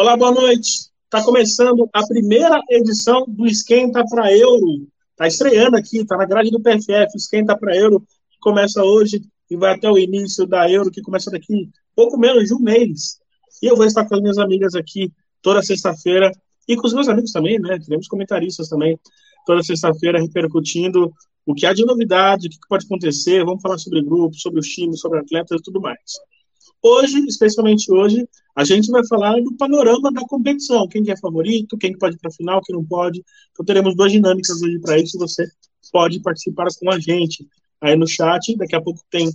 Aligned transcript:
Olá, 0.00 0.16
boa 0.16 0.32
noite. 0.32 0.88
Está 1.04 1.22
começando 1.22 1.86
a 1.92 2.06
primeira 2.06 2.58
edição 2.70 3.26
do 3.28 3.46
Esquenta 3.46 4.02
para 4.08 4.34
Euro. 4.34 4.88
Está 5.10 5.26
estreando 5.26 5.76
aqui, 5.76 5.98
está 5.98 6.16
na 6.16 6.24
grade 6.24 6.50
do 6.50 6.58
PFF, 6.58 7.14
Esquenta 7.14 7.54
para 7.54 7.76
Euro, 7.76 8.00
que 8.00 8.38
começa 8.40 8.82
hoje 8.82 9.20
e 9.50 9.56
vai 9.58 9.74
até 9.74 9.90
o 9.90 9.98
início 9.98 10.46
da 10.46 10.70
Euro, 10.70 10.90
que 10.90 11.02
começa 11.02 11.30
daqui 11.30 11.68
pouco 11.94 12.16
menos 12.16 12.48
de 12.48 12.54
um 12.54 12.60
mês. 12.60 13.18
E 13.62 13.66
eu 13.66 13.76
vou 13.76 13.84
estar 13.84 14.08
com 14.08 14.14
as 14.14 14.22
minhas 14.22 14.38
amigas 14.38 14.74
aqui 14.74 15.12
toda 15.42 15.62
sexta-feira 15.62 16.32
e 16.66 16.76
com 16.76 16.86
os 16.86 16.94
meus 16.94 17.06
amigos 17.06 17.30
também, 17.30 17.60
né? 17.60 17.78
Teremos 17.78 18.08
comentaristas 18.08 18.70
também 18.70 18.98
toda 19.44 19.62
sexta-feira 19.62 20.18
repercutindo 20.18 21.12
o 21.44 21.52
que 21.52 21.66
há 21.66 21.74
de 21.74 21.84
novidade, 21.84 22.46
o 22.46 22.50
que 22.50 22.56
pode 22.70 22.86
acontecer. 22.86 23.44
Vamos 23.44 23.60
falar 23.60 23.76
sobre 23.76 24.00
grupos, 24.00 24.40
sobre 24.40 24.60
os 24.60 24.66
times, 24.66 24.98
sobre 24.98 25.18
atletas 25.18 25.60
e 25.60 25.62
tudo 25.62 25.78
mais. 25.78 26.00
Hoje, 26.82 27.18
especialmente 27.26 27.92
hoje, 27.92 28.26
a 28.56 28.64
gente 28.64 28.90
vai 28.90 29.06
falar 29.06 29.40
do 29.40 29.54
panorama 29.56 30.10
da 30.10 30.22
competição, 30.22 30.88
quem 30.88 31.04
que 31.04 31.10
é 31.10 31.16
favorito, 31.16 31.76
quem 31.76 31.92
que 31.92 31.98
pode 31.98 32.16
ir 32.16 32.18
para 32.18 32.30
a 32.30 32.34
final, 32.34 32.60
quem 32.62 32.74
não 32.74 32.84
pode. 32.84 33.22
Então 33.52 33.64
teremos 33.64 33.94
duas 33.94 34.10
dinâmicas 34.10 34.62
hoje 34.62 34.78
para 34.78 34.98
isso, 34.98 35.18
você 35.18 35.46
pode 35.92 36.20
participar 36.20 36.68
com 36.78 36.90
a 36.90 36.98
gente 36.98 37.46
aí 37.80 37.96
no 37.96 38.06
chat, 38.06 38.56
daqui 38.56 38.74
a 38.74 38.80
pouco 38.80 39.00
tem 39.10 39.30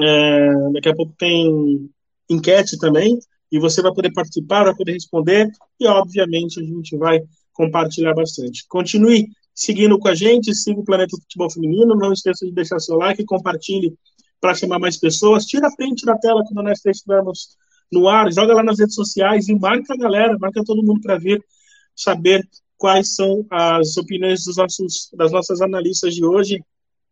é, 0.00 0.70
daqui 0.72 0.88
a 0.88 0.94
pouco 0.94 1.12
tem 1.18 1.90
enquete 2.30 2.78
também, 2.78 3.18
e 3.50 3.58
você 3.58 3.80
vai 3.82 3.92
poder 3.92 4.12
participar, 4.12 4.64
vai 4.64 4.76
poder 4.76 4.92
responder, 4.92 5.50
e 5.80 5.86
obviamente 5.86 6.60
a 6.60 6.62
gente 6.62 6.96
vai 6.96 7.20
compartilhar 7.52 8.14
bastante. 8.14 8.64
Continue 8.68 9.28
seguindo 9.54 9.98
com 9.98 10.08
a 10.08 10.14
gente, 10.14 10.54
siga 10.54 10.80
o 10.80 10.84
Planeta 10.84 11.16
Futebol 11.16 11.50
Feminino, 11.50 11.96
não 11.96 12.12
esqueça 12.12 12.46
de 12.46 12.52
deixar 12.52 12.78
seu 12.78 12.96
like, 12.96 13.24
compartilhe 13.24 13.96
para 14.40 14.54
chamar 14.54 14.78
mais 14.78 14.96
pessoas. 14.96 15.44
Tira 15.44 15.68
a 15.68 15.72
frente 15.72 16.04
da 16.04 16.16
tela 16.16 16.44
quando 16.44 16.64
nós 16.64 16.84
estivermos 16.84 17.56
no 17.90 18.08
ar, 18.08 18.32
joga 18.32 18.54
lá 18.54 18.62
nas 18.62 18.78
redes 18.78 18.94
sociais 18.94 19.48
e 19.48 19.54
marca 19.54 19.94
a 19.94 19.96
galera, 19.96 20.38
marca 20.38 20.62
todo 20.64 20.82
mundo 20.82 21.00
para 21.00 21.18
ver, 21.18 21.42
saber 21.96 22.46
quais 22.76 23.14
são 23.14 23.44
as 23.50 23.96
opiniões 23.96 24.44
dos 24.44 24.56
nossos, 24.56 25.10
das 25.14 25.32
nossas 25.32 25.60
analistas 25.60 26.14
de 26.14 26.24
hoje 26.24 26.62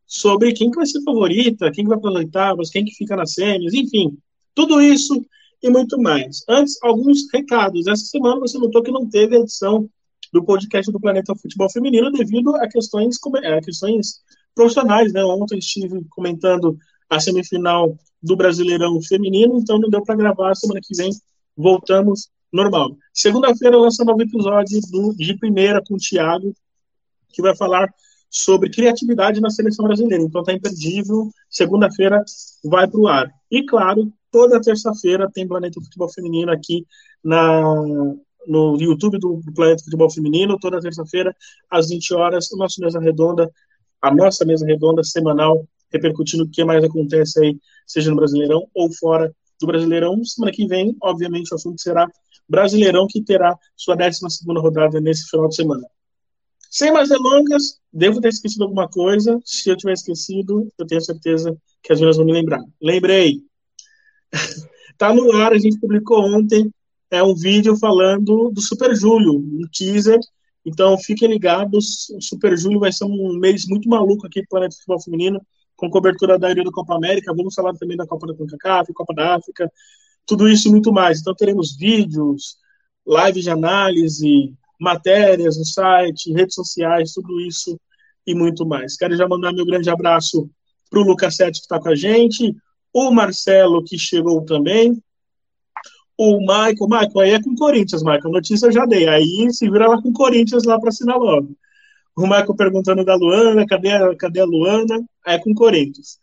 sobre 0.06 0.52
quem 0.52 0.70
que 0.70 0.76
vai 0.76 0.86
ser 0.86 1.02
favorita, 1.02 1.70
quem 1.72 1.84
que 1.84 1.90
vai 1.90 1.98
para 1.98 2.10
as 2.10 2.16
oitavas, 2.16 2.70
quem 2.70 2.84
que 2.84 2.94
fica 2.94 3.16
nas 3.16 3.34
sêmias, 3.34 3.74
enfim, 3.74 4.16
tudo 4.54 4.80
isso 4.80 5.20
e 5.62 5.70
muito 5.70 6.00
mais. 6.00 6.44
Antes, 6.48 6.78
alguns 6.82 7.26
recados. 7.32 7.86
Essa 7.86 8.04
semana 8.04 8.38
você 8.38 8.58
notou 8.58 8.82
que 8.82 8.90
não 8.90 9.08
teve 9.08 9.36
edição 9.36 9.88
do 10.32 10.44
podcast 10.44 10.92
do 10.92 11.00
Planeta 11.00 11.34
Futebol 11.34 11.70
Feminino 11.70 12.10
devido 12.12 12.54
a 12.56 12.68
questões, 12.68 13.16
a 13.44 13.60
questões 13.60 14.20
profissionais, 14.54 15.12
né? 15.12 15.24
Ontem 15.24 15.58
estive 15.58 16.04
comentando 16.10 16.78
a 17.08 17.20
semifinal 17.20 17.96
do 18.22 18.36
Brasileirão 18.36 19.00
Feminino, 19.02 19.58
então 19.58 19.78
não 19.78 19.88
deu 19.88 20.02
para 20.02 20.16
gravar. 20.16 20.54
Semana 20.54 20.80
que 20.82 20.96
vem 20.96 21.10
voltamos 21.56 22.28
normal. 22.52 22.96
Segunda-feira 23.12 23.76
lança 23.76 24.04
novo 24.04 24.22
episódio 24.22 24.80
do, 24.90 25.14
de 25.14 25.36
primeira 25.36 25.82
com 25.82 25.94
o 25.94 25.98
Thiago, 25.98 26.54
que 27.28 27.42
vai 27.42 27.56
falar 27.56 27.88
sobre 28.28 28.70
criatividade 28.70 29.40
na 29.40 29.50
seleção 29.50 29.86
brasileira. 29.86 30.22
Então 30.22 30.42
tá 30.42 30.52
imperdível. 30.52 31.30
Segunda-feira 31.48 32.22
vai 32.64 32.88
para 32.88 33.00
o 33.00 33.08
ar. 33.08 33.30
E 33.50 33.64
claro, 33.64 34.12
toda 34.30 34.60
terça-feira 34.60 35.30
tem 35.32 35.46
Planeta 35.46 35.80
Futebol 35.80 36.08
Feminino 36.08 36.50
aqui 36.50 36.84
na, 37.22 37.74
no 38.46 38.76
YouTube 38.80 39.18
do 39.18 39.40
Planeta 39.54 39.84
Futebol 39.84 40.10
Feminino. 40.10 40.58
Toda 40.58 40.80
terça-feira, 40.80 41.34
às 41.70 41.88
20 41.88 42.14
horas, 42.14 42.50
o 42.50 42.56
nosso 42.56 42.80
Mesa 42.80 43.00
Redonda, 43.00 43.50
a 44.02 44.14
nossa 44.14 44.44
Mesa 44.44 44.66
Redonda 44.66 45.02
semanal 45.04 45.66
repercutindo 45.92 46.44
o 46.44 46.50
que 46.50 46.64
mais 46.64 46.82
acontece 46.82 47.40
aí, 47.40 47.58
seja 47.86 48.10
no 48.10 48.16
Brasileirão 48.16 48.68
ou 48.74 48.92
fora 48.92 49.34
do 49.60 49.66
Brasileirão. 49.66 50.22
Semana 50.24 50.52
que 50.52 50.66
vem, 50.66 50.96
obviamente, 51.02 51.52
o 51.52 51.54
assunto 51.54 51.80
será 51.80 52.08
Brasileirão, 52.48 53.06
que 53.08 53.22
terá 53.22 53.56
sua 53.76 53.94
12 53.94 54.20
rodada 54.58 55.00
nesse 55.00 55.28
final 55.28 55.48
de 55.48 55.56
semana. 55.56 55.86
Sem 56.70 56.92
mais 56.92 57.08
delongas, 57.08 57.80
devo 57.92 58.20
ter 58.20 58.28
esquecido 58.28 58.64
alguma 58.64 58.88
coisa. 58.88 59.40
Se 59.44 59.70
eu 59.70 59.76
tiver 59.76 59.92
esquecido, 59.92 60.68
eu 60.78 60.86
tenho 60.86 61.00
certeza 61.00 61.56
que 61.82 61.92
as 61.92 61.98
meninas 61.98 62.16
vão 62.16 62.26
me 62.26 62.32
lembrar. 62.32 62.60
Lembrei. 62.80 63.40
tá 64.98 65.14
no 65.14 65.32
ar, 65.32 65.52
a 65.52 65.58
gente 65.58 65.78
publicou 65.78 66.22
ontem 66.22 66.70
é 67.10 67.22
um 67.22 67.34
vídeo 67.34 67.76
falando 67.76 68.50
do 68.50 68.60
Super 68.60 68.94
Júlio, 68.94 69.34
um 69.34 69.62
teaser. 69.72 70.18
Então 70.64 70.98
fiquem 70.98 71.28
ligados, 71.28 72.10
o 72.10 72.20
Super 72.20 72.58
Júlio 72.58 72.80
vai 72.80 72.92
ser 72.92 73.04
um 73.04 73.38
mês 73.38 73.66
muito 73.66 73.88
maluco 73.88 74.26
aqui 74.26 74.40
para 74.40 74.46
o 74.46 74.48
Planeta 74.48 74.76
Futebol 74.76 75.02
Feminino 75.02 75.40
com 75.76 75.90
cobertura 75.90 76.38
da 76.38 76.48
Euro 76.48 76.64
da 76.64 76.72
Copa 76.72 76.96
América, 76.96 77.34
vamos 77.34 77.54
falar 77.54 77.74
também 77.74 77.96
da 77.96 78.06
Copa 78.06 78.26
da 78.26 78.34
CONCACAF, 78.34 78.92
Copa 78.92 79.14
da 79.14 79.34
África, 79.36 79.70
tudo 80.26 80.48
isso 80.48 80.68
e 80.68 80.70
muito 80.70 80.92
mais. 80.92 81.20
Então 81.20 81.34
teremos 81.34 81.76
vídeos, 81.76 82.56
lives 83.06 83.44
de 83.44 83.50
análise, 83.50 84.54
matérias 84.80 85.56
no 85.58 85.64
site, 85.64 86.32
redes 86.32 86.54
sociais, 86.54 87.12
tudo 87.12 87.40
isso 87.40 87.78
e 88.26 88.34
muito 88.34 88.66
mais. 88.66 88.96
Quero 88.96 89.16
já 89.16 89.28
mandar 89.28 89.52
meu 89.52 89.64
grande 89.64 89.88
abraço 89.88 90.50
para 90.90 91.00
o 91.00 91.02
Lucas 91.02 91.36
Sete, 91.36 91.58
que 91.58 91.64
está 91.64 91.78
com 91.78 91.88
a 91.88 91.94
gente, 91.94 92.54
o 92.92 93.10
Marcelo, 93.10 93.84
que 93.84 93.98
chegou 93.98 94.44
também, 94.44 95.00
o 96.18 96.38
Michael, 96.40 96.88
Michael, 96.88 97.20
aí 97.20 97.30
é 97.32 97.42
com 97.42 97.50
o 97.50 97.56
Corinthians, 97.56 98.02
Michael, 98.02 98.26
a 98.26 98.30
notícia 98.30 98.66
eu 98.66 98.72
já 98.72 98.86
dei, 98.86 99.06
aí 99.06 99.52
se 99.52 99.70
vira 99.70 99.86
lá 99.86 100.00
com 100.00 100.08
o 100.08 100.12
Corinthians 100.12 100.64
lá 100.64 100.78
para 100.80 100.88
assinar 100.88 101.18
logo. 101.18 101.54
O 102.16 102.26
Marco 102.26 102.56
perguntando 102.56 103.04
da 103.04 103.14
Luana, 103.14 103.66
cadê 103.66 103.90
a, 103.90 104.16
cadê 104.16 104.40
a 104.40 104.44
Luana? 104.46 105.04
É 105.26 105.38
com 105.38 105.52
Corinthians. 105.52 106.18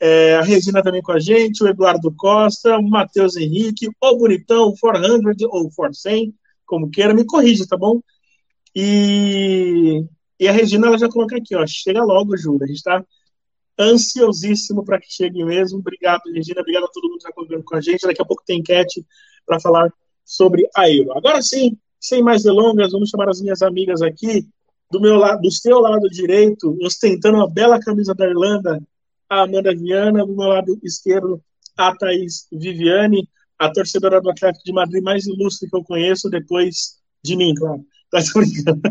É, 0.00 0.36
a 0.36 0.42
Regina 0.42 0.82
também 0.82 1.02
com 1.02 1.12
a 1.12 1.20
gente, 1.20 1.62
o 1.62 1.68
Eduardo 1.68 2.10
Costa, 2.16 2.78
o 2.78 2.88
Matheus 2.88 3.36
Henrique, 3.36 3.88
o 3.88 4.16
Bonitão, 4.16 4.68
o 4.68 4.78
400 4.78 5.42
ou 5.50 5.70
400, 5.70 6.34
como 6.64 6.90
queira, 6.90 7.12
me 7.12 7.24
corrija, 7.24 7.66
tá 7.68 7.76
bom? 7.76 8.00
E, 8.74 10.04
e 10.40 10.48
a 10.48 10.52
Regina, 10.52 10.86
ela 10.86 10.98
já 10.98 11.08
coloca 11.08 11.36
aqui, 11.36 11.54
ó, 11.54 11.66
chega 11.66 12.02
logo, 12.02 12.36
Júlia, 12.36 12.64
a 12.64 12.68
gente 12.68 12.82
tá 12.82 13.04
ansiosíssimo 13.78 14.84
para 14.84 14.98
que 14.98 15.12
chegue 15.12 15.44
mesmo. 15.44 15.78
Obrigado, 15.78 16.22
Regina, 16.32 16.62
obrigado 16.62 16.84
a 16.84 16.88
todo 16.88 17.08
mundo 17.08 17.18
que 17.18 17.24
está 17.24 17.32
convivendo 17.32 17.64
com 17.64 17.76
a 17.76 17.80
gente. 17.80 18.06
Daqui 18.06 18.22
a 18.22 18.24
pouco 18.24 18.42
tem 18.44 18.60
enquete 18.60 19.04
para 19.46 19.60
falar 19.60 19.92
sobre 20.24 20.66
a 20.74 20.90
Euro. 20.90 21.12
Agora 21.12 21.42
sim, 21.42 21.76
sem 22.00 22.22
mais 22.22 22.42
delongas, 22.42 22.92
vamos 22.92 23.10
chamar 23.10 23.28
as 23.28 23.40
minhas 23.40 23.60
amigas 23.60 24.00
aqui 24.00 24.46
do 24.90 25.00
meu 25.00 25.16
lado, 25.16 25.40
do 25.42 25.50
seu 25.50 25.80
lado 25.80 26.08
direito, 26.08 26.76
ostentando 26.80 27.38
uma 27.38 27.50
bela 27.50 27.80
camisa 27.80 28.14
da 28.14 28.26
Irlanda, 28.26 28.80
a 29.28 29.42
Amanda 29.42 29.74
Viana, 29.74 30.24
do 30.24 30.36
meu 30.36 30.48
lado 30.48 30.78
esquerdo, 30.82 31.42
a 31.76 31.94
Thaís 31.94 32.46
Viviane, 32.52 33.28
a 33.58 33.70
torcedora 33.70 34.20
do 34.20 34.30
Atlético 34.30 34.64
de 34.64 34.72
Madrid 34.72 35.02
mais 35.02 35.26
ilustre 35.26 35.68
que 35.68 35.76
eu 35.76 35.82
conheço, 35.82 36.30
depois 36.30 36.98
de 37.22 37.36
mim, 37.36 37.54
claro. 37.54 37.84
Tá 38.08 38.20
brincando. 38.36 38.82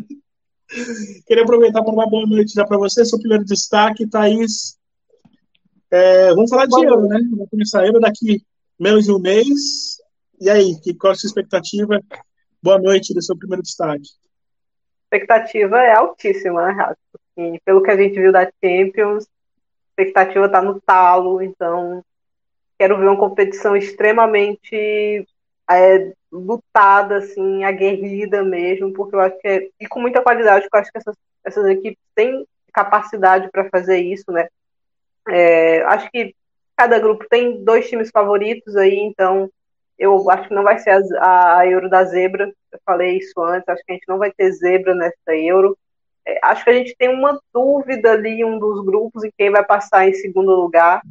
Queria 1.25 1.43
aproveitar 1.43 1.81
para 1.81 1.95
dar 1.95 2.05
boa 2.07 2.27
noite 2.27 2.53
já 2.53 2.65
para 2.65 2.77
você, 2.77 3.05
seu 3.05 3.17
primeiro 3.17 3.45
destaque, 3.45 4.05
Thaís. 4.05 4.77
É, 5.89 6.35
vamos 6.35 6.49
falar 6.49 6.65
de 6.65 6.83
euro, 6.83 7.07
né? 7.07 7.17
Vamos 7.31 7.49
começar 7.49 7.85
euro 7.85 8.01
daqui 8.01 8.43
menos 8.77 9.05
de 9.05 9.13
um 9.13 9.19
mês. 9.19 9.95
E 10.41 10.49
aí, 10.49 10.77
que, 10.81 10.93
qual 10.93 11.13
a 11.13 11.15
sua 11.15 11.27
expectativa? 11.27 11.97
Boa 12.61 12.77
noite 12.77 13.13
do 13.13 13.21
seu 13.21 13.37
primeiro 13.37 13.63
destaque 13.63 14.09
expectativa 15.15 15.81
é 15.81 15.93
altíssima, 15.93 16.67
né, 16.67 16.73
Rato? 16.73 16.97
E 17.37 17.59
pelo 17.65 17.81
que 17.81 17.91
a 17.91 17.97
gente 17.97 18.19
viu 18.19 18.31
da 18.31 18.49
Champions, 18.63 19.25
a 19.25 20.01
expectativa 20.01 20.45
está 20.45 20.61
no 20.61 20.79
talo, 20.81 21.41
então 21.41 22.03
quero 22.77 22.97
ver 22.97 23.07
uma 23.07 23.17
competição 23.17 23.75
extremamente 23.75 25.27
é, 25.69 26.13
lutada, 26.31 27.17
assim, 27.17 27.63
aguerrida 27.63 28.43
mesmo, 28.43 28.93
porque 28.93 29.15
eu 29.15 29.19
acho 29.19 29.37
que 29.39 29.47
é, 29.47 29.69
e 29.79 29.87
com 29.87 29.99
muita 29.99 30.21
qualidade, 30.21 30.63
porque 30.63 30.77
eu 30.77 30.81
acho 30.81 30.91
que 30.91 30.97
essas, 30.97 31.15
essas 31.43 31.65
equipes 31.67 31.99
têm 32.13 32.45
capacidade 32.73 33.49
para 33.49 33.69
fazer 33.69 33.99
isso, 33.99 34.31
né? 34.31 34.47
É, 35.27 35.81
acho 35.83 36.09
que 36.11 36.35
cada 36.75 36.99
grupo 36.99 37.25
tem 37.29 37.63
dois 37.63 37.89
times 37.89 38.09
favoritos 38.11 38.75
aí, 38.75 38.97
então 38.97 39.49
eu 39.97 40.29
acho 40.29 40.47
que 40.47 40.53
não 40.53 40.63
vai 40.63 40.77
ser 40.79 40.91
a, 41.19 41.59
a 41.59 41.67
Euro 41.67 41.89
da 41.89 42.03
Zebra, 42.03 42.51
eu 42.71 42.79
falei 42.85 43.17
isso 43.17 43.39
antes, 43.41 43.67
acho 43.67 43.83
que 43.85 43.91
a 43.91 43.95
gente 43.95 44.07
não 44.07 44.17
vai 44.17 44.31
ter 44.31 44.51
zebra 44.51 44.93
nessa 44.93 45.35
Euro. 45.35 45.77
É, 46.27 46.39
acho 46.43 46.63
que 46.63 46.69
a 46.69 46.73
gente 46.73 46.95
tem 46.97 47.09
uma 47.09 47.39
dúvida 47.53 48.11
ali, 48.11 48.43
um 48.43 48.59
dos 48.59 48.83
grupos, 48.83 49.23
em 49.23 49.31
quem 49.37 49.51
vai 49.51 49.63
passar 49.63 50.07
em 50.07 50.13
segundo 50.13 50.51
lugar, 50.53 51.01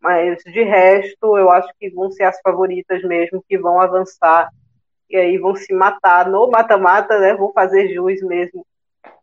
mas 0.00 0.42
de 0.44 0.62
resto, 0.62 1.38
eu 1.38 1.50
acho 1.50 1.72
que 1.80 1.88
vão 1.90 2.10
ser 2.10 2.24
as 2.24 2.38
favoritas 2.40 3.02
mesmo, 3.02 3.42
que 3.48 3.56
vão 3.56 3.80
avançar 3.80 4.50
e 5.08 5.16
aí 5.16 5.38
vão 5.38 5.54
se 5.54 5.72
matar 5.72 6.28
no 6.28 6.50
mata-mata, 6.50 7.18
né? 7.18 7.34
Vou 7.34 7.52
fazer 7.52 7.88
jus 7.94 8.20
mesmo 8.22 8.66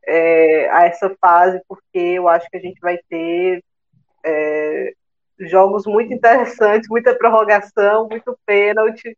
é, 0.08 0.70
a 0.70 0.86
essa 0.86 1.16
fase, 1.20 1.62
porque 1.68 2.00
eu 2.00 2.28
acho 2.28 2.50
que 2.50 2.58
a 2.58 2.62
gente 2.62 2.80
vai 2.80 2.98
ter 3.10 3.64
é, 4.24 4.94
jogos 5.50 5.86
muito 5.86 6.14
interessantes, 6.14 6.90
muita 6.90 7.16
prorrogação, 7.16 8.08
muito 8.10 8.38
pênalti. 8.46 9.18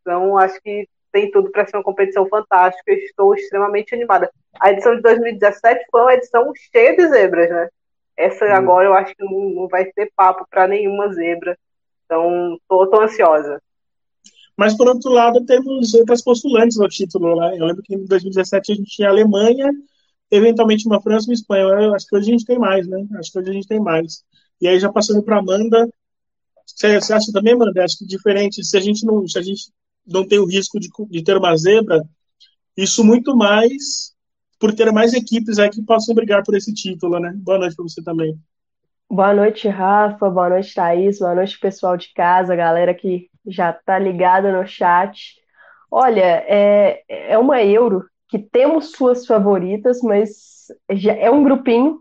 Então, 0.00 0.36
acho 0.38 0.60
que 0.60 0.88
tem 1.12 1.30
tudo 1.30 1.50
para 1.50 1.66
ser 1.66 1.76
uma 1.76 1.82
competição 1.82 2.26
fantástica. 2.28 2.92
Estou 2.92 3.34
extremamente 3.34 3.94
animada. 3.94 4.30
A 4.60 4.72
edição 4.72 4.96
de 4.96 5.02
2017 5.02 5.84
foi 5.90 6.00
uma 6.00 6.14
edição 6.14 6.52
cheia 6.72 6.96
de 6.96 7.08
zebras, 7.08 7.50
né? 7.50 7.68
Essa 8.16 8.44
agora 8.46 8.86
eu 8.86 8.94
acho 8.94 9.14
que 9.14 9.24
não, 9.24 9.50
não 9.50 9.68
vai 9.68 9.86
ter 9.86 10.10
papo 10.14 10.46
para 10.50 10.68
nenhuma 10.68 11.12
zebra. 11.12 11.56
Então, 12.04 12.58
tô, 12.68 12.86
tô 12.88 13.00
ansiosa. 13.00 13.60
Mas, 14.56 14.76
por 14.76 14.86
outro 14.86 15.10
lado, 15.10 15.44
temos 15.44 15.94
outras 15.94 16.22
postulantes 16.22 16.78
ao 16.78 16.88
título. 16.88 17.36
Né? 17.36 17.56
Eu 17.58 17.66
lembro 17.66 17.82
que 17.82 17.94
em 17.94 18.04
2017 18.04 18.72
a 18.72 18.74
gente 18.74 18.90
tinha 18.90 19.08
a 19.08 19.10
Alemanha, 19.10 19.70
eventualmente 20.30 20.86
uma 20.86 21.00
França 21.00 21.26
e 21.26 21.30
uma 21.30 21.34
Espanha. 21.34 21.62
Eu 21.62 21.94
acho 21.94 22.06
que 22.06 22.16
hoje 22.16 22.28
a 22.28 22.32
gente 22.32 22.44
tem 22.44 22.58
mais, 22.58 22.86
né? 22.86 23.04
Acho 23.18 23.32
que 23.32 23.38
hoje 23.38 23.50
a 23.50 23.52
gente 23.52 23.66
tem 23.66 23.80
mais. 23.80 24.24
E 24.64 24.66
aí, 24.66 24.80
já 24.80 24.90
passando 24.90 25.22
para 25.22 25.40
Amanda, 25.40 25.86
você, 26.64 26.86
acha 27.12 27.30
também, 27.34 27.52
Amanda? 27.52 27.84
Acho 27.84 27.98
que 27.98 28.06
diferente, 28.06 28.64
se 28.64 28.74
a 28.78 28.80
gente 28.80 29.04
não, 29.04 29.28
se 29.28 29.38
a 29.38 29.42
gente 29.42 29.70
não 30.06 30.26
tem 30.26 30.38
o 30.38 30.46
risco 30.46 30.80
de, 30.80 30.88
de 31.10 31.22
ter 31.22 31.36
uma 31.36 31.54
zebra, 31.54 32.02
isso 32.74 33.04
muito 33.04 33.36
mais 33.36 34.14
por 34.58 34.74
ter 34.74 34.90
mais 34.90 35.12
equipes 35.12 35.58
aí 35.58 35.68
que 35.68 35.82
possam 35.82 36.14
brigar 36.14 36.42
por 36.42 36.54
esse 36.54 36.72
título, 36.72 37.20
né? 37.20 37.34
Boa 37.36 37.58
noite 37.58 37.76
para 37.76 37.82
você 37.82 38.02
também. 38.02 38.34
Boa 39.10 39.34
noite, 39.34 39.68
Rafa. 39.68 40.30
Boa 40.30 40.48
noite, 40.48 40.74
Thaís. 40.74 41.18
Boa 41.18 41.34
noite, 41.34 41.60
pessoal 41.60 41.98
de 41.98 42.10
casa, 42.14 42.56
galera 42.56 42.94
que 42.94 43.28
já 43.46 43.68
está 43.68 43.98
ligada 43.98 44.50
no 44.50 44.66
chat. 44.66 45.34
Olha, 45.90 46.42
é, 46.48 47.04
é 47.06 47.36
uma 47.36 47.62
Euro 47.62 48.06
que 48.30 48.38
temos 48.38 48.92
suas 48.92 49.26
favoritas, 49.26 50.00
mas 50.00 50.68
já 50.90 51.12
é 51.12 51.30
um 51.30 51.44
grupinho, 51.44 52.00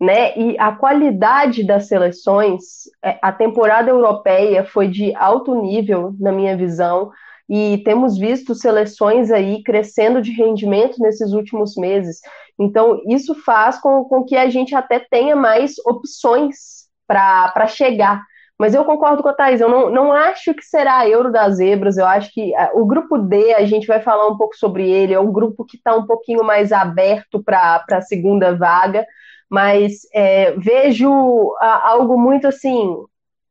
né? 0.00 0.36
E 0.36 0.56
a 0.58 0.72
qualidade 0.72 1.66
das 1.66 1.88
seleções, 1.88 2.84
é, 3.02 3.18
a 3.20 3.32
temporada 3.32 3.90
europeia 3.90 4.64
foi 4.64 4.88
de 4.88 5.14
alto 5.16 5.54
nível, 5.60 6.14
na 6.18 6.32
minha 6.32 6.56
visão 6.56 7.10
e 7.48 7.78
temos 7.78 8.18
visto 8.18 8.54
seleções 8.54 9.30
aí 9.30 9.62
crescendo 9.62 10.20
de 10.20 10.30
rendimento 10.32 11.00
nesses 11.00 11.32
últimos 11.32 11.76
meses. 11.76 12.20
Então, 12.58 13.00
isso 13.08 13.34
faz 13.34 13.80
com, 13.80 14.04
com 14.04 14.22
que 14.24 14.36
a 14.36 14.50
gente 14.50 14.74
até 14.74 14.98
tenha 14.98 15.34
mais 15.34 15.74
opções 15.86 16.86
para 17.06 17.66
chegar. 17.66 18.22
Mas 18.58 18.74
eu 18.74 18.84
concordo 18.84 19.22
com 19.22 19.28
a 19.28 19.32
Thais, 19.32 19.60
eu 19.60 19.68
não, 19.68 19.88
não 19.88 20.12
acho 20.12 20.52
que 20.52 20.64
será 20.64 20.98
a 20.98 21.08
Euro 21.08 21.30
das 21.30 21.56
Zebras, 21.56 21.96
eu 21.96 22.04
acho 22.04 22.30
que 22.34 22.54
ah, 22.56 22.72
o 22.74 22.84
grupo 22.84 23.16
D, 23.16 23.54
a 23.54 23.64
gente 23.64 23.86
vai 23.86 24.00
falar 24.00 24.26
um 24.26 24.36
pouco 24.36 24.56
sobre 24.56 24.90
ele, 24.90 25.14
é 25.14 25.20
um 25.20 25.32
grupo 25.32 25.64
que 25.64 25.76
está 25.76 25.94
um 25.94 26.04
pouquinho 26.04 26.42
mais 26.42 26.72
aberto 26.72 27.42
para 27.42 27.84
a 27.88 28.00
segunda 28.02 28.56
vaga, 28.56 29.06
mas 29.50 30.00
é, 30.14 30.52
vejo 30.52 31.10
algo 31.60 32.18
muito 32.18 32.46
assim, 32.46 32.94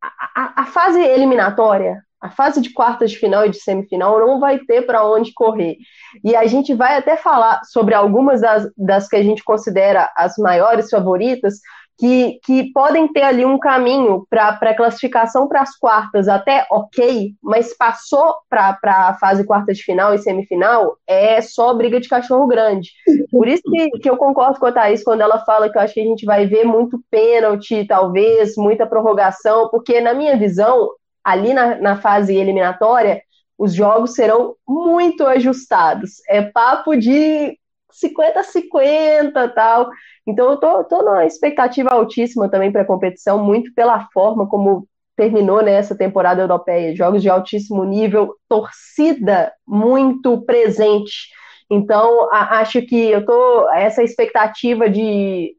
a, 0.02 0.08
a, 0.36 0.62
a 0.62 0.66
fase 0.66 1.02
eliminatória, 1.02 2.02
a 2.20 2.30
fase 2.30 2.62
de 2.62 2.74
quartas 2.74 3.12
de 3.12 3.18
final 3.18 3.46
e 3.46 3.50
de 3.50 3.60
semifinal 3.60 4.20
não 4.20 4.40
vai 4.40 4.60
ter 4.60 4.84
para 4.84 5.06
onde 5.06 5.34
correr. 5.34 5.78
E 6.24 6.36
a 6.36 6.46
gente 6.48 6.74
vai 6.74 6.98
até 6.98 7.16
falar 7.16 7.62
sobre 7.66 7.94
algumas 7.94 8.42
das, 8.42 8.70
das 8.76 9.08
que 9.08 9.16
a 9.16 9.24
gente 9.24 9.44
considera 9.44 10.12
as 10.16 10.36
maiores 10.38 10.90
favoritas, 10.90 11.60
que, 11.98 12.40
que 12.44 12.72
podem 12.72 13.08
ter 13.12 13.24
ali 13.24 13.44
um 13.44 13.58
caminho 13.58 14.26
para 14.30 14.76
classificação 14.76 15.48
para 15.48 15.62
as 15.62 15.76
quartas 15.76 16.28
até 16.28 16.66
ok, 16.72 17.34
mas 17.42 17.76
passou 17.76 18.36
para 18.50 18.78
a 18.84 19.14
fase 19.16 19.44
quarta 19.46 19.74
de 19.74 19.82
final 19.82 20.14
e 20.14 20.20
semifinal, 20.20 20.98
é 21.08 21.42
só 21.42 21.74
briga 21.74 22.00
de 22.00 22.08
cachorro 22.08 22.46
grande. 22.46 22.92
Por 23.32 23.48
isso 23.48 23.64
que, 23.64 23.90
que 24.00 24.10
eu 24.10 24.16
concordo 24.16 24.60
com 24.60 24.68
a 24.68 24.72
Thaís 24.72 25.04
quando 25.04 25.22
ela 25.22 25.44
fala 25.44 25.70
que 25.70 25.78
eu 25.78 25.82
acho 25.82 25.96
que 25.96 26.02
a 26.02 26.06
gente 26.06 26.26
vai 26.26 26.46
ver 26.46 26.66
muito 26.66 27.02
pênalti, 27.10 27.86
talvez, 27.88 28.56
muita 28.56 28.86
prorrogação, 28.86 29.70
porque 29.70 30.00
na 30.00 30.14
minha 30.14 30.38
visão, 30.38 30.90
ali 31.24 31.54
na, 31.54 31.76
na 31.76 31.96
fase 32.00 32.36
eliminatória, 32.36 33.22
os 33.58 33.74
jogos 33.74 34.14
serão 34.14 34.56
muito 34.68 35.26
ajustados. 35.26 36.22
É 36.30 36.44
papo 36.44 36.96
de 36.96 37.58
50-50 38.04 39.54
tal. 39.54 39.90
Então 40.26 40.52
eu 40.52 40.58
tô, 40.58 40.84
tô 40.84 41.02
numa 41.04 41.26
expectativa 41.26 41.90
altíssima 41.92 42.50
também 42.50 42.72
para 42.72 42.82
a 42.82 42.86
competição, 42.86 43.44
muito 43.44 43.74
pela 43.74 44.08
forma 44.14 44.48
como 44.48 44.88
terminou 45.16 45.62
né, 45.64 45.82
temporada 45.82 46.42
europeia. 46.42 46.96
Jogos 46.96 47.22
de 47.22 47.30
altíssimo 47.30 47.84
nível, 47.84 48.36
torcida 48.48 49.52
muito 49.66 50.42
presente. 50.44 51.30
Então, 51.70 52.30
a, 52.32 52.60
acho 52.60 52.82
que 52.84 52.96
eu 52.96 53.26
tô 53.26 53.70
essa 53.72 54.04
expectativa 54.04 54.90
de 54.90 55.56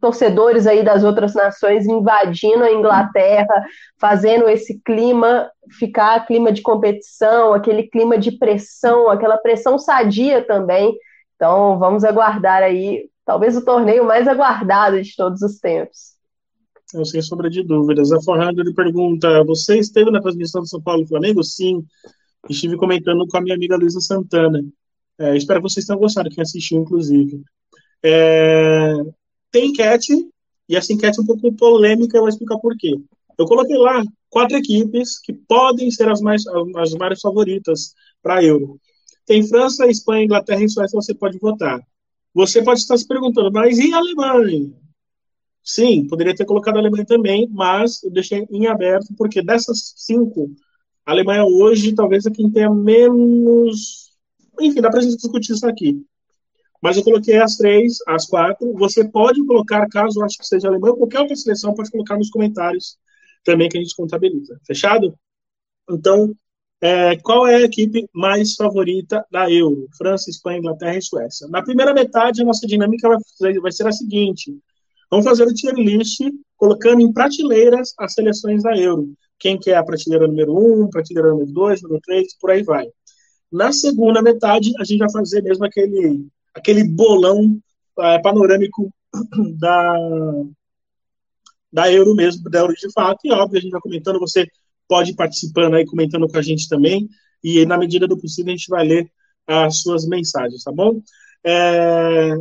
torcedores 0.00 0.66
aí 0.66 0.82
das 0.82 1.04
outras 1.04 1.32
nações 1.32 1.86
invadindo 1.86 2.64
a 2.64 2.72
Inglaterra, 2.72 3.64
fazendo 4.00 4.48
esse 4.48 4.80
clima 4.82 5.48
ficar 5.78 6.26
clima 6.26 6.52
de 6.52 6.60
competição, 6.60 7.54
aquele 7.54 7.84
clima 7.84 8.18
de 8.18 8.32
pressão, 8.32 9.08
aquela 9.08 9.36
pressão 9.38 9.78
sadia 9.78 10.42
também. 10.44 10.92
Então, 11.36 11.78
vamos 11.78 12.04
aguardar 12.04 12.62
aí, 12.62 13.08
talvez 13.24 13.56
o 13.56 13.64
torneio 13.64 14.04
mais 14.04 14.28
aguardado 14.28 15.00
de 15.02 15.16
todos 15.16 15.42
os 15.42 15.58
tempos. 15.58 16.12
Eu 16.94 17.04
sem 17.04 17.22
sombra 17.22 17.48
de 17.48 17.62
dúvidas. 17.62 18.12
A 18.12 18.20
Forrado 18.20 18.60
ele 18.60 18.74
pergunta: 18.74 19.42
Você 19.44 19.78
esteve 19.78 20.10
na 20.10 20.20
transmissão 20.20 20.60
do 20.60 20.68
São 20.68 20.80
Paulo 20.80 21.06
Flamengo? 21.06 21.42
Sim. 21.42 21.84
Estive 22.48 22.76
comentando 22.76 23.26
com 23.26 23.36
a 23.36 23.40
minha 23.40 23.54
amiga 23.54 23.76
Luísa 23.76 24.00
Santana. 24.00 24.62
É, 25.18 25.36
espero 25.36 25.60
que 25.60 25.70
vocês 25.70 25.86
tenham 25.86 26.00
gostado, 26.00 26.28
quem 26.28 26.42
assistiu, 26.42 26.80
inclusive. 26.80 27.42
É, 28.02 28.94
tem 29.50 29.68
enquete, 29.68 30.12
e 30.68 30.76
essa 30.76 30.92
enquete 30.92 31.20
é 31.20 31.22
um 31.22 31.26
pouco 31.26 31.52
polêmica, 31.52 32.16
eu 32.16 32.22
vou 32.22 32.28
explicar 32.28 32.58
por 32.58 32.76
quê. 32.76 32.98
Eu 33.38 33.46
coloquei 33.46 33.76
lá 33.76 34.02
quatro 34.28 34.56
equipes 34.56 35.20
que 35.20 35.32
podem 35.32 35.90
ser 35.90 36.08
as 36.08 36.20
mais, 36.20 36.42
as 36.76 36.94
mais 36.94 37.20
favoritas 37.20 37.94
para 38.22 38.36
a 38.36 38.44
Euro. 38.44 38.80
Tem 39.26 39.46
França, 39.46 39.86
Espanha, 39.86 40.24
Inglaterra 40.24 40.62
e 40.62 40.68
Suécia, 40.68 41.00
você 41.00 41.14
pode 41.14 41.38
votar. 41.38 41.80
Você 42.34 42.62
pode 42.62 42.80
estar 42.80 42.96
se 42.96 43.06
perguntando, 43.06 43.52
mas 43.52 43.78
e 43.78 43.92
a 43.92 43.98
Alemanha? 43.98 44.72
Sim, 45.62 46.08
poderia 46.08 46.34
ter 46.34 46.44
colocado 46.44 46.76
a 46.76 46.80
Alemanha 46.80 47.04
também, 47.04 47.48
mas 47.50 48.02
eu 48.02 48.10
deixei 48.10 48.46
em 48.50 48.66
aberto, 48.66 49.14
porque 49.16 49.42
dessas 49.42 49.94
cinco, 49.96 50.50
a 51.06 51.12
Alemanha 51.12 51.44
hoje 51.44 51.94
talvez 51.94 52.26
é 52.26 52.30
quem 52.30 52.50
tenha 52.50 52.70
menos. 52.70 54.12
Enfim, 54.60 54.80
dá 54.80 54.90
para 54.90 55.00
a 55.00 55.02
gente 55.02 55.16
discutir 55.16 55.52
isso 55.52 55.66
aqui. 55.66 56.04
Mas 56.82 56.96
eu 56.96 57.04
coloquei 57.04 57.36
as 57.38 57.56
três, 57.56 57.98
as 58.08 58.26
quatro. 58.26 58.72
Você 58.74 59.08
pode 59.08 59.44
colocar, 59.46 59.88
caso 59.88 60.22
acho 60.24 60.38
que 60.38 60.46
seja 60.46 60.66
alemão, 60.66 60.96
qualquer 60.96 61.20
outra 61.20 61.36
seleção, 61.36 61.74
pode 61.74 61.90
colocar 61.92 62.16
nos 62.16 62.28
comentários 62.28 62.98
também 63.44 63.68
que 63.68 63.78
a 63.78 63.80
gente 63.80 63.94
contabiliza. 63.94 64.58
Fechado? 64.66 65.16
Então, 65.88 66.34
é, 66.82 67.16
qual 67.18 67.46
é 67.46 67.54
a 67.54 67.60
equipe 67.60 68.08
mais 68.12 68.56
favorita 68.56 69.24
da 69.30 69.48
Euro? 69.48 69.88
França, 69.96 70.28
Espanha, 70.28 70.58
Inglaterra 70.58 70.96
e 70.96 71.02
Suécia. 71.02 71.46
Na 71.46 71.62
primeira 71.62 71.94
metade, 71.94 72.42
a 72.42 72.44
nossa 72.44 72.66
dinâmica 72.66 73.08
vai, 73.08 73.70
ser 73.70 73.86
a 73.86 73.92
seguinte: 73.92 74.52
vamos 75.08 75.24
fazer 75.24 75.44
o 75.44 75.54
tier 75.54 75.74
list 75.74 76.20
colocando 76.56 77.00
em 77.00 77.12
prateleiras 77.12 77.94
as 77.96 78.14
seleções 78.14 78.64
da 78.64 78.76
Euro. 78.76 79.14
Quem 79.38 79.56
quer 79.56 79.76
a 79.76 79.84
prateleira 79.84 80.26
número 80.26 80.52
1, 80.52 80.82
um, 80.82 80.90
prateleira 80.90 81.30
número 81.30 81.52
2, 81.52 81.82
número 81.82 82.00
3, 82.04 82.36
por 82.40 82.50
aí 82.50 82.64
vai. 82.64 82.88
Na 83.50 83.72
segunda 83.72 84.20
metade, 84.20 84.72
a 84.80 84.84
gente 84.84 84.98
vai 84.98 85.12
fazer 85.12 85.40
mesmo 85.40 85.64
aquele 85.64 86.26
aquele 86.52 86.82
bolão 86.82 87.60
é, 88.00 88.18
panorâmico 88.18 88.92
da, 89.56 89.96
da 91.72 91.92
Euro 91.92 92.14
mesmo, 92.14 92.50
da 92.50 92.58
Euro 92.58 92.74
de 92.74 92.92
fato, 92.92 93.20
e 93.24 93.32
óbvio, 93.32 93.58
a 93.58 93.62
gente 93.62 93.70
vai 93.70 93.80
comentando, 93.80 94.18
você 94.18 94.46
pode 94.88 95.12
ir 95.12 95.14
participando 95.14 95.74
aí, 95.74 95.86
comentando 95.86 96.28
com 96.28 96.38
a 96.38 96.42
gente 96.42 96.68
também, 96.68 97.08
e 97.42 97.64
na 97.66 97.78
medida 97.78 98.06
do 98.06 98.18
possível 98.18 98.52
a 98.52 98.56
gente 98.56 98.68
vai 98.68 98.86
ler 98.86 99.10
as 99.46 99.80
suas 99.80 100.06
mensagens, 100.06 100.62
tá 100.62 100.72
bom? 100.72 101.02
É, 101.44 102.34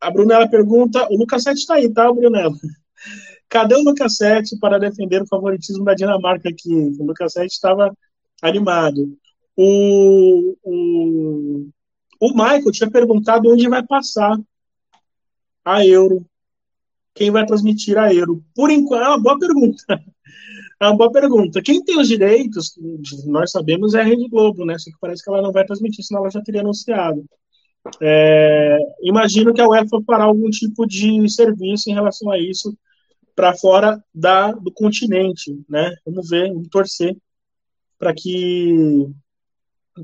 a 0.00 0.10
Brunella 0.10 0.48
pergunta, 0.48 1.06
o 1.10 1.16
Lucas 1.16 1.42
7 1.42 1.58
está 1.58 1.74
aí, 1.74 1.92
tá, 1.92 2.10
Brunella? 2.12 2.54
Cadê 3.48 3.74
o 3.74 3.82
Lucas 3.82 4.16
7 4.16 4.58
para 4.58 4.78
defender 4.78 5.22
o 5.22 5.26
favoritismo 5.26 5.84
da 5.84 5.94
Dinamarca 5.94 6.48
aqui? 6.48 6.72
O 6.98 7.04
Lucas 7.04 7.32
7 7.32 7.50
estava 7.50 7.92
animado. 8.40 9.18
O, 9.56 10.56
o, 10.62 11.68
o 12.20 12.30
Michael 12.30 12.72
tinha 12.72 12.90
perguntado 12.90 13.50
onde 13.50 13.68
vai 13.68 13.84
passar 13.84 14.38
a 15.64 15.84
Euro. 15.84 16.24
Quem 17.12 17.30
vai 17.30 17.44
transmitir 17.44 17.98
a 17.98 18.14
Euro? 18.14 18.42
Por 18.54 18.70
enquanto, 18.70 19.02
é 19.02 19.08
uma 19.08 19.20
boa 19.20 19.38
pergunta. 19.38 20.02
É 20.80 20.86
uma 20.86 20.96
boa 20.96 21.12
pergunta. 21.12 21.60
Quem 21.62 21.84
tem 21.84 22.00
os 22.00 22.08
direitos, 22.08 22.74
nós 23.26 23.50
sabemos, 23.50 23.94
é 23.94 24.00
a 24.00 24.04
Rede 24.04 24.28
Globo, 24.28 24.64
né? 24.64 24.78
Só 24.78 24.90
que 24.90 24.96
parece 24.98 25.22
que 25.22 25.30
ela 25.30 25.42
não 25.42 25.52
vai 25.52 25.64
transmitir, 25.64 26.04
senão 26.04 26.22
ela 26.22 26.30
já 26.30 26.40
teria 26.42 26.62
anunciado. 26.62 27.24
É, 28.00 28.78
imagino 29.02 29.52
que 29.52 29.60
a 29.60 29.68
UEFA 29.68 30.02
fará 30.06 30.24
algum 30.24 30.48
tipo 30.50 30.86
de 30.86 31.28
serviço 31.28 31.90
em 31.90 31.94
relação 31.94 32.30
a 32.30 32.38
isso 32.38 32.76
para 33.34 33.54
fora 33.54 34.02
da, 34.14 34.52
do 34.52 34.72
continente, 34.72 35.58
né? 35.68 35.94
Vamos 36.04 36.28
ver, 36.28 36.48
vamos 36.52 36.68
torcer 36.68 37.16
para 37.98 38.14
que 38.14 39.06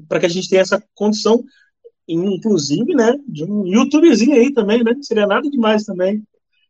para 0.09 0.21
que 0.21 0.26
a 0.26 0.28
gente 0.28 0.49
tenha 0.49 0.62
essa 0.62 0.83
condição 0.95 1.42
inclusive, 2.09 2.95
né, 2.95 3.18
de 3.26 3.45
um 3.45 3.66
YouTubezinho 3.66 4.35
aí 4.35 4.52
também, 4.52 4.83
né? 4.85 4.95
Seria 5.02 5.26
nada 5.26 5.50
demais 5.50 5.85
também. 5.85 6.23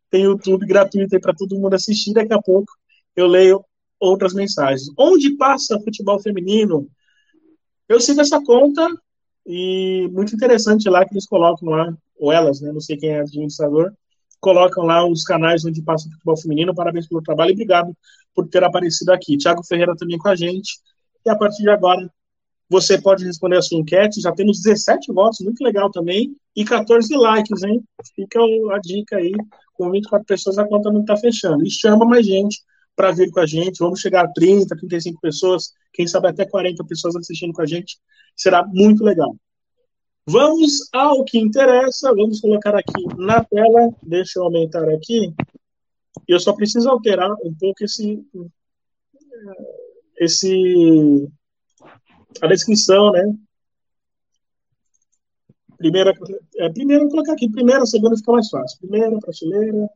Tem 0.09 0.23
YouTube 0.23 0.65
gratuito 0.65 1.15
aí 1.15 1.21
para 1.21 1.33
todo 1.33 1.59
mundo 1.59 1.73
assistir. 1.73 2.13
Daqui 2.13 2.33
a 2.33 2.41
pouco 2.41 2.71
eu 3.15 3.27
leio 3.27 3.63
outras 3.99 4.33
mensagens. 4.33 4.89
Onde 4.97 5.35
passa 5.35 5.79
futebol 5.79 6.19
feminino? 6.19 6.87
Eu 7.87 7.99
sigo 7.99 8.21
essa 8.21 8.41
conta 8.43 8.87
e 9.45 10.09
muito 10.11 10.35
interessante 10.35 10.89
lá 10.89 11.05
que 11.05 11.13
eles 11.13 11.25
colocam 11.25 11.69
lá, 11.69 11.97
ou 12.19 12.31
elas, 12.31 12.61
né? 12.61 12.71
Não 12.71 12.81
sei 12.81 12.97
quem 12.97 13.09
é 13.09 13.21
administrador, 13.21 13.93
colocam 14.39 14.85
lá 14.85 15.07
os 15.07 15.23
canais 15.23 15.65
onde 15.65 15.81
passa 15.81 16.09
futebol 16.09 16.37
feminino. 16.37 16.75
Parabéns 16.75 17.07
pelo 17.07 17.21
trabalho 17.21 17.51
e 17.51 17.53
obrigado 17.53 17.95
por 18.35 18.47
ter 18.47 18.63
aparecido 18.63 19.11
aqui. 19.11 19.37
Tiago 19.37 19.63
Ferreira 19.63 19.95
também 19.95 20.17
com 20.17 20.27
a 20.27 20.35
gente. 20.35 20.79
E 21.25 21.29
a 21.29 21.35
partir 21.35 21.63
de 21.63 21.69
agora 21.69 22.09
você 22.69 23.01
pode 23.01 23.23
responder 23.23 23.57
a 23.57 23.61
sua 23.61 23.77
enquete. 23.77 24.19
Já 24.19 24.31
temos 24.33 24.61
17 24.61 25.11
votos, 25.13 25.39
muito 25.39 25.63
legal 25.63 25.89
também, 25.89 26.35
e 26.55 26.65
14 26.65 27.15
likes, 27.15 27.63
hein? 27.63 27.81
Fica 28.13 28.39
a 28.41 28.79
dica 28.79 29.17
aí. 29.17 29.31
Com 29.73 29.89
24 29.89 30.25
pessoas, 30.25 30.57
a 30.57 30.67
conta 30.67 30.91
não 30.91 31.01
está 31.01 31.15
fechando. 31.15 31.65
E 31.65 31.69
chama 31.69 32.05
mais 32.05 32.25
gente 32.25 32.61
para 32.97 33.11
vir 33.11 33.29
com 33.29 33.39
a 33.39 33.45
gente. 33.45 33.77
Vamos 33.77 34.01
chegar 34.01 34.25
a 34.25 34.33
30, 34.33 34.75
35 34.75 35.21
pessoas, 35.21 35.71
quem 35.93 36.07
sabe 36.07 36.27
até 36.27 36.45
40 36.45 36.83
pessoas 36.83 37.15
assistindo 37.15 37.53
com 37.53 37.61
a 37.61 37.65
gente. 37.65 37.99
Será 38.35 38.65
muito 38.65 39.03
legal. 39.03 39.37
Vamos 40.27 40.89
ao 40.91 41.23
que 41.23 41.37
interessa. 41.37 42.13
Vamos 42.13 42.41
colocar 42.41 42.75
aqui 42.75 43.05
na 43.15 43.43
tela. 43.43 43.91
Deixa 44.01 44.39
eu 44.39 44.43
aumentar 44.43 44.89
aqui. 44.89 45.31
Eu 46.27 46.39
só 46.39 46.51
preciso 46.53 46.89
alterar 46.89 47.31
um 47.43 47.53
pouco 47.53 47.83
esse 47.83 48.25
esse 50.19 51.29
a 52.41 52.47
descrição, 52.47 53.11
né? 53.11 53.23
Primeira, 55.77 56.11
é, 56.57 56.69
primeira, 56.69 57.03
vou 57.03 57.11
colocar 57.11 57.33
aqui, 57.33 57.47
primeira, 57.51 57.85
segunda 57.85 58.17
fica 58.17 58.31
mais 58.31 58.49
fácil. 58.49 58.79
Primeira, 58.79 59.19
prateleira, 59.19 59.87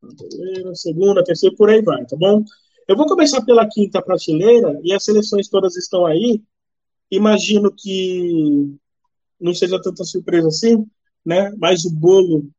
prateleira, 0.00 0.74
segunda, 0.74 1.24
terceira, 1.24 1.54
por 1.56 1.70
aí 1.70 1.82
vai, 1.82 2.04
tá 2.06 2.16
bom? 2.16 2.44
Eu 2.88 2.96
vou 2.96 3.06
começar 3.06 3.44
pela 3.44 3.68
quinta 3.68 4.02
prateleira, 4.02 4.80
e 4.82 4.92
as 4.92 5.04
seleções 5.04 5.48
todas 5.48 5.76
estão 5.76 6.06
aí. 6.06 6.42
Imagino 7.10 7.72
que 7.72 8.74
não 9.40 9.54
seja 9.54 9.80
tanta 9.80 10.04
surpresa 10.04 10.48
assim, 10.48 10.86
né? 11.24 11.52
Mas 11.58 11.84
o 11.84 11.90
bolo 11.90 12.50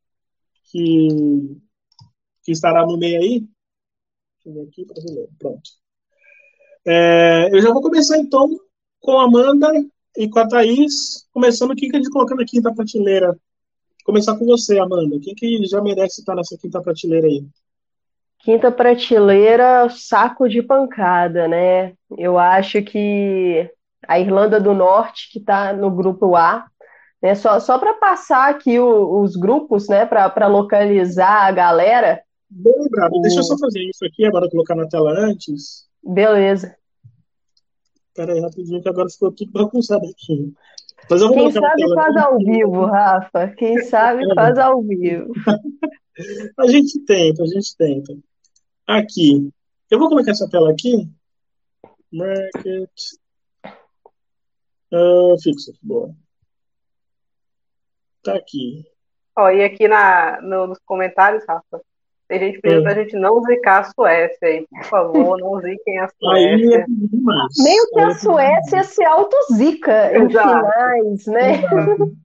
que, 0.71 1.07
que 2.43 2.51
estará 2.51 2.85
no 2.85 2.97
meio 2.97 3.19
aí. 3.19 3.39
Deixa 4.43 4.47
eu 4.47 4.53
ver 4.53 4.69
aqui. 4.69 4.85
Pronto. 5.37 5.69
É, 6.85 7.49
eu 7.53 7.61
já 7.61 7.71
vou 7.71 7.81
começar 7.81 8.17
então 8.17 8.49
com 8.99 9.19
a 9.19 9.25
Amanda 9.25 9.69
e 10.17 10.29
com 10.29 10.39
a 10.39 10.47
Thaís, 10.47 11.27
começando 11.31 11.75
quem 11.75 11.89
que 11.89 11.95
a 11.95 11.99
gente 11.99 12.09
colocando 12.09 12.39
na 12.39 12.45
quinta 12.45 12.73
prateleira. 12.73 13.37
Começar 14.03 14.37
com 14.37 14.45
você, 14.45 14.79
Amanda. 14.79 15.17
Quem 15.21 15.35
que 15.35 15.65
já 15.65 15.81
merece 15.81 16.21
estar 16.21 16.35
nessa 16.35 16.57
quinta 16.57 16.81
prateleira 16.81 17.27
aí? 17.27 17.45
Quinta 18.39 18.71
prateleira, 18.71 19.87
saco 19.89 20.49
de 20.49 20.63
pancada, 20.63 21.47
né? 21.47 21.93
Eu 22.17 22.39
acho 22.39 22.81
que 22.81 23.69
a 24.07 24.19
Irlanda 24.19 24.59
do 24.59 24.73
Norte, 24.73 25.29
que 25.31 25.37
está 25.37 25.73
no 25.73 25.91
grupo 25.91 26.35
A, 26.35 26.65
né? 27.21 27.35
Só, 27.35 27.59
só 27.59 27.77
para 27.77 27.93
passar 27.93 28.49
aqui 28.49 28.79
o, 28.79 29.21
os 29.21 29.35
grupos, 29.35 29.87
né? 29.87 30.05
Para 30.05 30.47
localizar 30.47 31.45
a 31.45 31.51
galera. 31.51 32.23
Bem 32.49 32.73
lembrado. 32.79 33.13
O... 33.13 33.21
Deixa 33.21 33.39
eu 33.39 33.43
só 33.43 33.57
fazer 33.57 33.81
isso 33.83 34.03
aqui, 34.03 34.25
agora 34.25 34.49
colocar 34.49 34.75
na 34.75 34.87
tela 34.87 35.11
antes. 35.11 35.87
Beleza. 36.03 36.75
Espera 38.07 38.33
aí, 38.33 38.41
rapidinho, 38.41 38.81
que 38.81 38.89
agora 38.89 39.09
ficou 39.09 39.31
tudo 39.31 39.51
bagunçado 39.51 40.05
aqui. 40.05 40.51
Mas 41.09 41.21
eu 41.21 41.27
vou 41.27 41.37
Quem 41.37 41.51
sabe 41.51 41.93
faz 41.93 42.15
ao 42.17 42.37
vivo, 42.37 42.85
Rafa. 42.85 43.47
Quem 43.57 43.77
sabe 43.85 44.23
é. 44.29 44.35
faz 44.35 44.57
ao 44.57 44.81
vivo. 44.81 45.33
a 46.57 46.67
gente 46.67 46.99
tenta, 47.05 47.43
a 47.43 47.47
gente 47.47 47.75
tenta. 47.77 48.17
Aqui. 48.87 49.51
Eu 49.89 49.99
vou 49.99 50.09
colocar 50.09 50.31
essa 50.31 50.49
tela 50.49 50.71
aqui. 50.71 51.09
Market. 52.11 52.89
Uh, 54.93 55.39
fixa, 55.41 55.71
boa. 55.81 56.13
Tá 58.23 58.35
aqui. 58.35 58.85
Ó, 59.37 59.49
e 59.49 59.63
aqui 59.63 59.87
na, 59.87 60.41
no, 60.41 60.67
nos 60.67 60.79
comentários, 60.85 61.43
Rafa, 61.47 61.81
tem 62.31 62.39
gente 62.39 62.61
pedindo 62.61 62.79
é. 62.79 62.83
pra 62.83 63.03
gente 63.03 63.13
não 63.17 63.43
zicar 63.43 63.81
a 63.81 63.83
Suécia 63.83 64.47
aí, 64.47 64.65
por 64.69 64.85
favor, 64.85 65.37
não 65.37 65.59
ziquem 65.59 65.99
a 65.99 66.07
Suécia. 66.17 66.77
É 66.77 66.85
Meio 67.61 67.87
que 67.91 67.99
a 67.99 68.13
Suécia 68.13 68.83
se 68.83 69.03
auto-zica 69.03 70.17
em 70.17 70.29
finais, 70.29 71.25
né? 71.27 71.57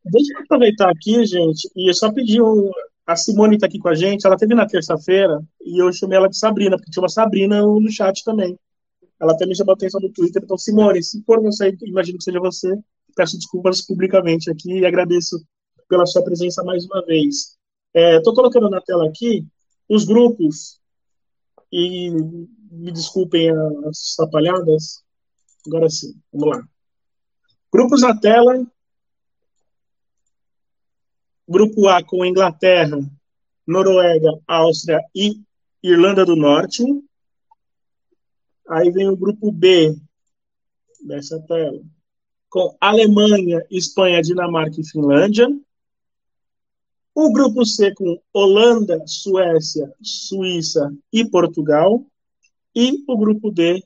Deixa 0.04 0.32
eu 0.34 0.40
aproveitar 0.44 0.90
aqui, 0.90 1.26
gente, 1.26 1.68
e 1.74 1.90
eu 1.90 1.94
só 1.94 2.12
pedi 2.12 2.40
um, 2.40 2.70
a 3.04 3.16
Simone 3.16 3.56
está 3.56 3.66
aqui 3.66 3.80
com 3.80 3.88
a 3.88 3.96
gente, 3.96 4.24
ela 4.24 4.36
teve 4.36 4.54
na 4.54 4.64
terça-feira 4.64 5.42
e 5.60 5.82
eu 5.82 5.92
chamei 5.92 6.16
ela 6.16 6.28
de 6.28 6.38
Sabrina, 6.38 6.76
porque 6.76 6.92
tinha 6.92 7.02
uma 7.02 7.08
Sabrina 7.08 7.60
no 7.60 7.90
chat 7.90 8.22
também. 8.22 8.56
Ela 9.18 9.36
também 9.36 9.56
chamou 9.56 9.72
a 9.72 9.74
atenção 9.74 10.00
no 10.00 10.12
Twitter. 10.12 10.40
Então, 10.44 10.56
Simone, 10.56 11.02
se 11.02 11.20
for 11.24 11.42
você, 11.42 11.76
imagino 11.82 12.18
que 12.18 12.24
seja 12.24 12.38
você, 12.38 12.78
peço 13.16 13.36
desculpas 13.36 13.84
publicamente 13.84 14.50
aqui 14.50 14.78
e 14.78 14.86
agradeço 14.86 15.36
pela 15.88 16.06
sua 16.06 16.22
presença 16.22 16.62
mais 16.62 16.84
uma 16.84 17.04
vez. 17.04 17.56
Estou 17.92 18.32
é, 18.34 18.36
colocando 18.36 18.70
na 18.70 18.80
tela 18.80 19.08
aqui 19.08 19.44
os 19.88 20.04
grupos, 20.04 20.80
e 21.72 22.10
me 22.70 22.92
desculpem 22.92 23.50
as 23.88 24.14
atrapalhadas, 24.18 25.04
agora 25.66 25.88
sim, 25.88 26.20
vamos 26.32 26.56
lá. 26.56 26.68
Grupos 27.72 28.02
na 28.02 28.18
tela. 28.18 28.66
Grupo 31.48 31.86
A 31.88 32.02
com 32.02 32.24
Inglaterra, 32.24 32.98
Noruega, 33.66 34.32
Áustria 34.48 35.00
e 35.14 35.40
Irlanda 35.82 36.24
do 36.24 36.34
Norte. 36.34 36.82
Aí 38.68 38.90
vem 38.90 39.08
o 39.08 39.16
grupo 39.16 39.52
B 39.52 39.96
dessa 41.04 41.40
tela, 41.42 41.80
com 42.48 42.76
Alemanha, 42.80 43.64
Espanha, 43.70 44.20
Dinamarca 44.22 44.80
e 44.80 44.88
Finlândia. 44.88 45.48
O 47.18 47.32
grupo 47.32 47.64
C 47.64 47.94
com 47.94 48.20
Holanda, 48.30 49.02
Suécia, 49.06 49.90
Suíça 50.02 50.94
e 51.10 51.24
Portugal. 51.24 52.04
E 52.74 53.02
o 53.08 53.16
grupo 53.16 53.50
D 53.50 53.82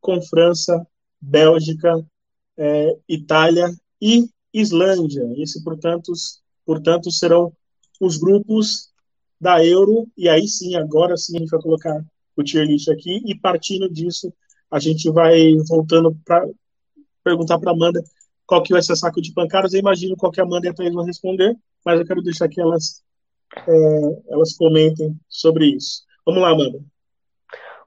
com 0.00 0.20
França, 0.20 0.84
Bélgica, 1.20 2.04
é, 2.56 2.98
Itália 3.08 3.72
e 4.00 4.28
Islândia. 4.52 5.22
Esse, 5.36 5.62
portanto, 5.62 6.12
portanto, 6.66 7.08
serão 7.12 7.52
os 8.00 8.16
grupos 8.16 8.90
da 9.40 9.64
Euro. 9.64 10.08
E 10.16 10.28
aí 10.28 10.48
sim, 10.48 10.74
agora 10.74 11.16
sim, 11.16 11.36
a 11.36 11.38
gente 11.38 11.50
vai 11.50 11.62
colocar 11.62 12.04
o 12.36 12.42
tier 12.42 12.66
list 12.66 12.88
aqui. 12.88 13.22
E 13.24 13.32
partindo 13.32 13.88
disso, 13.88 14.34
a 14.68 14.80
gente 14.80 15.08
vai 15.08 15.54
voltando 15.68 16.18
para 16.24 16.48
perguntar 17.22 17.60
para 17.60 17.70
Amanda 17.70 18.02
qual 18.44 18.60
que 18.60 18.72
vai 18.72 18.82
ser 18.82 18.96
saco 18.96 19.22
de 19.22 19.32
pancadas. 19.32 19.72
Eu 19.72 19.78
imagino 19.78 20.16
qual 20.16 20.32
que 20.32 20.40
a 20.40 20.42
Amanda 20.42 20.66
e 20.66 20.70
a 20.70 20.74
Thaís 20.74 20.92
vão 20.92 21.04
responder 21.04 21.56
mas 21.84 22.00
eu 22.00 22.06
quero 22.06 22.22
deixar 22.22 22.48
que 22.48 22.60
elas, 22.60 23.02
é, 23.66 24.32
elas 24.32 24.56
comentem 24.56 25.16
sobre 25.28 25.66
isso. 25.66 26.02
Vamos 26.26 26.42
lá, 26.42 26.50
Amanda. 26.50 26.80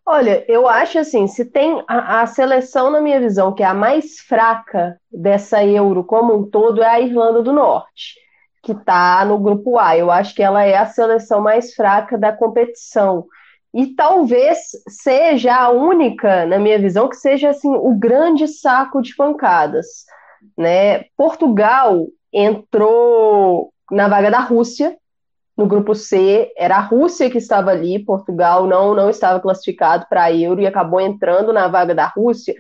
Olha, 0.07 0.45
eu 0.47 0.67
acho 0.67 0.99
assim, 0.99 1.25
se 1.25 1.45
tem 1.45 1.83
a, 1.87 2.21
a, 2.21 2.27
seleção, 2.27 2.91
na 2.91 3.01
minha 3.01 3.19
visão, 3.19 3.51
que 3.51 3.63
é 3.63 3.65
a 3.65 3.73
mais 3.73 4.19
fraca 4.19 4.99
dessa 5.11 5.65
Euro 5.65 6.03
como 6.03 6.35
um 6.35 6.47
todo, 6.47 6.83
é 6.83 6.87
a 6.87 7.01
Irlanda 7.01 7.41
do 7.41 7.51
Norte, 7.51 8.13
que 8.61 8.71
está 8.71 9.25
no 9.25 9.39
grupo 9.39 9.79
A. 9.79 9.97
Eu 9.97 10.11
acho 10.11 10.35
que 10.35 10.43
ela 10.43 10.63
é 10.63 10.77
a 10.77 10.85
seleção 10.85 11.41
mais 11.41 11.73
fraca 11.73 12.19
da 12.19 12.31
competição. 12.31 13.25
E 13.73 13.95
talvez 13.95 14.59
seja 14.87 15.55
a 15.55 15.69
única, 15.69 16.45
na 16.45 16.59
minha 16.59 16.77
visão, 16.77 17.09
que 17.09 17.15
seja 17.15 17.49
assim 17.49 17.73
o 17.75 17.95
grande 17.95 18.47
saco 18.47 19.01
de 19.01 19.15
pancadas. 19.15 20.05
Né? 20.55 21.05
Portugal 21.17 22.05
entrou 22.31 23.73
na 23.91 24.07
vaga 24.07 24.31
da 24.31 24.39
Rússia. 24.39 24.97
No 25.57 25.65
grupo 25.65 25.95
C, 25.95 26.51
era 26.57 26.77
a 26.77 26.81
Rússia 26.81 27.29
que 27.29 27.37
estava 27.37 27.71
ali, 27.71 28.03
Portugal 28.03 28.67
não, 28.67 28.93
não 28.93 29.09
estava 29.09 29.39
classificado 29.39 30.05
para 30.09 30.23
a 30.23 30.33
Euro 30.33 30.61
e 30.61 30.67
acabou 30.67 30.99
entrando 30.99 31.53
na 31.53 31.67
vaga 31.69 31.95
da 31.95 32.07
Rússia. 32.07 32.53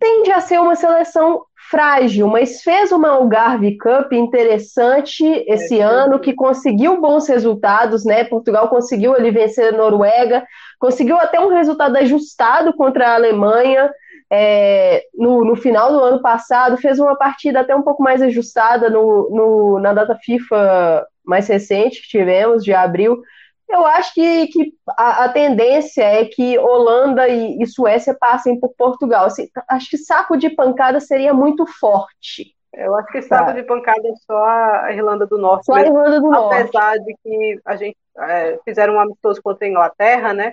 Tende 0.00 0.32
a 0.32 0.40
ser 0.40 0.58
uma 0.60 0.74
seleção 0.74 1.42
frágil, 1.70 2.26
mas 2.28 2.62
fez 2.62 2.90
uma 2.90 3.10
Algarve 3.10 3.76
Cup 3.76 4.12
interessante 4.12 5.24
esse 5.46 5.78
é, 5.78 5.82
ano, 5.82 6.18
que 6.18 6.32
conseguiu 6.32 7.00
bons 7.00 7.28
resultados, 7.28 8.04
né? 8.04 8.24
Portugal 8.24 8.68
conseguiu 8.68 9.14
ali 9.14 9.30
vencer 9.30 9.74
a 9.74 9.76
Noruega, 9.76 10.46
conseguiu 10.78 11.16
até 11.16 11.38
um 11.38 11.48
resultado 11.48 11.96
ajustado 11.96 12.72
contra 12.72 13.08
a 13.08 13.14
Alemanha 13.14 13.92
é, 14.30 15.04
no, 15.14 15.44
no, 15.44 15.56
final 15.56 15.90
do 15.90 16.00
ano 16.00 16.20
passado, 16.20 16.76
fez 16.76 16.98
uma 16.98 17.16
partida 17.16 17.60
até 17.60 17.74
um 17.74 17.82
pouco 17.82 18.02
mais 18.02 18.20
ajustada 18.20 18.90
no, 18.90 19.30
no, 19.30 19.78
na 19.78 19.92
data 19.92 20.18
FIFA 20.22 21.06
mais 21.24 21.48
recente 21.48 22.02
que 22.02 22.08
tivemos, 22.08 22.62
de 22.62 22.72
abril. 22.72 23.22
Eu 23.68 23.84
acho 23.84 24.14
que, 24.14 24.46
que 24.46 24.72
a, 24.96 25.24
a 25.24 25.28
tendência 25.28 26.02
é 26.02 26.24
que 26.24 26.58
Holanda 26.58 27.28
e, 27.28 27.60
e 27.60 27.66
Suécia 27.66 28.16
passem 28.18 28.58
por 28.58 28.72
Portugal. 28.76 29.26
Assim, 29.26 29.48
acho 29.68 29.90
que 29.90 29.98
saco 29.98 30.36
de 30.36 30.48
pancada 30.50 31.00
seria 31.00 31.34
muito 31.34 31.66
forte. 31.66 32.54
Eu 32.72 32.94
acho 32.94 33.08
que 33.08 33.22
saco 33.22 33.46
tá. 33.46 33.52
de 33.52 33.62
pancada 33.62 34.08
é 34.08 34.14
só 34.26 34.44
a 34.44 34.92
Irlanda 34.92 35.26
do 35.26 35.36
Norte. 35.36 35.66
Só 35.66 35.74
a 35.74 35.82
Irlanda 35.82 36.20
do 36.20 36.30
Norte. 36.30 36.76
Apesar 36.76 36.98
de 36.98 37.14
que 37.22 37.60
a 37.64 37.76
gente 37.76 37.96
é, 38.18 38.58
fizeram 38.64 38.94
um 38.94 39.00
amistoso 39.00 39.42
contra 39.42 39.66
a 39.66 39.70
Inglaterra, 39.70 40.32
né? 40.32 40.52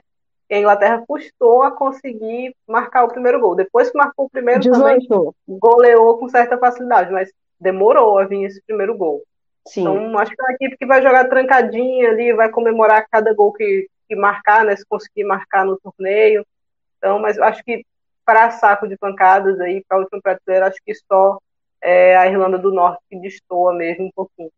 A 0.53 0.59
Inglaterra 0.59 1.03
custou 1.07 1.63
a 1.63 1.71
conseguir 1.71 2.55
marcar 2.67 3.03
o 3.03 3.07
primeiro 3.07 3.39
gol. 3.39 3.55
Depois 3.55 3.89
que 3.89 3.97
marcou 3.97 4.25
o 4.25 4.29
primeiro, 4.29 4.59
18. 4.59 4.79
também 4.79 5.33
goleou 5.47 6.17
com 6.17 6.29
certa 6.29 6.57
facilidade, 6.57 7.11
mas 7.11 7.31
demorou 7.59 8.19
a 8.19 8.25
vir 8.25 8.43
esse 8.43 8.61
primeiro 8.65 8.95
gol. 8.95 9.23
Sim. 9.67 9.81
Então, 9.81 10.19
acho 10.19 10.31
que 10.31 10.41
é 10.41 10.45
uma 10.45 10.53
equipe 10.53 10.77
que 10.77 10.85
vai 10.85 11.01
jogar 11.01 11.27
trancadinha 11.27 12.09
ali, 12.09 12.33
vai 12.33 12.49
comemorar 12.49 13.07
cada 13.09 13.33
gol 13.33 13.51
que, 13.51 13.87
que 14.07 14.15
marcar, 14.15 14.63
né? 14.63 14.75
Se 14.75 14.85
conseguir 14.85 15.23
marcar 15.23 15.65
no 15.65 15.79
torneio. 15.79 16.45
Então, 16.97 17.19
mas 17.19 17.39
acho 17.39 17.63
que 17.63 17.83
para 18.23 18.51
saco 18.51 18.87
de 18.87 18.97
pancadas 18.97 19.59
aí 19.59 19.83
para 19.87 19.97
a 19.97 20.01
última 20.01 20.21
prateleira, 20.21 20.67
acho 20.67 20.77
que 20.85 20.93
só 20.93 21.39
é, 21.81 22.15
a 22.17 22.27
Irlanda 22.27 22.57
do 22.57 22.71
Norte 22.71 23.01
que 23.09 23.19
destoa 23.19 23.73
mesmo 23.73 24.05
um 24.05 24.11
pouquinho. 24.15 24.51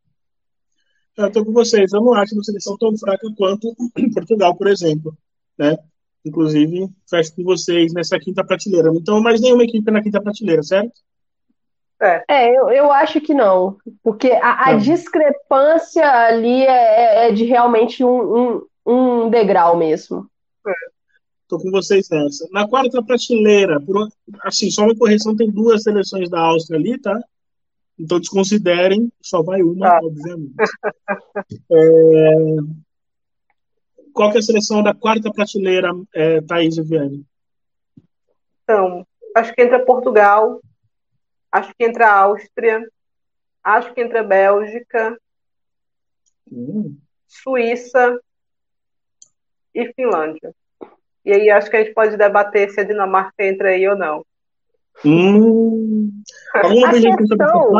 Eu 1.17 1.27
estou 1.27 1.44
com 1.44 1.51
vocês. 1.51 1.91
Eu 1.91 2.01
não 2.01 2.13
acho 2.13 2.36
uma 2.36 2.44
seleção 2.44 2.77
tão 2.77 2.96
fraca 2.98 3.27
quanto 3.36 3.75
Portugal, 4.13 4.56
por 4.56 4.67
exemplo. 4.67 5.17
Né? 5.57 5.77
Inclusive, 6.25 6.89
fecho 7.09 7.35
com 7.35 7.43
vocês 7.43 7.93
nessa 7.93 8.19
quinta 8.19 8.43
prateleira. 8.43 8.89
Então, 8.93 9.21
mais 9.21 9.39
nenhuma 9.41 9.63
equipe 9.63 9.89
na 9.91 10.01
quinta 10.01 10.21
prateleira, 10.21 10.61
certo? 10.61 10.91
É, 12.01 12.23
é 12.27 12.57
eu, 12.57 12.69
eu 12.69 12.91
acho 12.91 13.19
que 13.21 13.33
não. 13.33 13.77
Porque 14.03 14.31
a, 14.31 14.69
a 14.69 14.73
discrepância 14.75 16.07
ali 16.09 16.63
é, 16.63 17.25
é, 17.25 17.29
é 17.29 17.31
de 17.31 17.45
realmente 17.45 18.03
um, 18.03 18.37
um, 18.37 18.65
um 18.85 19.29
degrau 19.29 19.77
mesmo. 19.77 20.29
Estou 21.43 21.59
com 21.59 21.71
vocês 21.71 22.09
nessa. 22.09 22.45
Na 22.51 22.67
quarta 22.67 23.01
prateleira, 23.01 23.79
por, 23.79 24.09
assim, 24.43 24.69
só 24.69 24.83
uma 24.83 24.95
correção, 24.95 25.33
tem 25.33 25.49
duas 25.49 25.83
seleções 25.83 26.29
da 26.29 26.41
Áustria 26.41 26.77
ali, 26.77 26.99
tá? 26.99 27.17
Então 27.97 28.19
desconsiderem, 28.19 29.09
só 29.21 29.41
vai 29.41 29.63
uma, 29.63 29.87
ah. 29.87 29.99
obviamente. 30.03 30.53
É... 31.71 32.87
Qual 34.17 34.31
que 34.31 34.38
é 34.38 34.39
a 34.39 34.43
seleção 34.43 34.81
da 34.81 34.95
quarta 34.95 35.31
prateleira, 35.31 35.91
é, 36.12 36.41
Thaís 36.41 36.75
e 36.75 36.81
Viane? 36.81 37.24
Então, 38.63 39.05
acho 39.36 39.53
que 39.53 39.62
entra 39.62 39.86
Portugal, 39.86 40.59
acho 41.51 41.71
que 41.77 41.86
entra 41.86 42.12
Áustria, 42.12 42.83
acho 43.63 43.93
que 43.93 44.01
entra 44.01 44.24
Bélgica, 44.24 45.15
hum. 46.51 46.97
Suíça 47.27 48.19
e 49.75 49.93
Finlândia. 49.93 50.51
E 51.24 51.31
aí 51.31 51.51
acho 51.51 51.69
que 51.69 51.75
a 51.75 51.83
gente 51.83 51.93
pode 51.93 52.17
debater 52.17 52.71
se 52.71 52.79
a 52.79 52.83
Dinamarca 52.83 53.45
entra 53.45 53.69
aí 53.69 53.88
ou 53.88 53.95
não. 53.95 54.25
Hum. 55.05 56.09
A 56.55 56.62
questão, 56.63 57.77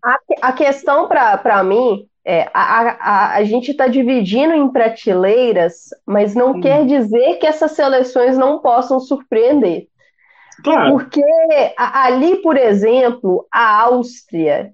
a, 0.00 0.18
a 0.42 0.52
questão 0.52 1.08
para 1.08 1.64
mim 1.64 2.08
é 2.26 2.48
a, 2.54 2.80
a, 2.90 3.34
a 3.36 3.44
gente 3.44 3.70
está 3.70 3.86
dividindo 3.86 4.54
em 4.54 4.68
prateleiras, 4.68 5.90
mas 6.06 6.34
não 6.34 6.52
hum. 6.52 6.60
quer 6.60 6.86
dizer 6.86 7.38
que 7.38 7.46
essas 7.46 7.72
seleções 7.72 8.38
não 8.38 8.60
possam 8.60 8.98
surpreender. 8.98 9.86
Claro. 10.62 10.92
Porque 10.92 11.22
ali, 11.76 12.36
por 12.36 12.56
exemplo, 12.56 13.46
a 13.52 13.82
Áustria, 13.82 14.72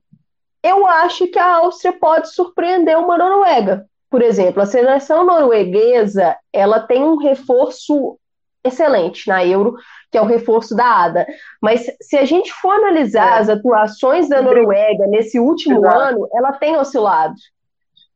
eu 0.63 0.87
acho 0.87 1.27
que 1.27 1.39
a 1.39 1.57
Áustria 1.57 1.93
pode 1.93 2.33
surpreender 2.33 2.99
uma 2.99 3.17
Noruega 3.17 3.87
por 4.11 4.23
exemplo, 4.23 4.61
a 4.61 4.67
seleção 4.67 5.25
norueguesa 5.25 6.37
ela 6.53 6.81
tem 6.81 7.01
um 7.01 7.17
reforço 7.17 8.19
excelente 8.65 9.29
na 9.29 9.45
Euro, 9.45 9.77
que 10.11 10.19
é 10.19 10.21
o 10.21 10.27
reforço 10.27 10.75
da 10.75 11.05
ADA. 11.05 11.27
Mas 11.61 11.87
se 12.01 12.17
a 12.17 12.25
gente 12.25 12.53
for 12.53 12.73
analisar 12.73 13.37
é. 13.37 13.39
as 13.41 13.49
atuações 13.49 14.29
da 14.29 14.43
Noruega 14.43 15.07
nesse 15.07 15.39
último 15.39 15.79
Exato. 15.79 15.99
ano, 15.99 16.29
ela 16.33 16.53
tem 16.53 16.77
oscilado. 16.77 17.35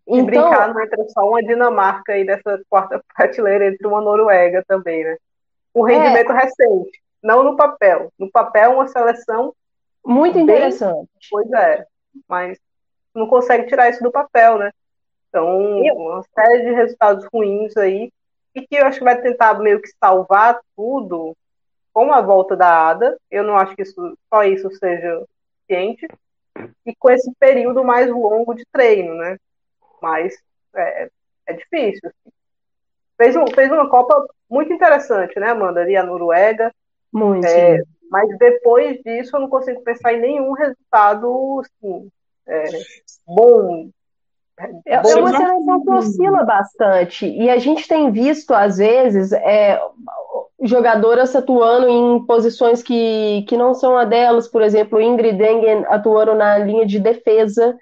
E 0.06 0.18
então, 0.18 0.26
brincar 0.26 0.72
não 0.72 0.82
entra 0.82 1.08
só 1.08 1.26
uma 1.26 1.42
Dinamarca 1.42 2.12
aí 2.12 2.26
dessa 2.26 2.60
quarta 2.68 3.00
prateleira 3.16 3.66
entre 3.66 3.86
uma 3.86 4.00
Noruega 4.00 4.62
também, 4.66 5.02
né? 5.02 5.16
Um 5.74 5.88
é. 5.88 5.94
rendimento 5.94 6.32
é, 6.32 6.42
recente, 6.42 7.02
não 7.22 7.42
no 7.42 7.56
papel. 7.56 8.12
No 8.18 8.30
papel, 8.30 8.72
uma 8.72 8.86
seleção 8.86 9.54
muito 10.04 10.38
interessante. 10.38 11.08
pois 11.30 11.50
é, 11.52 11.86
mas 12.28 12.58
não 13.14 13.26
consegue 13.26 13.66
tirar 13.66 13.88
isso 13.88 14.02
do 14.02 14.12
papel, 14.12 14.58
né? 14.58 14.70
Então, 15.28 15.80
uma 15.96 16.22
série 16.34 16.64
de 16.64 16.74
resultados 16.74 17.26
ruins 17.32 17.76
aí, 17.76 18.12
e 18.54 18.66
que 18.66 18.76
eu 18.76 18.86
acho 18.86 18.98
que 18.98 19.04
vai 19.04 19.20
tentar 19.20 19.54
meio 19.58 19.80
que 19.80 19.88
salvar 19.98 20.60
tudo 20.76 21.36
com 21.92 22.12
a 22.12 22.20
volta 22.20 22.56
da 22.56 22.88
ADA. 22.88 23.16
Eu 23.30 23.42
não 23.44 23.56
acho 23.56 23.74
que 23.74 23.82
isso, 23.82 24.18
só 24.32 24.44
isso 24.44 24.70
seja 24.76 25.24
suficiente. 25.60 26.08
E 26.86 26.94
com 26.96 27.10
esse 27.10 27.32
período 27.38 27.82
mais 27.82 28.08
longo 28.08 28.54
de 28.54 28.64
treino, 28.72 29.14
né? 29.16 29.36
Mas 30.00 30.36
é, 30.74 31.08
é 31.46 31.52
difícil. 31.52 32.08
Assim. 32.08 32.32
Fez, 33.16 33.36
um, 33.36 33.46
fez 33.46 33.70
uma 33.70 33.88
Copa 33.88 34.26
muito 34.48 34.72
interessante, 34.72 35.38
né, 35.38 35.50
Amanda? 35.50 35.80
Ali 35.80 35.96
a 35.96 36.04
Noruega. 36.04 36.72
Muito. 37.12 37.46
É, 37.46 37.80
mas 38.10 38.28
depois 38.38 39.00
disso 39.02 39.36
eu 39.36 39.40
não 39.40 39.48
consigo 39.48 39.82
pensar 39.82 40.12
em 40.12 40.20
nenhum 40.20 40.52
resultado 40.52 41.60
assim, 41.60 42.10
é, 42.46 42.64
bom 43.26 43.90
é, 44.86 45.00
uma 45.16 45.36
seleção 45.36 45.82
que 45.82 45.90
oscila 45.90 46.44
bastante. 46.44 47.26
E 47.26 47.50
a 47.50 47.58
gente 47.58 47.88
tem 47.88 48.10
visto, 48.10 48.52
às 48.54 48.78
vezes, 48.78 49.32
é, 49.32 49.80
jogadoras 50.62 51.34
atuando 51.34 51.88
em 51.88 52.24
posições 52.24 52.82
que, 52.82 53.44
que 53.48 53.56
não 53.56 53.74
são 53.74 53.96
a 53.96 54.04
delas. 54.04 54.46
Por 54.48 54.62
exemplo, 54.62 55.00
Ingrid 55.00 55.42
Engen 55.42 55.84
atuando 55.88 56.34
na 56.34 56.58
linha 56.58 56.86
de 56.86 57.00
defesa. 57.00 57.76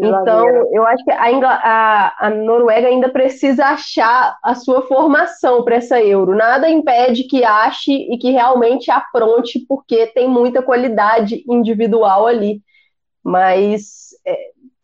Então, 0.00 0.46
eu 0.72 0.86
acho 0.86 1.04
que 1.04 1.10
a, 1.10 1.24
a, 1.24 2.26
a, 2.26 2.30
Noruega 2.30 2.86
ainda 2.86 3.08
precisa 3.08 3.64
achar 3.66 4.38
a 4.44 4.54
sua 4.54 4.82
formação 4.82 5.64
para 5.64 5.76
essa 5.76 6.00
Euro. 6.00 6.36
Nada 6.36 6.70
impede 6.70 7.24
que 7.24 7.42
ache 7.42 7.92
e 7.92 8.16
que 8.16 8.30
realmente 8.30 8.92
apronte, 8.92 9.64
porque 9.68 10.06
tem 10.06 10.28
muita 10.28 10.62
qualidade 10.62 11.42
individual 11.48 12.28
ali. 12.28 12.62
Mas 13.24 14.10
é, 14.24 14.36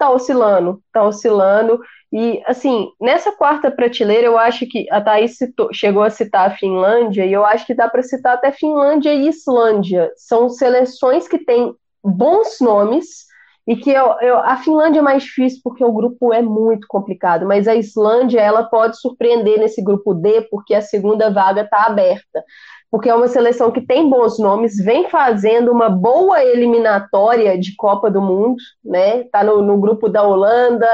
tá 0.05 0.11
oscilando, 0.11 0.83
tá 0.93 1.03
oscilando. 1.03 1.81
E, 2.13 2.43
assim, 2.47 2.89
nessa 3.01 3.33
quarta 3.33 3.71
prateleira, 3.71 4.27
eu 4.27 4.39
acho 4.39 4.67
que 4.67 4.87
a 4.91 5.01
Thaís 5.01 5.37
citou, 5.37 5.71
chegou 5.73 6.03
a 6.03 6.11
citar 6.11 6.49
a 6.49 6.55
Finlândia, 6.55 7.25
e 7.25 7.33
eu 7.33 7.45
acho 7.45 7.67
que 7.67 7.75
dá 7.75 7.89
para 7.89 8.03
citar 8.03 8.35
até 8.35 8.53
Finlândia 8.53 9.13
e 9.13 9.29
Islândia. 9.29 10.13
São 10.17 10.49
seleções 10.49 11.27
que 11.27 11.39
têm 11.39 11.75
bons 12.03 12.61
nomes, 12.61 13.25
e 13.67 13.77
que 13.77 13.91
eu, 13.91 14.15
eu, 14.21 14.37
a 14.41 14.59
Finlândia 14.59 14.99
é 14.99 15.03
mais 15.03 15.23
difícil 15.23 15.61
porque 15.65 15.83
o 15.83 15.93
grupo 15.93 16.35
é 16.35 16.43
muito 16.43 16.87
complicado, 16.87 17.47
mas 17.47 17.67
a 17.67 17.75
Islândia 17.75 18.39
ela 18.39 18.65
pode 18.65 19.01
surpreender 19.01 19.59
nesse 19.59 19.83
grupo 19.83 20.13
D 20.13 20.43
porque 20.51 20.75
a 20.75 20.83
segunda 20.83 21.31
vaga 21.31 21.63
está 21.63 21.87
aberta 21.87 22.45
porque 22.95 23.09
é 23.09 23.15
uma 23.15 23.27
seleção 23.27 23.73
que 23.73 23.81
tem 23.81 24.09
bons 24.09 24.39
nomes, 24.39 24.77
vem 24.77 25.11
fazendo 25.11 25.73
uma 25.73 25.91
boa 25.91 26.45
eliminatória 26.45 27.59
de 27.59 27.75
Copa 27.75 28.09
do 28.09 28.23
Mundo, 28.23 28.55
né? 28.85 29.25
Tá 29.33 29.43
no, 29.43 29.61
no 29.61 29.77
grupo 29.79 30.09
da 30.09 30.23
Holanda. 30.23 30.89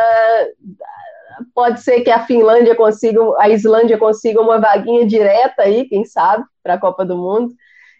Pode 1.54 1.82
ser 1.82 2.00
que 2.00 2.10
a 2.10 2.20
Finlândia 2.20 2.74
consiga, 2.74 3.20
a 3.38 3.50
Islândia 3.50 3.98
consiga 3.98 4.40
uma 4.40 4.58
vaguinha 4.58 5.06
direta 5.06 5.60
aí, 5.60 5.84
quem 5.90 6.06
sabe, 6.06 6.42
para 6.62 6.72
a 6.72 6.78
Copa 6.78 7.04
do 7.04 7.18
Mundo, 7.18 7.52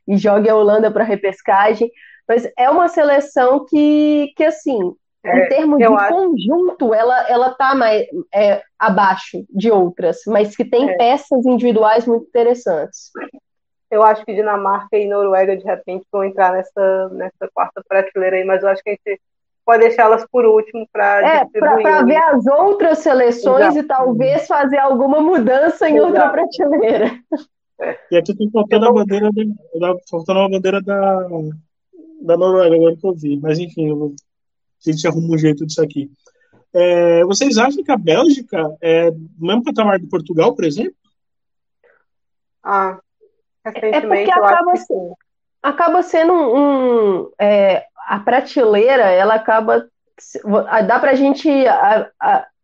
e 0.09 0.17
jogue 0.17 0.49
a 0.49 0.57
Holanda 0.57 0.91
para 0.91 1.05
repescagem. 1.05 1.91
Mas 2.27 2.51
é 2.59 2.71
uma 2.71 2.89
seleção 2.89 3.67
que, 3.69 4.33
que 4.35 4.45
assim, 4.45 4.95
é, 5.23 5.45
em 5.45 5.49
termos 5.51 5.77
de 5.77 5.85
acho... 5.85 6.15
conjunto, 6.15 6.95
ela, 6.95 7.29
ela 7.29 7.51
tá 7.51 7.75
mais 7.75 8.07
é, 8.35 8.63
abaixo 8.79 9.45
de 9.51 9.71
outras, 9.71 10.21
mas 10.27 10.57
que 10.57 10.65
tem 10.65 10.89
é. 10.89 10.97
peças 10.97 11.45
individuais 11.45 12.07
muito 12.07 12.27
interessantes 12.29 13.11
eu 13.91 14.03
acho 14.03 14.25
que 14.25 14.35
Dinamarca 14.35 14.97
e 14.97 15.09
Noruega, 15.09 15.57
de 15.57 15.65
repente, 15.65 16.07
vão 16.13 16.25
entrar 16.25 16.53
nessa, 16.53 17.09
nessa 17.11 17.49
quarta 17.53 17.83
prateleira 17.87 18.37
aí, 18.37 18.45
mas 18.45 18.63
eu 18.63 18.69
acho 18.69 18.83
que 18.83 18.91
a 18.91 18.93
gente 18.93 19.21
pode 19.65 19.81
deixá-las 19.81 20.27
por 20.31 20.45
último 20.45 20.87
para 20.93 21.41
é, 21.41 21.45
para 21.45 22.03
ver 22.03 22.17
as 22.17 22.47
outras 22.47 22.99
seleções 22.99 23.67
Exato. 23.67 23.79
e 23.79 23.83
talvez 23.83 24.47
fazer 24.47 24.79
alguma 24.79 25.21
mudança 25.21 25.89
em 25.89 25.97
Exato. 25.97 26.13
outra 26.13 26.31
prateleira. 26.31 27.19
É. 27.81 27.99
E 28.11 28.17
aqui 28.17 28.35
tem 28.35 28.51
faltando 28.51 28.87
a 28.87 28.93
bandeira 28.93 29.31
da, 29.33 29.95
faltando 30.11 30.41
a 30.41 30.49
bandeira 30.49 30.83
da, 30.83 31.29
da 32.23 32.37
Noruega, 32.37 32.77
agora 32.77 32.97
que 32.97 33.07
eu 33.07 33.15
vi. 33.15 33.39
Mas 33.39 33.59
enfim, 33.59 33.89
eu, 33.89 34.15
a 34.87 34.91
gente 34.91 35.07
arruma 35.07 35.35
um 35.35 35.39
jeito 35.39 35.65
disso 35.67 35.83
aqui. 35.83 36.11
É, 36.73 37.25
vocês 37.25 37.59
acham 37.59 37.83
que 37.83 37.91
a 37.91 37.97
Bélgica 37.97 38.63
é 38.81 39.11
do 39.11 39.47
mesmo 39.47 39.65
patamar 39.65 39.99
de 39.99 40.07
Portugal, 40.07 40.55
por 40.55 40.65
exemplo? 40.65 40.95
Ah, 42.63 43.01
é 43.65 44.01
porque 44.01 44.31
acaba, 44.31 44.77
sendo, 44.77 45.17
acaba 45.63 46.03
sendo 46.03 46.33
um. 46.33 47.21
um 47.21 47.33
é, 47.41 47.85
a 48.09 48.19
prateleira, 48.19 49.05
ela 49.05 49.35
acaba. 49.35 49.87
Dá 50.87 50.99
para 50.99 51.13
a 51.13 51.15
gente 51.15 51.49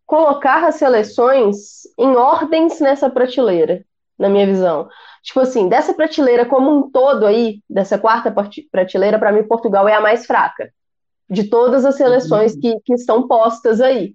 colocar 0.04 0.64
as 0.64 0.76
seleções 0.76 1.82
em 1.98 2.14
ordens 2.16 2.80
nessa 2.80 3.10
prateleira, 3.10 3.84
na 4.18 4.28
minha 4.28 4.46
visão. 4.46 4.88
Tipo 5.22 5.40
assim, 5.40 5.68
dessa 5.68 5.92
prateleira 5.92 6.46
como 6.46 6.70
um 6.70 6.90
todo 6.90 7.26
aí, 7.26 7.60
dessa 7.68 7.98
quarta 7.98 8.32
prateleira, 8.70 9.18
para 9.18 9.32
mim, 9.32 9.42
Portugal 9.42 9.88
é 9.88 9.94
a 9.94 10.00
mais 10.00 10.24
fraca 10.24 10.70
de 11.28 11.44
todas 11.50 11.84
as 11.84 11.96
seleções 11.96 12.54
uhum. 12.54 12.60
que, 12.60 12.80
que 12.84 12.94
estão 12.94 13.26
postas 13.26 13.80
aí, 13.80 14.14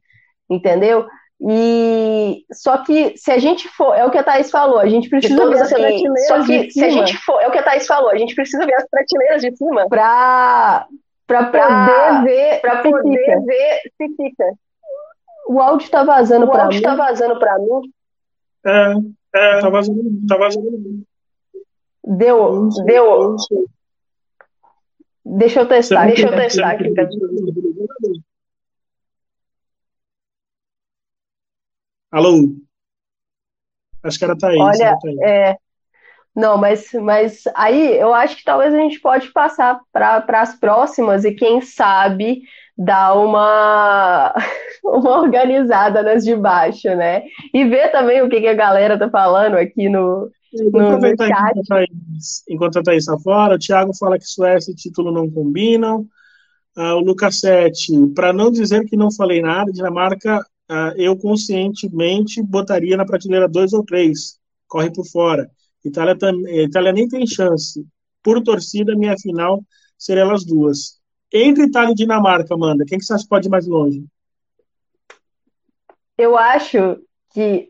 entendeu? 0.50 1.06
E 1.44 2.46
só 2.54 2.78
que 2.84 3.18
se 3.18 3.32
a 3.32 3.40
gente 3.40 3.68
for, 3.70 3.96
é 3.96 4.06
o 4.06 4.12
que 4.12 4.18
a 4.18 4.24
Thaís 4.24 4.52
falou, 4.52 4.78
a 4.78 4.88
gente 4.88 5.10
precisa 5.10 5.50
ver 5.50 5.60
as 5.60 5.70
prateleiras 5.70 6.28
só 6.28 6.46
que 6.46 6.68
de 6.68 6.72
se 6.72 6.80
cima. 6.80 6.86
a 6.86 6.90
gente 6.92 7.18
for, 7.18 7.42
é 7.42 7.48
o 7.48 7.52
que 7.52 7.58
a 7.58 7.64
Thaís 7.64 7.88
falou, 7.88 8.12
a 8.12 8.18
gente 8.18 8.36
precisa 8.36 8.64
ver 8.64 8.76
as 8.76 8.88
prateleiras 8.88 9.42
de 9.42 9.56
cima 9.56 9.90
para 9.90 10.88
para 11.26 11.46
poder 11.46 12.24
ver, 12.26 12.62
para 12.62 12.84
poder 12.84 13.18
fica. 13.18 13.42
ver 13.42 13.82
se 13.98 14.16
fica. 14.16 14.54
O 15.48 15.60
áudio 15.60 15.90
tá 15.90 16.04
vazando 16.04 16.46
para 16.48 16.66
mim. 16.68 16.76
O 16.76 16.76
áudio 16.76 16.82
tá 16.84 16.96
vazando 16.96 17.40
para 17.40 17.58
mim. 17.58 17.92
É, 18.64 18.94
é, 19.34 19.62
tá 19.62 19.70
vazando, 19.70 20.04
tá 20.28 20.38
vazando. 20.38 21.04
Deu, 22.04 22.70
deu. 22.86 23.36
Deixa 25.26 25.62
eu 25.62 25.66
testar, 25.66 26.06
deixa 26.06 26.28
eu 26.28 26.36
testar 26.36 26.72
aqui. 26.72 26.94
Alô? 32.12 32.56
Acho 34.04 34.18
que 34.20 34.26
era 34.26 34.38
Thaís. 34.38 34.60
Olha, 34.60 34.98
é, 35.24 35.56
não, 36.36 36.58
mas, 36.58 36.92
mas 36.94 37.44
aí 37.56 37.98
eu 37.98 38.14
acho 38.14 38.38
que 38.38 38.44
talvez 38.44 38.74
a 38.74 38.78
gente 38.78 39.00
pode 39.00 39.32
passar 39.32 39.80
para 39.92 40.42
as 40.42 40.56
próximas 40.56 41.24
e 41.24 41.34
quem 41.34 41.62
sabe 41.62 42.42
dar 42.78 43.14
uma, 43.14 44.34
uma 44.84 45.22
organizada 45.22 46.02
nas 46.02 46.24
de 46.24 46.36
baixo, 46.36 46.90
né? 46.96 47.24
E 47.54 47.64
ver 47.64 47.92
também 47.92 48.22
o 48.22 48.30
que, 48.30 48.42
que 48.42 48.48
a 48.48 48.54
galera 48.54 48.98
tá 48.98 49.10
falando 49.10 49.56
aqui 49.56 49.88
no, 49.88 50.30
no, 50.54 50.80
aproveitar 50.80 51.28
no 51.28 51.30
chat. 51.30 51.52
Enquanto 51.54 51.60
a, 51.60 51.76
Thaís, 51.76 52.44
enquanto 52.50 52.80
a 52.80 52.84
Thaís 52.84 53.04
está 53.04 53.18
fora, 53.20 53.56
o 53.56 53.60
Thiago 53.60 53.96
fala 53.96 54.18
que 54.18 54.26
Suécia 54.26 54.72
e 54.72 54.76
título 54.76 55.12
não 55.12 55.30
combinam. 55.30 56.06
Uh, 56.76 56.96
o 56.96 57.00
Lucas 57.00 57.42
Sete, 57.42 57.92
para 58.16 58.32
não 58.32 58.50
dizer 58.50 58.86
que 58.86 58.96
não 58.96 59.12
falei 59.12 59.42
nada, 59.42 59.74
Dinamarca, 59.74 60.42
eu 60.96 61.18
conscientemente 61.18 62.42
botaria 62.42 62.96
na 62.96 63.06
prateleira 63.06 63.48
dois 63.48 63.74
ou 63.74 63.84
três. 63.84 64.40
Corre 64.68 64.92
por 64.92 65.06
fora. 65.06 65.50
Itália, 65.84 66.16
Itália 66.64 66.92
nem 66.94 67.08
tem 67.08 67.26
chance. 67.28 67.86
Por 68.24 68.42
torcida, 68.42 68.96
minha 68.96 69.18
final 69.18 69.64
seria 69.98 70.22
elas 70.22 70.46
duas. 70.46 71.00
Entre 71.34 71.64
Itália 71.64 71.92
e 71.92 71.96
Dinamarca, 71.96 72.54
Amanda, 72.54 72.86
quem 72.86 72.98
que 72.98 73.06
você 73.06 73.14
acha 73.14 73.24
que 73.24 73.30
pode 73.30 73.48
ir 73.48 73.52
mais 73.52 73.68
longe? 73.68 74.06
Eu 76.18 76.38
acho 76.38 77.00
que 77.34 77.70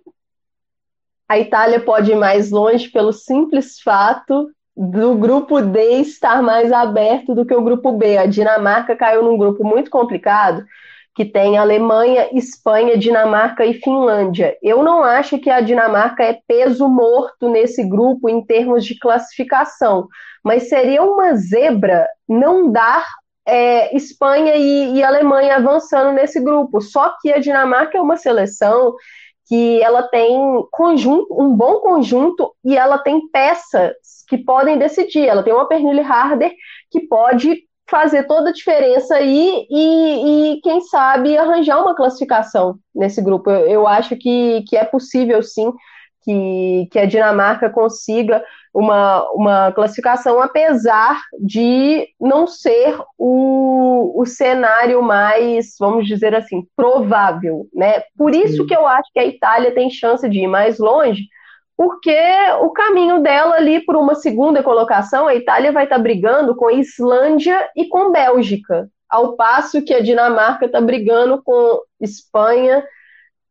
a 1.30 1.40
Itália 1.40 1.80
pode 1.80 2.12
ir 2.12 2.16
mais 2.16 2.52
longe 2.52 2.90
pelo 2.90 3.14
simples 3.14 3.80
fato 3.80 4.52
do 4.76 5.16
grupo 5.16 5.62
D 5.62 6.02
estar 6.02 6.42
mais 6.42 6.72
aberto 6.72 7.34
do 7.34 7.46
que 7.46 7.54
o 7.54 7.64
grupo 7.64 7.94
B. 7.94 8.18
A 8.18 8.26
Dinamarca 8.26 8.96
caiu 8.96 9.24
num 9.24 9.38
grupo 9.38 9.64
muito 9.64 9.90
complicado 9.90 10.66
que 11.14 11.26
tem 11.26 11.58
Alemanha, 11.58 12.30
Espanha, 12.32 12.98
Dinamarca 12.98 13.66
e 13.66 13.74
Finlândia. 13.74 14.58
Eu 14.62 14.82
não 14.82 15.04
acho 15.04 15.38
que 15.38 15.50
a 15.50 15.60
Dinamarca 15.60 16.24
é 16.24 16.40
peso 16.48 16.88
morto 16.88 17.50
nesse 17.50 17.84
grupo 17.84 18.30
em 18.30 18.44
termos 18.46 18.86
de 18.86 18.98
classificação, 18.98 20.08
mas 20.44 20.70
seria 20.70 21.04
uma 21.04 21.36
zebra 21.36 22.08
não 22.28 22.72
dar 22.72 23.06
é, 23.46 23.96
Espanha 23.96 24.56
e, 24.56 24.96
e 24.96 25.04
Alemanha 25.04 25.58
avançando 25.58 26.14
nesse 26.14 26.40
grupo. 26.40 26.80
Só 26.80 27.16
que 27.22 27.32
a 27.32 27.40
Dinamarca 27.40 27.98
é 27.98 28.02
uma 28.02 28.16
seleção 28.16 28.96
que 29.48 29.82
ela 29.84 30.04
tem 30.04 30.40
conjunto, 30.72 31.28
um 31.38 31.54
bom 31.54 31.80
conjunto 31.80 32.56
e 32.64 32.78
ela 32.78 32.98
tem 32.98 33.28
peças 33.30 33.98
que 34.30 34.38
podem 34.38 34.78
decidir. 34.78 35.28
Ela 35.28 35.44
tem 35.44 35.52
uma 35.52 35.68
Pernille 35.68 36.00
Harder 36.00 36.54
que 36.90 37.02
pode 37.02 37.64
fazer 37.92 38.24
toda 38.24 38.50
a 38.50 38.54
diferença 38.54 39.16
aí 39.16 39.68
e, 39.70 40.54
e, 40.56 40.62
quem 40.62 40.80
sabe, 40.80 41.38
arranjar 41.38 41.82
uma 41.82 41.94
classificação 41.94 42.80
nesse 42.96 43.22
grupo. 43.22 43.52
Eu, 43.52 43.68
eu 43.68 43.88
acho 43.88 44.16
que, 44.16 44.64
que 44.66 44.78
é 44.78 44.86
possível, 44.86 45.44
sim, 45.44 45.74
que, 46.24 46.88
que 46.90 46.98
a 46.98 47.06
Dinamarca 47.06 47.70
consiga 47.70 48.42
uma, 48.74 49.30
uma 49.32 49.72
classificação, 49.74 50.42
apesar 50.42 51.22
de 51.38 52.08
não 52.18 52.48
ser 52.48 52.98
o, 53.18 54.14
o 54.22 54.26
cenário 54.26 55.02
mais, 55.04 55.76
vamos 55.78 56.08
dizer 56.08 56.34
assim, 56.34 56.66
provável. 56.78 57.68
Né? 57.74 58.02
Por 58.18 58.34
isso 58.34 58.66
que 58.66 58.76
eu 58.76 58.88
acho 58.88 59.12
que 59.12 59.20
a 59.20 59.26
Itália 59.26 59.74
tem 59.74 59.90
chance 59.90 60.28
de 60.30 60.40
ir 60.40 60.48
mais 60.48 60.80
longe, 60.80 61.24
porque 61.78 62.16
o 62.62 62.70
caminho 62.70 63.22
dela 63.22 63.56
ali 63.56 63.84
por 63.84 63.96
uma 63.96 64.16
segunda 64.16 64.62
colocação, 64.62 65.28
a 65.28 65.36
Itália 65.36 65.72
vai 65.72 65.86
estar 65.86 65.98
tá 65.98 66.02
brigando 66.02 66.56
com 66.56 66.70
Islândia 66.70 67.70
e 67.76 67.88
com 67.88 68.12
Bélgica, 68.12 68.90
ao 69.10 69.36
passo 69.36 69.84
que 69.84 69.94
a 69.94 70.02
Dinamarca 70.02 70.66
está 70.66 70.80
brigando 70.80 71.42
com 71.44 71.82
Espanha, 72.00 72.84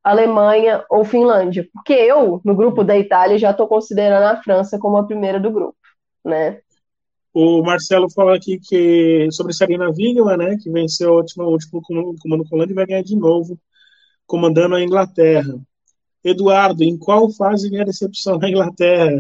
Alemanha 0.03 0.85
ou 0.89 1.05
Finlândia. 1.05 1.69
Porque 1.73 1.93
eu, 1.93 2.41
no 2.45 2.55
grupo 2.55 2.83
da 2.83 2.99
Itália, 2.99 3.39
já 3.39 3.51
estou 3.51 3.67
considerando 3.67 4.25
a 4.25 4.43
França 4.43 4.79
como 4.79 4.97
a 4.97 5.07
primeira 5.07 5.39
do 5.39 5.51
grupo, 5.51 5.77
né? 6.25 6.61
O 7.33 7.63
Marcelo 7.63 8.11
fala 8.11 8.35
aqui 8.35 8.59
que 8.59 9.29
sobre 9.31 9.53
Sarina 9.53 9.93
Vigla, 9.93 10.37
né, 10.37 10.57
que 10.61 10.69
venceu 10.69 11.13
o 11.13 11.17
último, 11.19 11.45
o 11.45 11.51
último 11.53 11.81
comando 12.21 12.45
com 12.49 12.57
Holanda 12.57 12.73
e 12.73 12.75
vai 12.75 12.87
ganhar 12.87 13.03
de 13.03 13.15
novo, 13.15 13.57
comandando 14.27 14.75
a 14.75 14.83
Inglaterra. 14.83 15.55
Eduardo, 16.23 16.85
em 16.85 16.99
qual 16.99 17.31
fase 17.31 17.71
vem 17.71 17.81
a 17.81 17.85
decepção 17.85 18.39
na 18.39 18.49
Inglaterra? 18.49 19.19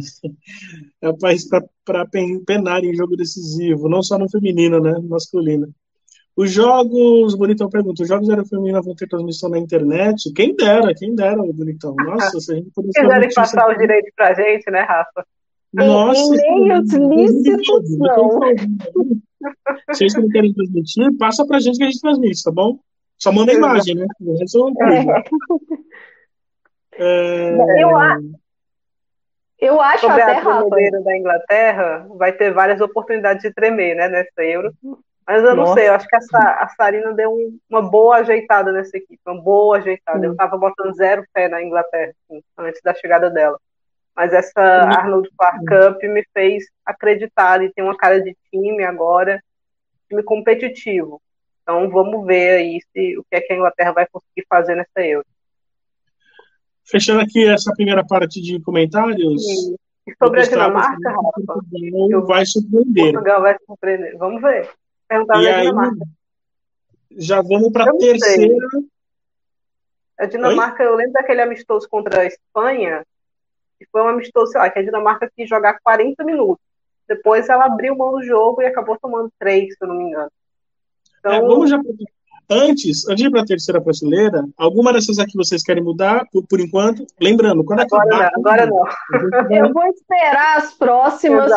É 1.00 1.08
o 1.08 1.16
país 1.16 1.48
para 1.48 2.06
penar 2.46 2.84
em 2.84 2.94
jogo 2.94 3.16
decisivo, 3.16 3.88
não 3.88 4.02
só 4.02 4.18
no 4.18 4.28
feminino, 4.28 4.80
né? 4.80 4.92
Masculino. 5.02 5.68
Os 6.36 6.50
jogos, 6.50 7.34
Bonitão 7.34 7.68
pergunta, 7.68 8.02
os 8.02 8.08
jogos 8.08 8.28
eram 8.28 8.44
femininos 8.44 8.84
vão 8.84 8.94
ter 8.94 9.08
transmissão 9.08 9.50
na 9.50 9.58
internet? 9.58 10.32
Quem 10.32 10.54
dera, 10.54 10.94
quem 10.94 11.14
dera, 11.14 11.42
Bonitão. 11.42 11.94
Nossa, 12.04 12.40
se 12.40 12.52
a 12.52 12.56
gente 12.56 12.70
pudesse. 12.70 13.00
Quiserem 13.00 13.28
passar 13.34 13.68
o 13.68 13.76
direito 13.76 14.10
pra 14.14 14.34
gente, 14.34 14.70
né, 14.70 14.80
Rafa? 14.80 15.26
Nossa, 15.72 16.34
em 16.34 16.68
meios 16.68 16.92
lícitos, 16.92 17.98
não. 17.98 18.40
Vocês 19.88 20.14
que 20.14 20.20
não 20.20 20.28
querem 20.28 20.52
transmitir, 20.52 21.16
passa 21.16 21.46
pra 21.46 21.60
gente 21.60 21.78
que 21.78 21.84
a 21.84 21.86
gente 21.86 22.00
transmite, 22.00 22.42
tá 22.42 22.50
bom? 22.50 22.78
Só 23.18 23.30
manda 23.30 23.52
a 23.52 23.54
imagem, 23.54 23.94
né? 23.96 24.06
É. 24.22 25.22
É... 27.00 27.82
Eu, 27.82 27.90
eu 29.58 29.80
acho 29.80 30.00
Sobre 30.00 30.22
até, 30.22 30.36
a 30.36 30.40
Rafa... 30.40 31.02
da 31.02 31.16
Inglaterra, 31.16 32.06
vai 32.16 32.32
ter 32.32 32.52
várias 32.52 32.80
oportunidades 32.80 33.42
de 33.42 33.52
tremer, 33.52 33.94
né, 33.94 34.08
nessa 34.08 34.42
Euro. 34.42 34.72
Mas 35.26 35.44
eu 35.44 35.54
não 35.54 35.64
Nossa. 35.64 35.74
sei, 35.74 35.88
eu 35.88 35.94
acho 35.94 36.08
que 36.08 36.16
essa, 36.16 36.38
a 36.38 36.68
Sarina 36.70 37.12
deu 37.12 37.30
um, 37.30 37.58
uma 37.68 37.82
boa 37.82 38.16
ajeitada 38.16 38.72
nessa 38.72 38.96
equipe, 38.96 39.20
uma 39.26 39.40
boa 39.40 39.76
ajeitada. 39.76 40.26
Eu 40.26 40.34
tava 40.34 40.56
botando 40.56 40.94
zero 40.94 41.24
pé 41.32 41.46
na 41.48 41.62
Inglaterra, 41.62 42.12
assim, 42.28 42.42
antes 42.58 42.80
da 42.82 42.94
chegada 42.94 43.30
dela. 43.30 43.58
Mas 44.16 44.32
essa 44.32 44.60
Arnold 44.60 45.30
Park 45.36 45.60
Cup 45.60 46.02
me 46.02 46.24
fez 46.34 46.64
acreditar 46.84 47.62
e 47.62 47.72
tem 47.72 47.84
uma 47.84 47.96
cara 47.96 48.20
de 48.20 48.36
time 48.50 48.82
agora, 48.82 49.40
time 50.08 50.22
competitivo. 50.22 51.22
Então 51.62 51.88
vamos 51.90 52.26
ver 52.26 52.56
aí 52.56 52.80
se, 52.92 53.16
o 53.16 53.24
que 53.30 53.36
é 53.36 53.40
que 53.40 53.52
a 53.52 53.56
Inglaterra 53.56 53.92
vai 53.92 54.06
conseguir 54.08 54.44
fazer 54.48 54.74
nessa 54.74 55.00
Euro. 55.06 55.26
Fechando 56.90 57.20
aqui 57.20 57.46
essa 57.46 57.72
primeira 57.72 58.04
parte 58.04 58.40
de 58.40 58.60
comentários. 58.60 59.44
Sim. 59.44 59.76
E 60.06 60.14
sobre 60.16 60.40
a 60.40 60.44
Dinamarca, 60.44 61.10
Rafa? 61.10 62.26
Vai 62.26 62.44
surpreender. 62.44 63.12
Portugal 63.12 63.42
vai 63.42 63.56
surpreender. 63.64 64.18
Vamos 64.18 64.42
ver. 64.42 64.70
Perguntar 65.08 65.42
e 65.42 65.48
aí, 65.48 65.66
Dinamarca. 65.66 66.04
Já 67.12 67.42
vamos 67.42 67.72
para 67.72 67.90
a 67.90 67.96
terceira. 67.96 68.68
Sei. 68.70 68.80
A 70.18 70.26
Dinamarca, 70.26 70.82
Oi? 70.82 70.88
eu 70.88 70.96
lembro 70.96 71.12
daquele 71.12 71.42
amistoso 71.42 71.88
contra 71.88 72.22
a 72.22 72.26
Espanha, 72.26 73.04
que 73.78 73.86
foi 73.90 74.02
um 74.02 74.08
amistoso, 74.08 74.52
sei 74.52 74.60
lá, 74.60 74.68
que 74.68 74.78
a 74.78 74.82
Dinamarca 74.82 75.30
quis 75.34 75.48
jogar 75.48 75.78
40 75.82 76.24
minutos. 76.24 76.64
Depois 77.08 77.48
ela 77.48 77.66
abriu 77.66 77.96
mão 77.96 78.12
do 78.12 78.22
jogo 78.22 78.62
e 78.62 78.66
acabou 78.66 78.98
tomando 79.00 79.32
três, 79.38 79.74
se 79.74 79.82
eu 79.82 79.88
não 79.88 79.96
me 79.96 80.04
engano. 80.04 80.30
Então, 81.18 81.32
é, 81.32 81.40
vamos 81.40 81.70
já 81.70 81.80
Antes, 82.52 83.06
antes 83.08 83.22
de 83.22 83.28
ir 83.28 83.30
para 83.30 83.42
a 83.42 83.46
terceira 83.46 83.80
prateleira, 83.80 84.44
alguma 84.58 84.92
dessas 84.92 85.20
aqui 85.20 85.36
vocês 85.36 85.62
querem 85.62 85.84
mudar 85.84 86.26
por, 86.32 86.44
por 86.44 86.58
enquanto? 86.58 87.06
Lembrando, 87.20 87.62
quando 87.64 87.80
agora 87.80 88.02
acabar. 88.02 88.32
Não, 88.32 88.40
agora 88.40 88.66
não. 88.66 88.84
Eu 89.56 89.72
vou 89.72 89.86
esperar 89.86 90.58
as 90.58 90.74
próximas 90.74 91.48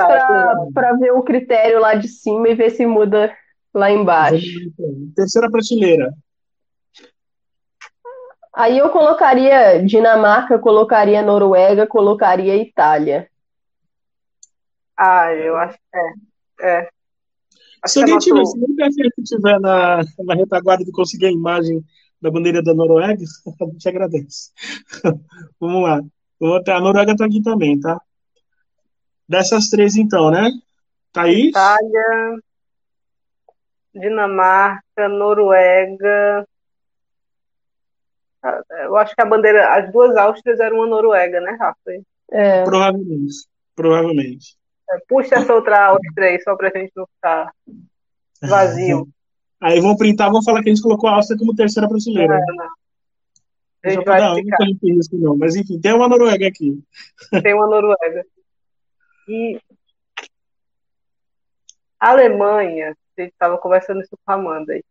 para 0.71 0.93
ver 0.93 1.11
o 1.11 1.23
critério 1.23 1.79
lá 1.79 1.95
de 1.95 2.07
cima 2.07 2.47
e 2.49 2.53
ver 2.53 2.69
se 2.69 2.85
muda 2.85 3.35
lá 3.73 3.89
embaixo. 3.89 4.45
Terceira 5.15 5.49
prateleira. 5.49 6.13
Aí 8.55 8.77
eu 8.77 8.89
colocaria 8.89 9.83
Dinamarca, 9.83 10.59
colocaria 10.59 11.23
Noruega, 11.23 11.87
colocaria 11.87 12.55
Itália. 12.55 13.27
Ah, 14.95 15.33
eu 15.33 15.57
acho 15.57 15.75
que 15.75 15.97
é. 16.61 16.81
é. 16.81 16.89
Se 17.85 17.99
alguém 17.99 18.17
tiver, 18.17 18.37
nosso... 18.37 18.57
se 18.57 18.83
alguém 18.83 19.23
tiver 19.23 19.59
na, 19.59 20.01
na 20.19 20.35
retaguarda 20.35 20.85
de 20.85 20.91
conseguir 20.91 21.27
a 21.27 21.31
imagem 21.31 21.83
da 22.21 22.31
bandeira 22.31 22.63
da 22.63 22.73
Noruega, 22.73 23.23
a 23.61 23.65
gente 23.65 23.89
agradece. 23.89 24.51
Vamos 25.59 25.83
lá. 25.83 26.01
A 26.75 26.79
Noruega 26.79 27.11
está 27.11 27.25
aqui 27.25 27.41
também, 27.41 27.79
tá? 27.79 27.99
Dessas 29.27 29.69
três, 29.69 29.95
então, 29.95 30.31
né? 30.31 30.49
Thaís? 31.11 31.49
Itália, 31.49 32.39
Dinamarca, 33.93 35.07
Noruega. 35.09 36.47
Eu 38.83 38.97
acho 38.97 39.15
que 39.15 39.21
a 39.21 39.25
bandeira, 39.25 39.73
as 39.75 39.91
duas 39.91 40.17
Áustrias 40.17 40.59
eram 40.59 40.77
uma 40.77 40.87
Noruega, 40.87 41.39
né, 41.39 41.55
Rafa? 41.59 41.77
É. 42.31 42.63
Provavelmente. 42.63 43.47
Provavelmente. 43.75 44.57
Puxa 45.07 45.35
essa 45.35 45.53
outra 45.53 45.87
Áustria 45.87 46.29
aí, 46.29 46.41
só 46.41 46.55
pra 46.55 46.71
gente 46.75 46.91
não 46.95 47.07
ficar 47.07 47.51
vazio. 48.41 49.07
Aí 49.61 49.79
vão 49.79 49.95
printar, 49.95 50.29
vão 50.29 50.43
falar 50.43 50.61
que 50.61 50.69
a 50.69 50.75
gente 50.75 50.83
colocou 50.83 51.09
a 51.09 51.13
Áustria 51.13 51.39
como 51.39 51.55
terceira 51.55 51.87
brasileira. 51.87 52.35
É, 52.35 52.53
não. 52.53 52.67
A 53.85 53.89
gente 53.89 54.03
vai 54.03 54.19
não, 54.19 54.35
ficar. 54.35 54.57
não, 54.59 55.19
não, 55.19 55.37
mas 55.37 55.55
enfim, 55.55 55.79
tem 55.79 55.93
uma 55.93 56.09
Noruega 56.09 56.47
aqui. 56.47 56.83
Tem 57.41 57.53
uma 57.53 57.67
Noruega. 57.67 58.25
E 59.27 59.57
A 61.97 62.09
Alemanha, 62.09 62.93
a 63.17 63.21
gente 63.21 63.31
estava 63.31 63.57
conversando 63.57 64.01
isso 64.01 64.17
com 64.25 64.31
a 64.31 64.35
Amanda 64.35 64.73
aí. 64.73 64.83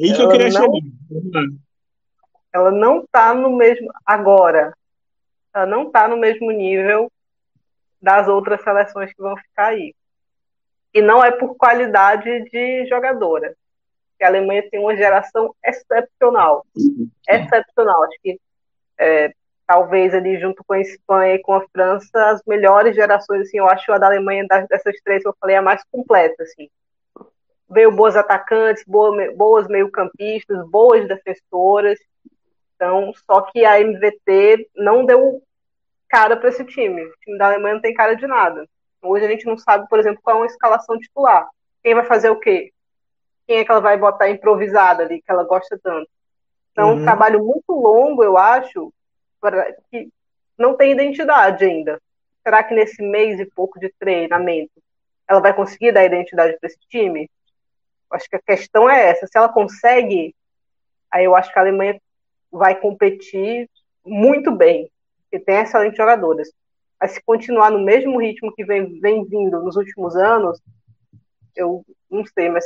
Aí 0.00 0.14
que 0.14 0.22
eu 0.22 0.28
queria 0.28 0.50
não, 0.50 0.72
chegar. 0.72 1.44
Ela 2.52 2.70
não 2.70 3.00
está 3.00 3.34
no 3.34 3.56
mesmo. 3.56 3.88
Agora, 4.06 4.72
ela 5.52 5.66
não 5.66 5.88
está 5.88 6.06
no 6.06 6.16
mesmo 6.16 6.52
nível 6.52 7.10
das 8.02 8.26
outras 8.26 8.60
seleções 8.62 9.12
que 9.12 9.22
vão 9.22 9.36
ficar 9.36 9.68
aí. 9.68 9.94
E 10.92 11.00
não 11.00 11.24
é 11.24 11.30
por 11.30 11.54
qualidade 11.56 12.44
de 12.50 12.86
jogadora. 12.86 13.54
a 14.20 14.26
Alemanha 14.26 14.68
tem 14.70 14.80
uma 14.80 14.96
geração 14.96 15.54
excepcional. 15.64 16.66
Excepcional. 17.28 18.02
Acho 18.04 18.18
que 18.22 18.40
é, 18.98 19.32
talvez 19.66 20.12
ali 20.14 20.38
junto 20.38 20.62
com 20.64 20.74
a 20.74 20.80
Espanha 20.80 21.34
e 21.34 21.38
com 21.40 21.54
a 21.54 21.66
França, 21.68 22.30
as 22.30 22.42
melhores 22.46 22.94
gerações, 22.94 23.42
assim, 23.42 23.58
eu 23.58 23.66
acho 23.66 23.90
a 23.90 23.98
da 23.98 24.06
Alemanha 24.06 24.46
dessas 24.68 25.00
três 25.02 25.22
que 25.22 25.28
eu 25.28 25.36
falei 25.40 25.56
a 25.56 25.62
mais 25.62 25.82
completa, 25.90 26.42
assim. 26.42 26.68
Veio 27.70 27.90
boas 27.90 28.16
atacantes, 28.16 28.84
boas, 28.86 29.34
boas 29.34 29.66
meio-campistas, 29.66 30.68
boas 30.68 31.08
defensoras. 31.08 31.98
Então, 32.76 33.12
só 33.26 33.40
que 33.42 33.64
a 33.64 33.80
MVT 33.80 34.68
não 34.76 35.06
deu 35.06 35.42
cara 36.12 36.36
para 36.36 36.50
esse 36.50 36.62
time. 36.66 37.02
O 37.06 37.14
time 37.22 37.38
da 37.38 37.46
Alemanha 37.46 37.76
não 37.76 37.80
tem 37.80 37.94
cara 37.94 38.14
de 38.14 38.26
nada. 38.26 38.68
Hoje 39.00 39.24
a 39.24 39.28
gente 39.28 39.46
não 39.46 39.56
sabe, 39.56 39.88
por 39.88 39.98
exemplo, 39.98 40.20
qual 40.22 40.36
é 40.36 40.40
uma 40.40 40.46
escalação 40.46 40.98
titular. 40.98 41.48
Quem 41.82 41.94
vai 41.94 42.04
fazer 42.04 42.28
o 42.28 42.38
quê? 42.38 42.70
Quem 43.46 43.56
é 43.56 43.64
que 43.64 43.70
ela 43.70 43.80
vai 43.80 43.96
botar 43.96 44.28
improvisada 44.28 45.02
ali, 45.02 45.22
que 45.22 45.32
ela 45.32 45.42
gosta 45.42 45.80
tanto? 45.82 46.08
Então, 46.70 46.90
uhum. 46.90 47.00
um 47.00 47.02
trabalho 47.02 47.42
muito 47.42 47.72
longo, 47.72 48.22
eu 48.22 48.36
acho, 48.36 48.92
pra, 49.40 49.72
que 49.90 50.10
não 50.56 50.76
tem 50.76 50.92
identidade 50.92 51.64
ainda. 51.64 51.98
Será 52.42 52.62
que 52.62 52.74
nesse 52.74 53.02
mês 53.02 53.40
e 53.40 53.46
pouco 53.46 53.80
de 53.80 53.88
treinamento 53.98 54.70
ela 55.28 55.40
vai 55.40 55.54
conseguir 55.54 55.92
dar 55.92 56.04
identidade 56.04 56.58
para 56.58 56.66
esse 56.66 56.78
time? 56.90 57.28
Acho 58.10 58.28
que 58.28 58.36
a 58.36 58.42
questão 58.42 58.88
é 58.88 59.08
essa. 59.08 59.26
Se 59.26 59.38
ela 59.38 59.48
consegue, 59.48 60.34
aí 61.10 61.24
eu 61.24 61.34
acho 61.34 61.50
que 61.50 61.58
a 61.58 61.62
Alemanha 61.62 61.98
vai 62.50 62.78
competir 62.78 63.68
muito 64.04 64.50
bem 64.50 64.90
que 65.32 65.40
tem 65.40 65.56
excelentes 65.56 65.96
jogadoras. 65.96 66.48
Mas 67.00 67.12
se 67.12 67.22
continuar 67.24 67.70
no 67.70 67.82
mesmo 67.82 68.20
ritmo 68.20 68.52
que 68.54 68.64
vem, 68.64 69.00
vem 69.00 69.24
vindo 69.24 69.62
nos 69.62 69.76
últimos 69.76 70.14
anos, 70.14 70.60
eu 71.56 71.82
não 72.10 72.24
sei, 72.26 72.50
mas 72.50 72.64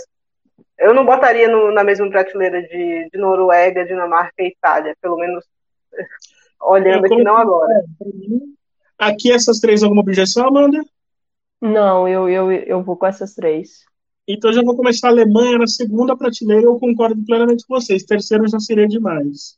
eu 0.79 0.92
não 0.92 1.07
botaria 1.07 1.48
no, 1.48 1.72
na 1.72 1.85
mesma 1.85 2.11
prateleira 2.11 2.61
de, 2.61 3.09
de, 3.11 3.18
Noruega, 3.18 3.87
Dinamarca 3.87 4.35
e 4.40 4.48
Itália, 4.48 4.96
pelo 5.00 5.16
menos 5.16 5.44
olhando 6.61 7.07
aqui 7.07 7.22
não 7.22 7.37
agora. 7.37 7.85
Aqui 8.98 9.33
essas 9.33 9.61
três, 9.61 9.83
alguma 9.83 10.02
objeção, 10.02 10.48
Amanda? 10.48 10.83
Não, 11.61 12.09
eu, 12.09 12.29
eu, 12.29 12.52
eu 12.52 12.83
vou 12.83 12.96
com 12.96 13.07
essas 13.07 13.35
três. 13.35 13.85
Então 14.29 14.52
já 14.52 14.61
vou 14.62 14.76
começar 14.76 15.09
a 15.09 15.11
Alemanha 15.11 15.59
na 15.59 15.68
segunda 15.68 16.16
prateleira, 16.16 16.64
eu 16.64 16.79
concordo 16.79 17.24
plenamente 17.24 17.64
com 17.66 17.74
vocês. 17.74 18.02
Terceiro 18.02 18.48
já 18.48 18.59
seria 18.59 18.88
demais. 18.88 19.57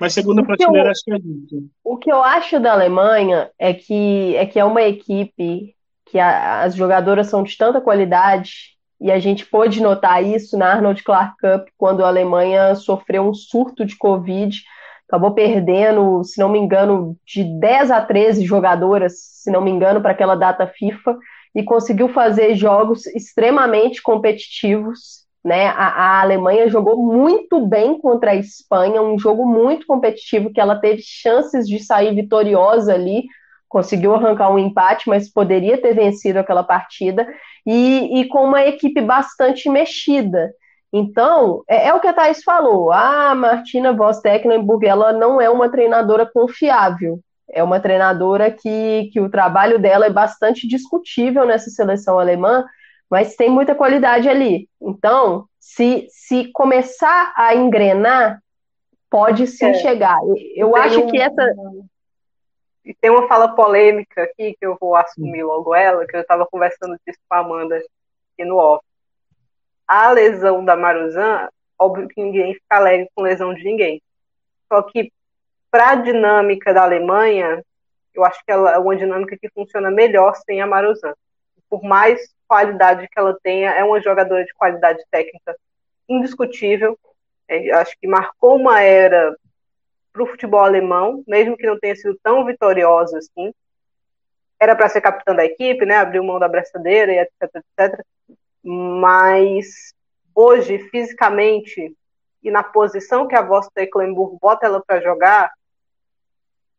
Mas 0.00 0.12
segunda 0.12 0.42
prateleira, 0.42 0.88
eu, 0.88 0.90
acho 0.90 1.04
que 1.04 1.12
é 1.12 1.18
dito. 1.18 1.70
O 1.82 1.96
que 1.96 2.10
eu 2.10 2.22
acho 2.22 2.60
da 2.60 2.72
Alemanha 2.72 3.50
é 3.58 3.72
que 3.72 4.36
é, 4.36 4.46
que 4.46 4.58
é 4.58 4.64
uma 4.64 4.82
equipe 4.82 5.74
que 6.06 6.18
a, 6.18 6.62
as 6.62 6.74
jogadoras 6.74 7.28
são 7.28 7.42
de 7.42 7.56
tanta 7.56 7.80
qualidade, 7.80 8.76
e 9.00 9.10
a 9.10 9.18
gente 9.18 9.44
pôde 9.44 9.82
notar 9.82 10.24
isso 10.24 10.56
na 10.56 10.72
Arnold 10.72 11.02
Clark 11.02 11.36
Cup, 11.38 11.68
quando 11.76 12.04
a 12.04 12.08
Alemanha 12.08 12.74
sofreu 12.74 13.28
um 13.28 13.34
surto 13.34 13.84
de 13.84 13.96
Covid, 13.96 14.58
acabou 15.06 15.32
perdendo, 15.32 16.24
se 16.24 16.40
não 16.40 16.48
me 16.48 16.58
engano, 16.58 17.16
de 17.24 17.44
10 17.44 17.90
a 17.90 18.00
13 18.00 18.44
jogadoras, 18.44 19.14
se 19.18 19.50
não 19.50 19.60
me 19.60 19.70
engano, 19.70 20.00
para 20.00 20.12
aquela 20.12 20.34
data 20.34 20.66
FIFA, 20.66 21.18
e 21.54 21.62
conseguiu 21.62 22.08
fazer 22.08 22.54
jogos 22.54 23.06
extremamente 23.06 24.02
competitivos 24.02 25.25
né? 25.46 25.68
A, 25.68 25.86
a, 25.86 26.20
Alemanha 26.22 26.68
jogou 26.68 26.96
muito 27.00 27.64
bem 27.64 28.00
contra 28.00 28.32
a 28.32 28.34
Espanha, 28.34 29.00
um 29.00 29.16
jogo 29.16 29.46
muito 29.46 29.86
competitivo 29.86 30.52
que 30.52 30.60
ela 30.60 30.74
teve 30.74 31.00
chances 31.04 31.68
de 31.68 31.78
sair 31.78 32.12
vitoriosa 32.12 32.92
ali, 32.92 33.22
conseguiu 33.68 34.12
arrancar 34.12 34.50
um 34.50 34.58
empate, 34.58 35.08
mas 35.08 35.32
poderia 35.32 35.80
ter 35.80 35.94
vencido 35.94 36.40
aquela 36.40 36.64
partida 36.64 37.28
e, 37.64 38.20
e 38.20 38.24
com 38.26 38.42
uma 38.42 38.66
equipe 38.66 39.00
bastante 39.00 39.70
mexida. 39.70 40.52
Então, 40.92 41.62
é, 41.68 41.88
é, 41.88 41.94
o 41.94 42.00
que 42.00 42.08
a 42.08 42.12
Thais 42.12 42.42
falou. 42.42 42.90
A 42.90 43.32
Martina 43.32 43.92
Voss 43.92 44.20
Tecklenburg, 44.20 44.84
ela 44.84 45.12
não 45.12 45.40
é 45.40 45.48
uma 45.48 45.68
treinadora 45.68 46.26
confiável. 46.26 47.20
É 47.52 47.62
uma 47.62 47.78
treinadora 47.78 48.50
que, 48.50 49.10
que 49.12 49.20
o 49.20 49.30
trabalho 49.30 49.78
dela 49.78 50.06
é 50.06 50.10
bastante 50.10 50.66
discutível 50.66 51.46
nessa 51.46 51.70
seleção 51.70 52.18
alemã, 52.18 52.64
mas 53.10 53.36
tem 53.36 53.48
muita 53.48 53.74
qualidade 53.74 54.28
ali. 54.28 54.68
Então, 54.80 55.46
se, 55.58 56.06
se 56.10 56.50
começar 56.52 57.32
a 57.36 57.54
engrenar, 57.54 58.40
pode 59.10 59.46
sim 59.46 59.66
é. 59.66 59.74
chegar. 59.74 60.18
Eu 60.54 60.72
tem 60.72 60.82
acho 60.82 61.00
um, 61.00 61.06
que 61.06 61.20
essa. 61.20 61.54
E 62.84 62.94
tem 62.94 63.10
uma 63.10 63.26
fala 63.26 63.54
polêmica 63.54 64.22
aqui, 64.22 64.54
que 64.58 64.66
eu 64.66 64.76
vou 64.80 64.94
assumir 64.94 65.42
logo 65.42 65.74
ela, 65.74 66.06
que 66.06 66.16
eu 66.16 66.20
estava 66.20 66.46
conversando 66.46 66.96
disso 67.06 67.18
com 67.28 67.34
a 67.34 67.38
Amanda 67.38 67.76
aqui 67.76 68.44
no 68.44 68.56
off. 68.56 68.84
A 69.86 70.10
lesão 70.10 70.64
da 70.64 70.76
Maruzan, 70.76 71.48
óbvio 71.78 72.08
que 72.08 72.20
ninguém 72.20 72.54
fica 72.54 72.76
alegre 72.76 73.08
com 73.14 73.22
lesão 73.22 73.54
de 73.54 73.64
ninguém. 73.64 74.02
Só 74.72 74.82
que, 74.82 75.12
para 75.70 75.90
a 75.90 75.94
dinâmica 75.96 76.74
da 76.74 76.82
Alemanha, 76.82 77.62
eu 78.14 78.24
acho 78.24 78.44
que 78.44 78.50
ela 78.50 78.72
é 78.72 78.78
uma 78.78 78.96
dinâmica 78.96 79.36
que 79.40 79.48
funciona 79.50 79.90
melhor 79.90 80.34
sem 80.36 80.60
a 80.60 80.66
Maruzan. 80.66 81.14
Por 81.68 81.82
mais 81.82 82.20
qualidade 82.46 83.08
que 83.08 83.18
ela 83.18 83.36
tenha, 83.42 83.70
é 83.70 83.82
uma 83.84 84.00
jogadora 84.00 84.44
de 84.44 84.54
qualidade 84.54 85.02
técnica 85.10 85.56
indiscutível. 86.08 86.98
É, 87.48 87.72
acho 87.72 87.96
que 87.98 88.06
marcou 88.06 88.56
uma 88.56 88.80
era 88.80 89.36
para 90.12 90.22
o 90.22 90.26
futebol 90.26 90.60
alemão, 90.60 91.22
mesmo 91.26 91.56
que 91.56 91.66
não 91.66 91.78
tenha 91.78 91.94
sido 91.94 92.18
tão 92.22 92.44
vitoriosa 92.44 93.18
assim. 93.18 93.52
Era 94.58 94.74
para 94.74 94.88
ser 94.88 95.00
capitã 95.00 95.34
da 95.34 95.44
equipe, 95.44 95.84
né? 95.84 95.96
Abriu 95.96 96.24
mão 96.24 96.38
da 96.38 96.48
braçadeira 96.48 97.12
e 97.12 97.18
etc, 97.18 97.62
etc. 97.78 98.04
Mas 98.62 99.92
hoje, 100.34 100.78
fisicamente, 100.90 101.94
e 102.42 102.50
na 102.50 102.62
posição 102.62 103.26
que 103.26 103.34
a 103.34 103.42
Voss 103.42 103.68
Tecklenburg 103.74 104.38
bota 104.40 104.66
ela 104.66 104.82
para 104.84 105.00
jogar, 105.00 105.52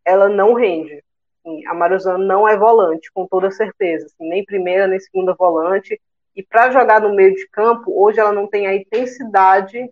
ela 0.03 0.29
não 0.29 0.53
rende. 0.53 1.03
Assim, 1.47 1.65
a 1.65 1.73
Maruzano 1.73 2.25
não 2.25 2.47
é 2.47 2.57
volante, 2.57 3.09
com 3.13 3.25
toda 3.25 3.49
certeza, 3.49 4.07
assim, 4.07 4.27
nem 4.27 4.43
primeira 4.43 4.85
nem 4.85 4.99
segunda 4.99 5.33
volante. 5.33 5.99
E 6.35 6.43
para 6.43 6.69
jogar 6.69 7.01
no 7.01 7.15
meio 7.15 7.33
de 7.33 7.47
campo, 7.47 7.91
hoje 7.95 8.19
ela 8.19 8.33
não 8.33 8.47
tem 8.47 8.67
a 8.67 8.75
intensidade 8.75 9.89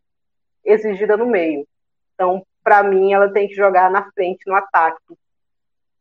exigida 0.63 1.15
no 1.15 1.26
meio. 1.26 1.65
Então, 2.13 2.46
para 2.63 2.84
mim, 2.84 3.13
ela 3.13 3.32
tem 3.32 3.48
que 3.48 3.56
jogar 3.56 3.89
na 3.89 4.12
frente, 4.12 4.46
no 4.46 4.54
ataque. 4.54 5.02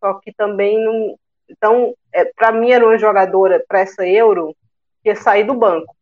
Só 0.01 0.15
que 0.15 0.33
também 0.33 0.83
não. 0.85 1.17
Então, 1.49 1.95
é, 2.13 2.25
para 2.25 2.53
mim, 2.53 2.73
era 2.73 2.85
uma 2.85 2.99
jogadora 2.99 3.65
para 3.67 3.81
essa 3.81 4.07
Euro 4.07 4.55
que 5.03 5.11
ia 5.11 5.17
sair 5.17 5.45
do 5.45 5.55
banco, 5.55 5.95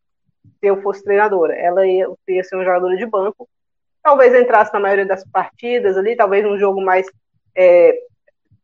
se 0.59 0.67
eu 0.67 0.81
fosse 0.81 1.03
treinadora. 1.03 1.53
Ela 1.53 1.85
ia, 1.85 2.07
ia 2.27 2.43
ser 2.43 2.55
uma 2.55 2.65
jogadora 2.65 2.97
de 2.97 3.05
banco. 3.05 3.47
Talvez 4.01 4.33
entrasse 4.33 4.73
na 4.73 4.79
maioria 4.79 5.05
das 5.05 5.23
partidas 5.29 5.97
ali, 5.97 6.15
talvez 6.15 6.43
num 6.43 6.57
jogo 6.57 6.81
mais 6.81 7.07
é, 7.55 7.97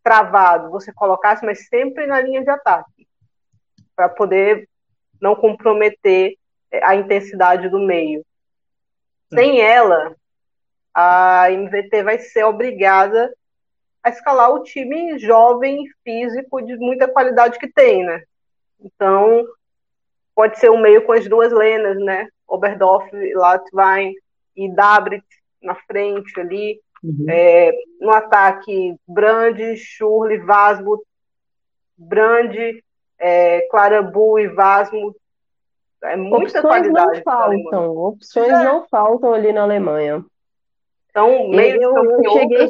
travado 0.03 0.71
você 0.71 0.91
colocasse, 0.93 1.45
mas 1.45 1.67
sempre 1.67 2.05
na 2.05 2.21
linha 2.21 2.43
de 2.43 2.49
ataque, 2.49 3.07
para 3.95 4.09
poder 4.09 4.67
não 5.21 5.35
comprometer 5.35 6.37
é, 6.71 6.83
a 6.83 6.95
intensidade 6.95 7.69
do 7.69 7.79
meio. 7.79 8.25
Sem 9.33 9.61
ela, 9.61 10.15
a 10.93 11.51
MVT 11.51 12.03
vai 12.03 12.19
ser 12.19 12.43
obrigada 12.43 13.33
a 14.03 14.09
escalar 14.09 14.51
o 14.51 14.63
time 14.63 15.17
jovem, 15.19 15.85
físico, 16.03 16.61
de 16.61 16.75
muita 16.77 17.07
qualidade 17.07 17.59
que 17.59 17.67
tem, 17.67 18.03
né? 18.03 18.23
Então, 18.79 19.45
pode 20.33 20.57
ser 20.57 20.71
um 20.71 20.79
meio 20.79 21.05
com 21.05 21.11
as 21.11 21.27
duas 21.27 21.51
lenas, 21.51 21.97
né? 21.97 22.27
Oberdorf, 22.47 23.09
Latwein 23.35 24.15
e 24.55 24.73
Dabrit 24.73 25.25
na 25.61 25.75
frente 25.75 26.39
ali. 26.39 26.81
Uhum. 27.03 27.25
É, 27.29 27.71
no 27.99 28.11
ataque, 28.11 28.95
Brand, 29.07 29.57
Schurli, 29.75 30.37
Vasmo, 30.37 31.01
Brand, 31.97 32.55
é, 33.17 33.61
Clarabu 33.69 34.39
e 34.39 34.47
Vasmo. 34.47 35.15
É 36.03 36.15
muita 36.15 36.59
Opções 36.59 36.61
qualidade. 36.61 37.17
Não 37.17 37.23
faltam. 37.23 37.97
Opções 37.97 38.49
é. 38.49 38.63
não 38.63 38.87
faltam 38.87 39.33
ali 39.33 39.51
na 39.51 39.63
Alemanha. 39.63 40.23
Então, 41.09 41.49
meio 41.49 41.81
eu, 41.81 42.21
eu 42.21 42.31
cheguei... 42.31 42.69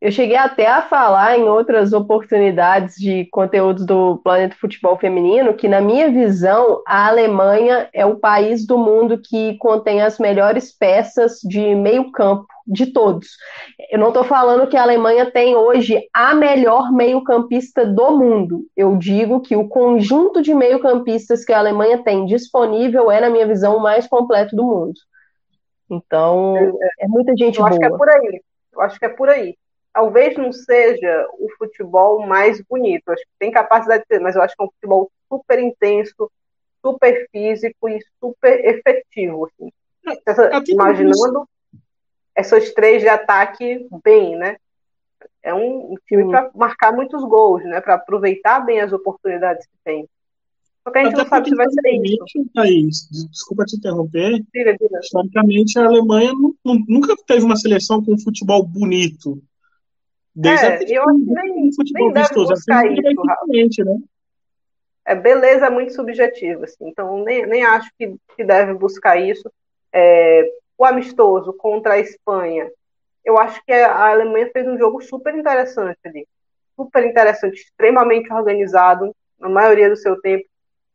eu 0.00 0.10
cheguei 0.10 0.36
até 0.36 0.66
a 0.66 0.80
falar 0.80 1.36
em 1.36 1.42
outras 1.42 1.92
oportunidades 1.92 2.94
de 2.94 3.26
conteúdos 3.26 3.84
do 3.84 4.16
Planeta 4.24 4.56
Futebol 4.58 4.96
Feminino 4.96 5.52
que, 5.52 5.68
na 5.68 5.78
minha 5.78 6.10
visão, 6.10 6.82
a 6.86 7.08
Alemanha 7.08 7.86
é 7.92 8.06
o 8.06 8.16
país 8.16 8.66
do 8.66 8.78
mundo 8.78 9.20
que 9.22 9.58
contém 9.58 10.00
as 10.00 10.18
melhores 10.18 10.72
peças 10.72 11.40
de 11.42 11.74
meio-campo 11.74 12.46
de 12.66 12.86
todos. 12.86 13.28
Eu 13.90 13.98
não 13.98 14.08
estou 14.08 14.24
falando 14.24 14.66
que 14.68 14.76
a 14.76 14.82
Alemanha 14.82 15.30
tem 15.30 15.54
hoje 15.54 16.00
a 16.14 16.32
melhor 16.32 16.90
meio-campista 16.90 17.84
do 17.84 18.10
mundo. 18.12 18.64
Eu 18.74 18.96
digo 18.96 19.42
que 19.42 19.54
o 19.54 19.68
conjunto 19.68 20.40
de 20.40 20.54
meio-campistas 20.54 21.44
que 21.44 21.52
a 21.52 21.58
Alemanha 21.58 22.02
tem 22.02 22.24
disponível 22.24 23.10
é, 23.10 23.20
na 23.20 23.28
minha 23.28 23.46
visão, 23.46 23.76
o 23.76 23.82
mais 23.82 24.06
completo 24.06 24.56
do 24.56 24.64
mundo. 24.64 24.94
Então, 25.90 26.56
é, 26.56 27.04
é 27.04 27.08
muita 27.08 27.36
gente 27.36 27.58
eu 27.58 27.68
boa. 27.68 27.70
Eu 27.70 27.76
acho 27.76 27.78
que 27.78 27.84
é 27.84 27.98
por 27.98 28.08
aí. 28.08 28.42
Eu 28.72 28.80
acho 28.80 28.98
que 28.98 29.04
é 29.04 29.08
por 29.10 29.28
aí 29.28 29.59
talvez 29.92 30.36
não 30.36 30.52
seja 30.52 31.28
o 31.38 31.48
futebol 31.56 32.26
mais 32.26 32.60
bonito. 32.62 33.10
Acho 33.10 33.22
que 33.22 33.38
tem 33.38 33.50
capacidade 33.50 34.02
de 34.02 34.08
ser, 34.08 34.20
mas 34.20 34.36
eu 34.36 34.42
acho 34.42 34.56
que 34.56 34.62
é 34.62 34.66
um 34.66 34.70
futebol 34.70 35.10
super 35.28 35.58
intenso, 35.58 36.30
super 36.84 37.28
físico 37.30 37.88
e 37.88 38.00
super 38.18 38.64
efetivo. 38.64 39.46
Assim. 39.46 39.72
Essa, 40.26 40.50
imaginando 40.68 41.48
essas 42.34 42.72
três 42.72 43.02
de 43.02 43.08
ataque 43.08 43.86
bem, 44.02 44.36
né? 44.36 44.56
É 45.42 45.54
um, 45.54 45.94
time 46.06 46.28
para 46.28 46.50
marcar 46.54 46.92
muitos 46.92 47.22
gols, 47.24 47.62
né? 47.64 47.80
Para 47.80 47.94
aproveitar 47.94 48.60
bem 48.60 48.80
as 48.80 48.92
oportunidades 48.92 49.66
que 49.66 49.78
tem. 49.84 50.08
Só 50.82 50.90
que 50.90 50.98
a 50.98 51.04
gente 51.04 51.12
Até 51.12 51.22
não 51.22 51.28
sabe 51.28 51.48
se 51.50 51.54
vai 51.54 51.66
ser 51.68 52.02
isso. 52.02 52.50
Thaís, 52.54 53.08
desculpa 53.30 53.64
te 53.64 53.76
interromper. 53.76 54.42
Tira, 54.50 54.76
tira. 54.76 55.00
Historicamente, 55.00 55.78
a 55.78 55.84
Alemanha 55.84 56.32
nunca 56.64 57.14
teve 57.26 57.44
uma 57.44 57.56
seleção 57.56 58.02
com 58.02 58.18
futebol 58.18 58.62
bonito. 58.62 59.42
Desde 60.34 60.66
é, 60.66 60.98
eu 60.98 61.02
acho 61.02 61.18
que 61.18 61.32
nem, 61.32 61.70
nem 61.94 62.12
deve 62.12 62.20
vistoso. 62.20 62.50
buscar 62.50 62.84
isso, 62.86 63.84
né? 63.84 63.98
É, 65.04 65.14
beleza 65.14 65.66
é 65.66 65.70
muito 65.70 65.92
subjetiva, 65.92 66.64
assim, 66.64 66.88
então 66.88 67.24
nem, 67.24 67.46
nem 67.46 67.64
acho 67.64 67.90
que, 67.98 68.14
que 68.36 68.44
deve 68.44 68.74
buscar 68.74 69.16
isso. 69.16 69.50
É, 69.92 70.48
o 70.78 70.84
amistoso 70.84 71.52
contra 71.52 71.94
a 71.94 71.98
Espanha, 71.98 72.70
eu 73.24 73.38
acho 73.38 73.62
que 73.64 73.72
a 73.72 74.10
Alemanha 74.10 74.50
fez 74.52 74.66
um 74.66 74.78
jogo 74.78 75.00
super 75.00 75.34
interessante 75.34 75.98
ali. 76.04 76.26
Super 76.76 77.04
interessante, 77.04 77.60
extremamente 77.60 78.32
organizado, 78.32 79.14
na 79.38 79.48
maioria 79.48 79.90
do 79.90 79.96
seu 79.96 80.20
tempo. 80.20 80.44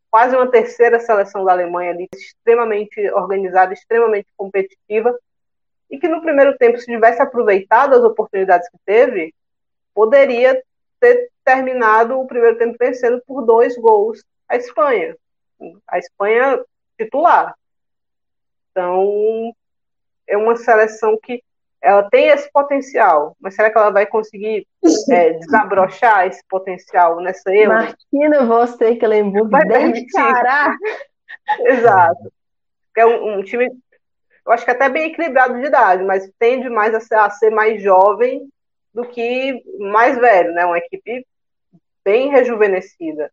Quase 0.09 0.35
uma 0.35 0.49
terceira 0.49 0.99
seleção 0.99 1.43
da 1.43 1.51
Alemanha 1.51 1.91
ali, 1.91 2.07
extremamente 2.15 2.99
organizada, 3.11 3.73
extremamente 3.73 4.27
competitiva 4.37 5.13
e 5.89 5.97
que 5.97 6.07
no 6.07 6.21
primeiro 6.21 6.57
tempo, 6.57 6.77
se 6.77 6.85
tivesse 6.85 7.21
aproveitado 7.21 7.93
as 7.93 8.03
oportunidades 8.03 8.69
que 8.69 8.77
teve, 8.85 9.33
poderia 9.93 10.61
ter 10.99 11.29
terminado 11.43 12.19
o 12.19 12.27
primeiro 12.27 12.57
tempo 12.57 12.75
vencendo 12.79 13.21
por 13.25 13.45
dois 13.45 13.77
gols 13.77 14.23
a 14.49 14.55
Espanha. 14.55 15.15
A 15.87 15.99
Espanha 15.99 16.63
titular. 16.97 17.55
Então, 18.71 19.53
é 20.27 20.35
uma 20.35 20.55
seleção 20.55 21.17
que 21.21 21.41
ela 21.81 22.09
tem 22.09 22.29
esse 22.29 22.51
potencial, 22.51 23.37
mas 23.39 23.53
será 23.53 23.69
que 23.69 23.77
ela 23.77 23.91
vai 23.91 24.07
conseguir 24.07 24.67
é, 25.11 25.33
desabrochar 25.37 26.25
esse 26.25 26.41
potencial 26.49 27.21
nessa 27.21 27.53
Euro? 27.53 27.73
Martina 27.73 28.45
Vostekelenburg 28.45 29.51
deve 29.67 30.05
parar. 30.11 30.75
Exato. 31.61 32.33
É 32.97 33.05
um, 33.05 33.37
um 33.37 33.43
time 33.43 33.69
eu 34.45 34.53
acho 34.53 34.63
que 34.63 34.71
até 34.71 34.87
bem 34.89 35.11
equilibrado 35.11 35.59
de 35.59 35.65
idade, 35.65 36.03
mas 36.03 36.29
tende 36.37 36.69
mais 36.69 36.93
a 36.93 36.99
ser, 36.99 37.15
a 37.15 37.29
ser 37.29 37.49
mais 37.49 37.81
jovem 37.81 38.47
do 38.93 39.03
que 39.05 39.63
mais 39.79 40.17
velho, 40.17 40.53
né? 40.53 40.65
Uma 40.65 40.77
equipe 40.77 41.25
bem 42.03 42.29
rejuvenescida. 42.29 43.31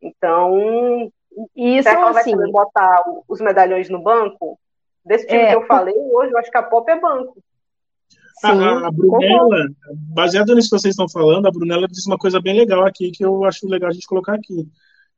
Então, 0.00 1.10
isso 1.56 1.82
será 1.82 1.96
que 1.96 2.02
ela 2.02 2.20
assim, 2.20 2.36
vai 2.36 2.50
botar 2.50 3.02
os 3.26 3.40
medalhões 3.40 3.88
no 3.88 4.02
banco? 4.02 4.58
Desse 5.04 5.26
time 5.26 5.40
é, 5.40 5.48
que 5.50 5.56
eu 5.56 5.66
falei, 5.66 5.94
hoje 5.94 6.32
eu 6.32 6.38
acho 6.38 6.50
que 6.50 6.58
a 6.58 6.62
Pop 6.62 6.90
é 6.90 6.98
banco. 7.00 7.42
Sim, 8.40 8.48
a, 8.48 8.86
a 8.86 8.90
Brunella, 8.90 9.68
baseado 10.12 10.54
nisso 10.54 10.70
que 10.70 10.78
vocês 10.78 10.92
estão 10.92 11.08
falando, 11.08 11.46
a 11.46 11.50
Brunella 11.50 11.88
disse 11.88 12.06
uma 12.06 12.18
coisa 12.18 12.40
bem 12.40 12.56
legal 12.56 12.86
aqui 12.86 13.10
que 13.10 13.24
eu 13.24 13.44
acho 13.44 13.66
legal 13.68 13.88
a 13.88 13.92
gente 13.92 14.06
colocar 14.06 14.34
aqui. 14.34 14.68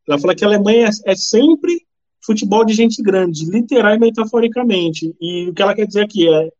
Ela 0.08 0.18
fala 0.18 0.34
que 0.34 0.44
a 0.44 0.48
Alemanha 0.48 0.86
é, 0.86 1.12
é 1.12 1.14
sempre 1.16 1.84
futebol 2.24 2.64
de 2.64 2.74
gente 2.74 3.02
grande, 3.02 3.44
literal 3.44 3.94
e 3.94 3.98
metaforicamente. 3.98 5.14
E 5.20 5.48
o 5.48 5.54
que 5.54 5.62
ela 5.62 5.74
quer 5.74 5.86
dizer 5.86 6.04
aqui 6.04 6.28
é 6.28 6.50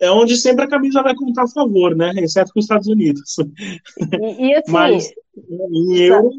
é 0.00 0.10
onde 0.10 0.36
sempre 0.36 0.64
a 0.64 0.68
camisa 0.68 1.02
vai 1.02 1.14
contar 1.14 1.44
a 1.44 1.48
favor, 1.48 1.94
né? 1.94 2.12
Exceto 2.16 2.52
com 2.52 2.60
os 2.60 2.64
Estados 2.64 2.86
Unidos. 2.86 3.36
E, 3.98 4.48
e 4.48 4.54
assim, 4.54 4.70
Mas 4.72 5.12
em 5.50 5.96
euro. 5.96 6.30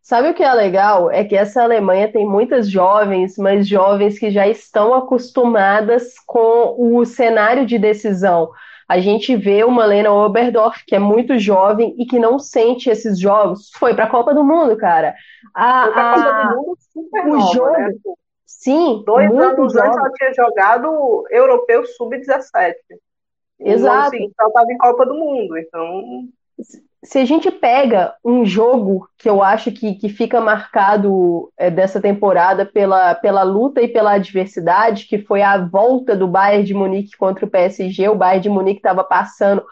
Sabe 0.00 0.30
o 0.30 0.34
que 0.34 0.42
é 0.42 0.52
legal? 0.52 1.10
É 1.10 1.24
que 1.24 1.36
essa 1.36 1.62
Alemanha 1.62 2.10
tem 2.10 2.26
muitas 2.26 2.68
jovens, 2.68 3.36
mas 3.38 3.68
jovens 3.68 4.18
que 4.18 4.30
já 4.30 4.48
estão 4.48 4.94
acostumadas 4.94 6.14
com 6.26 6.74
o 6.76 7.04
cenário 7.04 7.64
de 7.64 7.78
decisão. 7.78 8.50
A 8.92 9.00
gente 9.00 9.34
vê 9.34 9.64
uma 9.64 9.86
Lena 9.86 10.12
Oberdorf, 10.12 10.84
que 10.86 10.94
é 10.94 10.98
muito 10.98 11.38
jovem 11.38 11.94
e 11.98 12.04
que 12.04 12.18
não 12.18 12.38
sente 12.38 12.90
esses 12.90 13.18
jogos. 13.18 13.70
Foi 13.78 13.94
para 13.94 14.04
a 14.04 14.10
Copa 14.10 14.34
do 14.34 14.44
Mundo, 14.44 14.76
cara. 14.76 15.14
A, 15.54 15.84
Foi 15.84 15.92
pra 15.94 16.12
a... 16.12 16.14
Copa 16.14 16.54
do 16.54 16.56
Mundo 16.56 16.78
super 16.92 17.24
o 17.24 17.28
nova, 17.38 17.54
jogo. 17.54 17.70
Né? 17.70 17.94
Sim. 18.44 19.02
Dois 19.06 19.30
anos 19.34 19.76
antes 19.76 19.96
ela 19.96 20.12
tinha 20.12 20.34
jogado 20.34 21.24
europeu 21.30 21.86
sub-17. 21.86 22.74
Exato. 23.60 24.08
Assim, 24.08 24.30
ela 24.38 24.48
estava 24.48 24.72
em 24.72 24.76
Copa 24.76 25.06
do 25.06 25.14
Mundo, 25.14 25.56
então 25.56 26.28
se 27.04 27.18
a 27.18 27.24
gente 27.24 27.50
pega 27.50 28.14
um 28.24 28.44
jogo 28.44 29.08
que 29.18 29.28
eu 29.28 29.42
acho 29.42 29.72
que, 29.72 29.94
que 29.94 30.08
fica 30.08 30.40
marcado 30.40 31.52
é, 31.58 31.68
dessa 31.68 32.00
temporada 32.00 32.64
pela, 32.64 33.14
pela 33.14 33.42
luta 33.42 33.82
e 33.82 33.88
pela 33.88 34.12
adversidade, 34.12 35.06
que 35.06 35.18
foi 35.18 35.42
a 35.42 35.58
volta 35.58 36.16
do 36.16 36.28
Bayern 36.28 36.64
de 36.64 36.74
Munique 36.74 37.16
contra 37.16 37.44
o 37.44 37.50
PSG, 37.50 38.08
o 38.08 38.14
Bayern 38.14 38.42
de 38.42 38.48
Munique 38.48 38.78
estava 38.78 39.02
passando 39.02 39.64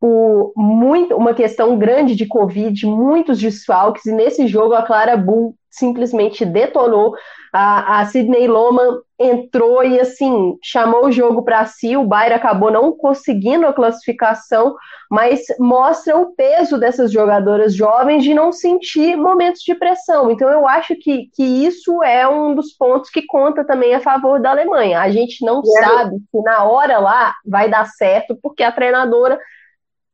por 0.00 0.52
muito, 0.56 1.14
uma 1.14 1.34
questão 1.34 1.76
grande 1.76 2.14
de 2.14 2.24
Covid, 2.24 2.86
muitos 2.86 3.38
desfalques, 3.38 4.06
e 4.06 4.12
nesse 4.12 4.46
jogo 4.46 4.72
a 4.72 4.82
Clara 4.82 5.16
Bull 5.16 5.54
simplesmente 5.70 6.44
detonou. 6.46 7.14
A, 7.52 8.00
a 8.00 8.06
Sidney 8.06 8.46
Loman 8.46 9.00
entrou 9.18 9.82
e 9.82 9.98
assim 9.98 10.56
chamou 10.62 11.06
o 11.06 11.12
jogo 11.12 11.42
para 11.42 11.64
si. 11.66 11.96
O 11.96 12.04
Bayern 12.04 12.34
acabou 12.34 12.70
não 12.70 12.92
conseguindo 12.92 13.66
a 13.66 13.72
classificação, 13.72 14.76
mas 15.10 15.40
mostra 15.58 16.16
o 16.16 16.34
peso 16.34 16.78
dessas 16.78 17.10
jogadoras 17.10 17.74
jovens 17.74 18.22
de 18.22 18.32
não 18.34 18.52
sentir 18.52 19.16
momentos 19.16 19.62
de 19.62 19.74
pressão. 19.74 20.30
Então 20.30 20.48
eu 20.48 20.68
acho 20.68 20.94
que, 20.96 21.28
que 21.34 21.42
isso 21.42 22.02
é 22.02 22.28
um 22.28 22.54
dos 22.54 22.72
pontos 22.72 23.10
que 23.10 23.26
conta 23.26 23.64
também 23.64 23.94
a 23.94 24.00
favor 24.00 24.40
da 24.40 24.50
Alemanha. 24.50 25.00
A 25.00 25.10
gente 25.10 25.44
não 25.44 25.60
é. 25.60 25.82
sabe 25.82 26.16
se 26.16 26.42
na 26.42 26.64
hora 26.64 26.98
lá 26.98 27.34
vai 27.44 27.68
dar 27.68 27.86
certo, 27.86 28.38
porque 28.40 28.62
a 28.62 28.72
treinadora 28.72 29.38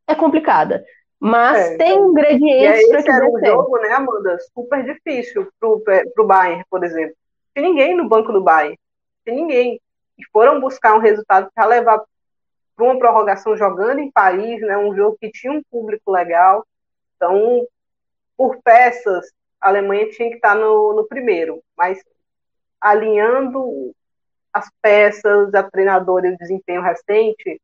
é 0.07 0.15
complicada. 0.15 0.83
Mas 1.21 1.57
é, 1.57 1.77
tem 1.79 1.93
então, 1.93 2.11
ingredientes 2.11 2.89
para 2.89 3.03
que 3.03 3.11
era 3.11 3.27
um 3.27 3.45
jogo, 3.45 3.79
né, 3.79 3.89
Amanda? 3.95 4.37
Super 4.53 4.85
difícil 4.85 5.49
pro, 5.59 5.83
pro 6.15 6.27
Bayern, 6.27 6.63
por 6.69 6.85
exemplo. 6.85 7.17
Tem 7.55 7.63
ninguém 7.63 7.97
no 7.97 8.09
banco 8.09 8.33
do 8.33 8.43
Bayern. 8.43 8.79
Tem 9.25 9.37
ninguém. 9.37 9.81
E 10.19 10.25
foram 10.33 10.61
buscar 10.61 10.95
um 10.95 11.01
resultado 11.01 11.51
para 11.55 11.67
levar 11.67 12.03
para 12.77 12.85
uma 12.85 12.99
prorrogação 12.99 13.57
jogando 13.57 14.01
em 14.01 14.11
Paris, 14.11 14.61
né? 14.61 14.77
Um 14.77 14.95
jogo 14.95 15.17
que 15.21 15.31
tinha 15.31 15.53
um 15.53 15.63
público 15.71 16.11
legal. 16.11 16.67
Então, 17.17 17.65
por 18.37 18.61
peças, 18.63 19.31
a 19.61 19.69
Alemanha 19.69 20.11
tinha 20.11 20.29
que 20.29 20.37
estar 20.37 20.57
no, 20.57 20.93
no 20.93 21.07
primeiro. 21.07 21.63
Mas 21.77 22.03
alinhando 22.81 23.95
as 24.53 24.69
peças, 24.83 25.55
a 25.55 25.63
treinadora 25.63 26.27
e 26.27 26.35
o 26.35 26.37
desempenho 26.37 26.83
recente, 26.83 27.61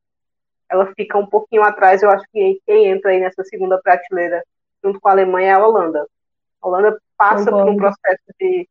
ela 0.68 0.92
fica 0.94 1.18
um 1.18 1.26
pouquinho 1.26 1.62
atrás. 1.62 2.02
Eu 2.02 2.10
acho 2.10 2.24
que 2.32 2.60
quem 2.64 2.86
entra 2.86 3.10
aí 3.10 3.20
nessa 3.20 3.42
segunda 3.44 3.80
prateleira 3.82 4.42
junto 4.82 5.00
com 5.00 5.08
a 5.08 5.12
Alemanha 5.12 5.50
é 5.50 5.52
a 5.52 5.66
Holanda. 5.66 6.06
A 6.62 6.68
Holanda 6.68 6.98
passa 7.16 7.50
por 7.50 7.68
um 7.68 7.76
processo 7.76 8.22
de 8.38 8.68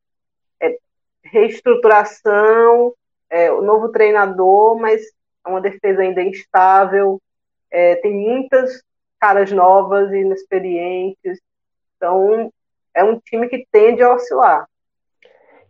reestruturação, 1.24 2.94
é, 3.30 3.52
o 3.52 3.62
novo 3.62 3.90
treinador, 3.90 4.80
mas 4.80 5.02
é 5.46 5.50
uma 5.50 5.62
defesa 5.62 6.02
ainda 6.02 6.22
instável. 6.22 7.22
É, 7.72 7.96
tem 7.96 8.14
muitas 8.14 8.84
caras 9.20 9.52
novas 9.52 10.12
e 10.12 10.18
inexperientes. 10.18 11.40
Então, 11.98 12.52
é 12.94 13.04
um 13.04 13.20
time 13.20 13.48
que 13.48 13.68
tende 13.72 14.02
a 14.02 14.14
oscilar. 14.14 14.68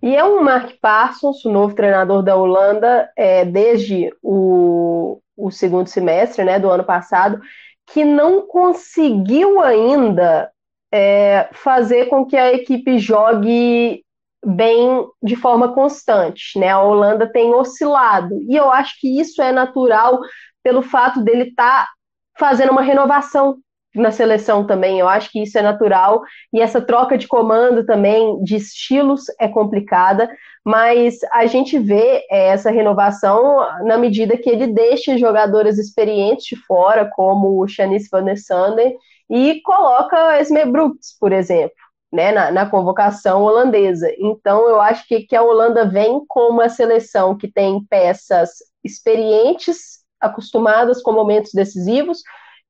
E 0.02 0.16
é 0.16 0.24
um 0.24 0.42
Mark 0.42 0.76
Parsons, 0.82 1.44
o 1.44 1.52
novo 1.52 1.76
treinador 1.76 2.24
da 2.24 2.36
Holanda, 2.36 3.12
é, 3.18 3.44
desde 3.44 4.14
o, 4.22 5.20
o 5.36 5.52
segundo 5.52 5.88
semestre 5.88 6.46
né, 6.46 6.58
do 6.58 6.70
ano 6.70 6.86
passado, 6.86 7.42
que 7.86 8.06
não 8.06 8.48
conseguiu 8.48 9.60
ainda 9.60 10.50
é, 10.92 11.50
fazer 11.52 12.06
com 12.06 12.26
que 12.26 12.38
a 12.38 12.54
equipe 12.54 12.98
jogue 12.98 14.06
bem 14.46 15.06
de 15.22 15.36
forma 15.36 15.74
constante, 15.74 16.58
né? 16.58 16.70
A 16.70 16.82
Holanda 16.82 17.32
tem 17.32 17.54
oscilado 17.54 18.36
e 18.48 18.56
eu 18.56 18.72
acho 18.72 19.00
que 19.00 19.20
isso 19.20 19.42
é 19.42 19.52
natural 19.52 20.20
pelo 20.64 20.82
fato 20.82 21.22
dele 21.22 21.50
estar 21.50 21.86
tá 21.86 21.90
fazendo 22.38 22.72
uma 22.72 22.82
renovação 22.82 23.58
na 23.96 24.12
seleção 24.12 24.66
também. 24.66 25.00
Eu 25.00 25.08
acho 25.08 25.32
que 25.32 25.42
isso 25.42 25.58
é 25.58 25.62
natural 25.62 26.22
e 26.54 26.62
essa 26.62 26.82
troca 26.82 27.18
de 27.18 27.28
comando 27.28 27.86
também 27.86 28.42
de 28.44 28.56
estilos 28.56 29.24
é 29.40 29.48
complicada, 29.48 30.30
mas 30.64 31.20
a 31.34 31.46
gente 31.46 31.78
vê 31.80 32.24
é, 32.30 32.50
essa 32.50 32.72
renovação 32.72 33.58
na 33.84 33.98
medida 33.98 34.38
que 34.38 34.50
ele 34.50 34.68
deixa 34.68 35.18
jogadoras 35.18 35.78
experientes 35.78 36.46
de 36.46 36.56
fora, 36.56 37.10
como 37.14 37.62
o 37.62 37.68
Shanice 37.68 38.10
Van 38.12 38.24
der 38.24 38.38
Sanden, 38.38 38.96
e 39.30 39.62
coloca 39.62 40.40
Esme 40.40 40.66
Brooks, 40.66 41.16
por 41.20 41.32
exemplo. 41.32 41.76
Né, 42.12 42.32
na, 42.32 42.50
na, 42.50 42.66
convocação 42.68 43.44
holandesa. 43.44 44.12
Então, 44.18 44.68
eu 44.68 44.82
acho 44.82 45.08
que, 45.08 45.28
que 45.28 45.36
a 45.36 45.44
Holanda 45.44 45.88
vem 45.88 46.26
com 46.28 46.50
uma 46.50 46.68
seleção 46.68 47.38
que 47.38 47.48
tem 47.48 47.86
peças 47.88 48.50
experientes, 48.84 50.00
acostumadas 50.20 51.04
com 51.04 51.12
momentos 51.12 51.52
decisivos, 51.54 52.24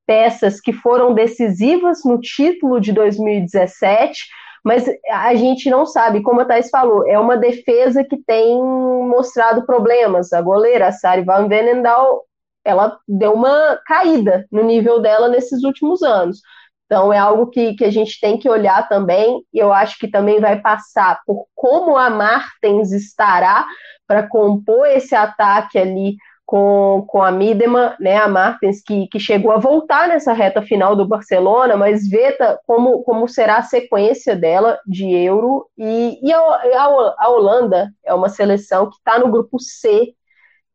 peças 0.05 0.59
que 0.59 0.73
foram 0.73 1.13
decisivas 1.13 1.99
no 2.03 2.19
título 2.19 2.81
de 2.81 2.91
2017, 2.91 4.25
mas 4.63 4.85
a 5.09 5.33
gente 5.35 5.69
não 5.69 5.85
sabe, 5.85 6.21
como 6.21 6.41
a 6.41 6.45
Thais 6.45 6.69
falou, 6.69 7.07
é 7.07 7.17
uma 7.17 7.37
defesa 7.37 8.03
que 8.03 8.17
tem 8.17 8.57
mostrado 8.59 9.65
problemas. 9.65 10.33
A 10.33 10.41
goleira, 10.41 10.87
a 10.87 10.91
Sari 10.91 11.23
Van 11.23 11.47
Venendal, 11.47 12.23
ela 12.63 12.99
deu 13.07 13.33
uma 13.33 13.79
caída 13.85 14.45
no 14.51 14.63
nível 14.63 15.01
dela 15.01 15.29
nesses 15.29 15.63
últimos 15.63 16.03
anos. 16.03 16.41
Então, 16.89 17.13
é 17.13 17.19
algo 17.19 17.45
que, 17.51 17.75
que 17.75 17.85
a 17.85 17.91
gente 17.91 18.19
tem 18.19 18.35
que 18.35 18.49
olhar 18.49 18.89
também, 18.89 19.45
e 19.53 19.59
eu 19.59 19.71
acho 19.71 19.99
que 19.99 20.07
também 20.07 20.39
vai 20.39 20.59
passar 20.59 21.21
por 21.23 21.45
como 21.53 21.95
a 21.95 22.09
Martens 22.09 22.91
estará 22.91 23.63
para 24.07 24.27
compor 24.27 24.87
esse 24.87 25.13
ataque 25.13 25.77
ali 25.77 26.15
com, 26.47 27.05
com 27.07 27.21
a 27.21 27.31
Midema, 27.31 27.95
né, 27.99 28.17
a 28.17 28.27
Martens, 28.27 28.81
que, 28.81 29.05
que 29.09 29.19
chegou 29.19 29.51
a 29.51 29.59
voltar 29.59 30.07
nessa 30.07 30.33
reta 30.33 30.63
final 30.63 30.95
do 30.95 31.07
Barcelona, 31.07 31.77
mas 31.77 32.09
veta 32.09 32.59
como, 32.65 33.03
como 33.03 33.27
será 33.27 33.57
a 33.57 33.61
sequência 33.61 34.35
dela 34.35 34.79
de 34.83 35.07
Euro. 35.13 35.67
E, 35.77 36.19
e 36.23 36.33
a, 36.33 36.39
a, 36.39 37.15
a 37.19 37.29
Holanda 37.29 37.93
é 38.03 38.15
uma 38.15 38.29
seleção 38.29 38.89
que 38.89 38.95
está 38.95 39.19
no 39.19 39.29
grupo 39.29 39.59
C, 39.59 40.15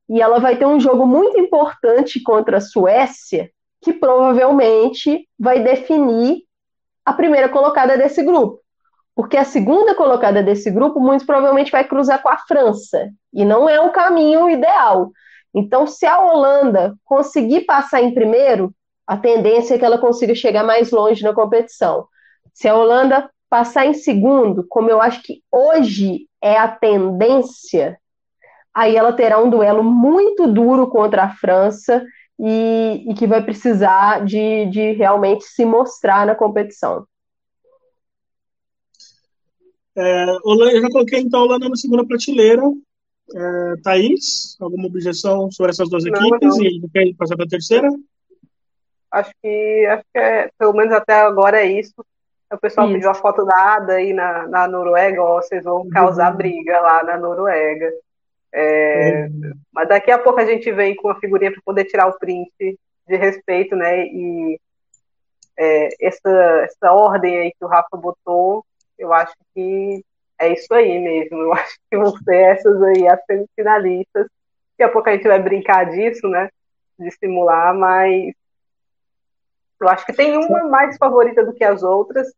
e 0.08 0.22
ela 0.22 0.38
vai 0.38 0.54
ter 0.54 0.66
um 0.66 0.78
jogo 0.78 1.04
muito 1.04 1.40
importante 1.40 2.22
contra 2.22 2.58
a 2.58 2.60
Suécia, 2.60 3.50
que 3.84 3.92
provavelmente 3.92 5.28
vai 5.38 5.62
definir 5.62 6.42
a 7.04 7.12
primeira 7.12 7.50
colocada 7.50 7.98
desse 7.98 8.22
grupo. 8.22 8.58
Porque 9.14 9.36
a 9.36 9.44
segunda 9.44 9.94
colocada 9.94 10.42
desse 10.42 10.70
grupo, 10.70 10.98
muito 10.98 11.26
provavelmente, 11.26 11.70
vai 11.70 11.84
cruzar 11.84 12.20
com 12.22 12.28
a 12.30 12.38
França. 12.38 13.10
E 13.32 13.44
não 13.44 13.68
é 13.68 13.78
um 13.80 13.92
caminho 13.92 14.48
ideal. 14.48 15.12
Então, 15.54 15.86
se 15.86 16.06
a 16.06 16.18
Holanda 16.18 16.94
conseguir 17.04 17.60
passar 17.60 18.02
em 18.02 18.12
primeiro, 18.12 18.74
a 19.06 19.16
tendência 19.16 19.74
é 19.74 19.78
que 19.78 19.84
ela 19.84 19.98
consiga 19.98 20.34
chegar 20.34 20.64
mais 20.64 20.90
longe 20.90 21.22
na 21.22 21.34
competição. 21.34 22.08
Se 22.52 22.66
a 22.66 22.74
Holanda 22.74 23.30
passar 23.48 23.86
em 23.86 23.94
segundo, 23.94 24.66
como 24.68 24.90
eu 24.90 25.00
acho 25.00 25.22
que 25.22 25.42
hoje 25.52 26.26
é 26.42 26.56
a 26.56 26.66
tendência, 26.66 27.98
aí 28.74 28.96
ela 28.96 29.12
terá 29.12 29.38
um 29.38 29.50
duelo 29.50 29.84
muito 29.84 30.48
duro 30.48 30.88
contra 30.88 31.24
a 31.24 31.30
França 31.30 32.04
e, 32.38 33.04
e 33.10 33.14
que 33.14 33.26
vai 33.26 33.42
precisar 33.42 34.24
de, 34.24 34.66
de 34.66 34.92
realmente 34.92 35.44
se 35.44 35.64
mostrar 35.64 36.26
na 36.26 36.34
competição. 36.34 37.06
É, 39.96 40.24
eu 40.44 40.82
já 40.82 40.88
coloquei 40.90 41.20
então 41.20 41.40
a 41.40 41.44
Holanda 41.44 41.68
na 41.68 41.76
segunda 41.76 42.04
prateleira, 42.04 42.62
é, 43.32 43.74
Thaís, 43.82 44.56
alguma 44.60 44.86
objeção 44.86 45.50
sobre 45.50 45.70
essas 45.70 45.88
duas 45.88 46.04
equipes? 46.04 46.58
Não. 46.58 46.64
E 46.64 46.88
quer 46.92 47.14
passar 47.16 47.36
para 47.36 47.44
a 47.44 47.48
terceira? 47.48 47.88
Acho 49.10 49.30
que, 49.40 49.86
acho 49.86 50.04
que 50.12 50.18
é, 50.18 50.50
pelo 50.58 50.72
menos 50.72 50.92
até 50.92 51.20
agora 51.20 51.60
é 51.60 51.66
isso. 51.66 51.94
O 52.52 52.58
pessoal 52.58 52.86
isso. 52.86 52.94
pediu 52.94 53.10
a 53.10 53.14
foto 53.14 53.44
da 53.44 53.76
Ada 53.76 53.94
aí 53.94 54.12
na, 54.12 54.46
na 54.48 54.68
Noruega, 54.68 55.22
ó, 55.22 55.40
vocês 55.40 55.64
vão 55.64 55.88
causar 55.88 56.32
uhum. 56.32 56.36
briga 56.36 56.80
lá 56.80 57.04
na 57.04 57.16
Noruega. 57.16 57.92
É, 58.56 59.26
uhum. 59.26 59.52
Mas 59.72 59.88
daqui 59.88 60.12
a 60.12 60.18
pouco 60.18 60.38
a 60.38 60.44
gente 60.44 60.70
vem 60.70 60.94
com 60.94 61.08
a 61.08 61.18
figurinha 61.18 61.50
para 61.50 61.60
poder 61.64 61.84
tirar 61.86 62.06
o 62.06 62.16
print 62.16 62.52
de 62.60 63.16
respeito, 63.16 63.74
né? 63.74 64.06
E 64.06 64.60
é, 65.58 65.88
essa, 66.06 66.30
essa 66.62 66.92
ordem 66.92 67.36
aí 67.36 67.50
que 67.50 67.64
o 67.64 67.68
Rafa 67.68 67.96
botou, 67.96 68.64
eu 68.96 69.12
acho 69.12 69.34
que 69.52 70.04
é 70.38 70.52
isso 70.52 70.72
aí 70.72 71.00
mesmo. 71.00 71.36
Eu 71.36 71.52
acho 71.54 71.76
que 71.90 71.96
vão 71.98 72.16
ser 72.18 72.36
essas 72.36 72.80
aí 72.80 73.08
as 73.08 73.20
semifinalistas. 73.26 74.26
Daqui 74.70 74.82
a 74.84 74.88
pouco 74.88 75.08
a 75.08 75.12
gente 75.12 75.26
vai 75.26 75.42
brincar 75.42 75.90
disso, 75.90 76.28
né? 76.28 76.48
De 76.96 77.10
simular, 77.10 77.74
mas 77.74 78.32
eu 79.80 79.88
acho 79.88 80.06
que 80.06 80.12
tem 80.12 80.36
uma 80.36 80.62
mais 80.68 80.96
favorita 80.96 81.44
do 81.44 81.52
que 81.52 81.64
as 81.64 81.82
outras. 81.82 82.32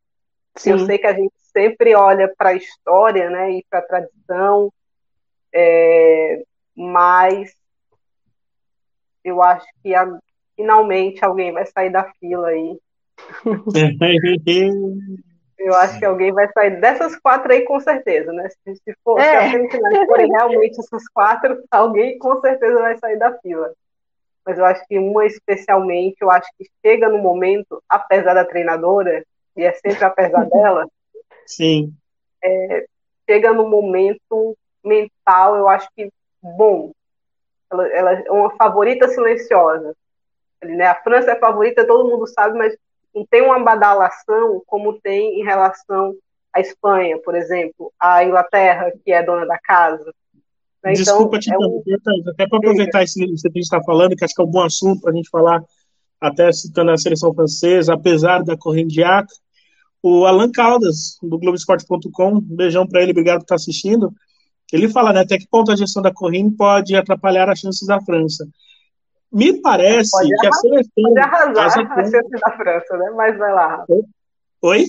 Sim. 0.56 0.70
Eu 0.70 0.78
sei 0.86 0.96
que 0.96 1.06
a 1.06 1.12
gente 1.12 1.34
sempre 1.52 1.94
olha 1.94 2.32
para 2.36 2.50
a 2.50 2.54
história, 2.54 3.28
né? 3.28 3.52
E 3.52 3.64
para 3.68 3.80
a 3.80 3.86
tradição. 3.86 4.72
É, 5.58 6.42
mas 6.76 7.50
eu 9.24 9.42
acho 9.42 9.66
que 9.82 9.94
a, 9.94 10.06
finalmente 10.54 11.24
alguém 11.24 11.50
vai 11.50 11.64
sair 11.64 11.88
da 11.88 12.12
fila 12.20 12.48
aí. 12.48 12.78
Eu 15.58 15.74
acho 15.74 15.98
que 15.98 16.04
alguém 16.04 16.32
vai 16.32 16.46
sair 16.52 16.78
dessas 16.82 17.16
quatro 17.16 17.50
aí 17.50 17.62
com 17.62 17.80
certeza, 17.80 18.30
né? 18.30 18.46
Se, 18.50 18.76
se 18.76 18.94
for 19.02 19.18
é. 19.18 19.50
se 19.50 20.06
forem 20.06 20.30
realmente 20.30 20.78
essas 20.78 21.08
quatro, 21.08 21.64
alguém 21.70 22.18
com 22.18 22.38
certeza 22.42 22.78
vai 22.78 22.98
sair 22.98 23.18
da 23.18 23.32
fila. 23.38 23.72
Mas 24.44 24.58
eu 24.58 24.66
acho 24.66 24.86
que 24.86 24.98
uma 24.98 25.24
especialmente, 25.24 26.18
eu 26.20 26.30
acho 26.30 26.48
que 26.58 26.68
chega 26.84 27.08
no 27.08 27.18
momento, 27.18 27.82
apesar 27.88 28.34
da 28.34 28.44
treinadora, 28.44 29.24
e 29.56 29.64
é 29.64 29.72
sempre 29.72 30.04
apesar 30.04 30.44
dela. 30.46 30.86
Sim. 31.46 31.94
É, 32.44 32.84
chega 33.28 33.54
no 33.54 33.66
momento 33.66 34.54
mental, 34.86 35.56
eu 35.56 35.68
acho 35.68 35.88
que 35.94 36.10
bom. 36.42 36.92
Ela, 37.70 37.88
ela 37.88 38.12
é 38.12 38.30
uma 38.30 38.50
favorita 38.56 39.08
silenciosa. 39.08 39.94
Né? 40.62 40.86
A 40.86 40.94
França 40.94 41.32
é 41.32 41.38
favorita, 41.38 41.86
todo 41.86 42.08
mundo 42.08 42.26
sabe, 42.26 42.56
mas 42.56 42.76
não 43.14 43.26
tem 43.26 43.42
uma 43.42 43.58
badalação 43.58 44.62
como 44.66 45.00
tem 45.00 45.40
em 45.40 45.44
relação 45.44 46.14
à 46.52 46.60
Espanha, 46.60 47.18
por 47.18 47.34
exemplo, 47.34 47.92
à 47.98 48.24
Inglaterra, 48.24 48.92
que 49.04 49.12
é 49.12 49.22
dona 49.22 49.46
da 49.46 49.58
casa. 49.58 50.12
Né? 50.84 50.92
Então, 50.92 50.94
Desculpa 50.94 51.38
te 51.38 51.52
é 51.52 51.58
um... 51.58 51.82
até 52.28 52.46
para 52.46 52.58
aproveitar 52.58 53.02
isso 53.02 53.14
que 53.14 53.24
a 53.24 53.26
gente 53.26 53.58
está 53.58 53.82
falando, 53.82 54.14
que 54.14 54.24
acho 54.24 54.34
que 54.34 54.40
é 54.40 54.44
um 54.44 54.50
bom 54.50 54.62
assunto 54.62 55.00
para 55.00 55.10
a 55.10 55.14
gente 55.14 55.28
falar, 55.28 55.62
até 56.20 56.50
citando 56.52 56.92
a 56.92 56.96
seleção 56.96 57.34
francesa, 57.34 57.94
apesar 57.94 58.42
da 58.42 58.56
Correndiac, 58.56 59.26
o 60.02 60.24
Alan 60.24 60.50
Caldas, 60.50 61.18
do 61.22 61.38
Globoesporte.com, 61.38 62.34
um 62.34 62.40
beijão 62.40 62.86
para 62.86 63.02
ele, 63.02 63.10
obrigado 63.10 63.38
por 63.38 63.44
estar 63.44 63.56
assistindo. 63.56 64.14
Ele 64.72 64.88
fala 64.88 65.12
né, 65.12 65.20
até 65.20 65.38
que 65.38 65.46
ponto 65.48 65.70
a 65.70 65.76
gestão 65.76 66.02
da 66.02 66.12
Corrine 66.12 66.50
pode 66.50 66.94
atrapalhar 66.96 67.48
as 67.48 67.58
chances 67.58 67.86
da 67.86 68.00
França. 68.00 68.46
Me 69.32 69.60
parece 69.60 70.10
pode 70.10 70.28
que 70.28 70.46
a 70.46 70.52
seleção. 70.52 70.90
Pode 71.02 71.18
arrasar 71.20 71.66
as 71.66 71.74
chances 72.10 72.40
da 72.40 72.56
França, 72.56 72.96
né? 72.96 73.10
Mas 73.14 73.38
vai 73.38 73.52
lá. 73.52 73.84
Oi? 74.62 74.84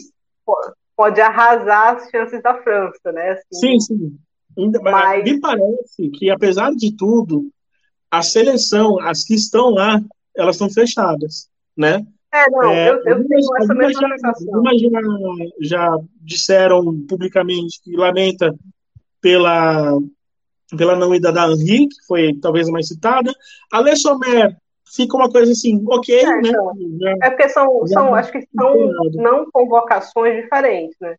Pode 0.95 1.21
arrasar 1.21 1.95
as 1.95 2.09
chances 2.09 2.41
da 2.41 2.55
França, 2.61 3.11
né? 3.11 3.31
Assim, 3.31 3.79
sim, 3.79 3.79
sim. 3.79 4.19
Mas... 4.81 5.23
Me 5.23 5.39
parece 5.39 6.09
que, 6.09 6.29
apesar 6.29 6.71
de 6.71 6.95
tudo, 6.95 7.49
a 8.09 8.23
seleção, 8.23 8.99
as 8.99 9.23
que 9.23 9.35
estão 9.35 9.69
lá, 9.69 10.01
elas 10.35 10.55
estão 10.55 10.69
fechadas, 10.69 11.49
né? 11.75 12.03
É, 12.33 12.49
não, 12.49 12.71
é, 12.71 12.89
eu, 12.89 12.95
eu 13.05 13.27
tenho 13.27 13.55
essa 13.57 13.73
mesma 13.73 14.01
já, 14.01 14.09
sensação. 14.09 14.55
Algumas 14.55 14.81
já, 14.81 14.89
já 15.61 15.99
disseram 16.21 17.05
publicamente 17.07 17.81
que 17.83 17.95
lamenta 17.95 18.53
pela 19.21 19.99
pela 20.75 20.95
não 20.95 21.15
ida 21.15 21.31
da 21.31 21.47
Henri, 21.47 21.87
que 21.87 22.05
foi 22.05 22.33
talvez 22.41 22.67
a 22.67 22.71
mais 22.71 22.87
citada. 22.87 23.31
A 23.71 23.79
Le 23.79 23.95
Sommer 23.95 24.57
fica 24.85 25.15
uma 25.15 25.29
coisa 25.29 25.51
assim, 25.51 25.83
ok, 25.87 26.19
é, 26.19 26.41
né? 26.41 26.49
Então, 26.49 26.73
é 27.23 27.29
porque 27.29 27.49
são, 27.49 27.87
são 27.87 28.15
acho 28.15 28.31
que 28.31 28.45
são 28.55 28.75
não 29.13 29.49
convocações 29.51 30.35
diferentes, 30.41 30.97
né? 30.99 31.15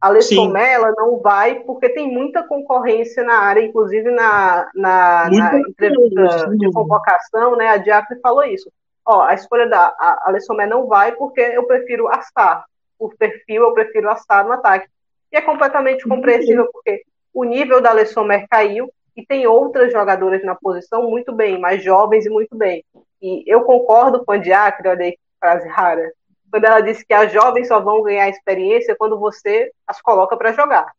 A 0.00 0.10
Le 0.10 0.22
Sommer, 0.22 0.62
ela 0.62 0.92
não 0.96 1.18
vai 1.20 1.60
porque 1.60 1.88
tem 1.88 2.10
muita 2.10 2.42
concorrência 2.42 3.24
na 3.24 3.38
área, 3.38 3.62
inclusive 3.62 4.10
na, 4.10 4.70
na, 4.74 5.30
na 5.30 5.58
entrevista 5.58 6.50
de 6.56 6.70
convocação, 6.70 7.56
né? 7.56 7.68
A 7.68 7.76
Diacre 7.78 8.20
falou 8.20 8.44
isso. 8.44 8.70
Ó, 9.04 9.22
a 9.22 9.34
escolha 9.34 9.68
da 9.68 9.86
a, 9.98 10.32
Sommer 10.40 10.68
não 10.68 10.86
vai 10.86 11.12
porque 11.12 11.40
eu 11.40 11.64
prefiro 11.64 12.08
Assar. 12.08 12.64
Por 12.98 13.14
perfil, 13.16 13.62
eu 13.62 13.72
prefiro 13.72 14.10
Assar 14.10 14.44
no 14.44 14.52
ataque. 14.52 14.86
E 15.32 15.36
é 15.36 15.40
completamente 15.40 16.06
compreensível, 16.06 16.68
porque 16.72 17.02
o 17.36 17.44
nível 17.44 17.82
da 17.82 18.06
Sommer 18.06 18.48
caiu 18.48 18.90
e 19.14 19.24
tem 19.24 19.46
outras 19.46 19.92
jogadoras 19.92 20.42
na 20.42 20.54
posição 20.54 21.10
muito 21.10 21.34
bem, 21.34 21.60
mais 21.60 21.84
jovens 21.84 22.24
e 22.24 22.30
muito 22.30 22.56
bem. 22.56 22.82
E 23.20 23.44
eu 23.46 23.62
concordo 23.62 24.24
com 24.24 24.32
a 24.32 24.38
Diacre, 24.38 24.88
olha 24.88 25.04
aí 25.04 25.12
que 25.12 25.18
frase 25.38 25.68
rara, 25.68 26.10
quando 26.50 26.64
ela 26.64 26.80
disse 26.80 27.04
que 27.04 27.12
as 27.12 27.30
jovens 27.30 27.68
só 27.68 27.78
vão 27.78 28.02
ganhar 28.02 28.26
experiência 28.30 28.96
quando 28.96 29.18
você 29.18 29.70
as 29.86 30.00
coloca 30.00 30.34
para 30.34 30.54
jogar. 30.54 30.90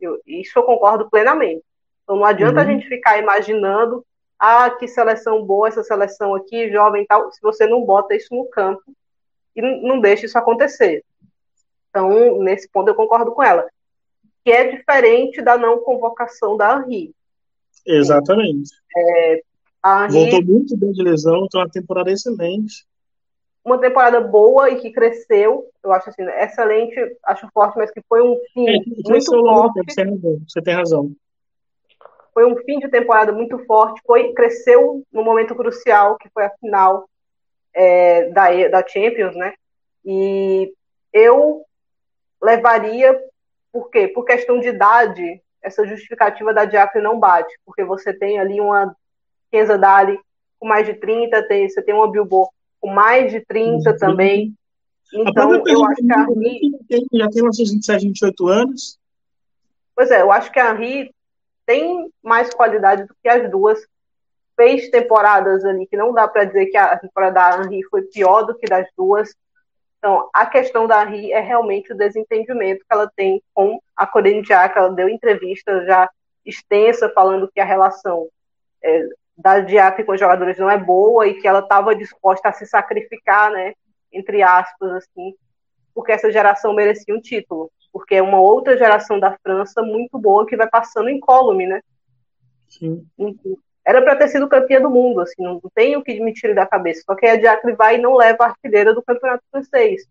Eu, 0.00 0.20
isso 0.26 0.58
eu 0.58 0.64
concordo 0.64 1.08
plenamente. 1.08 1.62
Então 2.02 2.16
não 2.16 2.24
adianta 2.24 2.56
uhum. 2.56 2.66
a 2.66 2.72
gente 2.72 2.88
ficar 2.88 3.18
imaginando 3.18 4.04
ah, 4.40 4.70
que 4.70 4.88
seleção 4.88 5.44
boa 5.44 5.68
essa 5.68 5.84
seleção 5.84 6.34
aqui, 6.34 6.68
jovem 6.72 7.04
e 7.04 7.06
tal, 7.06 7.30
se 7.30 7.40
você 7.40 7.64
não 7.64 7.84
bota 7.84 8.16
isso 8.16 8.34
no 8.34 8.46
campo 8.46 8.82
e 9.54 9.62
não 9.62 10.00
deixa 10.00 10.26
isso 10.26 10.36
acontecer. 10.36 11.04
Então, 11.90 12.42
nesse 12.42 12.68
ponto 12.68 12.88
eu 12.88 12.94
concordo 12.96 13.30
com 13.30 13.42
ela. 13.42 13.68
Que 14.44 14.52
é 14.52 14.76
diferente 14.76 15.42
da 15.42 15.56
não 15.58 15.78
convocação 15.78 16.56
da 16.56 16.82
Henri. 16.86 17.14
Exatamente. 17.86 18.70
É, 18.96 19.42
a 19.82 20.06
Henri, 20.06 20.30
Voltou 20.30 20.44
muito 20.44 20.76
bem 20.76 20.92
de 20.92 21.02
lesão, 21.02 21.44
então 21.44 21.60
é 21.60 21.64
uma 21.64 21.70
temporada 21.70 22.10
excelente. 22.10 22.86
Uma 23.64 23.78
temporada 23.78 24.20
boa 24.20 24.70
e 24.70 24.80
que 24.80 24.90
cresceu, 24.90 25.68
eu 25.84 25.92
acho 25.92 26.08
assim, 26.08 26.22
excelente, 26.22 26.96
acho 27.24 27.48
forte, 27.52 27.76
mas 27.76 27.90
que 27.90 28.00
foi 28.08 28.22
um 28.22 28.38
fim 28.54 28.68
é, 28.68 28.72
muito 29.06 29.30
forte. 29.30 29.82
Você 29.84 29.94
tem 29.94 30.10
razão. 30.10 30.40
Você 30.48 30.62
tem 30.62 30.74
razão 30.74 31.12
foi 32.32 32.44
um 32.44 32.56
fim 32.56 32.78
de 32.78 32.88
temporada 32.88 33.32
muito 33.32 33.58
forte, 33.66 34.00
foi 34.06 34.32
cresceu 34.32 35.04
no 35.12 35.22
momento 35.22 35.54
crucial, 35.54 36.16
que 36.16 36.28
foi 36.30 36.44
a 36.44 36.50
final 36.58 37.08
é, 37.74 38.30
da, 38.30 38.68
da 38.68 38.86
Champions, 38.86 39.36
né? 39.36 39.52
E 40.04 40.72
eu 41.12 41.62
levaria, 42.42 43.20
por 43.72 43.90
quê? 43.90 44.08
Por 44.08 44.24
questão 44.24 44.60
de 44.60 44.68
idade, 44.68 45.40
essa 45.62 45.86
justificativa 45.86 46.52
da 46.52 46.64
Diacre 46.64 47.00
não 47.00 47.18
bate, 47.18 47.54
porque 47.64 47.84
você 47.84 48.12
tem 48.12 48.38
ali 48.38 48.60
uma 48.60 48.94
Kenza 49.50 49.76
Dali 49.76 50.18
com 50.58 50.68
mais 50.68 50.86
de 50.86 50.94
30, 50.94 51.42
tem, 51.48 51.68
você 51.68 51.82
tem 51.82 51.94
uma 51.94 52.10
Bilbo 52.10 52.52
com 52.80 52.88
mais 52.88 53.30
de 53.30 53.40
30 53.40 53.96
também. 53.96 54.54
Então, 55.12 55.54
eu 55.66 55.84
acho 55.84 56.02
que 56.02 56.12
a 56.12 56.26
Henri... 56.30 56.60
Já 57.12 57.28
tem 57.28 57.42
nossos 57.42 57.70
27, 57.70 58.06
28 58.06 58.48
anos. 58.48 58.98
Pois 59.94 60.10
é, 60.10 60.22
eu 60.22 60.30
acho 60.30 60.52
que 60.52 60.60
a 60.60 60.72
Henri 60.72 61.12
tem 61.66 62.10
mais 62.22 62.52
qualidade 62.54 63.04
do 63.04 63.14
que 63.22 63.28
as 63.28 63.50
duas. 63.50 63.80
Fez 64.56 64.90
temporadas 64.90 65.64
ali 65.64 65.86
que 65.86 65.96
não 65.96 66.12
dá 66.12 66.28
para 66.28 66.44
dizer 66.44 66.66
que 66.66 66.76
a 66.76 66.96
temporada 66.98 67.34
da 67.34 67.64
Henri 67.64 67.82
foi 67.84 68.02
pior 68.02 68.42
do 68.42 68.54
que 68.54 68.66
das 68.66 68.86
duas. 68.96 69.34
Então, 70.00 70.28
a 70.32 70.46
questão 70.46 70.88
da 70.88 71.04
Henri 71.04 71.30
é 71.30 71.38
realmente 71.40 71.92
o 71.92 71.96
desentendimento 71.96 72.80
que 72.80 72.92
ela 72.92 73.08
tem 73.14 73.40
com 73.54 73.80
a 73.94 74.06
Corinne 74.06 74.42
Diac. 74.42 74.76
Ela 74.76 74.90
deu 74.90 75.08
entrevista 75.08 75.84
já 75.84 76.10
extensa 76.44 77.08
falando 77.14 77.50
que 77.52 77.60
a 77.60 77.64
relação 77.64 78.26
é, 78.82 79.06
da 79.36 79.60
Diac 79.60 80.02
com 80.04 80.12
os 80.12 80.20
jogadores 80.20 80.58
não 80.58 80.70
é 80.70 80.78
boa 80.78 81.28
e 81.28 81.34
que 81.34 81.46
ela 81.46 81.60
estava 81.60 81.94
disposta 81.94 82.48
a 82.48 82.52
se 82.52 82.66
sacrificar, 82.66 83.52
né, 83.52 83.74
entre 84.10 84.42
aspas, 84.42 84.90
assim, 84.92 85.34
porque 85.94 86.12
essa 86.12 86.32
geração 86.32 86.72
merecia 86.72 87.14
um 87.14 87.20
título 87.20 87.70
porque 87.92 88.14
é 88.14 88.22
uma 88.22 88.40
outra 88.40 88.76
geração 88.76 89.18
da 89.18 89.36
França 89.42 89.82
muito 89.82 90.18
boa 90.18 90.46
que 90.46 90.56
vai 90.56 90.68
passando 90.68 91.08
em 91.08 91.16
incólume, 91.16 91.66
né? 91.66 91.82
Sim. 92.68 93.06
Era 93.84 94.02
para 94.02 94.16
ter 94.16 94.28
sido 94.28 94.48
campeã 94.48 94.80
do 94.80 94.90
mundo, 94.90 95.20
assim, 95.20 95.42
não 95.42 95.60
tem 95.74 95.96
o 95.96 96.02
que 96.02 96.20
me 96.20 96.32
tire 96.32 96.54
da 96.54 96.66
cabeça. 96.66 97.02
Só 97.04 97.14
que 97.14 97.26
a 97.26 97.36
Diacre 97.36 97.72
vai 97.72 97.96
e 97.96 98.00
não 98.00 98.14
leva 98.14 98.44
a 98.44 98.46
artilheira 98.48 98.94
do 98.94 99.02
campeonato 99.02 99.42
francês. 99.50 100.02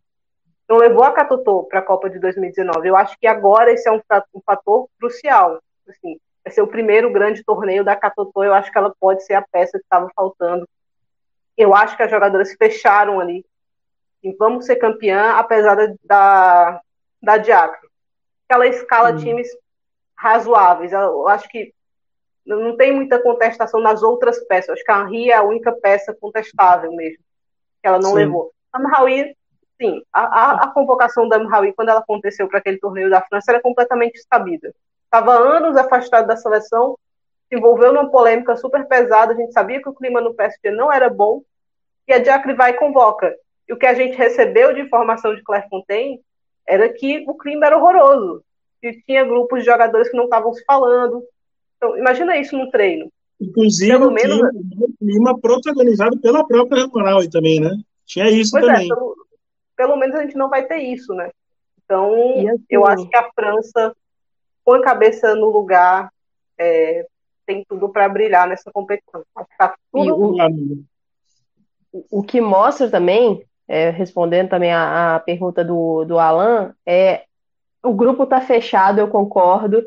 Não 0.67 0.77
levou 0.77 1.03
a 1.03 1.11
Catotô 1.11 1.63
para 1.63 1.79
a 1.79 1.83
Copa 1.83 2.09
de 2.09 2.19
2019. 2.19 2.87
Eu 2.87 2.95
acho 2.95 3.17
que 3.19 3.27
agora 3.27 3.71
esse 3.71 3.87
é 3.87 3.91
um, 3.91 4.01
um 4.33 4.41
fator 4.45 4.87
crucial. 4.99 5.59
Assim, 5.87 6.19
vai 6.43 6.53
ser 6.53 6.61
o 6.61 6.67
primeiro 6.67 7.11
grande 7.11 7.43
torneio 7.43 7.83
da 7.83 7.95
Catotô. 7.95 8.43
Eu 8.43 8.53
acho 8.53 8.71
que 8.71 8.77
ela 8.77 8.93
pode 8.99 9.23
ser 9.23 9.33
a 9.33 9.45
peça 9.51 9.77
que 9.77 9.83
estava 9.83 10.09
faltando. 10.15 10.67
Eu 11.57 11.75
acho 11.75 11.95
que 11.95 12.03
as 12.03 12.11
jogadoras 12.11 12.53
fecharam 12.53 13.19
ali. 13.19 13.45
E 14.23 14.33
vamos 14.33 14.65
ser 14.65 14.75
campeã, 14.75 15.33
apesar 15.37 15.75
da, 15.75 15.93
da 16.03 16.81
da 17.21 17.37
Diacre. 17.37 17.87
Ela 18.47 18.67
escala 18.67 19.11
hum. 19.11 19.17
times 19.17 19.47
razoáveis. 20.17 20.91
Eu 20.91 21.27
acho 21.27 21.47
que 21.49 21.73
não 22.45 22.75
tem 22.75 22.93
muita 22.93 23.21
contestação 23.21 23.79
nas 23.79 24.01
outras 24.01 24.39
peças. 24.45 24.71
Acho 24.71 24.83
que 24.83 24.91
a 24.91 25.01
Henri 25.01 25.31
é 25.31 25.35
a 25.35 25.43
única 25.43 25.71
peça 25.71 26.13
contestável 26.13 26.91
mesmo, 26.93 27.23
que 27.81 27.87
ela 27.87 27.99
não 27.99 28.11
sim. 28.11 28.15
levou. 28.15 28.51
A 28.71 28.79
Mraoui, 28.79 29.35
sim, 29.81 30.01
a, 30.11 30.21
a, 30.21 30.63
a, 30.63 30.67
convocação 30.71 31.27
da 31.27 31.39
Mraoui, 31.39 31.73
quando 31.73 31.89
ela 31.89 31.99
aconteceu 31.99 32.47
para 32.47 32.59
aquele 32.59 32.79
torneio 32.79 33.09
da 33.09 33.21
França, 33.21 33.51
era 33.51 33.61
completamente 33.61 34.13
descabida. 34.13 34.73
Estava 35.05 35.33
anos 35.33 35.75
afastado 35.75 36.27
da 36.27 36.37
seleção, 36.37 36.97
se 37.49 37.57
envolveu 37.57 37.91
numa 37.91 38.11
polêmica 38.11 38.55
super 38.55 38.87
pesada, 38.87 39.33
a 39.33 39.35
gente 39.35 39.53
sabia 39.53 39.81
que 39.81 39.89
o 39.89 39.93
clima 39.93 40.21
no 40.21 40.33
PSG 40.33 40.71
não 40.71 40.91
era 40.91 41.09
bom, 41.09 41.41
e 42.07 42.13
a 42.13 42.19
Diacre 42.19 42.53
vai 42.53 42.71
e 42.71 42.77
convoca. 42.77 43.35
E 43.67 43.73
o 43.73 43.77
que 43.77 43.85
a 43.85 43.93
gente 43.93 44.17
recebeu 44.17 44.73
de 44.73 44.81
informação 44.81 45.35
de 45.35 45.43
Clairefontaine 45.43 46.19
era 46.67 46.89
que 46.89 47.23
o 47.27 47.35
clima 47.35 47.67
era 47.67 47.77
horroroso. 47.77 48.43
Que 48.81 48.93
tinha 49.03 49.23
grupos 49.23 49.59
de 49.59 49.65
jogadores 49.65 50.09
que 50.09 50.17
não 50.17 50.23
estavam 50.23 50.51
se 50.53 50.63
falando. 50.65 51.23
Então, 51.79 51.97
imagina 51.97 52.37
isso 52.37 52.57
no 52.57 52.69
treino. 52.69 53.11
Inclusive, 53.39 53.91
pelo 53.91 54.11
menos 54.11 54.37
o 54.77 54.93
clima 54.99 55.39
protagonizado 55.39 56.19
pela 56.19 56.45
própria 56.45 56.85
Moral 56.87 57.27
também, 57.29 57.59
né? 57.59 57.71
Tinha 58.05 58.29
isso 58.29 58.51
pois 58.51 58.65
é, 58.65 58.67
também. 58.67 58.85
É, 58.85 58.95
pelo, 58.95 59.15
pelo, 59.77 59.95
menos 59.95 60.15
a 60.15 60.21
gente 60.21 60.35
não 60.35 60.49
vai 60.49 60.65
ter 60.65 60.79
isso, 60.79 61.13
né? 61.13 61.31
Então, 61.83 62.13
assim, 62.13 62.65
eu 62.69 62.85
acho 62.85 63.07
que 63.07 63.15
a 63.15 63.29
França, 63.33 63.95
com 64.63 64.73
a 64.73 64.81
cabeça 64.81 65.33
no 65.35 65.49
lugar, 65.49 66.11
é, 66.57 67.07
tem 67.45 67.63
tudo 67.67 67.87
para 67.89 68.09
brilhar 68.09 68.47
nessa 68.47 68.69
competição. 68.71 69.23
Tá 69.57 69.73
tudo... 69.91 70.35
o, 71.91 72.19
o 72.19 72.23
que 72.23 72.41
mostra 72.41 72.89
também 72.89 73.43
é, 73.69 73.91
respondendo 73.91 74.49
também 74.49 74.73
a, 74.73 75.15
a, 75.15 75.19
pergunta 75.19 75.63
do, 75.63 76.03
do 76.03 76.17
Alan, 76.17 76.73
é, 76.83 77.23
o 77.83 77.93
grupo 77.93 78.23
está 78.23 78.41
fechado, 78.41 78.99
eu 78.99 79.07
concordo, 79.07 79.85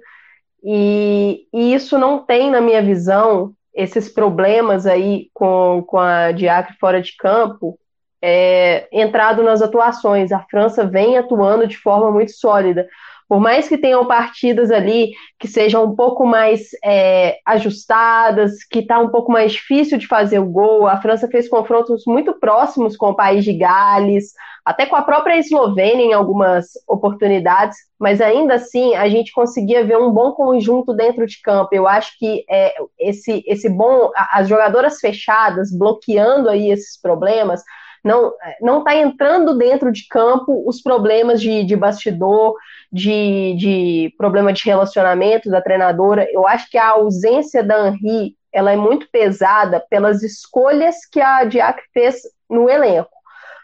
e, 0.62 1.46
e, 1.52 1.74
isso 1.74 1.98
não 1.98 2.24
tem, 2.24 2.50
na 2.50 2.60
minha 2.60 2.82
visão, 2.82 3.52
esses 3.74 4.08
problemas 4.08 4.86
aí 4.86 5.28
com, 5.34 5.82
com 5.86 5.98
a 5.98 6.30
Diacre 6.32 6.76
fora 6.78 7.00
de 7.02 7.16
campo, 7.16 7.78
é, 8.20 8.88
entrado 8.92 9.42
nas 9.42 9.60
atuações. 9.60 10.30
A 10.30 10.40
França 10.50 10.86
vem 10.86 11.18
atuando 11.18 11.66
de 11.66 11.76
forma 11.76 12.10
muito 12.10 12.32
sólida. 12.32 12.86
Por 13.32 13.40
mais 13.40 13.66
que 13.66 13.78
tenham 13.78 14.06
partidas 14.06 14.70
ali 14.70 15.12
que 15.38 15.48
sejam 15.48 15.86
um 15.86 15.96
pouco 15.96 16.26
mais 16.26 16.68
é, 16.84 17.38
ajustadas, 17.46 18.62
que 18.62 18.80
está 18.80 18.98
um 18.98 19.08
pouco 19.08 19.32
mais 19.32 19.52
difícil 19.52 19.96
de 19.96 20.06
fazer 20.06 20.38
o 20.38 20.44
gol, 20.44 20.86
a 20.86 21.00
França 21.00 21.26
fez 21.26 21.48
confrontos 21.48 22.02
muito 22.06 22.38
próximos 22.38 22.94
com 22.94 23.08
o 23.08 23.16
país 23.16 23.42
de 23.42 23.54
Gales, 23.54 24.34
até 24.62 24.84
com 24.84 24.96
a 24.96 25.00
própria 25.00 25.38
Eslovênia 25.38 26.04
em 26.04 26.12
algumas 26.12 26.72
oportunidades, 26.86 27.78
mas 27.98 28.20
ainda 28.20 28.56
assim 28.56 28.94
a 28.96 29.08
gente 29.08 29.32
conseguia 29.32 29.82
ver 29.82 29.96
um 29.96 30.10
bom 30.10 30.32
conjunto 30.32 30.92
dentro 30.92 31.26
de 31.26 31.40
campo. 31.40 31.70
Eu 31.72 31.88
acho 31.88 32.18
que 32.18 32.44
é, 32.50 32.74
esse, 32.98 33.42
esse 33.46 33.66
bom, 33.70 34.10
as 34.14 34.46
jogadoras 34.46 35.00
fechadas, 35.00 35.74
bloqueando 35.74 36.50
aí 36.50 36.70
esses 36.70 37.00
problemas, 37.00 37.62
não 38.02 38.32
não 38.60 38.78
está 38.78 38.96
entrando 38.96 39.56
dentro 39.56 39.92
de 39.92 40.06
campo 40.08 40.64
os 40.66 40.80
problemas 40.82 41.40
de, 41.40 41.64
de 41.64 41.76
bastidor, 41.76 42.54
de, 42.90 43.54
de 43.58 44.14
problema 44.18 44.52
de 44.52 44.64
relacionamento 44.64 45.50
da 45.50 45.62
treinadora. 45.62 46.26
Eu 46.30 46.46
acho 46.46 46.70
que 46.70 46.78
a 46.78 46.90
ausência 46.90 47.62
da 47.62 47.88
Henri 47.88 48.36
ela 48.52 48.70
é 48.70 48.76
muito 48.76 49.08
pesada 49.10 49.82
pelas 49.88 50.22
escolhas 50.22 51.06
que 51.10 51.20
a 51.20 51.44
Diacre 51.44 51.84
fez 51.94 52.16
no 52.50 52.68
elenco. 52.68 53.10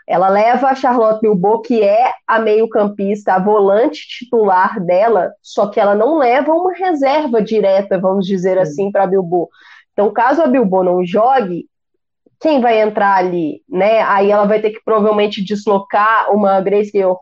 Ela 0.07 0.31
leva 0.31 0.69
a 0.69 0.75
Charlotte 0.75 1.21
Bilbao, 1.21 1.61
que 1.61 1.83
é 1.83 2.15
a 2.27 2.39
meio-campista, 2.39 3.35
a 3.35 3.39
volante 3.39 4.09
titular 4.09 4.81
dela, 4.81 5.35
só 5.43 5.67
que 5.67 5.79
ela 5.79 5.95
não 5.95 6.17
leva 6.17 6.51
uma 6.51 6.73
reserva 6.73 7.43
direta, 7.43 7.99
vamos 7.99 8.27
dizer 8.27 8.57
assim, 8.57 8.91
para 8.91 9.05
a 9.05 9.07
Bilbao. 9.07 9.51
Então, 9.93 10.11
caso 10.11 10.41
a 10.41 10.47
Bilbao 10.47 10.83
não 10.83 11.05
jogue, 11.05 11.67
quem 12.41 12.61
vai 12.61 12.81
entrar 12.81 13.17
ali, 13.17 13.63
né? 13.69 14.01
Aí 14.03 14.31
ela 14.31 14.47
vai 14.47 14.61
ter 14.61 14.71
que 14.71 14.83
provavelmente 14.85 15.45
deslocar 15.45 16.33
uma 16.33 16.61
Grace 16.61 16.93
Guerrero 16.93 17.19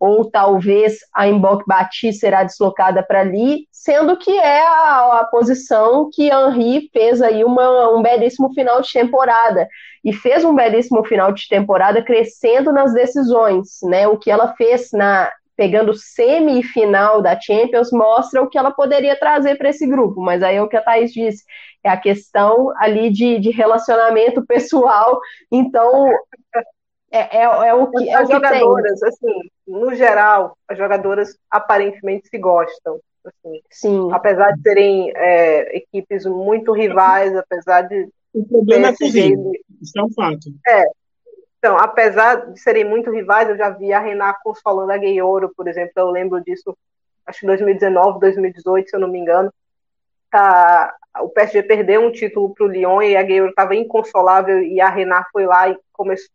ou 0.00 0.30
talvez 0.30 0.98
a 1.12 1.26
Mbok 1.26 1.64
Bati 1.66 2.12
será 2.12 2.44
deslocada 2.44 3.02
para 3.02 3.20
ali, 3.20 3.66
sendo 3.72 4.16
que 4.16 4.30
é 4.30 4.62
a, 4.64 5.20
a, 5.20 5.24
posição 5.24 6.08
que 6.12 6.30
Henri 6.30 6.88
fez 6.92 7.20
aí 7.20 7.42
uma, 7.44 7.96
um 7.96 8.00
belíssimo 8.00 8.52
final 8.54 8.80
de 8.80 8.92
temporada 8.92 9.68
e 10.04 10.12
fez 10.12 10.44
um 10.44 10.54
belíssimo 10.54 11.04
final 11.04 11.32
de 11.32 11.48
temporada 11.48 12.00
crescendo 12.02 12.72
nas 12.72 12.92
decisões, 12.94 13.78
né? 13.82 14.06
O 14.06 14.16
que 14.16 14.30
ela 14.30 14.54
fez 14.54 14.90
na 14.92 15.30
pegando 15.58 15.92
semifinal 15.92 17.20
da 17.20 17.38
Champions 17.38 17.90
mostra 17.90 18.40
o 18.40 18.48
que 18.48 18.56
ela 18.56 18.70
poderia 18.70 19.18
trazer 19.18 19.56
para 19.58 19.70
esse 19.70 19.88
grupo, 19.88 20.20
mas 20.20 20.40
aí 20.40 20.54
é 20.54 20.62
o 20.62 20.68
que 20.68 20.76
a 20.76 20.80
Thaís 20.80 21.12
disse, 21.12 21.42
é 21.82 21.88
a 21.90 21.96
questão 21.96 22.72
ali 22.76 23.10
de, 23.10 23.40
de 23.40 23.50
relacionamento 23.50 24.40
pessoal, 24.46 25.18
então 25.50 26.12
é, 27.10 27.38
é, 27.38 27.42
é 27.42 27.74
o 27.74 27.90
que. 27.90 28.08
É 28.08 28.14
as 28.14 28.24
o 28.24 28.26
que 28.28 28.34
jogadoras, 28.34 29.00
tem. 29.00 29.08
assim, 29.08 29.50
no 29.66 29.92
geral, 29.96 30.56
as 30.68 30.78
jogadoras 30.78 31.36
aparentemente 31.50 32.28
se 32.28 32.38
gostam. 32.38 33.00
Assim, 33.24 33.60
Sim. 33.68 34.08
Apesar 34.12 34.52
de 34.52 34.62
serem 34.62 35.10
é, 35.16 35.76
equipes 35.76 36.24
muito 36.24 36.72
rivais, 36.72 37.34
apesar 37.34 37.82
de. 37.82 38.08
O 38.32 38.46
problema 38.46 38.88
é 38.88 38.96
corrido. 38.96 39.50
Isso 39.82 39.98
é 39.98 40.04
um 40.04 40.12
fato. 40.12 40.50
É. 40.68 40.84
Então, 41.58 41.76
apesar 41.76 42.52
de 42.52 42.60
serem 42.60 42.84
muito 42.84 43.10
rivais, 43.10 43.48
eu 43.48 43.56
já 43.56 43.70
vi 43.70 43.92
a 43.92 43.98
Renata 43.98 44.40
consolando 44.42 44.92
a 44.92 45.24
Ouro, 45.24 45.52
por 45.56 45.66
exemplo. 45.66 45.92
Eu 45.96 46.10
lembro 46.10 46.40
disso, 46.40 46.76
acho 47.26 47.40
que 47.40 47.46
2019, 47.46 48.20
2018, 48.20 48.90
se 48.90 48.96
eu 48.96 49.00
não 49.00 49.08
me 49.08 49.18
engano. 49.18 49.52
a, 50.32 50.94
o 51.20 51.28
PSG 51.30 51.64
perdeu 51.64 52.00
um 52.02 52.12
título 52.12 52.54
para 52.54 52.64
o 52.64 52.68
Lyon 52.68 53.02
e 53.02 53.16
a 53.16 53.22
Guerreiro 53.22 53.48
estava 53.48 53.74
inconsolável 53.74 54.62
e 54.62 54.80
a 54.80 54.88
Renat 54.88 55.26
foi 55.32 55.46
lá 55.46 55.68
e, 55.68 55.76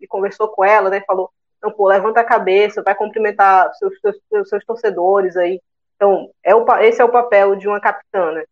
e, 0.01 0.07
conversou 0.07 0.49
com 0.49 0.63
ela, 0.63 0.89
né? 0.89 1.01
Falou, 1.07 1.32
não, 1.61 1.71
pô, 1.71 1.88
levanta 1.88 2.19
a 2.19 2.26
cabeça, 2.26 2.84
vai 2.84 2.93
cumprimentar 2.93 3.74
seus, 3.76 3.93
seus, 4.01 4.49
seus 4.49 4.65
torcedores 4.65 5.38
aí. 5.38 5.61
Então, 5.95 6.30
é 6.43 6.53
o, 6.53 6.65
esse 6.82 7.01
é 7.01 7.05
o 7.05 7.11
papel 7.11 7.55
de 7.55 7.67
uma 7.67 7.80
capitã, 7.80 8.34
né? 8.34 8.43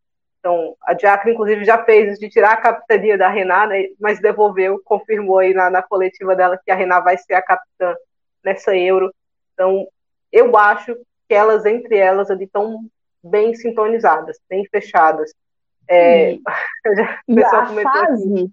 Então, 0.41 0.75
a 0.81 0.93
Diacre, 0.93 1.31
inclusive, 1.31 1.63
já 1.63 1.85
fez 1.85 2.17
de 2.17 2.27
tirar 2.27 2.53
a 2.53 2.57
capitania 2.57 3.15
da 3.15 3.29
Renata, 3.29 3.67
né, 3.67 3.85
mas 3.99 4.19
devolveu, 4.19 4.81
confirmou 4.83 5.37
aí 5.37 5.53
na, 5.53 5.69
na 5.69 5.83
coletiva 5.83 6.35
dela 6.35 6.59
que 6.65 6.71
a 6.71 6.75
Renata 6.75 7.03
vai 7.03 7.17
ser 7.17 7.35
a 7.35 7.43
capitã 7.43 7.95
nessa 8.43 8.75
Euro. 8.75 9.13
Então, 9.53 9.87
eu 10.31 10.57
acho 10.57 10.95
que 11.29 11.35
elas, 11.35 11.63
entre 11.63 11.95
elas, 11.95 12.31
ali 12.31 12.45
estão 12.45 12.79
bem 13.23 13.53
sintonizadas, 13.53 14.39
bem 14.49 14.65
fechadas. 14.65 15.31
É, 15.87 16.33
e, 17.27 17.33
e 17.35 17.43
a 17.43 17.65
fase, 17.67 18.51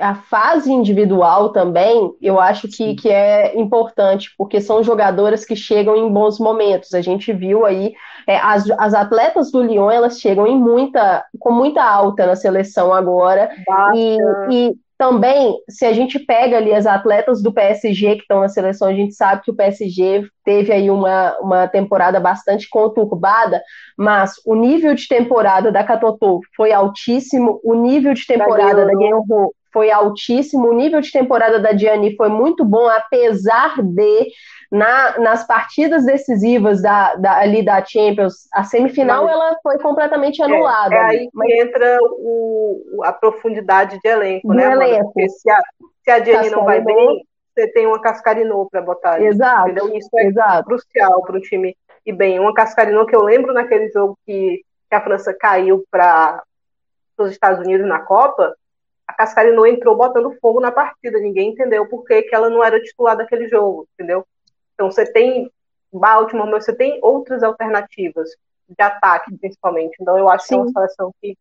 a 0.00 0.14
fase 0.14 0.70
individual 0.70 1.50
também, 1.50 2.12
eu 2.20 2.38
acho 2.38 2.68
que, 2.68 2.94
que 2.94 3.08
é 3.08 3.58
importante, 3.58 4.30
porque 4.36 4.60
são 4.60 4.82
jogadoras 4.82 5.44
que 5.44 5.56
chegam 5.56 5.96
em 5.96 6.12
bons 6.12 6.38
momentos. 6.38 6.92
A 6.92 7.00
gente 7.00 7.32
viu 7.32 7.64
aí, 7.64 7.94
é, 8.26 8.36
as, 8.36 8.70
as 8.72 8.92
atletas 8.92 9.50
do 9.50 9.62
Lyon, 9.62 9.90
elas 9.90 10.20
chegam 10.20 10.46
em 10.46 10.56
muita, 10.56 11.24
com 11.38 11.50
muita 11.50 11.82
alta 11.82 12.26
na 12.26 12.36
seleção 12.36 12.92
agora. 12.92 13.50
E, 13.94 14.18
e, 14.50 14.74
também, 14.98 15.56
se 15.66 15.86
a 15.86 15.94
gente 15.94 16.18
pega 16.18 16.58
ali 16.58 16.74
as 16.74 16.84
atletas 16.84 17.42
do 17.42 17.50
PSG 17.50 18.16
que 18.16 18.20
estão 18.20 18.40
na 18.40 18.50
seleção, 18.50 18.86
a 18.86 18.92
gente 18.92 19.14
sabe 19.14 19.40
que 19.42 19.50
o 19.50 19.56
PSG 19.56 20.28
teve 20.44 20.70
aí 20.74 20.90
uma, 20.90 21.38
uma 21.38 21.66
temporada 21.66 22.20
bastante 22.20 22.68
conturbada, 22.68 23.62
mas 23.96 24.34
o 24.44 24.54
nível 24.54 24.94
de 24.94 25.08
temporada 25.08 25.72
da 25.72 25.82
Catotô 25.82 26.40
foi 26.54 26.70
altíssimo, 26.70 27.58
o 27.64 27.72
nível 27.72 28.12
de 28.12 28.26
temporada 28.26 28.84
da 28.84 28.94
Guerrero 28.94 29.54
foi 29.72 29.90
altíssimo, 29.90 30.68
o 30.68 30.72
nível 30.72 31.00
de 31.00 31.12
temporada 31.12 31.58
da 31.58 31.72
Diane 31.72 32.16
foi 32.16 32.28
muito 32.28 32.64
bom, 32.64 32.88
apesar 32.88 33.80
de 33.82 34.28
na, 34.70 35.18
nas 35.18 35.46
partidas 35.46 36.04
decisivas 36.04 36.80
da, 36.80 37.16
da, 37.16 37.38
ali 37.38 37.64
da 37.64 37.84
Champions, 37.84 38.48
a 38.52 38.62
semifinal 38.62 39.24
mas, 39.24 39.32
ela 39.32 39.56
foi 39.62 39.78
completamente 39.78 40.40
anulada. 40.42 40.94
É, 40.94 40.98
é 40.98 41.02
aí 41.02 41.30
mas... 41.34 41.46
que 41.48 41.60
entra 41.60 41.98
o, 42.02 43.00
a 43.04 43.12
profundidade 43.12 43.98
de 44.02 44.08
elenco, 44.08 44.48
Do 44.48 44.54
né? 44.54 44.70
Elenco. 44.70 45.12
Porque 45.12 45.28
se 45.28 45.50
a, 45.50 45.58
se 46.04 46.10
a 46.10 46.18
Diane 46.20 46.50
não 46.50 46.64
vai 46.64 46.80
bem, 46.80 47.24
você 47.52 47.66
tem 47.72 47.86
uma 47.86 48.00
Cascarinô 48.00 48.68
para 48.70 48.80
botar. 48.80 49.20
Exato. 49.20 49.70
Entendeu? 49.70 49.96
Isso 49.96 50.08
é 50.16 50.26
exato. 50.26 50.64
crucial 50.64 51.22
para 51.22 51.36
o 51.36 51.40
time 51.40 51.76
ir 52.06 52.12
bem. 52.12 52.38
Uma 52.38 52.54
Cascarinô 52.54 53.04
que 53.06 53.16
eu 53.16 53.22
lembro 53.22 53.52
naquele 53.52 53.88
jogo 53.90 54.16
que, 54.24 54.62
que 54.88 54.94
a 54.94 55.00
França 55.00 55.34
caiu 55.34 55.84
para 55.90 56.42
os 57.18 57.32
Estados 57.32 57.60
Unidos 57.60 57.86
na 57.86 57.98
Copa, 57.98 58.54
a 59.10 59.12
Cascarino 59.12 59.66
entrou 59.66 59.96
botando 59.96 60.36
fogo 60.40 60.60
na 60.60 60.70
partida, 60.70 61.18
ninguém 61.18 61.50
entendeu 61.50 61.86
por 61.86 62.04
que, 62.04 62.22
que 62.22 62.34
ela 62.34 62.48
não 62.48 62.62
era 62.62 62.80
titular 62.80 63.16
daquele 63.16 63.48
jogo, 63.48 63.88
entendeu? 63.94 64.24
Então 64.74 64.90
você 64.90 65.04
tem 65.04 65.50
Baltimore, 65.92 66.48
mas 66.48 66.64
você 66.64 66.72
tem 66.72 67.00
outras 67.02 67.42
alternativas 67.42 68.30
de 68.68 68.82
ataque, 68.82 69.36
principalmente. 69.36 69.96
Então 70.00 70.16
eu 70.16 70.28
acho 70.28 70.46
Sim. 70.46 70.48
que 70.48 70.54
é 70.54 70.62
uma 70.62 70.72
seleção 70.72 71.14
que 71.20 71.36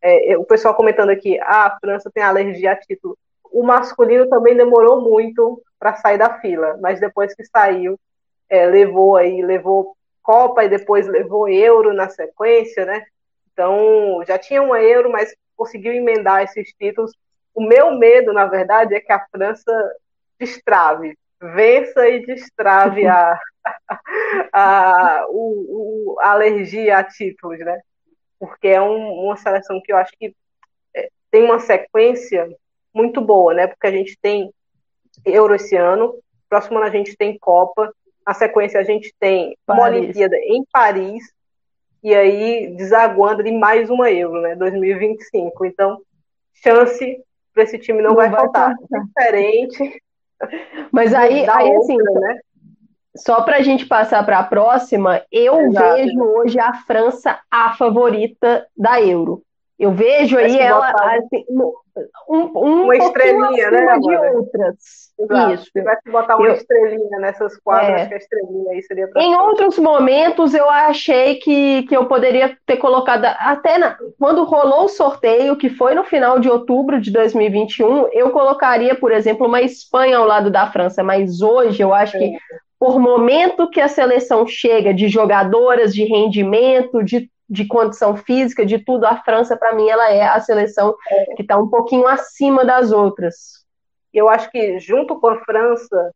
é, 0.00 0.38
o 0.38 0.44
pessoal 0.44 0.74
comentando 0.74 1.10
aqui, 1.10 1.38
ah, 1.40 1.66
a 1.66 1.78
França 1.80 2.10
tem 2.12 2.22
alergia 2.22 2.72
a 2.72 2.76
título. 2.76 3.16
O 3.52 3.62
masculino 3.62 4.28
também 4.28 4.56
demorou 4.56 5.00
muito 5.00 5.60
para 5.78 5.96
sair 5.96 6.18
da 6.18 6.38
fila, 6.38 6.78
mas 6.80 7.00
depois 7.00 7.34
que 7.34 7.44
saiu, 7.44 7.98
é, 8.48 8.66
levou 8.66 9.16
aí, 9.16 9.42
levou 9.42 9.96
Copa 10.22 10.64
e 10.64 10.68
depois 10.68 11.08
levou 11.08 11.48
Euro 11.48 11.92
na 11.92 12.08
sequência, 12.08 12.84
né? 12.84 13.04
Então 13.52 14.22
já 14.26 14.38
tinha 14.38 14.62
uma 14.62 14.80
Euro, 14.80 15.10
mas 15.10 15.34
conseguiu 15.56 15.92
emendar 15.92 16.42
esses 16.42 16.72
títulos. 16.78 17.12
O 17.54 17.62
meu 17.62 17.96
medo, 17.98 18.32
na 18.32 18.46
verdade, 18.46 18.94
é 18.94 19.00
que 19.00 19.12
a 19.12 19.24
França 19.30 19.72
destrave, 20.38 21.16
vença 21.40 22.08
e 22.08 22.24
destrave 22.24 23.06
a, 23.06 23.38
a, 24.52 25.26
o, 25.28 26.14
o, 26.14 26.20
a 26.20 26.30
alergia 26.30 26.98
a 26.98 27.04
títulos, 27.04 27.58
né? 27.60 27.80
Porque 28.38 28.68
é 28.68 28.80
um, 28.80 29.24
uma 29.24 29.36
seleção 29.36 29.80
que 29.82 29.92
eu 29.92 29.96
acho 29.96 30.12
que 30.18 30.34
é, 30.94 31.08
tem 31.30 31.44
uma 31.44 31.60
sequência 31.60 32.48
muito 32.92 33.20
boa, 33.20 33.54
né? 33.54 33.66
Porque 33.66 33.86
a 33.86 33.92
gente 33.92 34.18
tem 34.20 34.52
Euro 35.24 35.54
esse 35.54 35.76
ano, 35.76 36.18
próximo 36.48 36.78
ano 36.78 36.86
a 36.86 36.90
gente 36.90 37.16
tem 37.16 37.38
Copa, 37.38 37.92
na 38.26 38.34
sequência 38.34 38.80
a 38.80 38.84
gente 38.84 39.14
tem 39.18 39.56
Paris. 39.66 39.80
uma 39.80 39.88
Olimpíada 39.88 40.36
em 40.36 40.64
Paris, 40.72 41.32
e 42.02 42.14
aí 42.14 42.74
desaguando 42.76 43.42
de 43.42 43.52
mais 43.52 43.88
uma 43.88 44.10
Euro, 44.10 44.40
né? 44.40 44.56
2025. 44.56 45.64
Então, 45.64 46.00
chance 46.54 47.22
para 47.52 47.62
esse 47.62 47.78
time 47.78 48.02
não, 48.02 48.10
não 48.10 48.16
vai, 48.16 48.28
vai, 48.28 48.40
faltar. 48.40 48.74
faltar. 48.76 49.04
Diferente. 49.06 50.02
Mas 50.90 51.14
aí, 51.14 51.48
aí 51.48 51.70
outra, 51.70 51.78
assim, 51.78 51.96
né? 51.96 52.40
Só 53.16 53.42
para 53.42 53.58
a 53.58 53.62
gente 53.62 53.86
passar 53.86 54.24
para 54.24 54.38
a 54.38 54.44
próxima, 54.44 55.22
eu 55.30 55.60
Exato. 55.60 55.94
vejo 55.96 56.20
hoje 56.22 56.58
a 56.58 56.72
França 56.72 57.38
a 57.50 57.74
favorita 57.74 58.66
da 58.76 59.00
Euro. 59.00 59.42
Eu 59.82 59.90
vejo 59.90 60.38
aí 60.38 60.56
ela 60.60 60.92
assim, 60.92 61.44
um, 62.28 62.52
um 62.54 62.82
uma 62.84 62.96
estrelinha, 62.96 63.68
né, 63.68 63.98
de 63.98 64.16
outras. 64.16 64.76
Exato. 65.18 65.54
Isso. 65.54 65.64
Se 65.64 65.72
tivesse 65.72 66.08
botar 66.08 66.36
uma 66.36 66.46
eu, 66.46 66.54
estrelinha 66.54 67.18
nessas 67.18 67.56
quadras, 67.58 67.90
é, 67.90 67.94
acho 67.94 68.08
que 68.08 68.14
a 68.14 68.18
estrelinha 68.18 68.70
aí 68.70 68.82
seria 68.82 69.10
Em 69.16 69.34
outros 69.34 69.80
momentos 69.80 70.54
eu 70.54 70.70
achei 70.70 71.34
que, 71.34 71.82
que 71.82 71.96
eu 71.96 72.06
poderia 72.06 72.56
ter 72.64 72.76
colocado 72.76 73.24
até 73.24 73.76
na, 73.76 73.98
quando 74.20 74.44
rolou 74.44 74.84
o 74.84 74.88
sorteio, 74.88 75.56
que 75.56 75.68
foi 75.68 75.96
no 75.96 76.04
final 76.04 76.38
de 76.38 76.48
outubro 76.48 77.00
de 77.00 77.10
2021, 77.10 78.06
eu 78.12 78.30
colocaria, 78.30 78.94
por 78.94 79.10
exemplo, 79.10 79.48
uma 79.48 79.62
Espanha 79.62 80.18
ao 80.18 80.24
lado 80.24 80.48
da 80.48 80.70
França, 80.70 81.02
mas 81.02 81.42
hoje 81.42 81.82
eu 81.82 81.92
acho 81.92 82.16
é. 82.16 82.20
que 82.20 82.38
por 82.78 83.00
momento 83.00 83.68
que 83.68 83.80
a 83.80 83.88
seleção 83.88 84.46
chega 84.46 84.94
de 84.94 85.08
jogadoras 85.08 85.92
de 85.92 86.04
rendimento, 86.04 87.02
de 87.02 87.28
de 87.48 87.66
condição 87.66 88.16
física, 88.16 88.64
de 88.64 88.78
tudo, 88.78 89.04
a 89.04 89.22
França, 89.22 89.56
para 89.56 89.74
mim, 89.74 89.88
ela 89.88 90.10
é 90.10 90.22
a 90.22 90.40
seleção 90.40 90.96
que 91.36 91.42
está 91.42 91.58
um 91.58 91.68
pouquinho 91.68 92.06
acima 92.06 92.64
das 92.64 92.92
outras. 92.92 93.64
Eu 94.12 94.28
acho 94.28 94.50
que, 94.50 94.78
junto 94.78 95.18
com 95.20 95.28
a 95.28 95.38
França, 95.44 96.12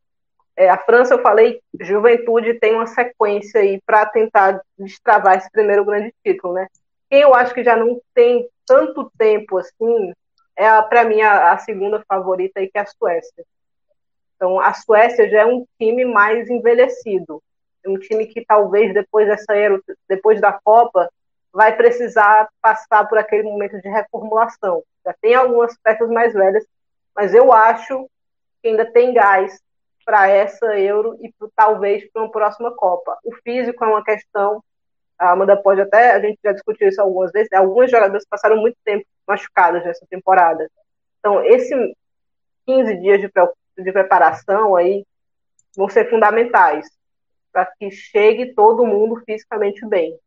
é, 0.57 0.71
a 0.71 0.79
França, 0.79 1.15
eu 1.15 1.23
falei, 1.23 1.61
juventude 1.79 2.55
tem 2.55 2.75
uma 2.75 2.87
sequência 2.87 3.61
aí 3.61 3.81
para 3.85 4.07
tentar 4.07 4.61
destravar 4.79 5.37
esse 5.37 5.51
primeiro 5.51 5.85
grande 5.85 6.15
título, 6.25 6.55
né? 6.55 6.67
Quem 7.11 7.21
eu 7.21 7.35
acho 7.35 7.53
que 7.53 7.63
já 7.63 7.77
não 7.77 8.01
tem 8.15 8.49
tanto 8.65 9.11
tempo 9.19 9.59
assim, 9.59 10.13
é 10.57 10.83
para 10.83 11.05
mim 11.05 11.21
a, 11.21 11.53
a, 11.53 11.59
segunda 11.59 12.03
favorita 12.09 12.59
aí, 12.59 12.69
que 12.69 12.79
é 12.79 12.81
a 12.81 12.87
Suécia. 12.87 13.45
Então, 14.35 14.59
a 14.59 14.73
Suécia 14.73 15.29
já 15.29 15.43
é 15.43 15.47
um 15.47 15.67
time 15.79 16.05
mais 16.05 16.49
envelhecido. 16.49 17.43
Um 17.87 17.99
time 17.99 18.27
que 18.27 18.45
talvez 18.45 18.93
depois 18.93 19.29
dessa 19.29 19.55
depois 20.09 20.41
da 20.41 20.53
Copa, 20.53 21.09
vai 21.57 21.75
precisar 21.75 22.51
passar 22.61 23.09
por 23.09 23.17
aquele 23.17 23.45
momento 23.45 23.81
de 23.81 23.89
reformulação. 23.89 24.83
Já 25.03 25.15
tem 25.23 25.35
algumas 25.35 25.75
peças 25.79 26.07
mais 26.11 26.35
velhas, 26.35 26.63
mas 27.15 27.35
eu 27.35 27.51
acho 27.51 28.07
que 28.61 28.69
ainda 28.69 28.85
tem 28.85 29.15
gás 29.15 29.59
para 30.05 30.29
essa 30.29 30.79
Euro 30.79 31.17
e 31.19 31.33
talvez 31.57 32.07
para 32.13 32.25
uma 32.25 32.31
próxima 32.31 32.71
Copa. 32.77 33.17
O 33.25 33.33
físico 33.37 33.83
é 33.83 33.89
uma 33.89 34.05
questão, 34.05 34.63
a 35.19 35.31
Amanda 35.31 35.57
pode 35.57 35.81
até, 35.81 36.11
a 36.11 36.21
gente 36.21 36.39
já 36.45 36.53
discutiu 36.53 36.89
isso 36.89 37.01
algumas 37.01 37.33
vezes, 37.33 37.49
né? 37.51 37.57
alguns 37.57 37.91
jogadores 37.91 38.27
passaram 38.29 38.59
muito 38.59 38.77
tempo 38.85 39.07
machucados 39.27 39.83
nessa 39.83 40.05
temporada. 40.11 40.71
Então, 41.21 41.43
esses 41.43 41.75
15 42.67 42.97
dias 42.99 43.19
de, 43.19 43.31
de 43.83 43.93
preparação 43.93 44.77
aí 44.77 45.07
vão 45.75 45.89
ser 45.89 46.11
fundamentais 46.11 46.87
para 47.51 47.65
que 47.65 47.91
chegue 47.91 48.53
todo 48.53 48.85
mundo 48.85 49.23
fisicamente 49.25 49.87
bem. 49.87 50.19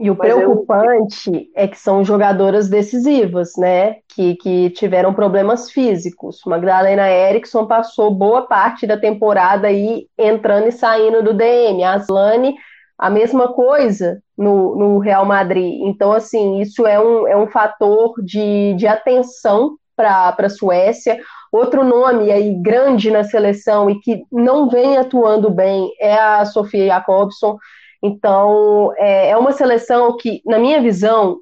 E 0.00 0.10
o 0.10 0.16
Mas 0.16 0.32
preocupante 0.32 1.30
eu... 1.30 1.46
é 1.54 1.68
que 1.68 1.78
são 1.78 2.02
jogadoras 2.02 2.68
decisivas, 2.68 3.52
né? 3.58 3.96
Que, 4.08 4.34
que 4.36 4.70
tiveram 4.70 5.12
problemas 5.12 5.70
físicos. 5.70 6.40
Magdalena 6.46 7.10
Eriksson 7.10 7.66
passou 7.66 8.10
boa 8.10 8.46
parte 8.46 8.86
da 8.86 8.96
temporada 8.96 9.68
aí 9.68 10.06
entrando 10.16 10.68
e 10.68 10.72
saindo 10.72 11.22
do 11.22 11.34
DM. 11.34 11.84
A 11.84 11.94
Aslane, 11.94 12.54
a 12.96 13.10
mesma 13.10 13.52
coisa 13.52 14.22
no, 14.36 14.74
no 14.74 14.98
Real 14.98 15.26
Madrid. 15.26 15.80
Então, 15.82 16.12
assim, 16.12 16.60
isso 16.60 16.86
é 16.86 16.98
um, 16.98 17.28
é 17.28 17.36
um 17.36 17.46
fator 17.46 18.14
de, 18.24 18.74
de 18.74 18.86
atenção 18.86 19.76
para 19.94 20.34
a 20.38 20.48
Suécia. 20.48 21.20
Outro 21.52 21.84
nome 21.84 22.30
aí 22.30 22.54
grande 22.54 23.10
na 23.10 23.22
seleção 23.22 23.90
e 23.90 24.00
que 24.00 24.22
não 24.32 24.70
vem 24.70 24.96
atuando 24.96 25.50
bem 25.50 25.90
é 26.00 26.14
a 26.14 26.44
Sofia 26.46 26.86
Jacobson 26.86 27.58
então, 28.02 28.92
é, 28.96 29.30
é 29.30 29.36
uma 29.36 29.52
seleção 29.52 30.16
que, 30.16 30.40
na 30.46 30.58
minha 30.58 30.80
visão, 30.80 31.38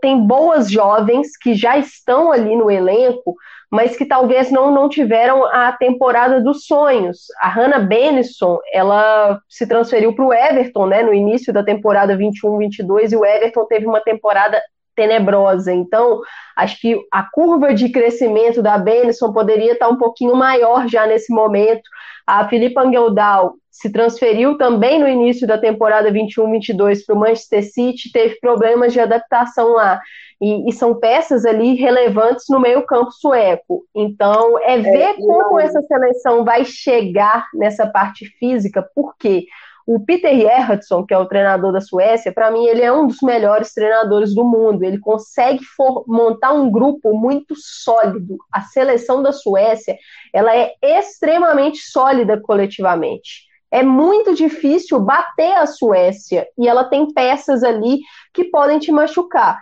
tem 0.00 0.18
boas 0.26 0.70
jovens 0.70 1.36
que 1.36 1.54
já 1.54 1.78
estão 1.78 2.32
ali 2.32 2.56
no 2.56 2.70
elenco, 2.70 3.36
mas 3.70 3.96
que 3.96 4.04
talvez 4.04 4.50
não, 4.50 4.72
não 4.74 4.88
tiveram 4.88 5.44
a 5.44 5.70
temporada 5.72 6.40
dos 6.40 6.66
sonhos. 6.66 7.26
A 7.40 7.48
Hannah 7.48 7.78
Benison, 7.78 8.58
ela 8.72 9.40
se 9.48 9.66
transferiu 9.66 10.12
para 10.12 10.24
o 10.24 10.34
Everton, 10.34 10.86
né, 10.86 11.02
no 11.04 11.14
início 11.14 11.52
da 11.52 11.62
temporada 11.62 12.16
21-22, 12.16 13.12
e 13.12 13.16
o 13.16 13.24
Everton 13.24 13.64
teve 13.66 13.86
uma 13.86 14.00
temporada 14.00 14.60
tenebrosa. 15.00 15.72
Então, 15.72 16.20
acho 16.54 16.78
que 16.78 17.00
a 17.10 17.22
curva 17.22 17.72
de 17.72 17.88
crescimento 17.88 18.62
da 18.62 18.76
Benison 18.76 19.32
poderia 19.32 19.72
estar 19.72 19.88
um 19.88 19.96
pouquinho 19.96 20.36
maior 20.36 20.86
já 20.86 21.06
nesse 21.06 21.32
momento. 21.32 21.88
A 22.26 22.46
Filipa 22.46 22.82
Angeldal 22.82 23.54
se 23.70 23.90
transferiu 23.90 24.58
também 24.58 25.00
no 25.00 25.08
início 25.08 25.46
da 25.46 25.56
temporada 25.56 26.12
21-22 26.12 26.98
para 27.06 27.16
o 27.16 27.18
Manchester 27.18 27.64
City, 27.64 28.12
teve 28.12 28.38
problemas 28.40 28.92
de 28.92 29.00
adaptação 29.00 29.72
lá. 29.72 29.98
E, 30.38 30.68
e, 30.68 30.72
são 30.72 30.94
peças 30.98 31.44
ali 31.44 31.74
relevantes 31.74 32.44
no 32.48 32.60
meio-campo 32.60 33.10
sueco. 33.12 33.84
Então, 33.94 34.58
é, 34.62 34.78
ver 34.78 35.02
é, 35.02 35.14
como 35.14 35.52
não... 35.52 35.60
essa 35.60 35.80
seleção 35.82 36.44
vai 36.44 36.64
chegar 36.64 37.46
nessa 37.54 37.86
parte 37.86 38.26
física, 38.38 38.86
porque 38.94 39.46
o 39.86 39.98
Peter 39.98 40.34
Gerhardsson, 40.34 41.04
que 41.04 41.14
é 41.14 41.18
o 41.18 41.26
treinador 41.26 41.72
da 41.72 41.80
Suécia, 41.80 42.32
para 42.32 42.50
mim 42.50 42.66
ele 42.66 42.82
é 42.82 42.92
um 42.92 43.06
dos 43.06 43.20
melhores 43.22 43.72
treinadores 43.72 44.34
do 44.34 44.44
mundo. 44.44 44.84
Ele 44.84 44.98
consegue 44.98 45.60
montar 46.06 46.52
um 46.52 46.70
grupo 46.70 47.12
muito 47.12 47.54
sólido. 47.56 48.38
A 48.52 48.62
seleção 48.62 49.22
da 49.22 49.32
Suécia, 49.32 49.96
ela 50.32 50.54
é 50.54 50.74
extremamente 50.82 51.78
sólida 51.78 52.40
coletivamente. 52.40 53.48
É 53.70 53.82
muito 53.82 54.34
difícil 54.34 54.98
bater 54.98 55.52
a 55.52 55.66
Suécia 55.66 56.46
e 56.58 56.66
ela 56.66 56.84
tem 56.84 57.12
peças 57.12 57.62
ali 57.62 58.00
que 58.34 58.44
podem 58.44 58.78
te 58.78 58.90
machucar. 58.90 59.58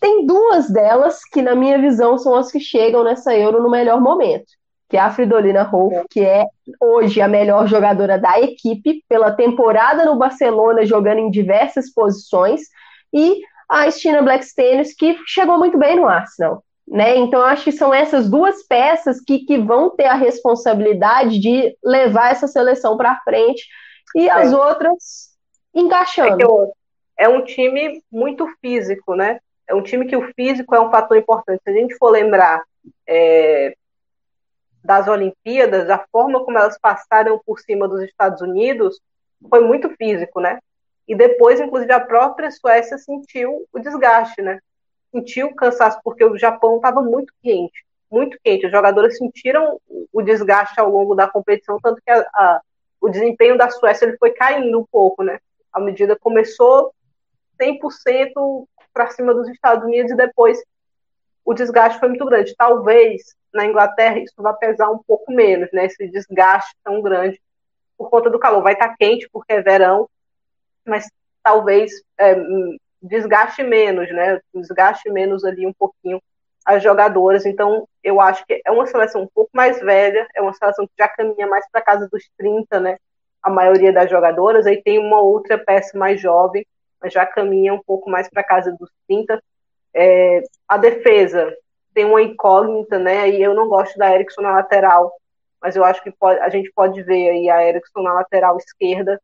Tem 0.00 0.26
duas 0.26 0.70
delas 0.70 1.24
que, 1.24 1.42
na 1.42 1.54
minha 1.54 1.78
visão, 1.78 2.18
são 2.18 2.34
as 2.34 2.50
que 2.50 2.58
chegam 2.58 3.04
nessa 3.04 3.36
Euro 3.36 3.62
no 3.62 3.70
melhor 3.70 4.00
momento, 4.00 4.46
que 4.94 4.98
é 4.98 5.00
a 5.00 5.10
Fridolina 5.10 5.64
Rolf, 5.64 5.92
que 6.08 6.20
é 6.20 6.46
hoje 6.80 7.20
a 7.20 7.26
melhor 7.26 7.66
jogadora 7.66 8.16
da 8.16 8.38
equipe, 8.38 9.02
pela 9.08 9.32
temporada 9.32 10.04
no 10.04 10.14
Barcelona, 10.14 10.86
jogando 10.86 11.18
em 11.18 11.32
diversas 11.32 11.92
posições, 11.92 12.60
e 13.12 13.40
a 13.68 13.90
Stina 13.90 14.22
Blackstenius, 14.22 14.92
que 14.92 15.18
chegou 15.26 15.58
muito 15.58 15.76
bem 15.76 15.96
no 15.96 16.06
Arsenal. 16.06 16.62
Né? 16.86 17.16
Então, 17.16 17.40
eu 17.40 17.46
acho 17.46 17.64
que 17.64 17.72
são 17.72 17.92
essas 17.92 18.30
duas 18.30 18.62
peças 18.68 19.20
que, 19.20 19.40
que 19.40 19.58
vão 19.58 19.90
ter 19.90 20.04
a 20.04 20.14
responsabilidade 20.14 21.40
de 21.40 21.76
levar 21.82 22.30
essa 22.30 22.46
seleção 22.46 22.96
para 22.96 23.20
frente 23.24 23.66
e 24.14 24.30
as 24.30 24.52
é. 24.52 24.56
outras 24.56 25.30
encaixando. 25.74 26.72
É, 27.18 27.24
é 27.24 27.28
um 27.28 27.42
time 27.42 28.00
muito 28.12 28.46
físico, 28.60 29.16
né? 29.16 29.40
É 29.68 29.74
um 29.74 29.82
time 29.82 30.06
que 30.06 30.14
o 30.14 30.32
físico 30.34 30.72
é 30.72 30.80
um 30.80 30.92
fator 30.92 31.16
importante. 31.16 31.60
Se 31.64 31.70
a 31.70 31.72
gente 31.72 31.96
for 31.96 32.10
lembrar 32.10 32.62
é, 33.08 33.74
das 34.84 35.08
Olimpíadas, 35.08 35.88
a 35.88 36.04
forma 36.12 36.44
como 36.44 36.58
elas 36.58 36.78
passaram 36.78 37.40
por 37.44 37.58
cima 37.58 37.88
dos 37.88 38.02
Estados 38.02 38.42
Unidos 38.42 39.00
foi 39.48 39.60
muito 39.60 39.88
físico, 39.96 40.40
né? 40.40 40.58
E 41.08 41.14
depois, 41.14 41.58
inclusive, 41.58 41.92
a 41.92 42.00
própria 42.00 42.50
Suécia 42.50 42.98
sentiu 42.98 43.66
o 43.72 43.78
desgaste, 43.78 44.42
né? 44.42 44.60
Sentiu 45.10 45.48
o 45.48 45.54
cansaço, 45.54 45.98
porque 46.04 46.24
o 46.24 46.36
Japão 46.36 46.76
estava 46.76 47.00
muito 47.00 47.32
quente, 47.42 47.84
muito 48.10 48.38
quente. 48.44 48.66
Os 48.66 48.72
jogadores 48.72 49.16
sentiram 49.16 49.80
o 50.12 50.22
desgaste 50.22 50.78
ao 50.78 50.90
longo 50.90 51.14
da 51.14 51.28
competição, 51.28 51.78
tanto 51.82 52.00
que 52.04 52.10
a, 52.10 52.20
a, 52.34 52.60
o 53.00 53.08
desempenho 53.08 53.56
da 53.56 53.70
Suécia 53.70 54.06
ele 54.06 54.18
foi 54.18 54.32
caindo 54.32 54.78
um 54.78 54.84
pouco, 54.84 55.22
né? 55.22 55.38
À 55.72 55.80
medida 55.80 56.16
começou 56.16 56.92
100% 57.60 58.66
para 58.92 59.10
cima 59.10 59.34
dos 59.34 59.48
Estados 59.48 59.84
Unidos 59.84 60.12
e 60.12 60.16
depois 60.16 60.62
o 61.44 61.54
desgaste 61.54 61.98
foi 61.98 62.08
muito 62.08 62.24
grande. 62.24 62.54
Talvez 62.56 63.34
na 63.54 63.64
Inglaterra 63.64 64.18
isso 64.18 64.34
vá 64.38 64.52
pesar 64.52 64.90
um 64.90 64.98
pouco 64.98 65.32
menos, 65.32 65.70
né? 65.72 65.86
Esse 65.86 66.08
desgaste 66.08 66.74
tão 66.82 67.00
grande 67.00 67.40
por 67.96 68.10
conta 68.10 68.28
do 68.28 68.38
calor. 68.38 68.62
Vai 68.62 68.74
estar 68.74 68.88
tá 68.88 68.96
quente 68.98 69.28
porque 69.32 69.52
é 69.52 69.62
verão, 69.62 70.08
mas 70.84 71.08
talvez 71.42 71.92
é, 72.18 72.34
desgaste 73.00 73.62
menos, 73.62 74.10
né? 74.10 74.40
Desgaste 74.52 75.10
menos 75.10 75.44
ali 75.44 75.66
um 75.66 75.72
pouquinho 75.72 76.20
as 76.64 76.82
jogadoras. 76.82 77.46
Então, 77.46 77.86
eu 78.02 78.20
acho 78.20 78.44
que 78.46 78.60
é 78.64 78.70
uma 78.70 78.86
seleção 78.86 79.22
um 79.22 79.28
pouco 79.32 79.50
mais 79.52 79.80
velha, 79.80 80.26
é 80.34 80.40
uma 80.40 80.54
seleção 80.54 80.86
que 80.86 80.94
já 80.98 81.08
caminha 81.08 81.46
mais 81.46 81.66
para 81.70 81.82
casa 81.82 82.08
dos 82.10 82.28
30, 82.36 82.80
né? 82.80 82.96
A 83.42 83.50
maioria 83.50 83.92
das 83.92 84.10
jogadoras. 84.10 84.66
Aí 84.66 84.82
tem 84.82 84.98
uma 84.98 85.20
outra 85.20 85.58
peça 85.58 85.96
mais 85.96 86.20
jovem, 86.20 86.66
mas 87.00 87.12
já 87.12 87.26
caminha 87.26 87.74
um 87.74 87.82
pouco 87.82 88.10
mais 88.10 88.28
para 88.28 88.42
casa 88.42 88.72
dos 88.72 88.90
30. 89.06 89.42
É, 89.94 90.42
a 90.66 90.76
defesa 90.76 91.54
tem 91.94 92.04
uma 92.04 92.20
incógnita, 92.20 92.98
né? 92.98 93.30
E 93.30 93.42
eu 93.42 93.54
não 93.54 93.68
gosto 93.68 93.96
da 93.96 94.12
Erickson 94.12 94.42
na 94.42 94.52
lateral, 94.52 95.12
mas 95.62 95.76
eu 95.76 95.84
acho 95.84 96.02
que 96.02 96.10
pode, 96.10 96.40
a 96.40 96.48
gente 96.48 96.70
pode 96.74 97.02
ver 97.02 97.30
aí 97.30 97.48
a 97.48 97.66
Erickson 97.66 98.02
na 98.02 98.12
lateral 98.12 98.58
esquerda, 98.58 99.20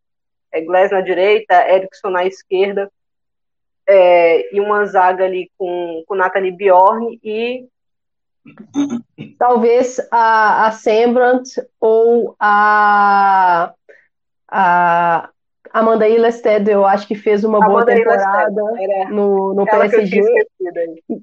é, 0.53 0.61
Glass 0.63 0.91
na 0.91 1.01
direita, 1.01 1.69
Erickson 1.69 2.11
na 2.11 2.25
esquerda, 2.25 2.91
é, 3.87 4.55
e 4.55 4.61
uma 4.61 4.87
zaga 4.87 5.25
ali 5.25 5.51
com, 5.59 6.05
com 6.07 6.15
Nathalie 6.15 6.53
Bjorn 6.53 7.19
e 7.23 7.69
talvez 9.39 9.99
a, 10.11 10.67
a 10.67 10.73
Sembrant 10.73 11.43
ou 11.81 12.37
a, 12.39 13.75
a 14.49 15.31
Amanda 15.73 16.09
Illested, 16.09 16.69
eu 16.69 16.85
acho 16.85 17.07
que 17.07 17.15
fez 17.15 17.45
uma 17.45 17.59
Amanda 17.59 17.73
boa 17.73 17.87
temporada 17.87 18.63
no, 19.11 19.55
no 19.55 19.65
PSG. 19.65 20.23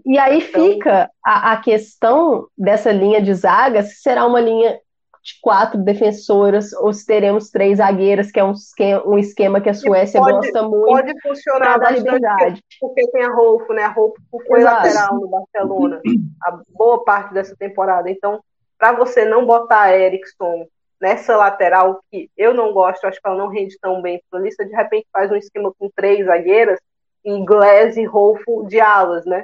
E 0.05 0.17
aí 0.17 0.39
então... 0.39 0.65
fica 0.65 1.09
a, 1.23 1.53
a 1.53 1.57
questão 1.57 2.47
dessa 2.57 2.91
linha 2.91 3.21
de 3.21 3.33
zaga, 3.33 3.83
se 3.83 3.95
será 4.01 4.25
uma 4.25 4.39
linha 4.39 4.79
de 5.27 5.41
quatro 5.41 5.77
defensoras 5.77 6.71
ou 6.71 6.93
se 6.93 7.05
teremos 7.05 7.49
três 7.49 7.79
zagueiras, 7.79 8.31
que 8.31 8.39
é 8.39 8.43
um 8.43 8.53
esquema, 8.53 9.05
um 9.05 9.17
esquema 9.17 9.59
que 9.59 9.69
a 9.69 9.73
Suécia 9.73 10.21
pode, 10.21 10.33
gosta 10.37 10.63
muito. 10.63 10.85
Pode 10.85 11.21
funcionar 11.21 11.77
bastante 11.77 12.03
liberdade. 12.03 12.63
porque 12.79 13.11
tem 13.11 13.23
a 13.23 13.33
Rolfo, 13.33 13.73
né? 13.73 13.83
A 13.83 13.89
Rolfo 13.89 14.15
foi 14.47 14.61
Exato. 14.61 14.87
lateral 14.87 15.15
no 15.15 15.27
Barcelona 15.27 16.01
a 16.45 16.59
boa 16.69 17.03
parte 17.03 17.33
dessa 17.33 17.53
temporada. 17.57 18.09
Então, 18.09 18.39
para 18.77 18.93
você 18.93 19.25
não 19.25 19.45
botar 19.45 19.81
a 19.81 19.97
Erickson 19.97 20.65
nessa 20.99 21.35
lateral, 21.35 22.01
que 22.11 22.29
eu 22.35 22.53
não 22.53 22.73
gosto, 22.73 23.05
acho 23.05 23.21
que 23.21 23.27
ela 23.27 23.37
não 23.37 23.49
rende 23.49 23.77
tão 23.79 24.01
bem 24.01 24.21
para 24.29 24.39
lista, 24.39 24.65
de 24.65 24.75
repente 24.75 25.07
faz 25.11 25.31
um 25.31 25.35
esquema 25.35 25.71
com 25.77 25.89
três 25.95 26.25
zagueiras 26.25 26.79
e 27.23 27.43
Glass 27.43 27.97
e 27.97 28.05
Rolfo 28.05 28.65
de 28.67 28.79
alas, 28.79 29.25
né? 29.25 29.43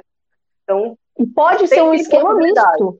Então. 0.62 0.96
E 1.18 1.26
pode 1.26 1.68
ser 1.68 1.82
um 1.82 1.94
esquema 1.94 2.34
misto. 2.34 2.98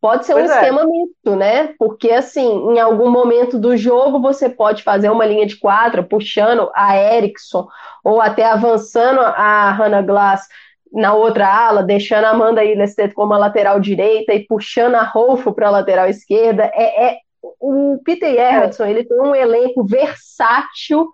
Pode 0.00 0.26
ser 0.26 0.34
pois 0.34 0.48
um 0.48 0.52
é. 0.52 0.56
esquema 0.56 0.86
misto, 0.86 1.36
né? 1.36 1.74
Porque, 1.78 2.10
assim, 2.10 2.72
em 2.72 2.78
algum 2.78 3.10
momento 3.10 3.58
do 3.58 3.76
jogo, 3.76 4.20
você 4.20 4.48
pode 4.48 4.82
fazer 4.82 5.10
uma 5.10 5.24
linha 5.24 5.46
de 5.46 5.56
quatro, 5.56 6.04
puxando 6.04 6.70
a 6.74 6.96
Erickson, 6.96 7.66
ou 8.04 8.20
até 8.20 8.44
avançando 8.44 9.20
a 9.20 9.70
Hannah 9.72 10.02
Glass 10.02 10.46
na 10.92 11.14
outra 11.14 11.48
ala, 11.48 11.82
deixando 11.82 12.24
a 12.24 12.30
Amanda 12.30 12.64
Ilestedt 12.64 13.14
como 13.14 13.34
a 13.34 13.38
lateral 13.38 13.80
direita 13.80 14.32
e 14.32 14.46
puxando 14.46 14.94
a 14.94 15.02
Rolfo 15.02 15.52
para 15.52 15.68
a 15.68 15.72
lateral 15.72 16.08
esquerda. 16.08 16.70
É, 16.74 17.06
é, 17.08 17.18
o 17.42 18.00
Peter 18.04 18.32
Everton, 18.32 18.84
ele 18.86 19.04
tem 19.04 19.20
um 19.20 19.34
elenco 19.34 19.84
versátil 19.84 21.08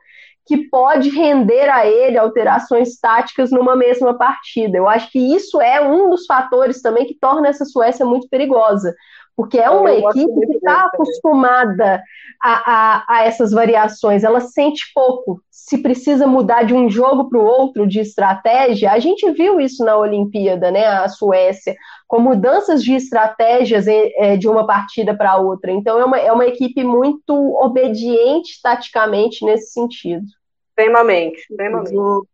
que 0.46 0.68
pode 0.68 1.08
render 1.08 1.70
a 1.70 1.86
ele 1.86 2.18
alterações 2.18 2.98
táticas 2.98 3.50
numa 3.50 3.74
mesma 3.74 4.16
partida. 4.16 4.76
Eu 4.76 4.86
acho 4.86 5.10
que 5.10 5.18
isso 5.18 5.60
é 5.60 5.80
um 5.80 6.10
dos 6.10 6.26
fatores 6.26 6.82
também 6.82 7.06
que 7.06 7.18
torna 7.18 7.48
essa 7.48 7.64
Suécia 7.64 8.04
muito 8.04 8.28
perigosa, 8.28 8.94
porque 9.36 9.58
é 9.58 9.68
uma 9.68 9.92
equipe 9.92 10.46
que 10.46 10.56
está 10.56 10.86
acostumada 10.86 12.02
a, 12.40 12.72
a, 12.72 13.04
a, 13.08 13.24
essas 13.24 13.50
variações, 13.52 14.22
ela 14.22 14.40
sente 14.40 14.92
pouco. 14.94 15.40
Se 15.50 15.78
precisa 15.78 16.26
mudar 16.26 16.62
de 16.62 16.74
um 16.74 16.88
jogo 16.88 17.28
para 17.28 17.38
o 17.38 17.44
outro 17.44 17.86
de 17.86 17.98
estratégia, 17.98 18.92
a 18.92 18.98
gente 18.98 19.28
viu 19.32 19.60
isso 19.60 19.84
na 19.84 19.96
Olimpíada, 19.96 20.70
né? 20.70 20.84
A 20.86 21.08
Suécia, 21.08 21.74
com 22.06 22.20
mudanças 22.20 22.82
de 22.84 22.94
estratégias 22.94 23.86
é, 23.88 24.36
de 24.36 24.48
uma 24.48 24.66
partida 24.66 25.16
para 25.16 25.38
outra. 25.38 25.72
Então 25.72 25.98
é 25.98 26.04
uma, 26.04 26.18
é 26.18 26.32
uma 26.32 26.46
equipe 26.46 26.84
muito 26.84 27.34
obediente 27.34 28.60
taticamente 28.62 29.44
nesse 29.44 29.72
sentido. 29.72 30.24
Extremamente, 30.70 31.38
extremamente. 31.38 31.94
Eu 31.94 32.02
vou, 32.02 32.26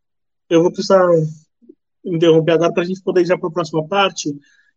eu 0.51 0.63
vou 0.63 0.73
precisar 0.73 1.07
interromper 2.05 2.53
agora 2.53 2.73
para 2.73 2.83
a 2.83 2.87
gente 2.87 3.03
poder 3.03 3.23
ir 3.23 3.27
já 3.27 3.39
para 3.39 3.49
a 3.49 3.53
próxima 3.53 3.87
parte. 3.87 4.31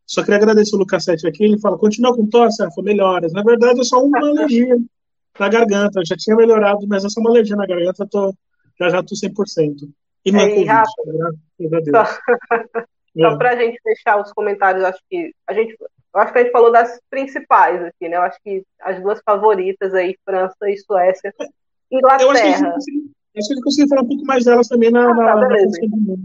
Só 0.06 0.22
queria 0.22 0.38
agradecer 0.38 0.76
o 0.76 0.80
Lucas 0.80 1.04
Sete 1.04 1.28
aqui. 1.28 1.44
Ele 1.44 1.60
fala: 1.60 1.78
continua 1.78 2.16
com 2.16 2.28
tosse, 2.28 2.64
Rafa, 2.64 2.82
melhoras. 2.82 3.34
Na 3.34 3.44
verdade, 3.44 3.80
é 3.80 3.84
só 3.84 4.04
uma 4.04 4.20
alergia 4.20 4.78
na 5.40 5.50
garganta. 5.50 6.00
Eu 6.00 6.06
já 6.06 6.16
tinha 6.18 6.36
melhorado, 6.36 6.88
mas 6.88 7.06
é 7.06 7.10
só 7.10 7.20
uma 7.20 7.30
alergia 7.30 7.56
na 7.56 7.66
garganta. 7.66 8.08
Tô, 8.10 8.34
já 8.80 8.90
já 8.90 9.00
estou 9.00 9.18
100%. 9.18 9.90
E 10.26 10.32
não 10.32 10.40
é 10.40 10.50
Covid, 10.50 10.66
Rafa, 10.68 12.18
Só, 13.16 13.28
é. 13.28 13.38
para 13.38 13.52
a 13.52 13.56
gente 13.56 13.80
fechar 13.84 14.20
os 14.20 14.34
comentários, 14.34 14.84
acho 14.84 15.00
que 15.08 15.32
a 15.48 15.54
gente, 15.54 15.78
eu 15.80 16.20
acho 16.20 16.34
que 16.34 16.40
a 16.40 16.42
gente 16.42 16.52
falou 16.52 16.72
das 16.72 17.00
principais 17.12 17.84
aqui, 17.84 18.10
né? 18.10 18.18
Eu 18.18 18.24
acho 18.24 18.40
que 18.44 18.64
as 18.82 19.00
duas 19.04 19.22
favoritas 19.24 19.94
aí, 19.94 20.18
França 20.26 20.68
e 20.68 20.78
Suécia. 20.78 21.32
Inglaterra. 21.92 22.24
Eu 22.24 22.32
acho 22.32 22.42
que 22.42 22.48
a 22.48 22.58
gente 22.58 22.74
conseguiu, 22.74 23.64
conseguiu 23.64 23.88
falar 23.88 24.02
um 24.02 24.08
pouco 24.08 24.26
mais 24.26 24.46
delas 24.46 24.68
também 24.68 24.90
na, 24.90 25.12
ah, 25.12 25.16
tá, 25.16 25.36
na, 25.36 25.48
beleza. 25.48 25.80
na 25.82 26.16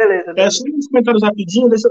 Beleza, 0.00 0.32
beleza. 0.32 0.34
É, 0.36 0.50
só 0.50 0.64
uns 0.64 0.86
comentários 0.86 1.22
rapidinho, 1.22 1.68
deixa, 1.68 1.90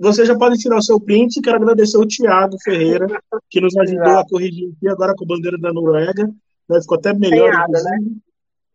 você 0.00 0.24
já 0.24 0.34
pode 0.34 0.56
tirar 0.58 0.78
o 0.78 0.82
seu 0.82 0.98
print. 0.98 1.42
Quero 1.42 1.56
agradecer 1.56 1.98
o 1.98 2.06
Thiago 2.06 2.56
Ferreira, 2.64 3.06
que 3.50 3.60
nos 3.60 3.76
ajudou 3.76 4.18
a 4.18 4.26
corrigir 4.26 4.72
aqui 4.74 4.88
agora 4.88 5.14
com 5.14 5.24
a 5.24 5.28
bandeira 5.28 5.58
da 5.58 5.72
Noruega. 5.72 6.26
Né? 6.68 6.80
Ficou 6.80 6.96
até 6.96 7.12
melhor. 7.12 7.52
Nada, 7.52 7.82
né? 7.82 7.98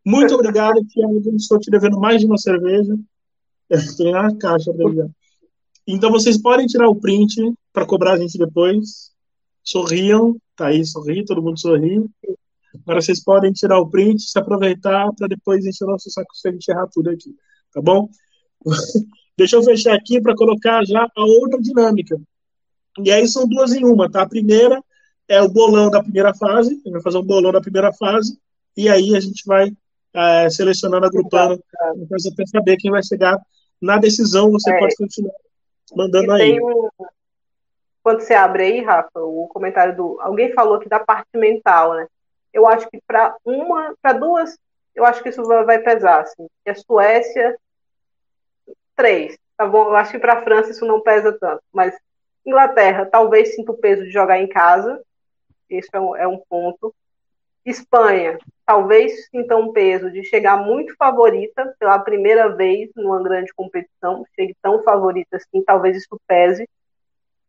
Muito 0.06 0.36
obrigado, 0.36 0.86
Thiago. 0.86 1.22
Estou 1.36 1.58
te 1.58 1.72
devendo 1.72 2.00
mais 2.00 2.22
de 2.22 2.28
uma 2.28 2.38
cerveja. 2.38 2.96
Tem 3.98 4.12
na 4.12 4.36
caixa. 4.38 4.72
Então 5.88 6.12
vocês 6.12 6.40
podem 6.40 6.68
tirar 6.68 6.90
o 6.90 6.96
print 6.96 7.42
para 7.74 7.88
cobrar 7.88 8.14
a 8.14 8.18
gente 8.20 8.38
depois. 8.38 9.12
Sorriam, 9.64 10.38
tá 10.56 10.68
aí, 10.68 10.86
sorri, 10.86 11.26
todo 11.26 11.42
mundo 11.42 11.60
sorri. 11.60 12.06
Agora 12.84 13.02
vocês 13.02 13.24
podem 13.24 13.52
tirar 13.52 13.80
o 13.80 13.90
print, 13.90 14.22
se 14.22 14.38
aproveitar 14.38 15.12
para 15.18 15.28
depois 15.28 15.66
encher 15.66 15.86
o 15.86 15.92
nosso 15.92 16.12
saco 16.12 16.36
se 16.36 16.50
a 16.50 16.52
gente 16.52 16.70
errar 16.70 16.88
tudo 16.94 17.10
aqui, 17.10 17.36
tá 17.74 17.82
bom? 17.82 18.08
Deixa 19.38 19.56
eu 19.56 19.64
fechar 19.64 19.96
aqui 19.96 20.22
para 20.22 20.36
colocar 20.36 20.86
já 20.86 21.04
a 21.04 21.24
outra 21.24 21.60
dinâmica. 21.60 22.20
E 23.04 23.12
aí 23.12 23.28
são 23.28 23.48
duas 23.48 23.74
em 23.74 23.84
uma, 23.84 24.10
tá? 24.10 24.22
A 24.22 24.30
primeira 24.30 24.82
é 25.28 25.42
o 25.42 25.50
bolão 25.50 25.90
da 25.90 26.02
primeira 26.02 26.34
fase, 26.34 26.72
a 26.72 26.74
gente 26.76 26.92
vai 26.92 27.02
fazer 27.02 27.18
um 27.18 27.24
bolão 27.24 27.52
da 27.52 27.60
primeira 27.60 27.92
fase, 27.92 28.40
e 28.78 28.88
aí 28.88 29.16
a 29.16 29.20
gente 29.20 29.44
vai 29.46 29.72
é, 30.14 30.50
selecionando, 30.50 31.06
agrupando, 31.06 31.62
para 32.08 32.48
saber 32.48 32.78
quem 32.78 32.92
vai 32.92 33.04
chegar 33.04 33.38
na 33.82 33.98
decisão. 33.98 34.52
Você 34.52 34.72
é, 34.72 34.80
pode 34.80 34.96
continuar 34.96 35.34
mandando 35.96 36.32
aí. 36.32 36.60
Um... 36.62 36.90
Quando 38.02 38.22
você 38.22 38.34
abre 38.34 38.64
aí, 38.64 38.82
Rafa, 38.82 39.20
o 39.20 39.48
comentário 39.48 39.96
do. 39.96 40.20
Alguém 40.22 40.54
falou 40.54 40.76
aqui 40.76 40.88
da 40.88 41.00
parte 41.00 41.30
mental, 41.36 41.96
né? 41.96 42.08
Eu 42.54 42.68
acho 42.68 42.90
que 42.90 43.02
para 43.06 43.36
uma, 43.44 43.94
para 44.02 44.14
duas, 44.14 44.58
eu 44.94 45.04
acho 45.04 45.22
que 45.22 45.30
isso 45.30 45.44
vai 45.44 45.80
pesar. 45.80 46.22
Assim. 46.22 46.48
E 46.66 46.70
a 46.70 46.76
Suécia, 46.76 47.58
três. 48.96 49.38
Tá 49.58 49.66
bom? 49.66 49.86
Eu 49.86 49.96
acho 49.96 50.12
que 50.12 50.20
para 50.20 50.34
a 50.34 50.44
França 50.44 50.72
isso 50.72 50.86
não 50.86 51.02
pesa 51.02 51.32
tanto. 51.40 51.62
Mas 51.72 51.96
Inglaterra, 52.46 53.06
talvez 53.06 53.56
sinta 53.56 53.72
o 53.72 53.78
peso 53.78 54.04
de 54.04 54.12
jogar 54.12 54.40
em 54.40 54.48
casa. 54.48 55.02
Isso 55.70 55.90
é 55.94 56.00
um, 56.00 56.16
é 56.16 56.28
um 56.28 56.42
ponto. 56.50 56.94
Espanha, 57.66 58.38
talvez 58.64 59.28
sinta 59.30 59.58
um 59.58 59.74
peso 59.74 60.12
de 60.12 60.24
chegar 60.24 60.58
muito 60.58 60.96
favorita 60.98 61.76
pela 61.80 61.98
primeira 61.98 62.50
vez 62.50 62.92
numa 62.96 63.22
grande 63.24 63.52
competição, 63.56 64.24
chegue 64.36 64.56
tão 64.62 64.84
favorita 64.84 65.38
assim, 65.38 65.64
talvez 65.64 65.98
isso 65.98 66.20
pese. 66.28 66.70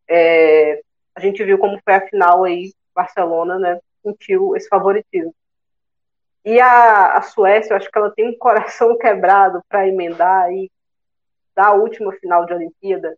É, 0.09 0.81
a 1.15 1.21
gente 1.21 1.45
viu 1.45 1.59
como 1.59 1.79
foi 1.85 1.95
a 1.95 2.09
final 2.09 2.45
aí, 2.45 2.73
Barcelona, 2.95 3.59
né, 3.59 3.79
sentiu 4.03 4.57
esse 4.57 4.69
favoritismo. 4.69 5.35
E 6.43 6.61
a, 6.61 7.19
a 7.19 7.23
Suécia, 7.23 7.73
eu 7.73 7.77
acho 7.77 7.91
que 7.91 7.99
ela 7.99 8.11
tem 8.11 8.29
um 8.29 8.37
coração 8.39 8.97
quebrado 8.97 9.63
para 9.69 9.87
emendar 9.87 10.45
aí 10.45 10.71
da 11.57 11.73
última 11.73 12.13
final 12.13 12.45
de 12.45 12.53
Olimpíada, 12.53 13.17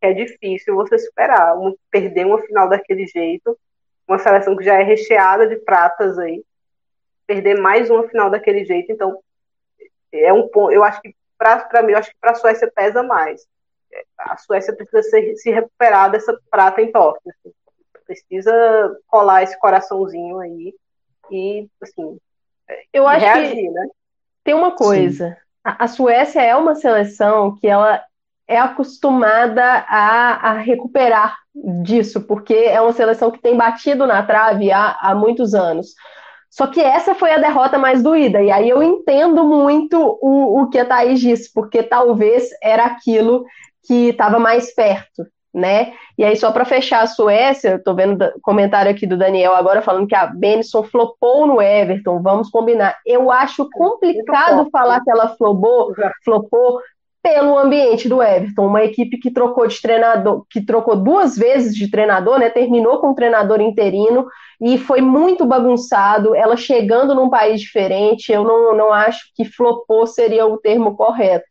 que 0.00 0.06
é 0.06 0.14
difícil 0.14 0.74
você 0.76 0.98
superar, 0.98 1.58
um, 1.58 1.74
perder 1.90 2.24
uma 2.24 2.40
final 2.40 2.68
daquele 2.68 3.06
jeito, 3.06 3.58
uma 4.06 4.18
seleção 4.18 4.56
que 4.56 4.64
já 4.64 4.80
é 4.80 4.82
recheada 4.82 5.46
de 5.46 5.56
pratas 5.56 6.18
aí, 6.18 6.42
perder 7.26 7.60
mais 7.60 7.90
uma 7.90 8.08
final 8.08 8.30
daquele 8.30 8.64
jeito, 8.64 8.92
então 8.92 9.20
é 10.12 10.32
um 10.32 10.48
ponto, 10.48 10.72
eu 10.72 10.82
acho 10.82 11.00
que 11.02 11.14
para 11.40 11.82
mim, 11.82 11.92
eu 11.92 11.98
acho 11.98 12.10
que 12.10 12.16
para 12.20 12.32
a 12.32 12.34
Suécia 12.34 12.70
pesa 12.70 13.02
mais. 13.02 13.46
A 14.18 14.36
Suécia 14.36 14.76
precisa 14.76 15.02
ser, 15.02 15.34
se 15.36 15.50
recuperar 15.50 16.10
dessa 16.10 16.38
prata 16.50 16.82
em 16.82 16.92
Tóquio. 16.92 17.32
Assim. 17.32 17.54
Precisa 18.04 19.00
colar 19.06 19.42
esse 19.42 19.58
coraçãozinho 19.58 20.38
aí 20.38 20.74
e, 21.30 21.66
assim, 21.80 22.18
eu 22.92 23.06
acho 23.06 23.24
reagir, 23.24 23.54
que 23.54 23.70
né? 23.70 23.88
Tem 24.44 24.54
uma 24.54 24.76
coisa. 24.76 25.28
A, 25.28 25.49
a 25.64 25.88
Suécia 25.88 26.40
é 26.40 26.56
uma 26.56 26.74
seleção 26.74 27.56
que 27.56 27.66
ela 27.66 28.02
é 28.48 28.58
acostumada 28.58 29.62
a, 29.64 30.50
a, 30.50 30.52
recuperar 30.58 31.36
disso, 31.82 32.20
porque 32.22 32.54
é 32.54 32.80
uma 32.80 32.92
seleção 32.92 33.30
que 33.30 33.40
tem 33.40 33.56
batido 33.56 34.06
na 34.06 34.24
trave 34.24 34.72
há, 34.72 34.96
há 35.00 35.14
muitos 35.14 35.54
anos. 35.54 35.94
Só 36.50 36.66
que 36.66 36.80
essa 36.80 37.14
foi 37.14 37.30
a 37.30 37.38
derrota 37.38 37.78
mais 37.78 38.02
doída, 38.02 38.42
e 38.42 38.50
aí 38.50 38.68
eu 38.68 38.82
entendo 38.82 39.44
muito 39.44 40.18
o, 40.20 40.62
o 40.62 40.68
que 40.68 40.80
a 40.80 40.84
Thaís 40.84 41.20
disse, 41.20 41.52
porque 41.52 41.80
talvez 41.80 42.48
era 42.60 42.86
aquilo 42.86 43.44
que 43.86 44.08
estava 44.08 44.40
mais 44.40 44.74
perto, 44.74 45.24
né? 45.52 45.92
E 46.16 46.24
aí, 46.24 46.36
só 46.36 46.52
para 46.52 46.64
fechar 46.64 47.02
a 47.02 47.06
Suécia, 47.06 47.76
estou 47.76 47.94
vendo 47.94 48.24
comentário 48.42 48.90
aqui 48.90 49.06
do 49.06 49.16
Daniel 49.16 49.54
agora 49.54 49.82
falando 49.82 50.06
que 50.06 50.14
a 50.14 50.26
Benson 50.26 50.82
flopou 50.84 51.46
no 51.46 51.60
Everton, 51.60 52.22
vamos 52.22 52.48
combinar. 52.50 52.96
Eu 53.04 53.30
acho 53.30 53.68
complicado 53.70 54.68
falar 54.70 55.02
que 55.02 55.10
ela 55.10 55.34
flopou, 55.36 55.92
flopou 56.24 56.80
pelo 57.22 57.58
ambiente 57.58 58.08
do 58.08 58.22
Everton, 58.22 58.66
uma 58.66 58.82
equipe 58.82 59.18
que 59.18 59.30
trocou 59.30 59.66
de 59.66 59.80
treinador, 59.80 60.44
que 60.48 60.64
trocou 60.64 60.96
duas 60.96 61.36
vezes 61.36 61.74
de 61.74 61.90
treinador, 61.90 62.38
né? 62.38 62.48
Terminou 62.48 62.98
com 62.98 63.10
um 63.10 63.14
treinador 63.14 63.60
interino 63.60 64.26
e 64.60 64.78
foi 64.78 65.00
muito 65.00 65.44
bagunçado. 65.44 66.34
Ela 66.34 66.56
chegando 66.56 67.14
num 67.14 67.28
país 67.28 67.60
diferente, 67.60 68.32
eu 68.32 68.42
não, 68.44 68.74
não 68.74 68.92
acho 68.92 69.30
que 69.34 69.44
flopou 69.44 70.06
seria 70.06 70.46
o 70.46 70.58
termo 70.58 70.96
correto. 70.96 71.44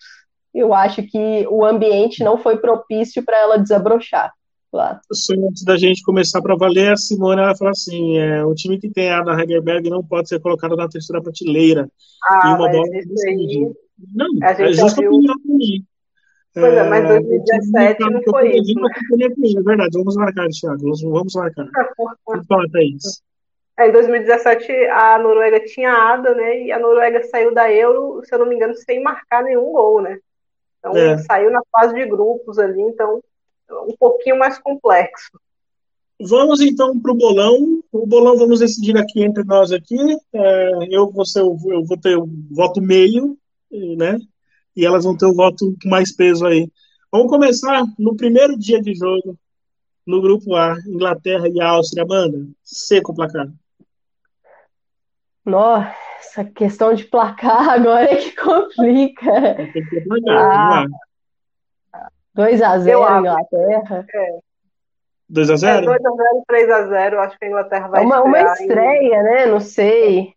Eu 0.59 0.73
acho 0.73 1.03
que 1.03 1.47
o 1.49 1.65
ambiente 1.65 2.23
não 2.23 2.37
foi 2.37 2.57
propício 2.57 3.23
para 3.23 3.37
ela 3.37 3.57
desabrochar. 3.57 4.33
Lá. 4.71 5.01
Antes 5.47 5.63
da 5.63 5.75
gente 5.77 6.03
começar 6.03 6.43
para 6.43 6.55
valer, 6.55 6.91
a 6.91 6.95
Simone 6.95 7.41
ela 7.41 7.57
fala 7.57 7.71
assim: 7.71 8.19
é, 8.19 8.45
o 8.45 8.53
time 8.53 8.77
que 8.79 8.87
tem 8.87 9.09
a 9.09 9.17
Ada 9.17 9.41
Hegerberg 9.41 9.89
não 9.89 10.03
pode 10.03 10.29
ser 10.29 10.39
colocado 10.39 10.75
na 10.75 10.87
terceira 10.87 11.23
prateleira. 11.23 11.89
Ah, 12.23 12.39
e 12.43 12.47
uma 12.49 12.69
bola 12.69 12.83
isso 12.99 13.27
aí 13.27 13.71
não, 14.15 14.27
a 14.43 14.53
gente 14.53 14.69
é 14.69 14.73
justa 14.73 15.01
viu... 15.01 15.11
opinião 15.11 15.35
para 15.39 15.55
mim. 15.55 15.85
Pois 16.53 16.73
é, 16.73 16.89
mas 16.89 17.07
2017 17.07 18.03
é, 18.03 18.09
não 18.09 18.21
foi 18.23 18.57
isso. 18.57 18.73
Né? 18.79 18.89
É 19.27 19.61
verdade, 19.61 19.89
vamos 19.93 20.15
marcar, 20.15 20.47
Thiago, 20.49 20.91
vamos 21.03 21.33
marcar. 21.35 21.67
Thaís. 22.71 23.21
É, 23.77 23.87
em 23.87 23.91
2017, 23.91 24.71
a 24.87 25.19
Noruega 25.19 25.59
tinha 25.61 25.91
ADA, 25.91 26.33
né? 26.35 26.63
E 26.63 26.71
a 26.71 26.79
Noruega 26.79 27.23
saiu 27.23 27.53
da 27.53 27.71
Euro, 27.71 28.21
se 28.25 28.33
eu 28.33 28.39
não 28.39 28.47
me 28.47 28.55
engano, 28.55 28.75
sem 28.75 29.01
marcar 29.01 29.43
nenhum 29.43 29.71
gol, 29.71 30.01
né? 30.01 30.17
Então, 30.79 30.95
é. 30.95 31.17
saiu 31.19 31.51
na 31.51 31.61
fase 31.71 31.93
de 31.93 32.05
grupos 32.05 32.57
ali, 32.57 32.81
então, 32.81 33.21
um 33.69 33.95
pouquinho 33.97 34.37
mais 34.37 34.57
complexo. 34.59 35.29
Vamos 36.21 36.59
então 36.59 36.99
para 36.99 37.11
o 37.11 37.15
bolão. 37.15 37.81
O 37.91 38.05
bolão 38.05 38.37
vamos 38.37 38.59
decidir 38.59 38.97
aqui 38.97 39.23
entre 39.23 39.43
nós 39.43 39.71
aqui. 39.71 39.95
É, 40.33 40.71
eu, 40.89 41.09
vou 41.09 41.25
ser, 41.25 41.39
eu 41.39 41.55
vou 41.85 41.97
ter 41.97 42.17
o 42.17 42.27
voto 42.51 42.81
meio, 42.81 43.37
né? 43.71 44.19
E 44.75 44.85
elas 44.85 45.05
vão 45.05 45.15
ter 45.15 45.25
o 45.25 45.33
voto 45.33 45.73
com 45.81 45.89
mais 45.89 46.13
peso 46.13 46.45
aí. 46.45 46.69
Vamos 47.11 47.29
começar 47.29 47.85
no 47.97 48.15
primeiro 48.15 48.57
dia 48.57 48.81
de 48.81 48.93
jogo, 48.93 49.37
no 50.05 50.21
grupo 50.21 50.55
A, 50.55 50.77
Inglaterra 50.85 51.47
e 51.47 51.61
Áustria. 51.61 52.03
Amanda, 52.03 52.45
seco 52.63 53.13
o 53.13 53.15
placar. 53.15 53.49
Nossa, 55.45 55.95
essa 56.19 56.43
questão 56.43 56.93
de 56.93 57.05
placar 57.05 57.69
agora 57.69 58.11
é 58.11 58.15
que 58.15 58.35
complica. 58.35 59.55
Tem 59.55 59.71
que 59.71 59.89
ter 59.89 60.03
placar, 60.05 60.85
ah, 61.93 62.09
2x0 62.37 63.19
Inglaterra. 63.19 64.05
É. 64.13 64.39
2x0? 65.31 65.67
É, 65.67 65.81
2x0, 65.81 65.99
3x0, 66.49 67.17
acho 67.19 67.37
que 67.37 67.45
a 67.45 67.47
Inglaterra 67.47 67.87
vai 67.87 68.03
uma, 68.03 68.21
uma 68.21 68.41
estreia, 68.41 69.23
né? 69.23 69.45
Não 69.45 69.59
sei. 69.59 70.33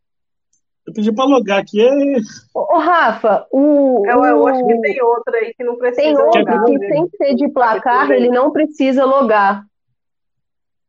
Eu 0.87 0.93
pedi 0.93 1.13
para 1.13 1.25
logar 1.25 1.61
aqui. 1.61 1.81
É... 1.81 2.17
Ô, 2.55 2.79
Rafa, 2.79 3.47
o. 3.51 4.05
Eu, 4.05 4.25
eu 4.25 4.49
acho 4.49 4.67
que 4.67 4.81
tem 4.81 5.03
outra 5.03 5.39
aí 5.39 5.55
que 5.55 5.65
não 5.65 5.77
precisa 5.77 6.03
tem 6.03 6.15
logar. 6.15 6.45
Tem 6.45 6.59
outro 6.59 6.79
que, 6.81 6.89
sem 6.89 7.09
ser 7.17 7.35
de 7.35 7.49
placar, 7.49 8.11
ele 8.11 8.29
não 8.29 8.51
precisa 8.51 9.05
logar. 9.05 9.65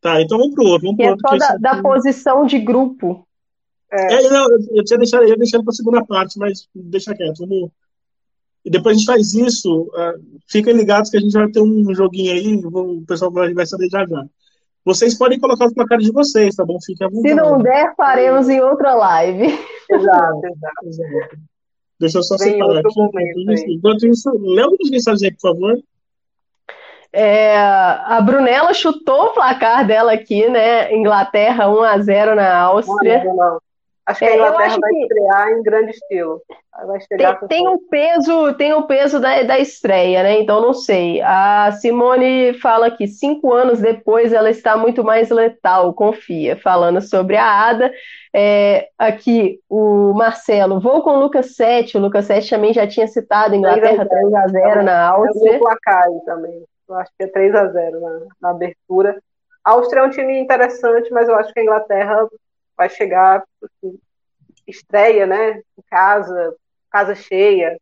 Tá, 0.02 0.22
então 0.22 0.38
vamos 0.38 0.54
pro 0.54 0.66
outro. 0.66 0.88
Vamos 0.88 0.98
pro 0.98 1.06
é 1.06 1.10
outro, 1.12 1.30
só 1.30 1.38
da, 1.38 1.76
da 1.76 1.82
posição 1.82 2.46
de 2.46 2.60
grupo. 2.60 3.26
É, 3.94 4.26
é 4.26 4.30
não, 4.30 4.48
eu 4.72 4.84
tinha 4.84 4.98
deixado, 4.98 5.24
eu 5.24 5.38
deixando 5.38 5.64
para 5.64 5.72
a 5.72 5.76
segunda 5.76 6.06
parte, 6.06 6.39
mas 6.39 6.68
deixa 6.74 7.16
quieto. 7.16 7.39
Vamos... 7.39 7.70
E 8.66 8.70
depois 8.70 8.96
a 8.96 8.98
gente 8.98 9.06
faz 9.06 9.34
isso. 9.34 9.84
Uh, 9.84 10.39
fiquem 10.50 10.74
ligados 10.74 11.10
que 11.10 11.18
a 11.18 11.20
gente 11.20 11.34
vai 11.34 11.50
ter 11.50 11.62
um 11.62 11.94
joguinho 11.94 12.32
aí, 12.32 12.56
o 12.64 13.04
pessoal 13.06 13.32
vai, 13.32 13.54
vai 13.54 13.66
saber 13.66 13.89
já 13.89 14.06
já. 14.06 14.26
Vocês 14.86 15.18
podem 15.18 15.39
colocar 15.39 15.68
os 15.68 15.74
placares 15.74 16.06
de 16.06 16.12
vocês, 16.12 16.56
tá 16.56 16.66
bom? 16.66 16.78
Fiquem 16.84 17.08
à 17.08 17.10
vontade. 17.10 17.30
Se 17.30 17.36
não 17.36 17.58
der, 17.62 17.94
faremos 17.96 18.50
em 18.50 18.62
outra 18.62 18.94
live. 18.96 19.46
Exato, 19.89 20.41
exato. 20.46 20.88
exato. 20.88 21.38
Deixa 22.00 22.18
eu 22.18 22.24
só 22.24 22.38
separar 22.38 22.80
aqui. 22.80 23.00
Momento, 23.00 23.70
enquanto 23.70 24.08
isso, 24.08 24.30
lê 24.39 24.62
algumas 24.62 24.89
mensagens 24.89 25.24
aí, 25.24 25.32
por 25.32 25.41
favor. 25.41 25.80
É, 27.14 27.56
a 27.56 28.20
Brunella 28.22 28.74
chutou 28.74 29.26
o 29.26 29.34
placar 29.34 29.86
dela 29.86 30.14
aqui, 30.14 30.50
né? 30.50 30.94
Inglaterra 30.94 31.70
1 31.70 31.82
a 31.84 32.00
0 32.00 32.36
na 32.36 32.58
Áustria. 32.58 33.24
Não, 33.24 33.36
não. 33.36 33.60
Acho 34.06 34.20
que 34.20 34.26
a 34.26 34.30
é, 34.32 34.36
Inglaterra 34.36 34.78
vai 34.82 34.91
que... 34.91 35.01
estrear 35.01 35.49
em 35.51 35.64
grande 35.64 35.91
estilo. 35.91 36.41
Tem, 37.18 37.47
tem 37.47 37.68
o 37.68 37.78
peso, 37.89 38.54
tem 38.56 38.74
o 38.74 38.84
peso 38.84 39.20
da, 39.20 39.43
da 39.43 39.60
estreia, 39.60 40.24
né? 40.24 40.41
Então 40.41 40.62
não 40.62 40.74
sei. 40.74 41.22
A 41.22 41.72
Simone 41.72 42.54
fala 42.56 42.91
que 42.91 43.08
cinco 43.08 43.54
anos 43.54 43.80
depois 43.80 44.34
ela 44.34 44.49
está 44.49 44.76
muito 44.76 45.04
mais 45.04 45.30
letal, 45.30 45.93
confia, 45.93 46.58
falando 46.58 46.99
sobre 46.99 47.38
a 47.38 47.45
Ada. 47.45 47.93
É, 48.36 48.89
aqui 48.97 49.62
o 49.70 50.14
Marcelo, 50.14 50.82
vou 50.82 51.01
com 51.01 51.12
o 51.12 51.20
Lucas 51.20 51.56
7. 51.56 51.97
O 51.97 52.01
Lucas 52.01 52.26
7 52.26 52.49
também 52.49 52.74
já 52.74 52.86
tinha 52.86 53.08
citado 53.08 53.56
Inglaterra 53.56 54.06
3 54.06 54.34
a 54.34 54.47
0 54.47 54.84
na 54.84 55.10
Áustria. 55.12 55.54
É 55.54 55.58
o 55.58 55.60
placar 55.60 56.04
aí 56.04 56.20
também. 56.26 56.64
Eu 56.89 56.95
acho 56.95 57.12
que 57.18 57.24
é 57.24 57.28
3 57.28 57.56
a 57.56 57.68
0 57.68 58.01
na, 58.01 58.20
na 58.41 58.49
abertura. 58.49 59.18
A 59.64 59.72
Áustria 59.72 60.01
é 60.01 60.04
um 60.04 60.10
time 60.10 60.38
interessante, 60.38 61.10
mas 61.12 61.30
eu 61.30 61.36
acho 61.36 61.54
que 61.54 61.60
a 61.62 61.64
Inglaterra 61.64 62.28
vai 62.78 62.89
chegar 62.89 63.43
assim, 63.63 63.99
estreia, 64.67 65.26
né? 65.26 65.61
Em 65.78 65.84
casa, 65.89 66.55
casa 66.91 67.15
cheia. 67.15 67.78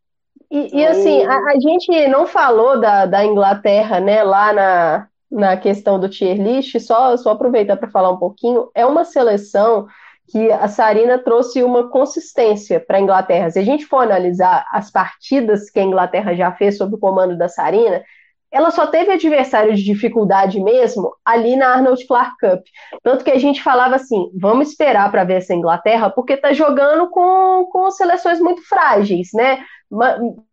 E, 0.50 0.80
e 0.80 0.86
assim, 0.86 1.24
a, 1.24 1.38
a, 1.38 1.60
gente 1.60 2.08
não 2.08 2.28
falou 2.28 2.80
da, 2.80 3.06
da 3.06 3.24
Inglaterra, 3.24 4.02
né, 4.02 4.22
lá 4.22 4.52
na, 4.52 5.08
na 5.32 5.56
questão 5.56 5.98
do 5.98 6.10
tier 6.10 6.36
list, 6.36 6.78
só, 6.82 7.16
só 7.16 7.32
aproveitar 7.32 7.78
para 7.78 7.90
falar 7.90 8.12
um 8.12 8.18
pouquinho, 8.18 8.70
é 8.76 8.86
uma 8.86 9.06
seleção 9.06 9.88
que 10.28 10.52
a 10.52 10.68
Sarina 10.68 11.18
trouxe 11.18 11.64
uma 11.64 11.90
consistência 11.90 12.80
para 12.80 12.98
a 12.98 13.02
Inglaterra. 13.02 13.50
Se 13.50 13.60
a 13.60 13.64
gente 13.64 13.86
for 13.86 14.00
analisar 14.00 14.66
as 14.72 14.92
partidas 14.92 15.70
que 15.70 15.80
a 15.80 15.84
Inglaterra 15.84 16.34
já 16.36 16.52
fez 16.52 16.78
sob 16.78 16.96
o 16.96 16.98
comando 16.98 17.38
da 17.38 17.48
Sarina, 17.48 18.04
ela 18.52 18.70
só 18.70 18.86
teve 18.86 19.12
adversário 19.12 19.74
de 19.74 19.84
dificuldade 19.84 20.60
mesmo 20.60 21.16
ali 21.24 21.56
na 21.56 21.74
Arnold 21.74 22.06
Clark 22.06 22.36
Cup. 22.40 22.62
Tanto 23.02 23.24
que 23.24 23.32
a 23.32 23.40
gente 23.40 23.64
falava 23.64 23.96
assim: 23.96 24.30
vamos 24.40 24.70
esperar 24.70 25.10
para 25.10 25.24
ver 25.24 25.36
essa 25.36 25.54
Inglaterra, 25.54 26.10
porque 26.10 26.34
está 26.34 26.52
jogando 26.52 27.10
com, 27.10 27.66
com 27.72 27.90
seleções 27.90 28.40
muito 28.40 28.62
frágeis, 28.68 29.30
né? 29.34 29.64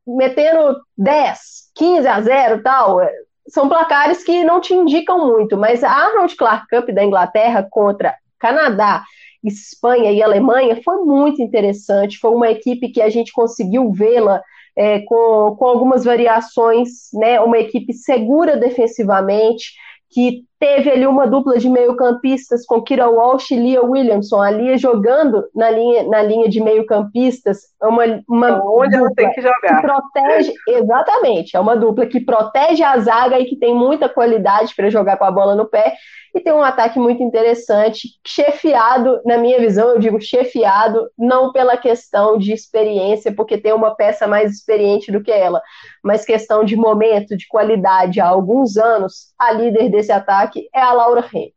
Metendo 0.06 0.80
10, 0.96 1.38
15 1.74 2.06
a 2.06 2.20
0 2.20 2.62
tal. 2.62 3.00
São 3.48 3.68
placares 3.68 4.22
que 4.22 4.44
não 4.44 4.60
te 4.60 4.74
indicam 4.74 5.26
muito, 5.26 5.56
mas 5.56 5.82
a 5.82 5.90
Arnold 5.90 6.36
Clark 6.36 6.66
Cup 6.68 6.90
da 6.90 7.04
Inglaterra 7.04 7.66
contra 7.68 8.14
Canadá, 8.38 9.02
Espanha 9.42 10.12
e 10.12 10.22
Alemanha 10.22 10.80
foi 10.84 10.98
muito 10.98 11.42
interessante. 11.42 12.18
Foi 12.18 12.30
uma 12.30 12.50
equipe 12.50 12.90
que 12.90 13.00
a 13.00 13.08
gente 13.08 13.32
conseguiu 13.32 13.90
vê-la 13.90 14.42
é, 14.78 15.00
com, 15.00 15.56
com 15.58 15.66
algumas 15.66 16.04
variações, 16.04 17.08
né, 17.12 17.40
uma 17.40 17.58
equipe 17.58 17.92
segura 17.92 18.56
defensivamente, 18.56 19.72
que 20.08 20.44
teve 20.58 20.90
ali 20.90 21.06
uma 21.06 21.26
dupla 21.26 21.58
de 21.58 21.68
meio-campistas 21.68 22.66
com 22.66 22.82
Kira 22.82 23.08
Walsh 23.08 23.50
e 23.52 23.56
Lia 23.56 23.82
Williamson, 23.82 24.40
a 24.40 24.50
Lia 24.50 24.76
jogando 24.76 25.44
na 25.54 25.70
linha, 25.70 26.04
na 26.04 26.22
linha 26.22 26.48
de 26.48 26.60
meio-campistas, 26.60 27.58
uma, 27.82 28.04
uma 28.28 28.50
então, 28.50 28.74
onde 28.76 28.96
ela 28.96 29.10
tem 29.14 29.30
que 29.30 29.40
jogar. 29.40 29.80
Que 29.80 29.82
protege, 29.82 30.52
exatamente, 30.68 31.56
é 31.56 31.60
uma 31.60 31.76
dupla 31.76 32.06
que 32.06 32.20
protege 32.20 32.82
a 32.82 32.98
zaga 32.98 33.38
e 33.38 33.46
que 33.46 33.56
tem 33.56 33.74
muita 33.74 34.08
qualidade 34.08 34.74
para 34.74 34.90
jogar 34.90 35.16
com 35.16 35.24
a 35.24 35.30
bola 35.30 35.54
no 35.54 35.66
pé 35.66 35.94
e 36.34 36.40
tem 36.40 36.52
um 36.52 36.62
ataque 36.62 36.98
muito 36.98 37.22
interessante, 37.22 38.08
chefiado, 38.24 39.20
na 39.24 39.38
minha 39.38 39.58
visão, 39.58 39.88
eu 39.88 39.98
digo 39.98 40.20
chefiado, 40.20 41.08
não 41.18 41.52
pela 41.52 41.76
questão 41.76 42.38
de 42.38 42.52
experiência, 42.52 43.34
porque 43.34 43.58
tem 43.58 43.72
uma 43.72 43.94
peça 43.94 44.26
mais 44.26 44.52
experiente 44.52 45.10
do 45.10 45.22
que 45.22 45.32
ela, 45.32 45.60
mas 46.02 46.24
questão 46.24 46.64
de 46.64 46.76
momento, 46.76 47.36
de 47.36 47.46
qualidade. 47.48 48.20
Há 48.20 48.28
alguns 48.28 48.76
anos, 48.76 49.32
a 49.38 49.52
líder 49.52 49.88
desse 49.88 50.12
ataque 50.12 50.47
é 50.74 50.80
a 50.80 50.92
Laura 50.92 51.24
Hemp. 51.32 51.52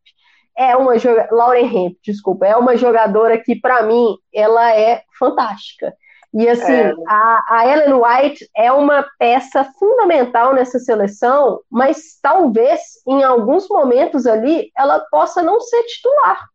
É 0.57 0.75
uma 0.75 0.93
Lauren 1.31 1.65
Hemp, 1.65 1.97
desculpa, 2.03 2.45
é 2.45 2.55
uma 2.55 2.75
jogadora 2.75 3.37
que, 3.37 3.55
para 3.55 3.83
mim, 3.83 4.17
ela 4.33 4.75
é 4.75 5.03
fantástica. 5.17 5.93
E 6.33 6.47
assim, 6.47 6.71
é. 6.71 6.93
a, 7.07 7.43
a 7.49 7.67
Ellen 7.67 7.93
White 7.95 8.49
é 8.55 8.71
uma 8.71 9.05
peça 9.19 9.65
fundamental 9.77 10.53
nessa 10.53 10.79
seleção, 10.79 11.59
mas 11.69 12.19
talvez 12.21 12.79
em 13.05 13.21
alguns 13.21 13.67
momentos 13.67 14.25
ali 14.25 14.71
ela 14.77 14.99
possa 15.11 15.41
não 15.43 15.59
ser 15.59 15.83
titular 15.83 16.47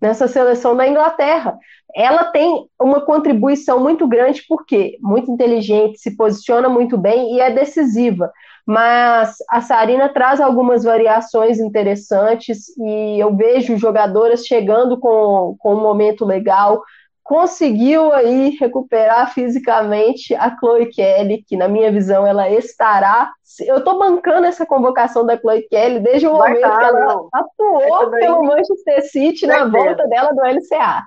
nessa 0.00 0.28
seleção 0.28 0.76
da 0.76 0.86
Inglaterra. 0.86 1.56
Ela 1.96 2.24
tem 2.24 2.68
uma 2.78 3.00
contribuição 3.00 3.80
muito 3.80 4.06
grande, 4.06 4.44
porque 4.46 4.98
muito 5.00 5.30
inteligente, 5.30 5.98
se 5.98 6.14
posiciona 6.16 6.68
muito 6.68 6.98
bem 6.98 7.34
e 7.34 7.40
é 7.40 7.50
decisiva. 7.50 8.30
Mas 8.66 9.36
a 9.50 9.60
Sarina 9.60 10.08
traz 10.08 10.40
algumas 10.40 10.84
variações 10.84 11.58
interessantes 11.58 12.68
e 12.78 13.20
eu 13.20 13.34
vejo 13.36 13.76
jogadoras 13.76 14.46
chegando 14.46 14.98
com, 14.98 15.54
com 15.58 15.74
um 15.74 15.80
momento 15.80 16.24
legal 16.24 16.82
conseguiu 17.24 18.12
aí 18.12 18.50
recuperar 18.50 19.32
fisicamente 19.32 20.34
a 20.34 20.54
Chloe 20.54 20.90
Kelly, 20.90 21.42
que 21.42 21.56
na 21.56 21.66
minha 21.66 21.90
visão 21.90 22.26
ela 22.26 22.50
estará. 22.50 23.32
Eu 23.60 23.78
estou 23.78 23.98
bancando 23.98 24.46
essa 24.46 24.66
convocação 24.66 25.24
da 25.24 25.38
Chloe 25.38 25.66
Kelly 25.68 26.00
desde 26.00 26.26
o 26.28 26.36
Vai 26.36 26.50
momento 26.50 26.70
tá, 26.70 26.78
que 26.78 26.84
ela 26.84 27.00
não. 27.00 27.28
atuou 27.32 28.10
pelo 28.10 28.42
Manchester 28.44 29.10
City 29.10 29.46
Vai 29.46 29.58
na 29.58 29.70
ter. 29.70 29.78
volta 29.78 30.06
dela 30.06 30.32
do 30.32 30.42
LCA. 30.42 31.02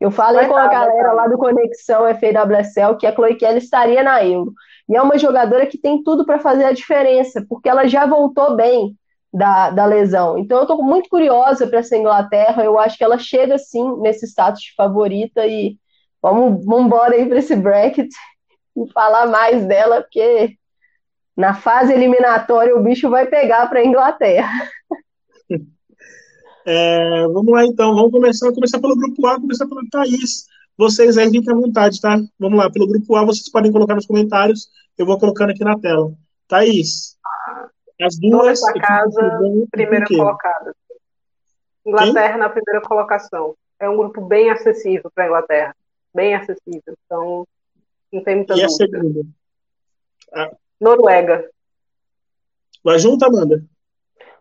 Eu 0.00 0.10
falei 0.10 0.46
Vai 0.46 0.48
com 0.48 0.54
tá, 0.54 0.64
a 0.64 0.68
galera 0.68 1.12
lá 1.12 1.28
do 1.28 1.36
Conexão 1.36 2.06
FAWSL 2.14 2.96
que 2.98 3.06
a 3.06 3.14
Chloe 3.14 3.34
Kelly 3.34 3.58
estaria 3.58 4.02
na 4.02 4.24
Euro. 4.24 4.54
E 4.90 4.96
é 4.96 5.00
uma 5.00 5.16
jogadora 5.16 5.66
que 5.66 5.78
tem 5.78 6.02
tudo 6.02 6.26
para 6.26 6.40
fazer 6.40 6.64
a 6.64 6.72
diferença, 6.72 7.46
porque 7.48 7.68
ela 7.68 7.86
já 7.86 8.06
voltou 8.06 8.56
bem 8.56 8.96
da, 9.32 9.70
da 9.70 9.86
lesão. 9.86 10.36
Então 10.36 10.58
eu 10.58 10.62
estou 10.62 10.82
muito 10.82 11.08
curiosa 11.08 11.66
para 11.68 11.78
essa 11.78 11.96
Inglaterra. 11.96 12.64
Eu 12.64 12.76
acho 12.76 12.98
que 12.98 13.04
ela 13.04 13.16
chega 13.16 13.56
sim 13.56 13.96
nesse 14.00 14.26
status 14.26 14.60
de 14.60 14.74
favorita 14.74 15.46
e 15.46 15.78
vamos, 16.20 16.64
vamos 16.64 16.86
embora 16.86 17.14
aí 17.14 17.24
para 17.24 17.38
esse 17.38 17.54
bracket 17.54 18.08
e 18.76 18.92
falar 18.92 19.26
mais 19.28 19.64
dela, 19.64 20.02
porque 20.02 20.56
na 21.36 21.54
fase 21.54 21.92
eliminatória 21.92 22.76
o 22.76 22.82
bicho 22.82 23.08
vai 23.08 23.26
pegar 23.26 23.68
para 23.68 23.78
a 23.80 23.84
Inglaterra. 23.84 24.68
É, 26.66 27.26
vamos 27.26 27.50
lá 27.50 27.64
então, 27.64 27.94
vamos 27.94 28.12
começar, 28.12 28.52
começar 28.52 28.78
pelo 28.78 28.94
grupo 28.94 29.26
A, 29.26 29.40
começar 29.40 29.66
pela 29.66 29.80
Thaís. 29.90 30.46
Vocês 30.80 31.18
aí 31.18 31.30
fiquem 31.30 31.52
à 31.52 31.54
vontade, 31.54 32.00
tá? 32.00 32.16
Vamos 32.38 32.58
lá, 32.58 32.70
pelo 32.70 32.88
grupo 32.88 33.14
A, 33.14 33.22
vocês 33.22 33.50
podem 33.50 33.70
colocar 33.70 33.94
nos 33.94 34.06
comentários, 34.06 34.70
eu 34.96 35.04
vou 35.04 35.18
colocando 35.18 35.50
aqui 35.50 35.62
na 35.62 35.78
tela. 35.78 36.10
Thaís, 36.48 37.18
as 38.00 38.18
duas. 38.18 38.58
da 38.62 38.72
casa, 38.72 39.40
primeira 39.70 40.06
colocada. 40.06 40.74
Inglaterra 41.84 42.30
Quem? 42.30 42.38
na 42.38 42.48
primeira 42.48 42.80
colocação. 42.80 43.54
É 43.78 43.90
um 43.90 43.96
grupo 43.98 44.22
bem 44.22 44.48
acessível 44.48 45.10
para 45.14 45.24
a 45.24 45.26
Inglaterra. 45.26 45.76
Bem 46.14 46.34
acessível. 46.34 46.94
Então, 47.04 47.46
não 48.10 48.24
tem 48.24 48.36
muita 48.36 48.54
e 48.54 48.62
dúvida. 48.62 48.62
E 48.62 48.64
a 48.64 48.70
segunda? 48.70 49.20
Ah. 50.32 50.50
Noruega. 50.80 51.46
Vai 52.82 52.98
junto, 52.98 53.22
Amanda? 53.22 53.62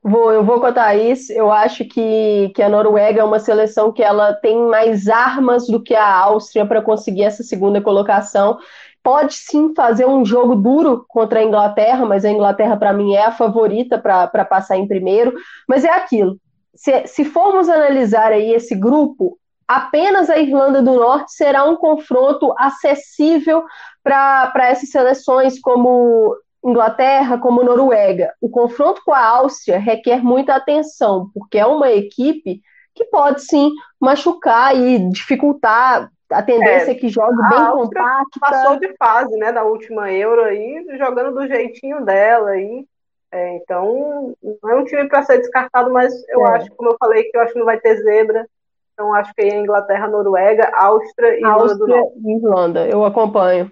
Vou, 0.01 0.31
eu 0.31 0.43
vou 0.43 0.59
com 0.59 0.67
a 0.67 0.71
Thaís. 0.71 1.29
Eu 1.29 1.51
acho 1.51 1.85
que, 1.85 2.51
que 2.55 2.61
a 2.61 2.69
Noruega 2.69 3.21
é 3.21 3.23
uma 3.23 3.39
seleção 3.39 3.91
que 3.91 4.01
ela 4.01 4.33
tem 4.33 4.57
mais 4.67 5.07
armas 5.07 5.67
do 5.67 5.81
que 5.81 5.93
a 5.93 6.17
Áustria 6.17 6.65
para 6.65 6.81
conseguir 6.81 7.23
essa 7.23 7.43
segunda 7.43 7.81
colocação 7.81 8.57
pode 9.03 9.33
sim 9.33 9.73
fazer 9.73 10.05
um 10.05 10.25
jogo 10.25 10.55
duro 10.55 11.05
contra 11.07 11.39
a 11.39 11.43
Inglaterra, 11.43 12.05
mas 12.05 12.25
a 12.25 12.29
Inglaterra, 12.29 12.77
para 12.77 12.93
mim, 12.93 13.13
é 13.13 13.25
a 13.25 13.31
favorita 13.31 13.97
para 13.97 14.45
passar 14.45 14.77
em 14.77 14.87
primeiro. 14.87 15.33
Mas 15.67 15.83
é 15.83 15.89
aquilo. 15.89 16.37
Se, 16.75 17.07
se 17.07 17.25
formos 17.25 17.69
analisar 17.69 18.31
aí 18.31 18.53
esse 18.53 18.75
grupo, 18.75 19.37
apenas 19.67 20.29
a 20.29 20.37
Irlanda 20.37 20.81
do 20.81 20.93
Norte 20.93 21.33
será 21.33 21.63
um 21.63 21.75
confronto 21.75 22.53
acessível 22.57 23.63
para 24.03 24.69
essas 24.69 24.89
seleções 24.89 25.59
como 25.59 26.35
Inglaterra, 26.63 27.37
como 27.37 27.63
Noruega. 27.63 28.33
O 28.41 28.49
confronto 28.49 29.01
com 29.05 29.13
a 29.13 29.25
Áustria 29.25 29.79
requer 29.79 30.23
muita 30.23 30.55
atenção, 30.55 31.29
porque 31.33 31.57
é 31.57 31.65
uma 31.65 31.91
equipe 31.91 32.61
que 32.93 33.05
pode 33.05 33.41
sim 33.43 33.71
machucar 33.99 34.75
e 34.75 34.99
dificultar 35.09 36.09
a 36.29 36.43
tendência 36.43 36.91
é, 36.91 36.91
é 36.91 36.95
que 36.95 37.09
jogue 37.09 37.37
bem 37.49 37.65
compacta. 37.71 38.39
Passou 38.39 38.79
de 38.79 38.93
fase, 38.97 39.35
né, 39.37 39.51
da 39.51 39.63
última 39.63 40.11
Euro 40.11 40.43
aí, 40.43 40.85
jogando 40.97 41.33
do 41.33 41.47
jeitinho 41.47 42.05
dela 42.05 42.51
aí. 42.51 42.85
É, 43.31 43.55
então, 43.57 44.33
não 44.61 44.69
é 44.69 44.75
um 44.75 44.85
time 44.85 45.07
para 45.07 45.23
ser 45.23 45.37
descartado, 45.37 45.91
mas 45.91 46.13
eu 46.29 46.45
é. 46.45 46.57
acho, 46.57 46.71
como 46.75 46.91
eu 46.91 46.97
falei, 46.99 47.23
que 47.23 47.37
eu 47.37 47.41
acho 47.41 47.53
que 47.53 47.59
não 47.59 47.65
vai 47.65 47.79
ter 47.79 47.95
zebra. 47.97 48.47
Então, 48.93 49.13
acho 49.13 49.33
que 49.33 49.41
é 49.41 49.57
Inglaterra, 49.57 50.07
Noruega, 50.07 50.71
Áustria 50.75 51.39
e 51.39 51.43
Áustria 51.43 51.95
Irlanda 51.95 52.11
e 52.15 52.35
Irlanda. 52.35 52.87
Eu 52.87 53.05
acompanho. 53.05 53.71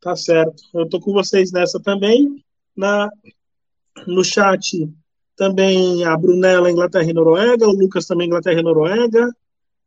Tá 0.00 0.16
certo. 0.16 0.62
Eu 0.74 0.88
tô 0.88 1.00
com 1.00 1.12
vocês 1.12 1.52
nessa 1.52 1.80
também. 1.80 2.42
Na, 2.76 3.10
no 4.06 4.24
chat 4.24 4.88
também 5.36 6.04
a 6.04 6.16
Brunella, 6.16 6.70
Inglaterra 6.70 7.08
e 7.10 7.12
Noruega, 7.12 7.66
o 7.66 7.72
Lucas 7.72 8.06
também, 8.06 8.26
Inglaterra 8.26 8.60
e 8.60 8.62
Noruega. 8.62 9.30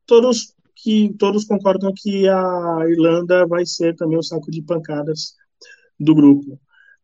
Todos 0.05 0.53
que 0.75 1.13
todos 1.17 1.45
concordam 1.45 1.93
que 1.95 2.27
a 2.27 2.79
Irlanda 2.87 3.45
vai 3.45 3.65
ser 3.65 3.95
também 3.95 4.17
o 4.17 4.23
saco 4.23 4.51
de 4.51 4.61
pancadas 4.61 5.35
do 5.99 6.13
grupo. 6.13 6.59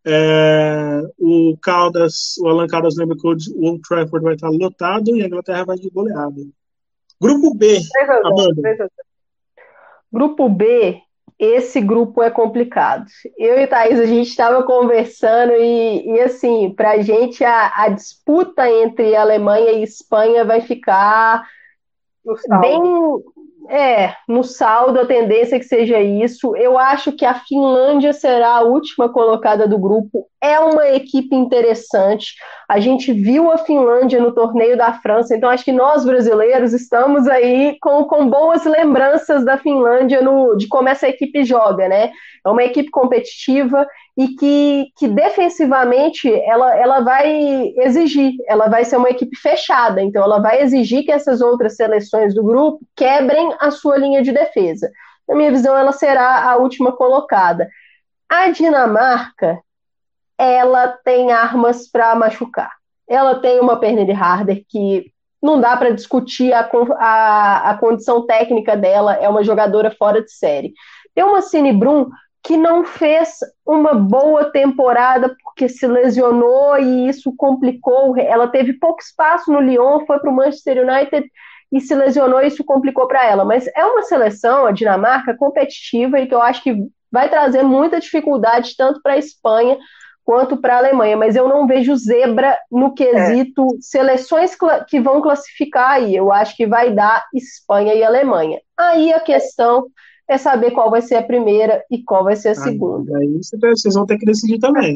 É, 0.06 1.02
o 1.18 1.58
Caldas, 1.62 2.38
o 2.40 2.48
Alan 2.48 2.68
Caldas 2.68 2.96
lembra 2.98 3.16
que 3.16 3.28
o 3.28 3.30
Old 3.30 3.82
Trafford 3.88 4.24
vai 4.24 4.34
estar 4.34 4.50
lotado 4.50 5.16
e 5.16 5.22
a 5.22 5.28
Inglaterra 5.28 5.66
vai 5.66 5.78
de 5.78 5.90
goleada. 5.90 6.42
Grupo 7.22 7.54
B, 7.54 7.80
Amanda. 8.24 8.90
Grupo 10.12 10.50
B, 10.50 11.02
esse 11.40 11.80
grupo 11.80 12.22
é 12.22 12.30
complicado. 12.30 13.06
Eu 13.38 13.58
e 13.58 13.66
Thaís, 13.66 13.98
a 13.98 14.06
gente 14.06 14.28
estava 14.28 14.62
conversando 14.64 15.54
e, 15.54 16.06
e 16.06 16.20
assim, 16.20 16.74
para 16.76 16.92
a 16.92 17.02
gente 17.02 17.46
a, 17.46 17.72
a 17.84 17.88
disputa 17.88 18.70
entre 18.70 19.16
Alemanha 19.16 19.72
e 19.72 19.84
Espanha 19.84 20.44
vai 20.44 20.60
ficar 20.60 21.48
bem 22.60 22.82
É, 23.72 24.16
no 24.28 24.44
saldo 24.44 25.00
a 25.00 25.06
tendência 25.06 25.56
é 25.56 25.60
que 25.60 25.66
seja 25.66 26.00
isso. 26.00 26.56
Eu 26.56 26.76
acho 26.76 27.12
que 27.12 27.24
a 27.24 27.36
Finlândia 27.36 28.12
será 28.14 28.56
a 28.56 28.62
última 28.62 29.10
colocada 29.10 29.68
do 29.68 29.78
grupo. 29.78 30.26
É 30.42 30.60
uma 30.60 30.88
equipe 30.90 31.36
interessante. 31.36 32.34
A 32.68 32.80
gente 32.80 33.14
viu 33.14 33.52
a 33.52 33.60
Finlândia 33.60 34.20
no 34.20 34.34
torneio 34.34 34.76
da 34.76 34.94
França, 34.94 35.36
então 35.36 35.48
acho 35.52 35.64
que 35.64 35.72
nós 35.72 36.04
brasileiros 36.04 36.74
estamos 36.74 37.28
aí 37.28 37.78
com, 37.80 38.06
com 38.06 38.28
boas 38.28 38.66
lembranças 38.66 39.46
da 39.46 39.56
Finlândia 39.56 40.20
no, 40.20 40.56
de 40.56 40.68
como 40.68 40.90
essa 40.90 41.08
equipe 41.08 41.44
joga, 41.44 41.88
né? 41.88 42.12
É 42.44 42.50
uma 42.50 42.64
equipe 42.64 42.90
competitiva 42.90 43.86
e 44.18 44.30
que, 44.36 44.92
que 44.98 45.08
defensivamente 45.08 46.30
ela, 46.44 46.76
ela 46.76 47.00
vai 47.00 47.74
exigir, 47.78 48.34
ela 48.48 48.68
vai 48.68 48.84
ser 48.84 48.98
uma 48.98 49.10
equipe 49.10 49.36
fechada, 49.38 50.02
então 50.02 50.24
ela 50.24 50.40
vai 50.40 50.62
exigir 50.62 51.06
que 51.06 51.12
essas 51.12 51.42
outras 51.42 51.76
seleções 51.76 52.36
do 52.36 52.44
grupo 52.44 52.80
quebrem 52.96 53.54
a 53.60 53.72
sua 53.72 53.98
linha 53.98 54.22
de 54.22 54.32
defesa. 54.32 54.92
Na 55.28 55.36
minha 55.36 55.52
visão, 55.52 55.78
ela 55.78 55.92
será 55.92 56.50
a 56.50 56.58
última 56.58 56.92
colocada. 56.92 57.70
A 58.28 58.50
Dinamarca, 58.50 59.60
ela 60.38 60.88
tem 61.04 61.32
armas 61.32 61.90
para 61.90 62.16
machucar. 62.16 62.72
Ela 63.08 63.40
tem 63.40 63.60
uma 63.60 63.80
Pernille 63.80 64.12
Harder 64.12 64.64
que 64.68 65.12
não 65.42 65.60
dá 65.60 65.78
para 65.78 65.92
discutir 65.92 66.52
a, 66.54 66.70
a, 66.98 67.70
a, 67.70 67.78
condição 67.78 68.26
técnica 68.26 68.76
dela, 68.76 69.16
é 69.16 69.28
uma 69.30 69.44
jogadora 69.44 69.90
fora 69.92 70.22
de 70.22 70.32
série. 70.32 70.74
Tem 71.16 71.24
uma 71.24 71.42
Cine 71.42 71.72
Brum 71.72 72.10
que 72.44 72.56
não 72.56 72.86
fez 72.86 73.38
uma 73.66 73.94
boa 73.94 74.52
temporada 74.52 75.36
porque 75.44 75.68
se 75.68 75.86
lesionou 75.86 76.78
e 76.78 77.10
isso 77.10 77.34
complicou. 77.36 78.18
Ela 78.18 78.48
teve 78.48 78.74
pouco 78.74 79.02
espaço 79.02 79.52
no 79.52 79.60
Lyon, 79.60 80.06
foi 80.06 80.20
para 80.20 80.30
o 80.30 80.36
Manchester 80.36 80.84
United 80.88 81.30
e 81.72 81.82
se 81.82 81.94
lesionou 81.94 82.42
e 82.42 82.48
isso 82.48 82.64
complicou 82.64 83.08
para 83.08 83.26
ela. 83.26 83.44
Mas 83.44 83.68
é 83.68 83.86
uma 83.86 84.04
seleção, 84.04 84.66
a 84.66 84.72
Dinamarca, 84.72 85.36
competitiva 85.36 86.20
e 86.20 86.28
que 86.28 86.34
eu 86.34 86.42
acho 86.42 86.64
que 86.64 86.76
vai 87.12 87.30
trazer 87.30 87.64
muita 87.64 88.00
dificuldade 88.00 88.76
tanto 88.78 89.02
para 89.02 89.14
a 89.14 89.18
Espanha 89.18 89.78
quanto 90.24 90.58
para 90.58 90.76
a 90.76 90.78
Alemanha. 90.78 91.18
Mas 91.18 91.36
eu 91.36 91.48
não 91.48 91.68
vejo 91.68 91.96
zebra 91.96 92.58
no 92.72 92.94
quesito 92.94 93.66
é. 93.66 93.82
seleções 93.82 94.56
que 94.88 95.00
vão 95.00 95.22
classificar 95.22 95.92
aí. 95.92 96.16
Eu 96.16 96.32
acho 96.32 96.56
que 96.56 96.66
vai 96.66 96.92
dar 96.92 97.26
Espanha 97.34 97.94
e 97.94 98.04
Alemanha. 98.04 98.60
Aí 98.78 99.12
a 99.12 99.20
questão 99.20 99.88
é 99.88 100.09
saber 100.38 100.72
qual 100.72 100.92
vai 100.92 101.02
ser 101.02 101.16
a 101.16 101.24
primeira 101.24 101.84
e 101.90 102.04
qual 102.04 102.24
vai 102.24 102.36
ser 102.36 102.50
a 102.50 102.56
segunda. 102.56 103.18
Aí 103.18 103.40
vocês 103.42 103.96
vão 103.96 104.06
ter 104.06 104.18
que 104.18 104.26
decidir 104.26 104.60
também. 104.60 104.96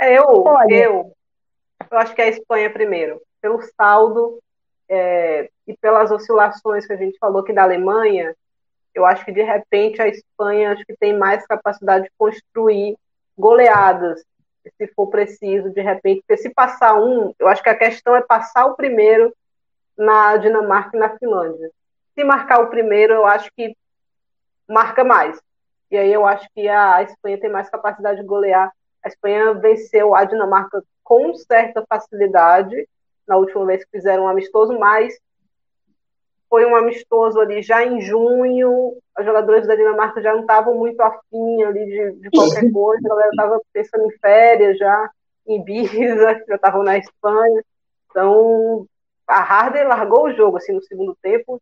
É, 0.00 0.18
eu, 0.18 0.42
Olha, 0.44 0.74
eu, 0.74 1.12
eu 1.90 1.98
acho 1.98 2.14
que 2.14 2.20
é 2.20 2.24
a 2.24 2.30
Espanha 2.30 2.70
primeiro, 2.70 3.20
pelo 3.40 3.60
saldo 3.76 4.38
é, 4.88 5.48
e 5.66 5.76
pelas 5.76 6.10
oscilações 6.10 6.86
que 6.86 6.92
a 6.92 6.96
gente 6.96 7.18
falou 7.18 7.42
aqui 7.42 7.52
da 7.52 7.62
Alemanha, 7.62 8.34
eu 8.94 9.04
acho 9.04 9.24
que 9.24 9.32
de 9.32 9.42
repente 9.42 10.00
a 10.00 10.08
Espanha 10.08 10.72
acho 10.72 10.84
que 10.84 10.96
tem 10.96 11.16
mais 11.16 11.46
capacidade 11.46 12.04
de 12.04 12.10
construir 12.18 12.96
goleadas, 13.38 14.24
se 14.76 14.86
for 14.88 15.06
preciso, 15.08 15.70
de 15.70 15.80
repente, 15.80 16.22
porque 16.26 16.42
se 16.42 16.50
passar 16.50 16.94
um, 16.94 17.32
eu 17.38 17.46
acho 17.46 17.62
que 17.62 17.68
a 17.68 17.76
questão 17.76 18.16
é 18.16 18.22
passar 18.22 18.66
o 18.66 18.74
primeiro 18.74 19.32
na 19.96 20.36
Dinamarca 20.36 20.96
e 20.96 21.00
na 21.00 21.16
Finlândia. 21.16 21.70
Se 22.14 22.24
marcar 22.24 22.60
o 22.60 22.68
primeiro, 22.68 23.14
eu 23.14 23.26
acho 23.26 23.50
que 23.56 23.76
marca 24.68 25.04
mais. 25.04 25.40
E 25.90 25.96
aí 25.96 26.12
eu 26.12 26.26
acho 26.26 26.48
que 26.54 26.68
a 26.68 27.02
Espanha 27.02 27.38
tem 27.38 27.50
mais 27.50 27.70
capacidade 27.70 28.20
de 28.20 28.26
golear. 28.26 28.72
A 29.04 29.08
Espanha 29.08 29.54
venceu 29.54 30.14
a 30.14 30.24
Dinamarca 30.24 30.82
com 31.04 31.32
certa 31.34 31.84
facilidade 31.88 32.88
na 33.26 33.36
última 33.36 33.64
vez 33.66 33.84
que 33.84 33.90
fizeram 33.90 34.24
um 34.24 34.28
amistoso, 34.28 34.76
mas 34.78 35.16
foi 36.48 36.64
um 36.64 36.76
amistoso 36.76 37.40
ali 37.40 37.62
já 37.62 37.84
em 37.84 38.00
junho. 38.00 38.96
Os 39.18 39.24
jogadores 39.24 39.66
da 39.66 39.76
Dinamarca 39.76 40.20
já 40.20 40.32
não 40.32 40.40
estavam 40.40 40.74
muito 40.74 41.00
afim 41.00 41.62
ali 41.62 41.84
de, 41.86 42.12
de 42.20 42.30
qualquer 42.30 42.70
coisa. 42.72 43.06
A 43.06 43.08
galera 43.08 43.30
estava 43.30 43.60
pensando 43.72 44.06
em 44.06 44.18
férias 44.18 44.78
já, 44.78 45.10
em 45.46 45.60
Ibiza, 45.60 46.42
já 46.48 46.54
estavam 46.54 46.82
na 46.82 46.98
Espanha. 46.98 47.62
Então, 48.10 48.86
a 49.26 49.40
Harder 49.40 49.86
largou 49.86 50.24
o 50.24 50.32
jogo 50.32 50.56
assim 50.56 50.72
no 50.72 50.82
segundo 50.82 51.16
tempo. 51.20 51.60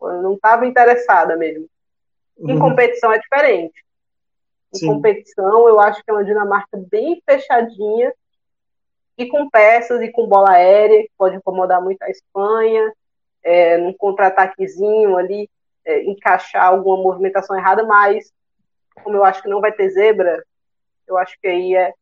Não 0.00 0.34
estava 0.34 0.66
interessada 0.66 1.36
mesmo. 1.36 1.68
Em 2.38 2.52
uhum. 2.52 2.58
competição 2.58 3.12
é 3.12 3.18
diferente. 3.18 3.84
Em 4.74 4.78
Sim. 4.78 4.86
competição, 4.86 5.68
eu 5.68 5.80
acho 5.80 6.02
que 6.02 6.10
é 6.10 6.14
uma 6.14 6.24
Dinamarca 6.24 6.76
bem 6.90 7.22
fechadinha 7.24 8.12
e 9.16 9.26
com 9.26 9.48
peças 9.48 10.00
e 10.02 10.10
com 10.10 10.26
bola 10.26 10.52
aérea, 10.52 11.02
que 11.02 11.12
pode 11.16 11.36
incomodar 11.36 11.80
muito 11.80 12.02
a 12.02 12.10
Espanha, 12.10 12.92
é, 13.42 13.78
num 13.78 13.92
contra-ataquezinho 13.92 15.16
ali, 15.16 15.48
é, 15.84 16.02
encaixar 16.04 16.66
alguma 16.66 16.96
movimentação 16.98 17.56
errada, 17.56 17.84
mas 17.84 18.32
como 19.02 19.16
eu 19.16 19.24
acho 19.24 19.42
que 19.42 19.48
não 19.48 19.60
vai 19.60 19.72
ter 19.72 19.88
zebra, 19.90 20.44
eu 21.06 21.16
acho 21.16 21.38
que 21.40 21.46
aí 21.46 21.74
é 21.74 21.94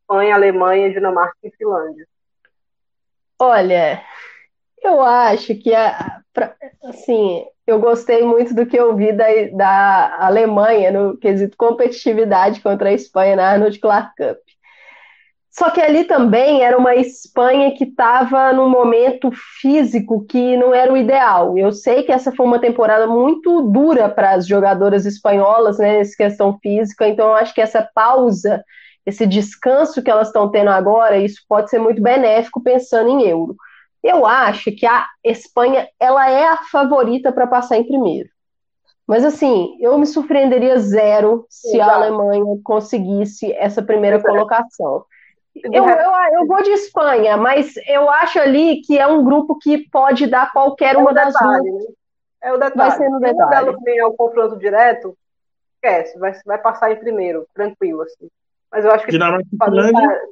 Espanha, 0.00 0.34
Alemanha, 0.34 0.92
Dinamarca 0.92 1.36
e 1.42 1.50
Finlândia. 1.50 2.06
Olha, 3.38 4.04
eu 4.82 5.00
acho 5.00 5.54
que 5.54 5.72
assim, 6.84 7.44
eu 7.66 7.78
gostei 7.78 8.22
muito 8.22 8.54
do 8.54 8.66
que 8.66 8.76
eu 8.76 8.94
vi 8.96 9.12
da, 9.12 9.26
da 9.54 10.26
Alemanha 10.26 10.90
no 10.90 11.16
quesito 11.16 11.56
competitividade 11.56 12.60
contra 12.60 12.88
a 12.88 12.92
Espanha 12.92 13.36
na 13.36 13.50
Arnold 13.50 13.78
Clark 13.78 14.12
Cup. 14.16 14.38
Só 15.50 15.68
que 15.68 15.82
ali 15.82 16.04
também 16.04 16.62
era 16.62 16.78
uma 16.78 16.94
Espanha 16.94 17.76
que 17.76 17.84
estava 17.84 18.54
num 18.54 18.70
momento 18.70 19.30
físico 19.60 20.24
que 20.24 20.56
não 20.56 20.74
era 20.74 20.90
o 20.90 20.96
ideal. 20.96 21.58
Eu 21.58 21.70
sei 21.72 22.02
que 22.04 22.10
essa 22.10 22.32
foi 22.32 22.46
uma 22.46 22.58
temporada 22.58 23.06
muito 23.06 23.60
dura 23.70 24.08
para 24.08 24.30
as 24.30 24.46
jogadoras 24.46 25.04
espanholas, 25.04 25.78
né, 25.78 25.98
nessa 25.98 26.16
questão 26.16 26.58
física, 26.58 27.06
então 27.06 27.28
eu 27.28 27.34
acho 27.34 27.52
que 27.54 27.60
essa 27.60 27.86
pausa, 27.94 28.64
esse 29.04 29.26
descanso 29.26 30.02
que 30.02 30.10
elas 30.10 30.28
estão 30.28 30.50
tendo 30.50 30.70
agora, 30.70 31.18
isso 31.18 31.42
pode 31.46 31.68
ser 31.68 31.78
muito 31.78 32.00
benéfico 32.00 32.62
pensando 32.62 33.10
em 33.10 33.28
euro. 33.28 33.54
Eu 34.02 34.26
acho 34.26 34.72
que 34.72 34.84
a 34.84 35.06
Espanha 35.22 35.88
ela 35.98 36.28
é 36.28 36.48
a 36.48 36.56
favorita 36.56 37.30
para 37.32 37.46
passar 37.46 37.76
em 37.76 37.84
primeiro. 37.84 38.28
Mas 39.06 39.24
assim, 39.24 39.76
eu 39.80 39.96
me 39.98 40.06
surpreenderia 40.06 40.78
zero 40.78 41.46
se 41.48 41.76
Exato. 41.76 41.90
a 41.90 41.94
Alemanha 41.94 42.58
conseguisse 42.64 43.52
essa 43.52 43.82
primeira 43.82 44.16
Exato. 44.16 44.32
colocação. 44.32 45.04
Eu, 45.54 45.84
eu, 45.84 46.12
eu, 46.32 46.46
vou 46.46 46.62
de 46.62 46.70
Espanha, 46.70 47.36
mas 47.36 47.74
eu 47.86 48.08
acho 48.08 48.38
ali 48.38 48.80
que 48.80 48.98
é 48.98 49.06
um 49.06 49.22
grupo 49.22 49.58
que 49.58 49.86
pode 49.90 50.26
dar 50.26 50.50
qualquer 50.50 50.94
é 50.94 50.98
uma 50.98 51.12
das 51.12 51.34
detalhe, 51.34 51.70
duas. 51.70 51.84
Né? 51.84 51.90
É 52.42 52.52
o 52.52 52.56
detalhe. 52.56 52.76
Vai 52.76 52.90
ser 52.92 53.08
no 53.10 53.20
detalhe. 53.20 53.76
Se 53.76 53.84
ganhar 53.84 54.06
o 54.06 54.14
confronto 54.14 54.58
direto, 54.58 55.16
esquece, 55.74 56.18
vai, 56.18 56.32
vai 56.46 56.58
passar 56.58 56.90
em 56.90 56.96
primeiro, 56.96 57.46
tranquilo, 57.54 58.02
assim. 58.02 58.28
Mas 58.70 58.84
eu 58.84 58.92
acho 58.92 59.04
que 59.04 59.10
tem, 59.10 59.20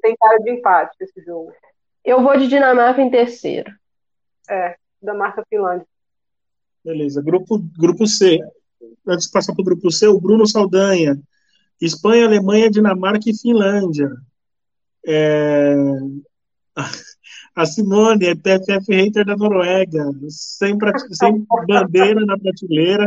tem 0.00 0.16
cara 0.16 0.38
de 0.38 0.50
empate 0.50 0.96
esse 1.00 1.20
jogo. 1.22 1.52
Eu 2.05 2.22
vou 2.22 2.36
de 2.38 2.48
Dinamarca 2.48 3.01
em 3.03 3.11
terceiro. 3.11 3.72
É, 4.48 4.76
Dinamarca, 5.01 5.44
Finlândia. 5.48 5.87
Beleza. 6.84 7.22
Grupo, 7.22 7.58
grupo 7.79 8.07
C. 8.07 8.38
Antes 9.07 9.26
de 9.26 9.33
passar 9.33 9.53
para 9.53 9.62
o 9.62 9.64
grupo 9.64 9.91
C, 9.91 10.07
o 10.08 10.20
Bruno 10.20 10.46
Saldanha. 10.46 11.20
Espanha, 11.80 12.26
Alemanha, 12.26 12.70
Dinamarca 12.70 13.30
e 13.30 13.37
Finlândia. 13.37 14.11
É... 15.07 15.74
A 17.54 17.66
Simone 17.66 18.26
é 18.26 18.34
PFF 18.34 18.95
hater 18.95 19.24
da 19.24 19.37
Noruega. 19.37 20.04
Sem, 20.29 20.79
sem 21.12 21.46
bandeira 21.66 22.24
na 22.24 22.38
prateleira. 22.38 23.07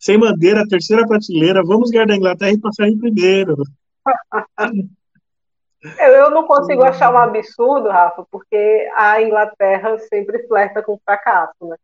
Sem 0.00 0.18
bandeira, 0.18 0.66
terceira 0.68 1.06
prateleira. 1.06 1.62
Vamos 1.64 1.90
ganhar 1.90 2.06
da 2.06 2.16
Inglaterra 2.16 2.52
e 2.52 2.60
passar 2.60 2.88
em 2.88 2.98
primeiro. 2.98 3.56
Eu 5.98 6.30
não 6.30 6.46
consigo 6.46 6.82
achar 6.82 7.12
um 7.12 7.18
absurdo, 7.18 7.88
Rafa, 7.88 8.24
porque 8.30 8.88
a 8.94 9.20
Inglaterra 9.22 9.98
sempre 9.98 10.46
flerta 10.46 10.82
com 10.82 10.98
fracasso, 11.04 11.66
né? 11.66 11.76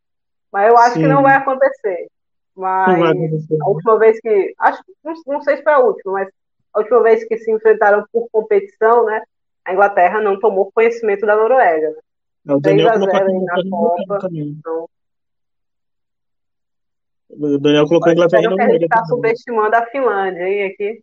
Mas 0.53 0.69
eu 0.69 0.77
acho 0.77 0.95
Sim. 0.95 1.01
que 1.03 1.09
não 1.09 1.23
vai 1.23 1.35
acontecer. 1.37 2.09
Mas 2.55 2.99
vai 2.99 3.11
acontecer. 3.11 3.59
a 3.61 3.69
última 3.69 3.99
vez 3.99 4.21
que. 4.21 4.55
Acho 4.59 4.83
não, 5.03 5.15
não 5.27 5.43
sei 5.43 5.57
se 5.57 5.63
foi 5.63 5.73
a 5.73 5.79
última, 5.79 6.13
mas 6.13 6.29
a 6.75 6.81
última 6.81 7.03
vez 7.03 7.25
que 7.25 7.37
se 7.39 7.51
enfrentaram 7.51 8.05
por 8.13 8.29
competição, 8.31 9.05
né? 9.07 9.23
A 9.65 9.73
Inglaterra 9.73 10.21
não 10.21 10.39
tomou 10.39 10.71
conhecimento 10.73 11.25
da 11.25 11.37
Noruega. 11.37 11.91
Né? 11.91 11.97
Não, 12.45 12.57
o 12.57 12.61
Daniel 12.61 12.93
colocou 12.93 13.21
aí 13.21 13.39
na 13.41 13.71
Copa. 13.71 14.29
Então... 14.33 14.89
O 17.31 17.59
Daniel 17.59 17.87
colocou 17.87 18.11
a 18.11 18.13
Inglaterra 18.13 18.43
na 18.43 18.51
Noruega. 18.51 18.71
A 18.71 18.73
gente 18.75 18.85
está 18.85 19.05
subestimando 19.05 19.77
a 19.77 19.87
Finlândia, 19.87 20.49
hein, 20.49 20.67
aqui. 20.67 21.03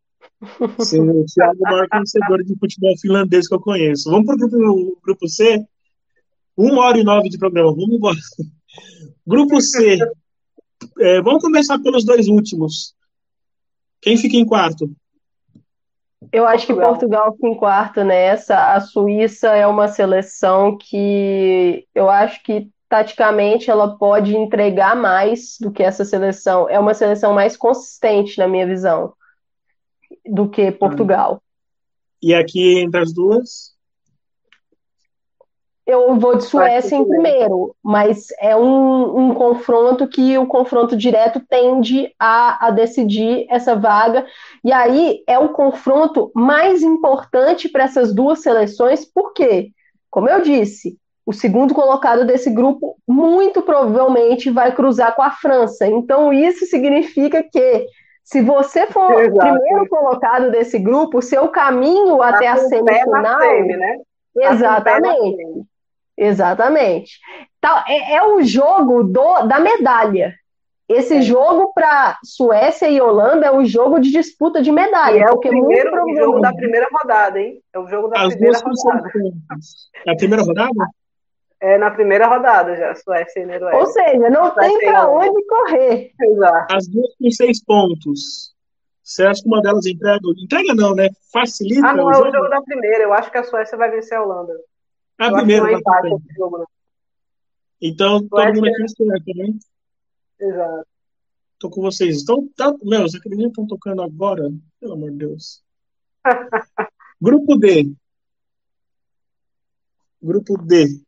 Sim, 0.80 1.10
o 1.10 1.26
Thiago 1.26 1.58
é 1.66 1.70
o 1.70 1.72
maior 1.72 1.90
conhecedor 1.90 2.44
de 2.44 2.58
futebol 2.58 2.98
finlandês 2.98 3.48
que 3.48 3.54
eu 3.54 3.60
conheço. 3.60 4.10
Vamos 4.10 4.26
para 4.26 4.36
o 4.36 4.50
grupo, 4.50 5.02
grupo 5.04 5.28
C? 5.28 5.66
Uma 6.56 6.86
hora 6.86 6.98
e 6.98 7.04
nove 7.04 7.30
de 7.30 7.38
programa, 7.38 7.72
vamos 7.72 7.96
embora. 7.96 8.18
Grupo 9.26 9.62
C. 9.62 9.98
É, 11.00 11.22
vamos 11.22 11.42
começar 11.42 11.80
pelos 11.80 12.06
dois 12.06 12.28
últimos. 12.28 12.96
Quem 14.02 14.18
fica 14.18 14.38
em 14.38 14.46
quarto? 14.46 14.90
Eu 16.32 16.46
acho 16.48 16.68
que 16.68 16.74
Portugal 16.74 17.34
fica 17.34 17.48
em 17.48 17.56
quarto 17.56 18.04
nessa. 18.04 18.74
A 18.74 18.82
Suíça 18.82 19.50
é 19.50 19.66
uma 19.66 19.88
seleção 19.88 20.78
que 20.78 21.86
eu 21.94 22.10
acho 22.10 22.44
que 22.44 22.70
taticamente, 22.90 23.70
ela 23.70 23.96
pode 23.98 24.36
entregar 24.36 24.96
mais 24.96 25.58
do 25.62 25.72
que 25.72 25.84
essa 25.84 26.04
seleção. 26.04 26.68
É 26.68 26.80
uma 26.80 26.96
seleção 26.96 27.34
mais 27.34 27.56
consistente, 27.56 28.40
na 28.40 28.48
minha 28.48 28.66
visão, 28.66 29.14
do 30.26 30.50
que 30.50 30.72
Portugal. 30.72 31.42
E 32.22 32.34
aqui 32.34 32.80
entre 32.80 33.00
as 33.02 33.14
duas? 33.14 33.78
Eu 35.90 36.16
vou 36.20 36.38
de 36.38 36.44
Suécia 36.44 36.96
em 36.96 37.04
primeiro, 37.04 37.76
mas 37.84 38.28
é 38.40 38.56
um, 38.56 39.32
um 39.32 39.34
confronto 39.34 40.08
que 40.08 40.38
o 40.38 40.46
confronto 40.46 40.96
direto 40.96 41.42
tende 41.50 42.14
a, 42.20 42.68
a 42.68 42.70
decidir 42.70 43.48
essa 43.50 43.76
vaga. 43.76 44.24
E 44.64 44.72
aí 44.72 45.24
é 45.26 45.40
o 45.40 45.50
confronto 45.50 46.32
mais 46.36 46.84
importante 46.84 47.68
para 47.68 47.86
essas 47.86 48.14
duas 48.14 48.44
seleções, 48.44 49.04
porque, 49.04 49.72
como 50.12 50.30
eu 50.30 50.42
disse, 50.42 50.96
o 51.26 51.34
segundo 51.34 51.74
colocado 51.74 52.26
desse 52.26 52.52
grupo 52.52 52.96
muito 53.08 53.62
provavelmente 53.62 54.52
vai 54.52 54.76
cruzar 54.76 55.16
com 55.16 55.24
a 55.24 55.32
França. 55.32 55.88
Então, 55.88 56.32
isso 56.32 56.68
significa 56.68 57.42
que, 57.44 57.86
se 58.24 58.42
você 58.42 58.86
for 58.88 59.12
o 59.12 59.38
primeiro 59.38 59.88
colocado 59.90 60.52
desse 60.52 60.78
grupo, 60.78 61.18
o 61.18 61.22
seu 61.22 61.48
caminho 61.48 62.18
tá 62.18 62.30
até 62.30 62.48
a 62.48 62.58
semifinal. 62.58 63.42
Semi, 63.42 63.78
né? 63.78 63.98
Tá 64.36 64.54
Exatamente. 64.54 65.66
Exatamente. 66.18 67.20
Tá, 67.62 67.86
é, 67.88 68.16
é 68.16 68.24
o 68.24 68.42
jogo 68.44 69.04
do, 69.04 69.48
da 69.48 69.60
medalha. 69.60 70.36
Esse 70.88 71.18
é. 71.18 71.22
jogo 71.22 71.72
para 71.74 72.18
Suécia 72.24 72.90
e 72.90 73.00
Holanda 73.00 73.46
é 73.46 73.52
o 73.52 73.64
jogo 73.64 74.00
de 74.00 74.12
disputa 74.12 74.62
de 74.62 74.72
medalha. 74.72 75.18
E 75.18 75.22
é 75.22 75.32
o 75.32 75.40
primeiro 75.40 75.92
jogo 76.16 76.40
da 76.40 76.52
primeira 76.52 76.88
rodada, 76.92 77.40
hein? 77.40 77.62
É 77.72 77.80
o 77.80 77.88
jogo 77.88 78.08
da 78.08 78.22
As 78.22 78.34
primeira 78.34 78.60
rodada. 78.60 79.10
É 80.08 80.12
a 80.12 80.16
primeira 80.16 80.44
rodada? 80.44 80.72
É 81.62 81.78
na 81.78 81.92
primeira 81.92 82.26
rodada 82.28 82.76
já, 82.76 82.96
Suécia 82.96 83.42
e 83.42 83.46
Noruega. 83.46 83.78
Ou 83.78 83.86
seja, 83.88 84.30
não 84.30 84.54
Suécia 84.54 84.80
tem 84.80 84.90
para 84.92 85.10
onde 85.10 85.46
correr. 85.46 86.14
Exato. 86.22 86.74
As 86.74 86.88
duas 86.88 87.14
com 87.18 87.32
seis 87.32 87.64
pontos. 87.64 88.56
Você 89.04 89.24
acha 89.24 89.42
que 89.42 89.48
uma 89.48 89.62
delas 89.62 89.86
entrega? 89.86 90.20
Entrega 90.42 90.74
não, 90.74 90.96
né? 90.96 91.10
Facilita. 91.34 91.88
Ah, 91.88 91.94
não, 91.94 92.12
é 92.12 92.18
o 92.18 92.32
jogo 92.32 92.48
da 92.48 92.62
primeira. 92.62 93.04
Eu 93.04 93.12
acho 93.12 93.30
que 93.30 93.38
a 93.38 93.44
Suécia 93.44 93.78
vai 93.78 93.92
vencer 93.92 94.18
a 94.18 94.24
Holanda. 94.24 94.54
A 95.18 95.28
eu 95.28 95.34
primeira 95.34 95.64
vai 95.64 95.74
empate 95.74 96.10
jogo, 96.38 96.66
Então, 97.82 98.26
todo 98.26 98.54
mundo 98.54 98.68
aqui 98.68 98.84
espera 98.84 99.20
também. 99.26 99.60
Exato. 100.40 100.88
Tô 101.60 101.70
com 101.70 101.82
vocês. 101.82 102.22
Então, 102.22 102.48
tá, 102.56 102.74
meu, 102.84 103.04
os 103.04 103.16
acreditam 103.16 103.50
estão 103.50 103.68
tocando 103.68 104.02
agora? 104.02 104.50
Pelo 104.80 104.94
amor 104.94 105.12
de 105.12 105.18
Deus. 105.18 105.62
Grupo 107.22 107.58
D. 107.58 107.92
Grupo 110.22 110.58
D. 110.58 111.02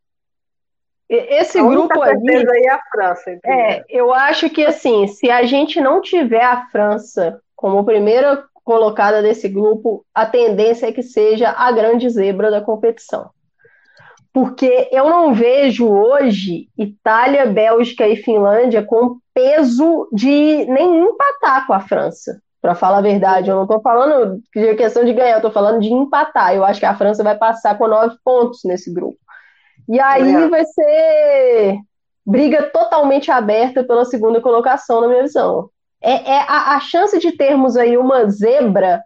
Esse 1.14 1.58
a 1.58 1.62
grupo 1.62 2.00
aí. 2.02 2.16
é 2.64 2.70
a 2.70 2.80
França. 2.90 3.38
É, 3.44 3.84
eu 3.88 4.12
acho 4.12 4.48
que 4.50 4.64
assim, 4.64 5.06
se 5.06 5.30
a 5.30 5.44
gente 5.44 5.80
não 5.80 6.00
tiver 6.00 6.44
a 6.44 6.66
França 6.66 7.40
como 7.54 7.84
primeira 7.84 8.44
colocada 8.64 9.20
desse 9.20 9.48
grupo, 9.48 10.04
a 10.14 10.24
tendência 10.24 10.86
é 10.86 10.92
que 10.92 11.02
seja 11.02 11.50
a 11.50 11.70
grande 11.72 12.08
zebra 12.08 12.50
da 12.50 12.60
competição 12.60 13.30
porque 14.32 14.88
eu 14.90 15.10
não 15.10 15.34
vejo 15.34 15.86
hoje 15.86 16.68
Itália, 16.76 17.44
Bélgica 17.46 18.08
e 18.08 18.16
Finlândia 18.16 18.82
com 18.82 19.18
peso 19.34 20.08
de 20.12 20.64
nem 20.66 21.04
empatar 21.04 21.66
com 21.66 21.74
a 21.74 21.80
França. 21.80 22.40
Para 22.60 22.74
falar 22.74 22.98
a 22.98 23.02
verdade, 23.02 23.50
eu 23.50 23.56
não 23.56 23.64
estou 23.64 23.80
falando 23.80 24.40
de 24.54 24.74
questão 24.76 25.04
de 25.04 25.12
ganhar, 25.12 25.32
eu 25.32 25.38
estou 25.38 25.50
falando 25.50 25.80
de 25.80 25.92
empatar. 25.92 26.54
Eu 26.54 26.64
acho 26.64 26.78
que 26.78 26.86
a 26.86 26.94
França 26.94 27.22
vai 27.22 27.36
passar 27.36 27.76
com 27.76 27.88
nove 27.88 28.16
pontos 28.24 28.60
nesse 28.64 28.92
grupo. 28.92 29.18
E 29.88 30.00
aí 30.00 30.34
é. 30.34 30.48
vai 30.48 30.64
ser 30.64 31.78
briga 32.24 32.62
totalmente 32.64 33.30
aberta 33.30 33.82
pela 33.84 34.04
segunda 34.04 34.40
colocação, 34.40 35.00
na 35.00 35.08
minha 35.08 35.22
visão. 35.22 35.68
É, 36.00 36.32
é 36.32 36.38
a, 36.48 36.76
a 36.76 36.80
chance 36.80 37.18
de 37.18 37.32
termos 37.32 37.76
aí 37.76 37.96
uma 37.96 38.28
zebra 38.28 39.02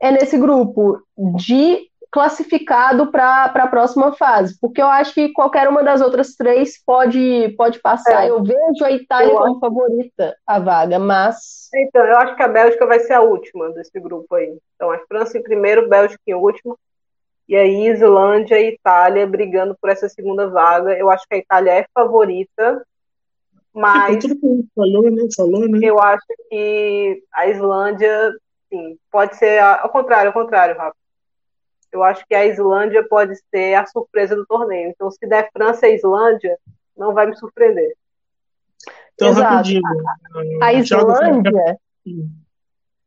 é 0.00 0.10
nesse 0.10 0.38
grupo 0.38 1.00
de 1.16 1.88
classificado 2.10 3.10
para 3.10 3.44
a 3.44 3.66
próxima 3.66 4.12
fase, 4.12 4.56
porque 4.60 4.80
eu 4.80 4.86
acho 4.86 5.12
que 5.12 5.32
qualquer 5.32 5.68
uma 5.68 5.82
das 5.82 6.00
outras 6.00 6.34
três 6.34 6.82
pode, 6.82 7.54
pode 7.58 7.78
passar. 7.80 8.24
É. 8.24 8.30
Eu 8.30 8.42
vejo 8.42 8.84
a 8.84 8.90
Itália 8.90 9.32
eu 9.32 9.36
como 9.36 9.50
acho... 9.50 9.60
favorita 9.60 10.36
a 10.46 10.58
vaga, 10.58 10.98
mas. 10.98 11.68
Então, 11.74 12.02
eu 12.04 12.16
acho 12.16 12.34
que 12.34 12.42
a 12.42 12.48
Bélgica 12.48 12.86
vai 12.86 13.00
ser 13.00 13.12
a 13.14 13.20
última 13.20 13.70
desse 13.70 14.00
grupo 14.00 14.34
aí. 14.34 14.56
Então, 14.74 14.90
a 14.90 14.98
França 15.06 15.36
em 15.36 15.42
primeiro, 15.42 15.88
Bélgica 15.88 16.22
em 16.26 16.34
último, 16.34 16.78
e 17.48 17.54
aí 17.56 17.88
Islândia 17.88 18.58
e 18.60 18.74
Itália 18.74 19.26
brigando 19.26 19.76
por 19.80 19.90
essa 19.90 20.08
segunda 20.08 20.48
vaga. 20.48 20.96
Eu 20.98 21.10
acho 21.10 21.26
que 21.28 21.34
a 21.36 21.38
Itália 21.38 21.72
é 21.72 21.86
favorita, 21.94 22.84
mas. 23.72 24.24
Falou, 24.74 25.10
né? 25.10 25.22
Falou, 25.36 25.68
né? 25.68 25.78
Eu 25.82 26.00
acho 26.00 26.26
que 26.48 27.22
a 27.32 27.46
Islândia, 27.46 28.32
sim, 28.68 28.98
pode 29.10 29.36
ser. 29.36 29.60
Ao 29.60 29.88
contrário, 29.88 30.28
ao 30.28 30.34
contrário, 30.34 30.76
Rafa 30.76 30.96
eu 31.96 32.02
acho 32.02 32.26
que 32.26 32.34
a 32.34 32.44
Islândia 32.44 33.06
pode 33.08 33.34
ser 33.50 33.74
a 33.74 33.86
surpresa 33.86 34.36
do 34.36 34.46
torneio. 34.46 34.90
Então, 34.90 35.10
se 35.10 35.26
der 35.26 35.50
França 35.52 35.88
e 35.88 35.94
Islândia, 35.94 36.58
não 36.96 37.14
vai 37.14 37.26
me 37.26 37.36
surpreender. 37.36 37.94
Então, 39.14 39.28
Exato. 39.28 39.54
rapidinho. 39.54 39.82
A, 40.60 40.66
a 40.66 40.72
Islândia. 40.74 41.78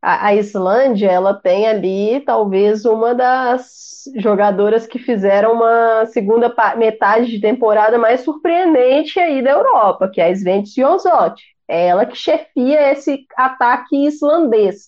A, 0.02 0.34
Islândia, 0.34 1.12
ela 1.12 1.34
tem 1.34 1.68
ali 1.68 2.22
talvez 2.22 2.86
uma 2.86 3.14
das 3.14 4.04
jogadoras 4.16 4.88
que 4.88 4.98
fizeram 4.98 5.54
uma 5.54 6.06
segunda 6.06 6.54
metade 6.78 7.28
de 7.30 7.42
temporada 7.42 7.98
mais 7.98 8.22
surpreendente 8.22 9.20
aí 9.20 9.42
da 9.42 9.52
Europa, 9.52 10.10
que 10.12 10.22
é 10.22 10.26
a 10.26 10.32
Sventis 10.32 10.74
Jonsot. 10.74 11.36
É 11.68 11.88
ela 11.88 12.06
que 12.06 12.16
chefia 12.16 12.92
esse 12.92 13.26
ataque 13.36 14.06
islandês. 14.06 14.88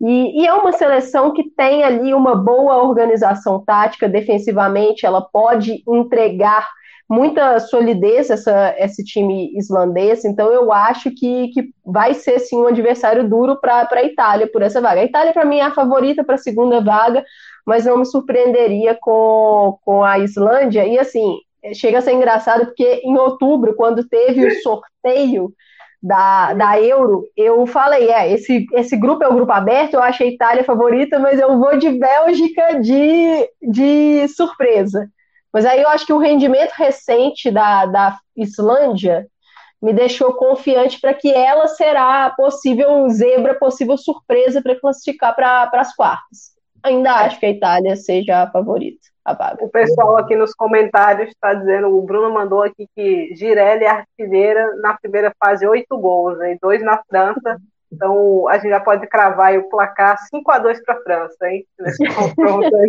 E, 0.00 0.42
e, 0.42 0.46
é 0.46 0.54
uma 0.54 0.72
seleção 0.72 1.32
que 1.32 1.50
tem 1.50 1.82
ali 1.82 2.14
uma 2.14 2.36
boa 2.36 2.76
organização 2.82 3.64
tática 3.64 4.08
defensivamente, 4.08 5.06
ela 5.06 5.20
pode 5.20 5.82
entregar 5.88 6.68
muita 7.08 7.60
solidez 7.60 8.30
essa, 8.30 8.74
esse 8.78 9.04
time 9.04 9.52
islandês, 9.56 10.24
então 10.24 10.52
eu 10.52 10.72
acho 10.72 11.10
que, 11.10 11.48
que 11.48 11.70
vai 11.84 12.14
ser 12.14 12.38
sim 12.38 12.56
um 12.56 12.66
adversário 12.66 13.28
duro 13.28 13.60
para 13.60 13.88
a 13.90 14.04
Itália 14.04 14.46
por 14.46 14.62
essa 14.62 14.80
vaga. 14.80 15.00
A 15.00 15.04
Itália, 15.04 15.32
para 15.32 15.44
mim, 15.44 15.58
é 15.58 15.62
a 15.62 15.74
favorita 15.74 16.24
para 16.24 16.36
a 16.36 16.38
segunda 16.38 16.80
vaga, 16.80 17.24
mas 17.66 17.84
não 17.84 17.98
me 17.98 18.06
surpreenderia 18.06 18.96
com, 19.00 19.78
com 19.84 20.02
a 20.02 20.18
Islândia. 20.18 20.86
E 20.86 20.98
assim, 20.98 21.38
chega 21.74 21.98
a 21.98 22.02
ser 22.02 22.12
engraçado 22.12 22.66
porque 22.66 23.00
em 23.04 23.16
outubro, 23.16 23.74
quando 23.74 24.08
teve 24.08 24.46
o 24.46 24.62
sorteio 24.62 25.52
da, 26.02 26.52
da 26.52 26.80
Euro, 26.80 27.24
eu 27.36 27.66
falei, 27.66 28.10
é, 28.10 28.30
esse, 28.32 28.66
esse 28.74 28.96
grupo 28.96 29.24
é 29.24 29.28
o 29.28 29.34
grupo 29.34 29.52
aberto, 29.52 29.94
eu 29.94 30.02
achei 30.02 30.28
a 30.28 30.32
Itália 30.32 30.64
favorita, 30.64 31.18
mas 31.18 31.40
eu 31.40 31.58
vou 31.58 31.78
de 31.78 31.90
Bélgica 31.90 32.80
de, 32.80 33.48
de 33.62 34.28
surpresa. 34.28 35.08
Mas 35.54 35.64
aí 35.64 35.80
eu 35.80 35.88
acho 35.88 36.04
que 36.04 36.12
o 36.12 36.18
rendimento 36.18 36.72
recente 36.72 37.48
da, 37.48 37.86
da 37.86 38.18
Islândia 38.36 39.28
me 39.80 39.92
deixou 39.92 40.34
confiante 40.34 41.00
para 41.00 41.14
que 41.14 41.32
ela 41.32 41.68
será 41.68 42.28
possível 42.30 43.08
zebra, 43.08 43.54
possível 43.54 43.96
surpresa 43.96 44.60
para 44.60 44.80
classificar 44.80 45.32
para 45.36 45.70
as 45.74 45.94
quartas. 45.94 46.54
Ainda 46.82 47.12
acho 47.12 47.38
que 47.38 47.46
a 47.46 47.50
Itália 47.50 47.94
seja 47.94 48.42
a 48.42 48.50
favorita 48.50 49.14
a 49.24 49.32
vaga. 49.32 49.64
O 49.64 49.70
pessoal 49.70 50.18
aqui 50.18 50.36
nos 50.36 50.52
comentários 50.52 51.30
está 51.30 51.54
dizendo, 51.54 51.96
o 51.96 52.02
Bruno 52.02 52.30
mandou 52.32 52.62
aqui 52.62 52.86
que 52.94 53.34
Girelli 53.34 53.84
é 53.84 53.88
artilheira 53.88 54.76
na 54.82 54.94
primeira 54.94 55.32
fase, 55.42 55.66
oito 55.66 55.96
gols, 55.96 56.38
e 56.42 56.58
dois 56.60 56.82
na 56.82 57.02
França. 57.08 57.58
Então 57.90 58.46
a 58.48 58.58
gente 58.58 58.68
já 58.68 58.80
pode 58.80 59.06
cravar 59.06 59.56
o 59.56 59.68
placar 59.68 60.18
5 60.28 60.50
a 60.50 60.58
2 60.58 60.84
para 60.84 60.94
a 60.94 61.02
França, 61.02 61.48
hein? 61.48 61.64
Nesse 61.80 62.04
confronto 62.06 62.76
aí. 62.76 62.88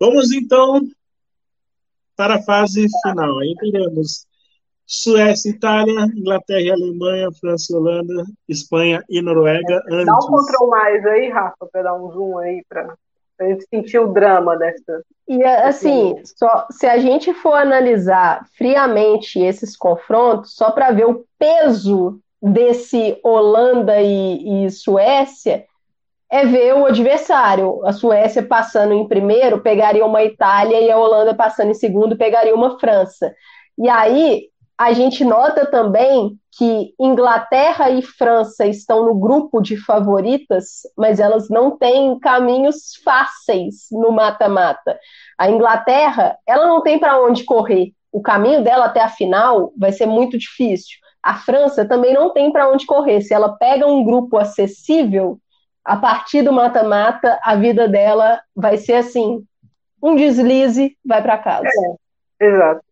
Vamos 0.00 0.32
então 0.32 0.80
para 2.16 2.36
a 2.36 2.42
fase 2.42 2.86
final. 3.02 3.38
Aí 3.38 3.54
teremos 3.58 4.26
Suécia, 4.86 5.50
Itália, 5.50 6.06
Inglaterra 6.14 6.60
e 6.60 6.70
Alemanha, 6.70 7.32
França 7.40 7.72
e 7.72 7.76
Holanda, 7.76 8.24
Espanha 8.48 9.02
e 9.08 9.22
Noruega. 9.22 9.82
Antes. 9.90 10.06
Dá 10.06 10.16
um 10.16 10.26
control 10.26 10.68
mais 10.68 11.04
aí, 11.06 11.30
Rafa, 11.30 11.66
para 11.72 11.82
dar 11.82 11.94
um 11.94 12.10
zoom 12.12 12.38
aí 12.38 12.62
para 12.68 12.94
a 13.40 13.44
gente 13.44 13.66
sentir 13.68 13.98
o 13.98 14.12
drama 14.12 14.56
dessa. 14.56 15.02
E 15.26 15.42
assim, 15.42 16.14
só, 16.24 16.66
se 16.70 16.86
a 16.86 16.98
gente 16.98 17.32
for 17.34 17.54
analisar 17.54 18.46
friamente 18.56 19.38
esses 19.38 19.76
confrontos, 19.76 20.54
só 20.54 20.70
para 20.70 20.92
ver 20.92 21.06
o 21.06 21.24
peso 21.38 22.20
desse 22.42 23.18
Holanda 23.22 24.00
e, 24.02 24.66
e 24.66 24.70
Suécia, 24.70 25.64
é 26.30 26.44
ver 26.44 26.74
o 26.74 26.86
adversário. 26.86 27.84
A 27.84 27.92
Suécia 27.92 28.42
passando 28.42 28.92
em 28.92 29.06
primeiro 29.06 29.60
pegaria 29.60 30.04
uma 30.04 30.22
Itália 30.22 30.80
e 30.80 30.90
a 30.90 30.98
Holanda 30.98 31.34
passando 31.34 31.70
em 31.70 31.74
segundo 31.74 32.16
pegaria 32.16 32.54
uma 32.54 32.78
França. 32.78 33.34
E 33.78 33.88
aí 33.88 34.48
a 34.76 34.92
gente 34.92 35.24
nota 35.24 35.66
também 35.66 36.36
que 36.56 36.94
Inglaterra 36.98 37.90
e 37.90 38.02
França 38.02 38.66
estão 38.66 39.04
no 39.04 39.14
grupo 39.14 39.60
de 39.60 39.76
favoritas, 39.76 40.82
mas 40.96 41.20
elas 41.20 41.48
não 41.48 41.76
têm 41.76 42.18
caminhos 42.18 42.96
fáceis 43.04 43.86
no 43.90 44.10
mata-mata. 44.10 44.98
A 45.38 45.48
Inglaterra, 45.48 46.36
ela 46.46 46.66
não 46.66 46.82
tem 46.82 46.98
para 46.98 47.20
onde 47.20 47.44
correr. 47.44 47.92
O 48.12 48.20
caminho 48.20 48.62
dela 48.62 48.86
até 48.86 49.00
a 49.00 49.08
final 49.08 49.72
vai 49.76 49.92
ser 49.92 50.06
muito 50.06 50.38
difícil. 50.38 50.98
A 51.22 51.34
França 51.34 51.86
também 51.86 52.12
não 52.12 52.32
tem 52.32 52.52
para 52.52 52.68
onde 52.68 52.86
correr. 52.86 53.20
Se 53.20 53.32
ela 53.32 53.56
pega 53.56 53.86
um 53.86 54.04
grupo 54.04 54.36
acessível, 54.36 55.38
a 55.84 55.96
partir 55.96 56.42
do 56.42 56.52
mata-mata, 56.52 57.38
a 57.42 57.54
vida 57.56 57.88
dela 57.88 58.40
vai 58.54 58.76
ser 58.76 58.94
assim: 58.94 59.46
um 60.02 60.16
deslize, 60.16 60.96
vai 61.04 61.22
para 61.22 61.38
casa. 61.38 61.68
É, 62.40 62.46
exato. 62.46 62.84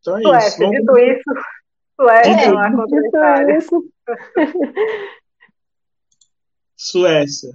Então 0.00 0.18
é 0.18 0.22
Suécia, 0.22 0.64
isso. 0.64 0.70
dito 0.70 0.98
isso, 0.98 1.34
Suécia 1.96 2.32
é, 2.32 2.52
lá 2.52 2.70
contra 2.72 3.56
isso. 3.56 3.90
Suécia. 6.76 7.50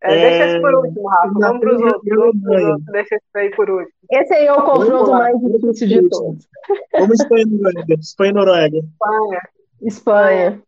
É, 0.00 0.08
deixa 0.08 0.46
esse 0.46 0.60
por 0.60 0.74
último, 0.74 1.08
Rafa. 1.08 1.32
Vamos 1.32 1.60
para 1.60 1.74
os 1.74 1.82
outros. 1.82 2.84
Deixa 2.92 3.14
esse 3.14 3.38
aí 3.38 3.50
por 3.56 3.70
último. 3.70 3.92
Esse 4.10 4.34
aí 4.34 4.46
é 4.46 4.52
o 4.52 4.62
confronto 4.62 5.10
mais 5.10 5.38
difícil 5.40 5.88
de 5.88 6.08
todos. 6.10 6.46
Vamos 6.92 7.20
Espanha 7.20 7.42
e 7.42 7.46
Noruega. 7.46 7.94
Espanha 7.94 8.30
e 8.30 8.34
Noruega. 8.34 8.78
Espanha. 8.78 9.40
Espanha. 9.82 10.62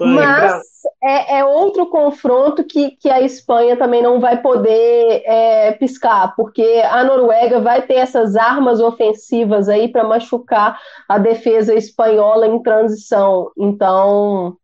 Mas 0.00 0.62
é, 1.02 1.38
é, 1.38 1.44
outro 1.44 1.86
confronto 1.86 2.64
que, 2.64 2.92
que 2.92 3.08
a 3.08 3.20
Espanha 3.20 3.76
também 3.76 4.02
não 4.02 4.20
vai 4.20 4.40
poder 4.40 5.22
é, 5.24 5.72
piscar, 5.72 6.34
porque 6.36 6.82
a 6.84 7.04
Noruega 7.04 7.60
vai 7.60 7.82
ter 7.82 7.94
essas 7.94 8.36
armas 8.36 8.80
ofensivas 8.80 9.68
aí 9.68 9.88
para 9.88 10.04
machucar 10.04 10.80
a 11.08 11.18
defesa 11.18 11.74
espanhola 11.74 12.46
em 12.46 12.62
transição. 12.62 13.50
Então, 13.56 14.56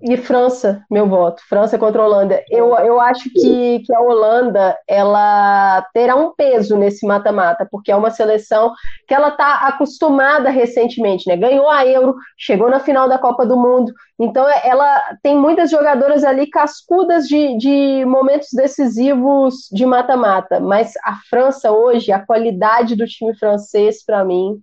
e 0.00 0.16
França, 0.16 0.84
meu 0.88 1.08
voto. 1.08 1.42
França 1.48 1.76
contra 1.76 2.00
a 2.00 2.06
Holanda. 2.06 2.44
Eu, 2.48 2.72
eu 2.76 3.00
acho 3.00 3.28
que, 3.30 3.80
que 3.80 3.92
a 3.92 4.00
Holanda 4.00 4.78
ela 4.86 5.84
terá 5.92 6.14
um 6.14 6.32
peso 6.32 6.76
nesse 6.76 7.04
mata-mata, 7.04 7.66
porque 7.68 7.90
é 7.90 7.96
uma 7.96 8.10
seleção 8.10 8.72
que 9.08 9.14
ela 9.14 9.28
está 9.28 9.66
acostumada 9.66 10.50
recentemente, 10.50 11.26
né? 11.26 11.36
Ganhou 11.36 11.68
a 11.68 11.84
Euro, 11.84 12.14
chegou 12.36 12.70
na 12.70 12.78
final 12.78 13.08
da 13.08 13.18
Copa 13.18 13.44
do 13.44 13.56
Mundo. 13.56 13.92
Então 14.20 14.46
ela 14.62 15.16
tem 15.20 15.36
muitas 15.36 15.68
jogadoras 15.68 16.22
ali 16.22 16.48
cascudas 16.48 17.26
de, 17.26 17.58
de 17.58 18.04
momentos 18.04 18.50
decisivos 18.52 19.68
de 19.72 19.84
mata-mata. 19.84 20.60
Mas 20.60 20.92
a 21.04 21.16
França 21.28 21.72
hoje, 21.72 22.12
a 22.12 22.24
qualidade 22.24 22.94
do 22.94 23.04
time 23.04 23.36
francês, 23.36 24.04
para 24.04 24.24
mim. 24.24 24.60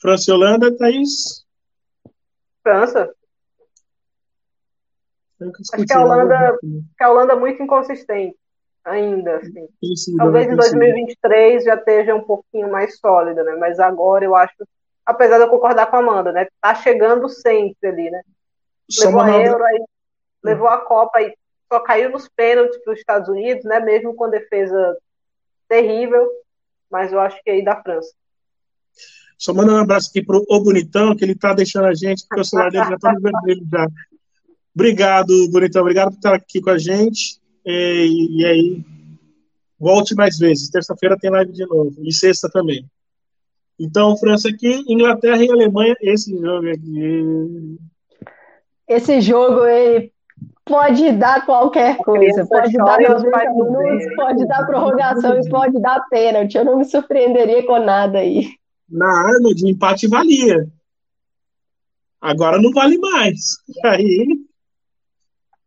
França 0.00 0.28
e 0.28 0.34
Holanda, 0.34 0.76
Thaís? 0.76 1.42
França. 2.62 3.12
Acho 5.40 5.86
que 5.86 5.92
a 5.92 6.00
Holanda, 6.00 6.58
que 6.60 7.04
a 7.04 7.10
Holanda 7.10 7.32
é 7.32 7.36
muito 7.36 7.62
inconsistente 7.62 8.36
ainda, 8.84 9.36
assim. 9.36 9.68
Talvez 10.16 10.48
em 10.48 10.56
2023 10.56 11.64
já 11.64 11.74
esteja 11.74 12.14
um 12.14 12.22
pouquinho 12.22 12.70
mais 12.70 12.98
sólida, 12.98 13.42
né? 13.42 13.56
Mas 13.56 13.78
agora 13.80 14.24
eu 14.24 14.34
acho, 14.34 14.54
apesar 15.04 15.38
de 15.38 15.44
eu 15.44 15.50
concordar 15.50 15.86
com 15.86 15.96
a 15.96 15.98
Amanda, 15.98 16.32
né? 16.32 16.46
Tá 16.60 16.74
chegando 16.74 17.28
sempre 17.28 17.88
ali, 17.88 18.10
né? 18.10 18.22
Levou 19.00 19.20
a 19.20 19.30
Euro, 19.30 19.64
aí, 19.64 19.84
levou 20.42 20.68
a 20.68 20.78
Copa 20.78 21.22
e 21.22 21.34
só 21.72 21.80
caiu 21.80 22.10
nos 22.10 22.28
pênaltis 22.28 22.82
para 22.82 22.92
os 22.92 22.98
Estados 22.98 23.28
Unidos, 23.28 23.64
né? 23.64 23.80
Mesmo 23.80 24.14
com 24.14 24.28
defesa 24.28 24.96
terrível, 25.68 26.28
mas 26.90 27.12
eu 27.12 27.20
acho 27.20 27.42
que 27.42 27.50
é 27.50 27.54
aí 27.54 27.64
da 27.64 27.80
França. 27.82 28.12
Só 29.42 29.52
manda 29.52 29.72
um 29.72 29.78
abraço 29.78 30.08
aqui 30.08 30.24
pro 30.24 30.46
O 30.48 30.60
Bonitão, 30.60 31.16
que 31.16 31.24
ele 31.24 31.34
tá 31.34 31.52
deixando 31.52 31.86
a 31.86 31.94
gente, 31.94 32.24
porque 32.28 32.42
o 32.42 32.44
celular 32.44 32.70
dele 32.70 32.84
já 32.84 32.96
tá 32.96 33.12
no 33.12 33.20
vermelho 33.20 33.66
já. 33.68 33.88
Obrigado, 34.72 35.50
Bonitão. 35.50 35.82
Obrigado 35.82 36.10
por 36.10 36.16
estar 36.16 36.34
aqui 36.34 36.60
com 36.60 36.70
a 36.70 36.78
gente. 36.78 37.40
E, 37.66 38.38
e 38.38 38.44
aí, 38.44 38.84
volte 39.80 40.14
mais 40.14 40.38
vezes. 40.38 40.70
Terça-feira 40.70 41.18
tem 41.18 41.28
live 41.28 41.50
de 41.50 41.66
novo. 41.66 41.92
E 42.04 42.12
sexta 42.12 42.48
também. 42.48 42.88
Então, 43.80 44.16
França 44.16 44.48
aqui, 44.48 44.84
Inglaterra 44.88 45.42
e 45.42 45.50
Alemanha, 45.50 45.96
esse 46.00 46.38
jogo 46.38 46.68
aqui. 46.70 47.78
Esse 48.86 49.20
jogo, 49.20 49.66
ele 49.66 50.12
pode 50.64 51.10
dar 51.14 51.44
qualquer 51.44 51.96
coisa. 51.96 52.46
Pode 52.46 52.74
dar 52.74 53.00
90 53.00 53.50
minutos, 53.54 54.14
pode 54.14 54.46
dar 54.46 54.66
prorrogação 54.66 55.36
e 55.36 55.48
pode 55.48 55.80
dar 55.80 56.00
pênalti. 56.08 56.56
Eu 56.56 56.64
não 56.64 56.78
me 56.78 56.84
surpreenderia 56.84 57.66
com 57.66 57.80
nada 57.80 58.18
aí 58.18 58.61
na 58.92 59.06
arma 59.06 59.54
de 59.54 59.68
empate 59.68 60.06
valia. 60.06 60.68
Agora 62.20 62.60
não 62.60 62.70
vale 62.70 62.98
mais. 62.98 63.56
Aí. 63.84 64.26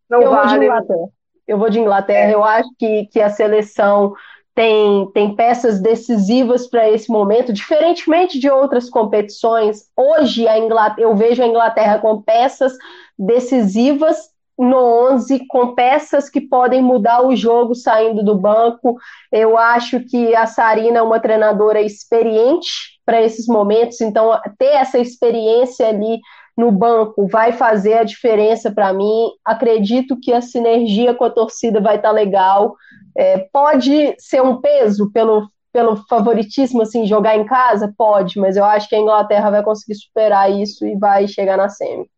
Não 0.09 0.21
eu 0.21 0.29
vale. 0.29 0.47
Vou 0.47 0.59
de 0.59 0.65
Inglaterra. 0.65 1.09
Eu 1.47 1.57
vou 1.57 1.69
de 1.69 1.79
Inglaterra. 1.79 2.31
É. 2.31 2.33
Eu 2.33 2.43
acho 2.43 2.69
que, 2.77 3.07
que 3.07 3.19
a 3.19 3.29
seleção 3.29 4.13
tem, 4.53 5.11
tem 5.11 5.35
peças 5.35 5.81
decisivas 5.81 6.67
para 6.67 6.89
esse 6.89 7.11
momento, 7.11 7.51
diferentemente 7.51 8.39
de 8.39 8.49
outras 8.49 8.89
competições. 8.89 9.89
Hoje 9.97 10.47
a 10.47 10.57
Inglaterra, 10.57 11.01
eu 11.01 11.15
vejo 11.15 11.43
a 11.43 11.47
Inglaterra 11.47 11.99
com 11.99 12.21
peças 12.21 12.73
decisivas 13.17 14.34
no 14.57 15.11
11 15.11 15.47
com 15.47 15.75
peças 15.75 16.29
que 16.29 16.39
podem 16.39 16.81
mudar 16.81 17.25
o 17.25 17.35
jogo 17.35 17.75
saindo 17.75 18.23
do 18.23 18.35
banco. 18.35 18.97
Eu 19.31 19.57
acho 19.57 19.99
que 19.99 20.35
a 20.35 20.45
Sarina 20.47 20.99
é 20.99 21.01
uma 21.01 21.19
treinadora 21.19 21.81
experiente 21.81 22.95
para 23.05 23.21
esses 23.21 23.47
momentos, 23.47 24.01
então 24.01 24.31
ter 24.57 24.75
essa 24.75 24.97
experiência 24.97 25.87
ali 25.87 26.19
no 26.57 26.71
banco 26.71 27.27
vai 27.27 27.51
fazer 27.51 27.95
a 27.95 28.03
diferença 28.03 28.71
para 28.71 28.93
mim. 28.93 29.27
Acredito 29.43 30.17
que 30.19 30.31
a 30.31 30.41
sinergia 30.41 31.13
com 31.13 31.25
a 31.25 31.29
torcida 31.29 31.81
vai 31.81 31.97
estar 31.97 32.09
tá 32.09 32.13
legal. 32.13 32.75
É, 33.17 33.39
pode 33.51 34.15
ser 34.17 34.41
um 34.41 34.61
peso 34.61 35.11
pelo, 35.11 35.49
pelo 35.71 35.97
favoritismo, 36.07 36.81
assim, 36.81 37.05
jogar 37.05 37.35
em 37.35 37.45
casa? 37.45 37.93
Pode, 37.97 38.39
mas 38.39 38.55
eu 38.55 38.63
acho 38.63 38.87
que 38.87 38.95
a 38.95 38.99
Inglaterra 38.99 39.51
vai 39.51 39.63
conseguir 39.63 39.95
superar 39.95 40.49
isso 40.49 40.85
e 40.85 40.95
vai 40.97 41.27
chegar 41.27 41.57
na 41.57 41.69
semi. 41.69 42.09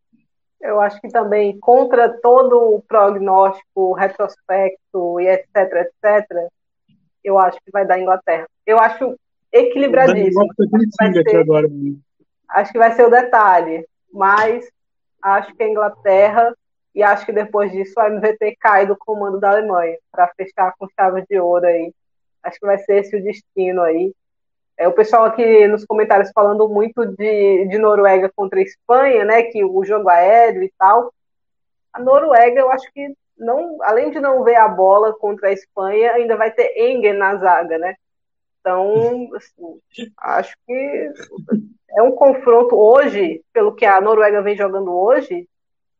Eu 0.60 0.80
acho 0.80 1.00
que 1.00 1.08
também, 1.08 1.58
contra 1.60 2.08
todo 2.08 2.74
o 2.74 2.82
prognóstico, 2.82 3.92
retrospecto 3.92 5.20
e 5.20 5.28
etc, 5.28 5.56
etc, 5.56 6.48
eu 7.22 7.38
acho 7.38 7.58
que 7.64 7.70
vai 7.70 7.86
dar 7.86 8.00
Inglaterra. 8.00 8.46
Eu 8.66 8.78
acho 8.78 9.16
equilibradíssimo. 9.52 10.42
Acho 10.42 11.12
que, 11.12 11.30
ser, 11.30 11.36
agora. 11.36 11.68
acho 12.48 12.72
que 12.72 12.78
vai 12.78 12.92
ser 12.92 13.06
o 13.06 13.10
detalhe, 13.10 13.86
mas 14.12 14.68
acho 15.22 15.54
que 15.54 15.62
a 15.62 15.68
Inglaterra 15.68 16.54
e 16.94 17.02
acho 17.02 17.24
que 17.24 17.32
depois 17.32 17.70
disso 17.70 17.98
a 18.00 18.10
MVT 18.10 18.56
cai 18.58 18.86
do 18.86 18.96
comando 18.96 19.38
da 19.38 19.50
Alemanha 19.50 19.96
para 20.10 20.32
fechar 20.36 20.74
com 20.76 20.88
chave 20.98 21.24
de 21.30 21.38
ouro 21.38 21.66
aí. 21.66 21.92
Acho 22.42 22.58
que 22.58 22.66
vai 22.66 22.78
ser 22.78 22.98
esse 22.98 23.16
o 23.16 23.22
destino 23.22 23.82
aí. 23.82 24.12
É, 24.78 24.86
o 24.86 24.92
pessoal 24.92 25.24
aqui 25.24 25.66
nos 25.66 25.84
comentários 25.84 26.30
falando 26.32 26.68
muito 26.68 27.04
de, 27.04 27.66
de 27.66 27.78
Noruega 27.78 28.30
contra 28.34 28.60
a 28.60 28.62
Espanha, 28.62 29.24
né? 29.24 29.42
Que 29.42 29.64
o 29.64 29.84
jogo 29.84 30.08
aéreo 30.08 30.62
e 30.62 30.72
tal. 30.78 31.12
A 31.92 31.98
Noruega, 32.00 32.60
eu 32.60 32.70
acho 32.70 32.90
que 32.92 33.12
não, 33.36 33.78
além 33.82 34.12
de 34.12 34.20
não 34.20 34.44
ver 34.44 34.54
a 34.54 34.68
bola 34.68 35.12
contra 35.12 35.48
a 35.48 35.52
Espanha, 35.52 36.12
ainda 36.12 36.36
vai 36.36 36.52
ter 36.52 36.72
Engen 36.76 37.14
na 37.14 37.36
zaga, 37.36 37.76
né? 37.76 37.96
Então, 38.60 39.28
assim, 39.34 39.80
acho 40.16 40.56
que 40.64 41.12
é 41.90 42.02
um 42.02 42.12
confronto 42.12 42.76
hoje, 42.76 43.42
pelo 43.52 43.74
que 43.74 43.84
a 43.84 44.00
Noruega 44.00 44.42
vem 44.42 44.56
jogando 44.56 44.92
hoje, 44.92 45.48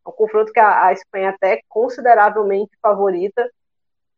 é 0.06 0.08
um 0.08 0.12
confronto 0.12 0.52
que 0.52 0.60
a, 0.60 0.86
a 0.86 0.92
Espanha 0.92 1.30
até 1.30 1.54
é 1.54 1.60
consideravelmente 1.68 2.70
favorita, 2.80 3.50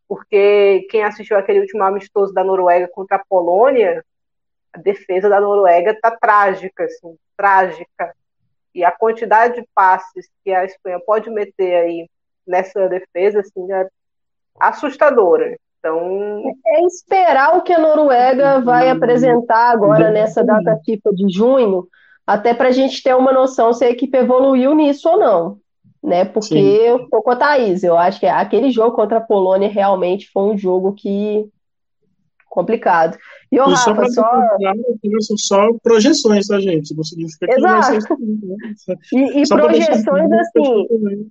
porque 0.07 0.87
quem 0.91 1.03
assistiu 1.03 1.39
aquele 1.39 1.61
último 1.61 1.83
amistoso 1.83 2.35
da 2.35 2.45
Noruega 2.45 2.89
contra 2.89 3.17
a 3.17 3.25
Polônia 3.27 4.05
a 4.73 4.79
defesa 4.79 5.29
da 5.29 5.41
Noruega 5.41 5.93
está 5.93 6.11
trágica, 6.11 6.85
assim, 6.85 7.17
trágica. 7.37 8.15
E 8.75 8.85
a 8.85 8.93
quantidade 8.93 9.61
de 9.61 9.69
passes 9.75 10.29
que 10.45 10.53
a 10.53 10.65
Espanha 10.65 11.01
pode 11.05 11.29
meter 11.29 11.75
aí 11.75 12.09
nessa 12.47 12.89
defesa, 12.89 13.41
assim, 13.41 13.73
é 13.73 13.89
assustadora. 14.59 15.57
Então... 15.79 16.43
É 16.67 16.83
esperar 16.85 17.57
o 17.57 17.63
que 17.63 17.73
a 17.73 17.79
Noruega 17.79 18.61
vai 18.61 18.89
apresentar 18.89 19.71
agora 19.71 20.11
nessa 20.11 20.45
data 20.45 20.79
FIFA 20.85 21.11
de 21.15 21.29
junho, 21.33 21.89
até 22.27 22.55
para 22.55 22.69
a 22.69 22.73
gente 22.73 23.03
ter 23.03 23.17
uma 23.17 23.33
noção 23.33 23.73
se 23.73 23.85
a 23.85 23.91
equipe 23.91 24.17
evoluiu 24.17 24.75
nisso 24.75 25.09
ou 25.09 25.19
não. 25.19 25.59
Né? 26.03 26.25
Porque 26.25 26.55
Sim. 26.55 26.77
eu 26.77 27.09
tô 27.11 27.21
com 27.23 27.31
a 27.31 27.37
Thaís, 27.37 27.83
eu 27.83 27.99
acho 27.99 28.21
que 28.21 28.27
aquele 28.27 28.71
jogo 28.71 28.97
contra 28.97 29.19
a 29.19 29.23
Polônia 29.23 29.69
realmente 29.69 30.31
foi 30.31 30.45
um 30.45 30.57
jogo 30.57 30.95
que 30.95 31.47
complicado. 32.51 33.17
E 33.51 33.59
o 33.59 33.65
Rafa, 33.65 34.09
só. 34.11 34.23
São 35.21 35.37
só 35.39 35.69
projeções, 35.83 36.47
tá, 36.47 36.61
gente? 36.61 36.95
Não 36.95 37.05
significa 37.05 37.47
que 37.47 37.55
Exato. 37.55 37.93
Vai 37.93 38.01
ser... 38.77 38.99
E, 39.13 39.43
e 39.43 39.49
projeções, 39.49 40.33
assim. 40.33 41.31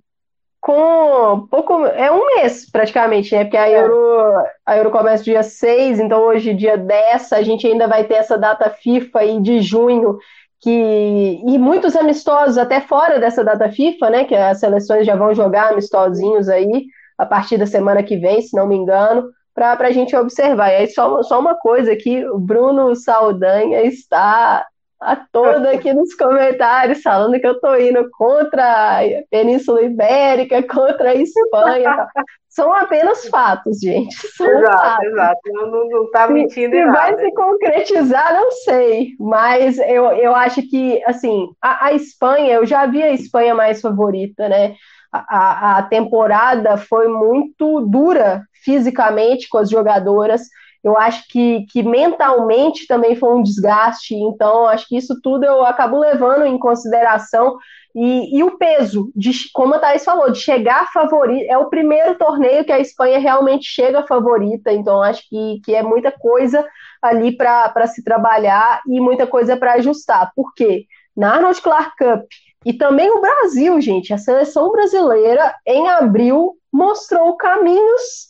com 0.60 1.46
pouco. 1.48 1.84
É 1.86 2.10
um 2.10 2.26
mês 2.36 2.68
praticamente, 2.70 3.34
né? 3.34 3.44
Porque 3.44 3.56
a 3.56 3.68
é. 3.68 3.80
Euro, 3.82 4.42
a 4.66 4.76
Euro 4.76 4.90
começa 4.90 5.22
dia 5.22 5.42
6, 5.42 6.00
então 6.00 6.22
hoje, 6.22 6.54
dia 6.54 6.76
10, 6.76 7.32
a 7.32 7.42
gente 7.42 7.66
ainda 7.66 7.86
vai 7.86 8.04
ter 8.04 8.14
essa 8.14 8.36
data 8.36 8.70
FIFA 8.70 9.18
aí 9.20 9.40
de 9.40 9.60
junho, 9.60 10.18
que. 10.60 11.42
E 11.46 11.58
muitos 11.58 11.94
amistosos, 11.94 12.58
até 12.58 12.80
fora 12.80 13.20
dessa 13.20 13.44
data 13.44 13.70
FIFA, 13.70 14.10
né? 14.10 14.24
Que 14.24 14.34
as 14.34 14.58
seleções 14.58 15.06
já 15.06 15.14
vão 15.14 15.34
jogar 15.34 15.72
amistosinhos 15.72 16.48
aí 16.48 16.86
a 17.16 17.26
partir 17.26 17.58
da 17.58 17.66
semana 17.66 18.02
que 18.02 18.16
vem, 18.16 18.40
se 18.40 18.56
não 18.56 18.66
me 18.66 18.74
engano, 18.74 19.30
para 19.54 19.88
a 19.88 19.92
gente 19.92 20.14
observar. 20.16 20.70
E 20.70 20.76
aí, 20.76 20.86
só, 20.88 21.22
só 21.22 21.38
uma 21.38 21.54
coisa 21.54 21.92
aqui, 21.92 22.24
o 22.26 22.38
Bruno 22.38 22.94
Saldanha 22.94 23.82
está 23.82 24.66
a 25.00 25.16
toda 25.16 25.70
aqui 25.70 25.94
nos 25.94 26.14
comentários 26.14 27.00
falando 27.00 27.40
que 27.40 27.46
eu 27.46 27.52
estou 27.52 27.80
indo 27.80 28.08
contra 28.10 28.98
a 28.98 29.02
Península 29.30 29.82
Ibérica, 29.82 30.62
contra 30.62 31.10
a 31.10 31.14
Espanha. 31.14 32.06
São 32.50 32.74
apenas 32.74 33.28
fatos, 33.28 33.78
gente. 33.78 34.14
São 34.36 34.46
exato, 34.46 34.76
fatos. 34.76 35.06
exato. 35.06 35.40
Não 35.52 36.04
está 36.04 36.26
mentindo 36.28 36.74
se, 36.74 36.82
se 36.82 36.90
vai 36.90 37.16
se 37.16 37.32
concretizar, 37.32 38.34
não 38.34 38.50
sei. 38.50 39.10
Mas 39.20 39.78
eu, 39.78 40.06
eu 40.12 40.34
acho 40.34 40.60
que, 40.68 41.00
assim, 41.06 41.48
a, 41.62 41.86
a 41.86 41.92
Espanha, 41.92 42.54
eu 42.54 42.66
já 42.66 42.86
vi 42.86 43.02
a 43.02 43.12
Espanha 43.12 43.54
mais 43.54 43.80
favorita, 43.80 44.48
né? 44.48 44.74
A, 45.12 45.78
a 45.78 45.82
temporada 45.84 46.76
foi 46.76 47.08
muito 47.08 47.80
dura 47.82 48.44
fisicamente 48.62 49.48
com 49.48 49.58
as 49.58 49.70
jogadoras 49.70 50.42
eu 50.82 50.96
acho 50.96 51.28
que, 51.28 51.66
que 51.70 51.82
mentalmente 51.82 52.86
também 52.86 53.14
foi 53.14 53.34
um 53.34 53.42
desgaste, 53.42 54.14
então 54.14 54.66
acho 54.66 54.88
que 54.88 54.96
isso 54.96 55.20
tudo 55.22 55.44
eu 55.44 55.64
acabo 55.64 55.98
levando 55.98 56.44
em 56.46 56.58
consideração. 56.58 57.58
E, 57.94 58.38
e 58.38 58.42
o 58.42 58.56
peso, 58.56 59.10
de, 59.14 59.32
como 59.52 59.74
a 59.74 59.78
Thaís 59.78 60.04
falou, 60.04 60.30
de 60.30 60.38
chegar 60.38 60.90
favorita, 60.92 61.52
é 61.52 61.58
o 61.58 61.68
primeiro 61.68 62.16
torneio 62.16 62.64
que 62.64 62.72
a 62.72 62.78
Espanha 62.78 63.18
realmente 63.18 63.64
chega 63.66 64.06
favorita, 64.06 64.72
então 64.72 65.02
acho 65.02 65.28
que, 65.28 65.60
que 65.64 65.74
é 65.74 65.82
muita 65.82 66.10
coisa 66.12 66.66
ali 67.02 67.36
para 67.36 67.86
se 67.88 68.02
trabalhar 68.02 68.80
e 68.86 69.00
muita 69.00 69.26
coisa 69.26 69.56
para 69.56 69.74
ajustar. 69.74 70.30
Por 70.34 70.54
quê? 70.54 70.86
Na 71.16 71.34
Arnold 71.34 71.60
Clark 71.60 71.92
Cup 71.98 72.22
e 72.64 72.72
também 72.72 73.10
o 73.10 73.20
Brasil, 73.20 73.80
gente, 73.80 74.14
a 74.14 74.18
seleção 74.18 74.70
brasileira 74.70 75.54
em 75.66 75.88
abril 75.88 76.56
mostrou 76.72 77.36
caminhos 77.36 78.29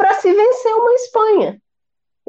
para 0.00 0.14
se 0.14 0.32
vencer 0.32 0.74
uma 0.74 0.94
Espanha 0.94 1.60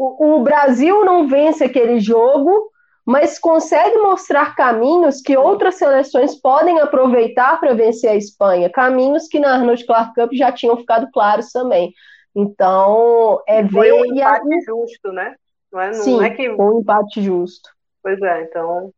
o, 0.01 0.37
o 0.37 0.43
Brasil 0.43 1.05
não 1.05 1.27
vence 1.27 1.63
aquele 1.63 1.99
jogo, 1.99 2.71
mas 3.05 3.37
consegue 3.37 3.97
mostrar 3.97 4.55
caminhos 4.55 5.21
que 5.21 5.37
outras 5.37 5.75
seleções 5.75 6.35
podem 6.39 6.79
aproveitar 6.79 7.59
para 7.59 7.75
vencer 7.75 8.09
a 8.09 8.15
Espanha, 8.15 8.69
caminhos 8.69 9.27
que 9.27 9.39
na 9.39 9.53
Arnold 9.53 9.85
Clark 9.85 10.15
Cup 10.15 10.31
já 10.33 10.51
tinham 10.51 10.77
ficado 10.77 11.07
claros 11.11 11.51
também. 11.51 11.93
Então, 12.35 13.41
é 13.47 13.61
ver. 13.61 13.69
Foi 13.69 13.91
um 13.91 14.05
empate 14.05 14.61
justo, 14.65 15.11
né? 15.11 15.35
Não 15.71 15.81
é, 15.81 15.87
não 15.87 15.93
Sim, 15.93 16.23
é 16.23 16.29
que... 16.29 16.49
um 16.49 16.79
empate 16.79 17.21
justo. 17.21 17.69
Pois 18.01 18.19
é, 18.21 18.43
então 18.43 18.91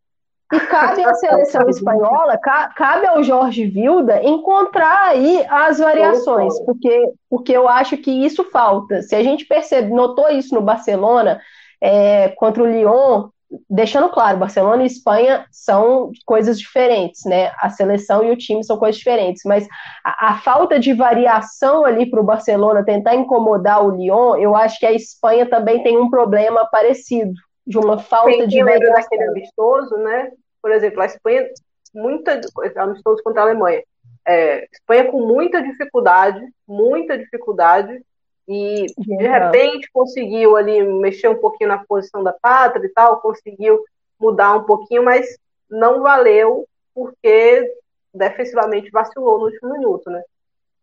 e 0.54 0.60
cabe 0.68 1.04
à 1.04 1.14
seleção 1.14 1.68
espanhola, 1.70 2.38
cabe 2.38 3.08
ao 3.08 3.24
Jorge 3.24 3.66
Vilda 3.66 4.24
encontrar 4.24 5.10
aí 5.10 5.46
as 5.50 5.80
variações, 5.80 6.58
porque, 6.66 7.12
porque 7.30 7.52
eu 7.52 7.68
acho 7.68 7.98
que 7.98 8.12
isso 8.12 8.44
falta. 8.46 9.02
Se 9.02 9.16
a 9.16 9.24
gente 9.24 9.46
percebe, 9.46 9.92
notou 9.92 10.30
isso 10.30 10.54
no 10.54 10.62
Barcelona 10.62 11.40
é, 11.82 12.30
contra 12.30 12.64
o 12.64 12.68
Lyon, 12.68 13.30
deixando 13.70 14.10
claro, 14.10 14.38
Barcelona 14.38 14.84
e 14.84 14.88
Espanha 14.88 15.46
são 15.52 16.12
coisas 16.26 16.60
diferentes, 16.60 17.24
né? 17.26 17.52
A 17.60 17.70
seleção 17.70 18.24
e 18.24 18.32
o 18.32 18.38
time 18.38 18.64
são 18.64 18.78
coisas 18.78 18.98
diferentes, 18.98 19.44
mas 19.46 19.68
a, 20.04 20.32
a 20.32 20.38
falta 20.38 20.80
de 20.80 20.94
variação 20.94 21.86
ali 21.86 22.10
para 22.10 22.22
o 22.22 22.26
Barcelona 22.26 22.84
tentar 22.84 23.16
incomodar 23.16 23.86
o 23.86 23.92
Lyon, 23.92 24.36
eu 24.38 24.56
acho 24.56 24.80
que 24.80 24.86
a 24.86 24.94
Espanha 24.94 25.46
também 25.48 25.84
tem 25.84 25.98
um 25.98 26.10
problema 26.10 26.66
parecido 26.66 27.34
de 27.66 27.78
uma 27.78 27.98
falta 27.98 28.48
de 28.48 28.64
variação. 28.64 28.94
daquele 28.94 29.24
amistoso, 29.24 29.96
né? 29.98 30.32
Por 30.64 30.72
exemplo, 30.72 31.02
a 31.02 31.06
Espanha, 31.06 31.46
muita, 31.94 32.40
amistoso 32.78 33.22
contra 33.22 33.42
a 33.42 33.44
Alemanha. 33.44 33.84
É, 34.26 34.66
Espanha 34.72 35.12
com 35.12 35.28
muita 35.28 35.62
dificuldade, 35.62 36.42
muita 36.66 37.18
dificuldade, 37.18 38.02
e 38.48 38.86
de 38.98 39.28
repente 39.28 39.90
conseguiu 39.92 40.56
ali 40.56 40.82
mexer 40.82 41.28
um 41.28 41.38
pouquinho 41.38 41.68
na 41.70 41.84
posição 41.84 42.24
da 42.24 42.32
pátria 42.32 42.86
e 42.86 42.90
tal, 42.90 43.20
conseguiu 43.20 43.84
mudar 44.18 44.56
um 44.56 44.64
pouquinho, 44.64 45.04
mas 45.04 45.38
não 45.70 46.02
valeu 46.02 46.66
porque 46.96 47.74
defensivamente 48.14 48.90
vacilou 48.90 49.40
no 49.40 49.46
último 49.46 49.74
minuto, 49.74 50.10
né? 50.10 50.22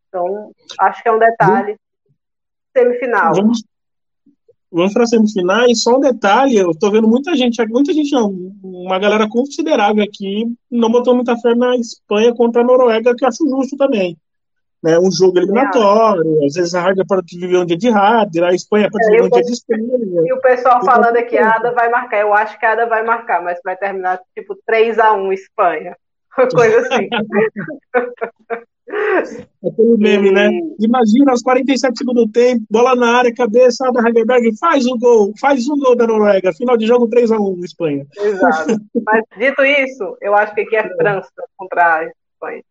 Então, 0.09 0.53
acho 0.79 1.03
que 1.03 1.09
é 1.09 1.13
um 1.13 1.19
detalhe. 1.19 1.77
Semifinal. 2.77 3.35
Vamos, 3.35 3.65
Vamos 4.73 4.93
para 4.93 5.07
semifinais, 5.07 5.83
só 5.83 5.97
um 5.97 6.01
detalhe, 6.01 6.57
eu 6.57 6.71
estou 6.71 6.93
vendo 6.93 7.09
muita 7.09 7.35
gente, 7.35 7.61
muita 7.67 7.93
gente 7.93 8.13
não, 8.13 8.53
uma 8.63 9.01
galera 9.01 9.29
considerável 9.29 10.05
aqui 10.05 10.47
não 10.71 10.91
botou 10.91 11.15
muita 11.15 11.37
fé 11.37 11.57
na 11.57 11.77
Espanha 11.77 12.33
contra 12.33 12.63
a 12.63 12.65
Noruega, 12.65 13.15
que 13.17 13.25
eu 13.25 13.29
acho 13.29 13.49
justo 13.49 13.77
também. 13.77 14.17
Né, 14.83 14.99
um 14.99 15.11
jogo 15.11 15.39
eliminatório, 15.39 16.43
às 16.47 16.55
vezes 16.55 16.73
a 16.73 16.81
Rádio 16.81 17.05
pode 17.07 17.39
viver 17.39 17.59
um 17.59 17.67
dia 17.67 17.77
de 17.77 17.91
rádio, 17.91 18.43
a 18.43 18.55
Espanha 18.55 18.89
pode 18.91 19.05
viver 19.11 19.25
um 19.25 19.29
dia 19.29 19.43
de 19.43 19.53
Espanha. 19.53 19.87
E 20.25 20.33
o 20.33 20.41
pessoal 20.41 20.79
então, 20.81 20.87
falando 20.87 21.17
aqui, 21.17 21.37
a 21.37 21.51
Ada 21.51 21.73
vai 21.73 21.91
marcar, 21.91 22.21
eu 22.21 22.33
acho 22.33 22.59
que 22.59 22.65
a 22.65 22.73
Ada 22.73 22.87
vai 22.87 23.05
marcar, 23.05 23.43
mas 23.43 23.61
vai 23.63 23.77
terminar 23.77 24.21
tipo 24.35 24.57
3 24.65 24.99
a 24.99 25.13
1 26.39 26.43
Espanha, 26.43 26.73
coisa 26.73 26.81
assim. 26.81 27.09
Aquele 29.65 29.97
meme, 29.99 30.33
né? 30.33 30.51
Imagina 30.81 31.31
aos 31.31 31.43
47 31.43 31.99
segundos 31.99 32.27
do 32.27 32.33
tempo, 32.33 32.65
bola 32.71 32.97
na 32.97 33.19
área, 33.19 33.35
cabeça 33.35 33.91
da 33.93 34.01
Hagenberg, 34.01 34.57
faz 34.59 34.87
um 34.87 34.99
gol, 34.99 35.33
faz 35.41 35.69
um 35.69 35.79
gol 35.79 35.95
da 35.95 36.07
Noruega, 36.07 36.53
final 36.53 36.77
de 36.77 36.87
jogo 36.87 37.09
3x1 37.09 37.65
Espanha. 37.65 38.07
Exato. 38.17 38.77
Mas 39.05 39.25
dito 39.37 39.65
isso, 39.65 40.17
eu 40.21 40.35
acho 40.35 40.55
que 40.55 40.63
aqui 40.63 40.77
é 40.77 40.89
França 40.97 41.31
contra 41.57 41.97
a 41.97 42.05
Espanha. 42.05 42.63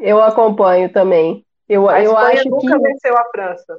Eu 0.00 0.20
acompanho 0.22 0.90
também. 0.92 1.44
Eu, 1.68 1.88
a 1.88 2.02
eu 2.02 2.12
Espanha 2.12 2.40
acho 2.40 2.50
nunca 2.50 2.76
que... 2.76 2.82
venceu 2.82 3.16
a 3.16 3.24
França. 3.30 3.78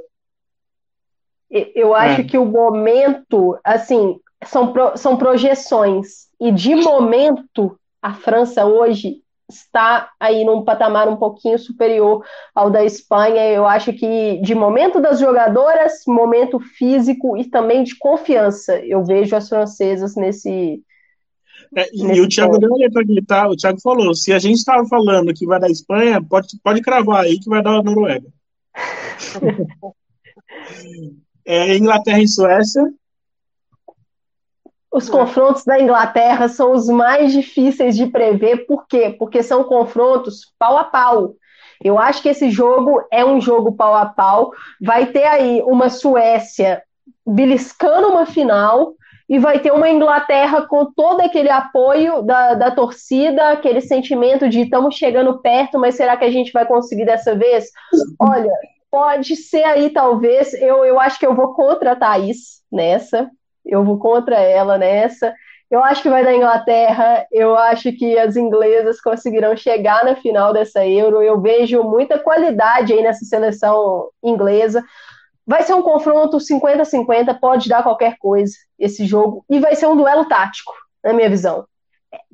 Eu 1.75 1.95
acho 1.95 2.21
é. 2.21 2.23
que 2.23 2.37
o 2.37 2.45
momento, 2.45 3.57
assim, 3.63 4.19
são, 4.45 4.71
pro, 4.71 4.95
são 4.95 5.17
projeções. 5.17 6.27
E 6.39 6.51
de 6.51 6.75
momento, 6.75 7.77
a 8.01 8.13
França 8.13 8.65
hoje 8.65 9.23
está 9.49 10.11
aí 10.19 10.45
num 10.45 10.63
patamar 10.63 11.09
um 11.09 11.15
pouquinho 11.15 11.57
superior 11.57 12.23
ao 12.53 12.69
da 12.69 12.85
Espanha. 12.85 13.47
Eu 13.49 13.65
acho 13.65 13.91
que 13.93 14.39
de 14.41 14.53
momento 14.53 15.01
das 15.01 15.19
jogadoras, 15.19 16.03
momento 16.07 16.59
físico 16.59 17.35
e 17.35 17.45
também 17.45 17.83
de 17.83 17.97
confiança, 17.97 18.79
eu 18.79 19.03
vejo 19.03 19.35
as 19.35 19.49
francesas 19.49 20.15
nesse. 20.15 20.81
É, 21.75 21.89
e 21.93 22.21
o 22.21 22.27
Thiago 22.27 22.57
deu 22.57 22.69
uma 22.69 22.77
letra 22.77 23.01
aqui, 23.01 23.21
tá? 23.25 23.47
O 23.49 23.55
Thiago 23.55 23.79
falou: 23.81 24.13
se 24.13 24.31
a 24.31 24.39
gente 24.39 24.57
estava 24.57 24.85
falando 24.87 25.33
que 25.33 25.45
vai 25.45 25.59
dar 25.59 25.69
Espanha, 25.69 26.21
pode, 26.21 26.47
pode 26.63 26.81
cravar 26.81 27.23
aí 27.23 27.39
que 27.39 27.49
vai 27.49 27.61
dar 27.61 27.77
a 27.77 27.83
Noruega. 27.83 28.27
é, 31.45 31.75
Inglaterra 31.75 32.21
e 32.21 32.27
Suécia. 32.27 32.83
Os 34.91 35.07
confrontos 35.07 35.63
da 35.63 35.79
Inglaterra 35.79 36.47
são 36.47 36.71
os 36.71 36.87
mais 36.87 37.31
difíceis 37.31 37.95
de 37.95 38.07
prever, 38.07 38.65
por 38.65 38.87
quê? 38.87 39.15
Porque 39.17 39.43
são 39.43 39.63
confrontos 39.63 40.53
pau 40.57 40.77
a 40.77 40.83
pau. 40.83 41.35
Eu 41.81 41.97
acho 41.97 42.21
que 42.21 42.29
esse 42.29 42.49
jogo 42.49 43.01
é 43.11 43.23
um 43.23 43.39
jogo 43.39 43.75
pau 43.75 43.95
a 43.95 44.05
pau. 44.05 44.51
Vai 44.81 45.05
ter 45.07 45.25
aí 45.25 45.61
uma 45.61 45.89
Suécia 45.89 46.83
beliscando 47.25 48.09
uma 48.09 48.25
final 48.25 48.95
e 49.29 49.37
vai 49.37 49.59
ter 49.59 49.71
uma 49.71 49.89
Inglaterra 49.89 50.63
com 50.63 50.91
todo 50.91 51.21
aquele 51.21 51.49
apoio 51.49 52.23
da, 52.23 52.55
da 52.55 52.71
torcida, 52.71 53.51
aquele 53.51 53.79
sentimento 53.79 54.49
de 54.49 54.61
estamos 54.61 54.95
chegando 54.95 55.39
perto, 55.39 55.77
mas 55.77 55.95
será 55.95 56.17
que 56.17 56.25
a 56.25 56.31
gente 56.31 56.51
vai 56.51 56.65
conseguir 56.65 57.05
dessa 57.05 57.35
vez? 57.35 57.65
Olha, 58.19 58.51
pode 58.89 59.35
ser 59.35 59.63
aí, 59.63 59.91
talvez. 59.91 60.53
Eu, 60.55 60.83
eu 60.83 60.99
acho 60.99 61.19
que 61.19 61.27
eu 61.27 61.35
vou 61.35 61.53
contra 61.53 61.91
a 61.91 61.95
Thaís 61.95 62.63
nessa 62.71 63.29
eu 63.69 63.83
vou 63.83 63.97
contra 63.97 64.35
ela 64.37 64.77
nessa. 64.77 65.33
Eu 65.69 65.83
acho 65.83 66.01
que 66.01 66.09
vai 66.09 66.23
dar 66.23 66.33
Inglaterra, 66.33 67.27
eu 67.31 67.55
acho 67.55 67.91
que 67.91 68.17
as 68.17 68.35
inglesas 68.35 68.99
conseguirão 68.99 69.55
chegar 69.55 70.03
na 70.03 70.15
final 70.15 70.51
dessa 70.51 70.85
Euro. 70.85 71.21
Eu 71.21 71.39
vejo 71.39 71.83
muita 71.83 72.17
qualidade 72.17 72.91
aí 72.91 73.03
nessa 73.03 73.23
seleção 73.23 74.09
inglesa. 74.23 74.83
Vai 75.45 75.63
ser 75.63 75.75
um 75.75 75.83
confronto 75.83 76.37
50-50, 76.37 77.39
pode 77.39 77.69
dar 77.69 77.83
qualquer 77.83 78.17
coisa 78.17 78.53
esse 78.77 79.05
jogo, 79.05 79.43
e 79.49 79.59
vai 79.59 79.75
ser 79.75 79.87
um 79.87 79.97
duelo 79.97 80.25
tático, 80.25 80.71
na 81.03 81.13
minha 81.13 81.29
visão. 81.29 81.65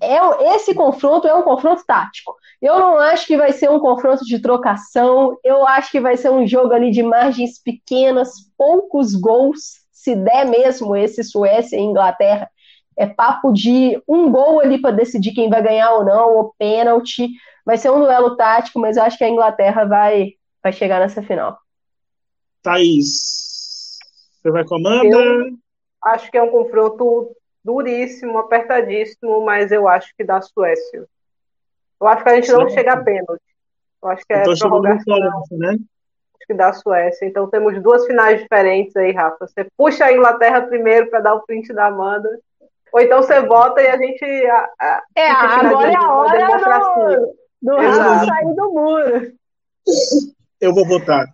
É, 0.01 0.55
esse 0.55 0.73
confronto 0.73 1.27
é 1.27 1.33
um 1.33 1.41
confronto 1.41 1.85
tático. 1.85 2.35
Eu 2.61 2.79
não 2.79 2.97
acho 2.97 3.27
que 3.27 3.37
vai 3.37 3.51
ser 3.51 3.69
um 3.69 3.79
confronto 3.79 4.23
de 4.25 4.41
trocação, 4.41 5.37
eu 5.43 5.67
acho 5.67 5.91
que 5.91 5.99
vai 5.99 6.15
ser 6.15 6.29
um 6.29 6.47
jogo 6.47 6.73
ali 6.73 6.91
de 6.91 7.03
margens 7.03 7.61
pequenas, 7.61 8.31
poucos 8.57 9.13
gols, 9.15 9.84
se 10.05 10.15
der 10.15 10.45
mesmo 10.45 10.95
esse 10.95 11.23
Suécia 11.23 11.77
e 11.77 11.81
Inglaterra, 11.81 12.47
é 12.95 13.07
papo 13.07 13.51
de 13.51 13.99
um 14.07 14.31
gol 14.31 14.59
ali 14.59 14.79
para 14.79 14.95
decidir 14.95 15.33
quem 15.33 15.49
vai 15.49 15.63
ganhar 15.63 15.93
ou 15.93 16.05
não, 16.05 16.37
ou 16.37 16.53
pênalti. 16.59 17.27
vai 17.65 17.75
ser 17.75 17.89
um 17.89 17.99
duelo 17.99 18.35
tático, 18.35 18.79
mas 18.79 18.97
eu 18.97 19.03
acho 19.03 19.17
que 19.17 19.23
a 19.23 19.29
Inglaterra 19.29 19.83
vai, 19.83 20.33
vai 20.61 20.71
chegar 20.71 20.99
nessa 20.99 21.23
final. 21.23 21.57
Thaís, 22.61 23.97
você 24.41 24.51
vai 24.51 24.63
com 24.63 24.75
a 24.75 24.77
Amanda? 24.77 25.17
Eu 25.17 25.57
acho 26.03 26.29
que 26.29 26.37
é 26.37 26.43
um 26.43 26.51
confronto 26.51 27.35
duríssimo, 27.63 28.37
apertadíssimo, 28.37 29.43
mas 29.43 29.71
eu 29.71 29.87
acho 29.87 30.13
que 30.15 30.23
dá 30.23 30.39
Suécia. 30.39 31.07
Eu 31.99 32.07
acho 32.07 32.23
que 32.23 32.29
a 32.29 32.35
gente 32.35 32.51
não 32.51 32.69
chega 32.69 32.93
a 32.93 33.03
pênalti. 33.03 33.41
Eu 34.03 34.09
acho 34.09 34.23
que 34.23 34.33
é 34.33 34.43
prorrogação. 34.43 35.17
Né? 35.51 35.79
Que 36.47 36.53
dá 36.53 36.73
Suécia. 36.73 37.25
Então 37.25 37.49
temos 37.49 37.81
duas 37.81 38.05
finais 38.05 38.41
diferentes 38.41 38.95
aí, 38.95 39.11
Rafa. 39.11 39.47
Você 39.47 39.67
puxa 39.77 40.05
a 40.05 40.13
Inglaterra 40.13 40.61
primeiro 40.61 41.09
para 41.09 41.21
dar 41.21 41.35
o 41.35 41.45
print 41.45 41.73
da 41.73 41.87
Amanda. 41.87 42.29
Ou 42.93 43.01
então 43.01 43.21
você 43.21 43.41
vota 43.41 43.81
e 43.81 43.87
a 43.87 43.97
gente. 43.97 44.23
A, 44.23 44.69
a, 44.79 45.03
é, 45.15 45.29
agora 45.29 45.91
é 45.91 45.95
a 45.95 46.13
hora 46.13 46.79
do, 46.79 47.35
do 47.61 47.75
Rafa 47.77 48.25
sair 48.25 48.55
do 48.55 48.71
muro. 48.71 49.33
Eu 50.61 50.73
vou 50.73 50.85
votar. 50.87 51.25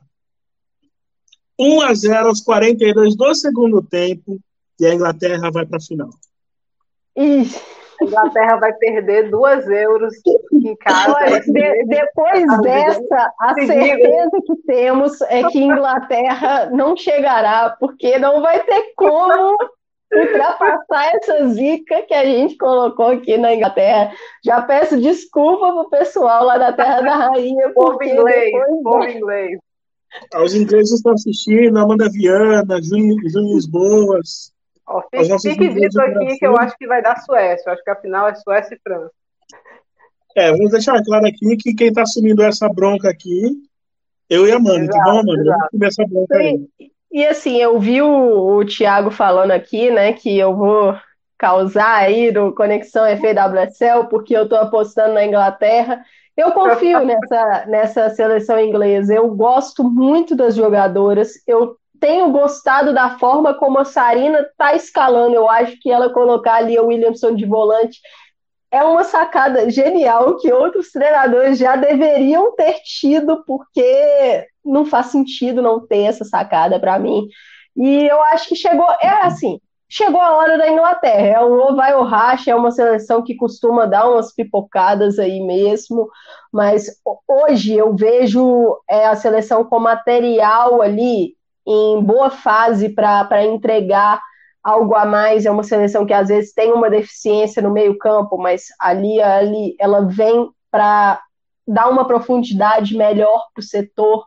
1 1.59 1.81
a 1.81 1.93
0 1.93 2.27
aos 2.27 2.41
42 2.41 3.15
do 3.15 3.35
segundo 3.35 3.83
tempo 3.83 4.39
e 4.79 4.85
a 4.85 4.93
Inglaterra 4.93 5.51
vai 5.51 5.65
para 5.65 5.77
a 5.77 5.81
final. 5.81 6.09
Ixi. 7.15 7.81
A 8.02 8.06
Inglaterra 8.06 8.57
vai 8.57 8.73
perder 8.73 9.30
duas 9.30 9.68
euros 9.68 10.14
em 10.53 10.76
casa. 10.78 11.40
De, 11.41 11.86
depois 11.86 12.61
dessa, 12.61 13.34
a 13.40 13.53
certeza 13.53 14.38
que 14.45 14.56
temos 14.65 15.22
é 15.22 15.44
que 15.44 15.60
Inglaterra 15.60 16.69
não 16.72 16.98
chegará, 16.98 17.76
porque 17.80 18.18
não 18.18 18.41
vai 18.41 18.60
ter 18.64 18.94
como 18.95 19.56
ultrapassar 20.14 21.15
essa 21.15 21.48
zica 21.49 22.02
que 22.02 22.14
a 22.14 22.26
gente 22.26 22.57
colocou 22.57 23.07
aqui 23.07 23.38
na 23.38 23.53
Inglaterra. 23.53 24.11
Já 24.44 24.61
peço 24.61 24.99
desculpa 24.99 25.72
pro 25.72 25.90
pessoal 25.90 26.44
lá 26.44 26.57
da 26.57 26.73
Terra 26.73 27.02
da 27.02 27.15
Rainha. 27.15 27.72
Povo 27.73 28.03
inglês, 28.03 28.52
povo 28.84 29.03
inglês. 29.06 29.60
Os 30.44 30.53
ingleses 30.53 30.91
estão 30.95 31.14
assistindo, 31.14 31.78
Amanda 31.78 32.10
Viana, 32.10 32.82
Júnior 32.82 33.22
Lisboas. 33.53 34.52
Ó, 34.88 35.02
fique, 35.41 35.70
dito 35.70 36.02
aqui 36.02 36.38
que 36.38 36.45
eu 36.45 36.58
acho 36.58 36.76
que 36.78 36.88
vai 36.88 37.02
dar 37.02 37.18
Suécia. 37.18 37.70
Eu 37.70 37.74
acho 37.74 37.84
que 37.84 37.90
a 37.90 37.95
final 37.95 38.28
é 38.28 38.36
Suécia 38.36 38.76
e 38.76 38.80
França. 38.80 39.12
É, 40.36 40.52
vamos 40.52 40.72
deixar 40.72 41.02
claro 41.03 41.26
aqui 41.26 41.58
que 41.58 41.74
quem 41.74 41.88
está 41.90 42.03
assumindo 42.03 42.41
essa 42.44 42.70
bronca 42.70 43.10
aqui, 43.10 43.52
eu 44.30 44.48
e 44.48 44.52
a 44.52 44.56
Amanda, 44.56 44.91
tá 44.91 45.03
bom, 45.03 45.20
Amanda? 45.20 45.44
Vamos 45.44 45.64
assumir 45.66 45.86
essa 45.88 46.06
bronca 46.08 46.38
aí. 46.38 46.68
E, 47.12 47.26
assim, 47.26 47.58
eu 47.58 47.78
vi 47.78 48.02
o, 48.02 48.58
o 48.58 48.66
Thiago 48.66 49.12
falando 49.12 49.52
aqui, 49.52 49.91
né, 49.91 50.14
que 50.14 50.38
eu 50.40 50.56
vou 50.56 50.95
causar 51.38 51.95
aí 51.95 52.32
do 52.32 52.53
Conexão 52.53 53.03
FWSL, 53.06 54.08
porque 54.10 54.36
eu 54.36 54.44
estou 54.44 54.60
apostando 54.60 55.16
na 55.16 55.26
Inglaterra. 55.26 56.02
Eu 56.38 56.52
confio 56.52 57.03
nessa, 57.03 57.66
nessa 57.68 58.10
seleção 58.12 58.58
inglesa. 58.60 59.14
Eu 59.14 59.36
gosto 59.36 59.84
muito 59.84 60.36
das 60.36 60.56
jogadoras. 60.56 61.32
Eu 61.45 61.76
tenho 62.02 62.32
gostado 62.32 62.94
da 62.94 63.18
forma 63.19 63.53
como 63.53 63.78
a 63.78 63.86
Sarina 63.86 64.40
está 64.40 64.76
escalando. 64.76 65.36
Eu 65.36 65.48
acho 65.48 65.80
que 65.80 65.90
ela 65.90 66.10
colocar 66.10 66.56
ali 66.56 66.78
o 66.78 66.88
Williamson 66.88 67.36
de 67.36 67.45
volante 67.45 68.02
é 68.72 68.84
uma 68.84 69.03
sacada 69.03 69.69
genial 69.69 70.38
que 70.38 70.52
outros 70.52 70.91
treinadores 70.91 71.60
já 71.60 71.76
deveriam 71.76 72.56
ter 72.56 72.80
tido, 72.84 73.44
porque 73.45 74.48
não 74.65 74.86
faz 74.86 75.07
sentido 75.07 75.61
não 75.61 75.86
ter 75.86 76.03
essa 76.03 76.26
sacada 76.26 76.80
para 76.80 76.98
mim. 76.98 77.28
E 77.76 78.07
eu 78.07 78.22
acho 78.23 78.49
que 78.49 78.56
chegou, 78.56 78.88
é 79.02 79.10
assim, 79.23 79.60
chegou 79.88 80.22
a 80.22 80.38
hora 80.38 80.57
da 80.57 80.69
Inglaterra. 80.72 81.28
É 81.28 81.40
o 81.40 81.76
vai 81.76 81.94
ou 81.94 82.03
racha, 82.03 82.49
é 82.49 82.56
uma 82.56 82.72
seleção 82.72 83.22
que 83.22 83.36
costuma 83.36 83.86
dar 83.86 84.10
umas 84.10 84.34
pipocadas 84.34 85.19
aí 85.19 85.40
mesmo, 85.40 86.10
mas 86.52 86.88
hoje 87.28 87.76
eu 87.76 87.95
vejo 87.95 88.80
é, 88.90 89.06
a 89.06 89.15
seleção 89.15 89.64
com 89.65 89.80
material 89.80 90.82
ali 90.82 91.36
em 91.65 92.01
boa 92.01 92.29
fase 92.29 92.89
para 92.89 93.45
entregar 93.45 94.21
algo 94.63 94.95
a 94.95 95.05
mais. 95.05 95.45
É 95.45 95.51
uma 95.51 95.63
seleção 95.63 96.05
que 96.05 96.13
às 96.13 96.29
vezes 96.29 96.53
tem 96.53 96.71
uma 96.71 96.89
deficiência 96.89 97.61
no 97.61 97.71
meio-campo, 97.71 98.38
mas 98.38 98.65
ali, 98.79 99.21
ali 99.21 99.75
ela 99.79 100.01
vem 100.01 100.49
para 100.69 101.21
dar 101.67 101.89
uma 101.89 102.05
profundidade 102.05 102.95
melhor 102.95 103.47
para 103.53 103.61
o 103.61 103.65
setor. 103.65 104.25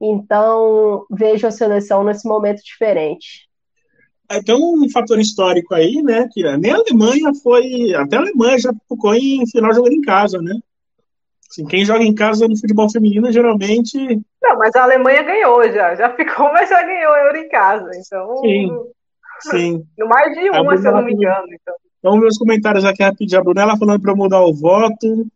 Então, 0.00 1.06
vejo 1.10 1.46
a 1.46 1.50
seleção 1.50 2.04
nesse 2.04 2.28
momento 2.28 2.62
diferente. 2.62 3.46
É, 4.28 4.42
tem 4.42 4.54
um 4.54 4.88
fator 4.90 5.18
histórico 5.18 5.74
aí, 5.74 6.02
né? 6.02 6.28
Que 6.32 6.42
nem 6.56 6.72
a 6.72 6.76
Alemanha 6.76 7.32
foi. 7.42 7.94
Até 7.94 8.16
a 8.16 8.20
Alemanha 8.20 8.58
já 8.58 8.72
ficou 8.88 9.14
em 9.14 9.46
final 9.46 9.72
jogando 9.72 9.92
em 9.92 10.00
casa, 10.00 10.40
né? 10.42 10.58
Assim, 11.56 11.66
quem 11.66 11.84
joga 11.86 12.04
em 12.04 12.14
casa 12.14 12.46
no 12.46 12.58
futebol 12.58 12.90
feminino 12.90 13.32
geralmente. 13.32 13.96
Não, 14.42 14.58
mas 14.58 14.76
a 14.76 14.82
Alemanha 14.82 15.22
ganhou 15.22 15.62
já. 15.72 15.94
Já 15.94 16.10
ficou, 16.14 16.52
mas 16.52 16.68
já 16.68 16.82
ganhou 16.82 17.16
euro 17.16 17.38
em 17.38 17.48
casa. 17.48 17.90
Então. 17.94 18.36
Sim. 18.38 18.70
Sim. 19.50 19.86
No 19.98 20.06
mais 20.06 20.34
de 20.34 20.50
uma, 20.50 20.76
se 20.76 20.86
eu 20.86 20.92
não 20.92 21.02
me 21.02 21.14
engano. 21.14 21.46
Então. 21.50 21.74
Vamos 22.02 22.20
ver 22.20 22.26
os 22.26 22.38
comentários 22.38 22.84
aqui 22.84 23.02
rapidinho. 23.02 23.40
A 23.40 23.44
Brunella 23.44 23.76
falando 23.78 24.00
para 24.00 24.12
eu 24.12 24.16
mudar 24.16 24.40
o 24.40 24.54
voto. 24.54 25.26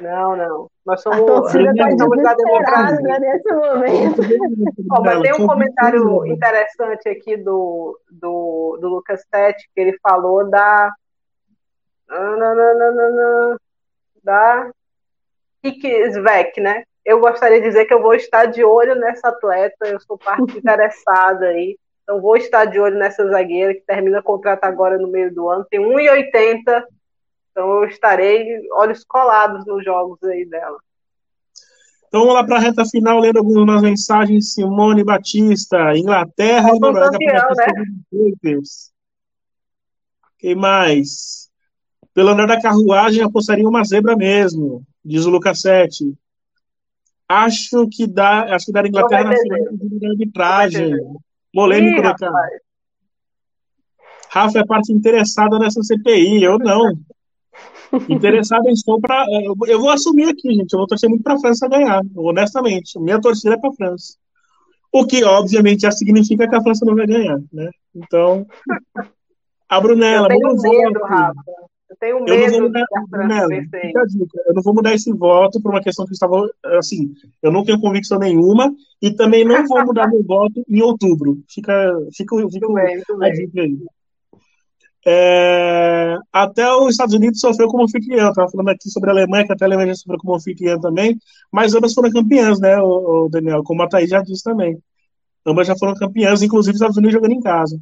Não, 0.00 0.36
não. 0.36 0.70
Nós 0.86 1.02
somos, 1.02 1.20
nós 1.20 1.98
somos 1.98 2.22
da 2.22 2.34
democracia. 2.34 3.18
Nesse 3.18 3.52
momento. 3.52 4.22
mas 5.02 5.20
tem 5.20 5.34
um 5.34 5.46
comentário 5.46 6.26
interessante 6.26 7.08
aqui 7.08 7.36
do, 7.36 7.98
do, 8.10 8.78
do 8.80 8.88
Lucas 8.88 9.24
Tete, 9.30 9.68
que 9.74 9.80
ele 9.80 9.98
falou 10.02 10.48
da. 10.48 10.90
Da 14.24 14.70
Svek, 15.64 16.60
né? 16.60 16.84
Eu 17.04 17.20
gostaria 17.20 17.60
de 17.60 17.66
dizer 17.66 17.84
que 17.84 17.94
eu 17.94 18.02
vou 18.02 18.14
estar 18.14 18.46
de 18.46 18.64
olho 18.64 18.94
nessa 18.94 19.28
atleta, 19.28 19.86
eu 19.86 20.00
sou 20.00 20.18
parte 20.18 20.42
interessada 20.58 21.46
aí. 21.46 21.78
Então 22.02 22.20
vou 22.20 22.36
estar 22.36 22.64
de 22.64 22.78
olho 22.80 22.98
nessa 22.98 23.26
zagueira 23.28 23.74
que 23.74 23.82
termina 23.82 24.20
o 24.20 24.22
contrato 24.22 24.64
agora 24.64 24.98
no 24.98 25.08
meio 25.08 25.32
do 25.32 25.48
ano, 25.48 25.66
tem 25.70 25.80
1,80 25.80 26.84
então 27.52 27.82
eu 27.82 27.84
estarei 27.84 28.66
olhos 28.72 29.04
colados 29.04 29.64
nos 29.66 29.84
jogos 29.84 30.20
aí 30.24 30.46
dela. 30.46 30.78
Então 32.08 32.22
vamos 32.22 32.34
lá 32.34 32.44
para 32.44 32.56
a 32.56 32.60
reta 32.60 32.84
final, 32.84 33.20
lendo 33.20 33.38
algumas 33.38 33.80
mensagens. 33.80 34.54
Simone 34.54 35.04
Batista, 35.04 35.96
Inglaterra 35.96 36.70
e 36.74 36.78
Noruega 36.78 37.16
para 37.18 37.72
né? 37.72 37.84
Quem 40.38 40.54
mais? 40.54 41.50
Pelo 42.12 42.30
andar 42.30 42.46
da 42.46 42.60
carruagem, 42.60 43.22
apostaria 43.22 43.66
uma 43.66 43.84
zebra 43.84 44.16
mesmo, 44.16 44.82
diz 45.04 45.24
o 45.24 45.30
Lucas 45.30 45.60
7. 45.60 46.14
Acho 47.28 47.88
que 47.90 48.06
dá, 48.06 48.54
acho 48.54 48.66
que 48.66 48.72
dá 48.72 48.86
Inglaterra 48.86 49.24
na 49.24 49.36
final 49.36 49.58
de 49.70 50.06
arbitragem. 50.06 50.96
Polêmico, 51.52 52.02
né, 52.02 52.14
cara? 52.18 52.60
Rafa 54.30 54.60
é 54.60 54.66
parte 54.66 54.92
interessada 54.92 55.58
nessa 55.58 55.82
CPI, 55.82 56.42
eu 56.42 56.58
não. 56.58 56.92
Interessado 58.08 58.66
em 58.66 58.72
estou 58.72 58.98
para. 58.98 59.26
Eu 59.66 59.78
vou 59.78 59.90
assumir 59.90 60.28
aqui, 60.28 60.54
gente. 60.54 60.72
Eu 60.72 60.78
vou 60.78 60.86
torcer 60.86 61.10
muito 61.10 61.22
para 61.22 61.34
a 61.34 61.38
França 61.38 61.68
ganhar, 61.68 62.00
honestamente. 62.16 62.98
Minha 62.98 63.20
torcida 63.20 63.54
é 63.54 63.58
para 63.58 63.68
a 63.68 63.74
França. 63.74 64.14
O 64.90 65.06
que, 65.06 65.22
obviamente, 65.24 65.82
já 65.82 65.90
significa 65.90 66.48
que 66.48 66.54
a 66.54 66.62
França 66.62 66.86
não 66.86 66.94
vai 66.94 67.06
ganhar, 67.06 67.38
né? 67.52 67.70
Então. 67.94 68.46
A 69.68 69.80
Brunella. 69.80 70.28
Eu 70.30 70.38
tenho 70.38 70.54
medo, 70.62 71.00
Rafa. 71.00 71.34
Eu 71.92 71.96
tenho 72.00 72.24
medo 72.24 72.32
eu 72.32 72.40
não 72.40 72.50
vou 72.50 72.62
mudar, 72.62 72.86
Brunella, 73.08 73.54
Eu 73.54 74.54
não 74.54 74.62
vou 74.62 74.74
mudar 74.74 74.94
esse 74.94 75.12
voto 75.12 75.60
por 75.60 75.70
uma 75.70 75.82
questão 75.82 76.06
que 76.06 76.12
estava. 76.12 76.48
Assim, 76.78 77.12
eu 77.42 77.52
não 77.52 77.64
tenho 77.64 77.80
convicção 77.80 78.18
nenhuma 78.18 78.74
e 79.00 79.14
também 79.14 79.44
não 79.44 79.66
vou 79.66 79.84
mudar 79.84 80.08
meu 80.08 80.22
voto 80.22 80.64
em 80.68 80.80
outubro. 80.80 81.38
Fica, 81.48 81.72
fica, 82.16 82.36
fica 82.50 82.66
muito 82.66 82.74
bem, 82.74 83.02
muito 83.18 83.52
bem. 83.52 83.78
É, 85.04 86.16
até 86.32 86.72
os 86.72 86.92
Estados 86.92 87.14
Unidos 87.14 87.40
sofreu 87.40 87.68
como 87.68 87.84
anfitrião. 87.84 88.30
Estava 88.30 88.50
falando 88.50 88.70
aqui 88.70 88.88
sobre 88.88 89.10
a 89.10 89.12
Alemanha, 89.12 89.44
que 89.44 89.52
até 89.52 89.64
a 89.64 89.68
Alemanha 89.68 89.88
já 89.88 89.96
sofreu 89.96 90.18
como 90.18 90.34
anfitrião 90.34 90.80
também, 90.80 91.18
mas 91.52 91.74
ambas 91.74 91.92
foram 91.92 92.10
campeãs, 92.10 92.58
né, 92.58 92.78
o, 92.80 93.26
o 93.26 93.28
Daniel? 93.28 93.62
Como 93.64 93.82
a 93.82 93.88
Thaís 93.88 94.08
já 94.08 94.22
disse 94.22 94.42
também. 94.42 94.78
Ambas 95.44 95.66
já 95.66 95.76
foram 95.76 95.94
campeãs, 95.94 96.40
inclusive 96.40 96.74
os 96.74 96.80
Estados 96.80 96.96
Unidos 96.96 97.12
jogando 97.12 97.32
em 97.32 97.40
casa. 97.40 97.78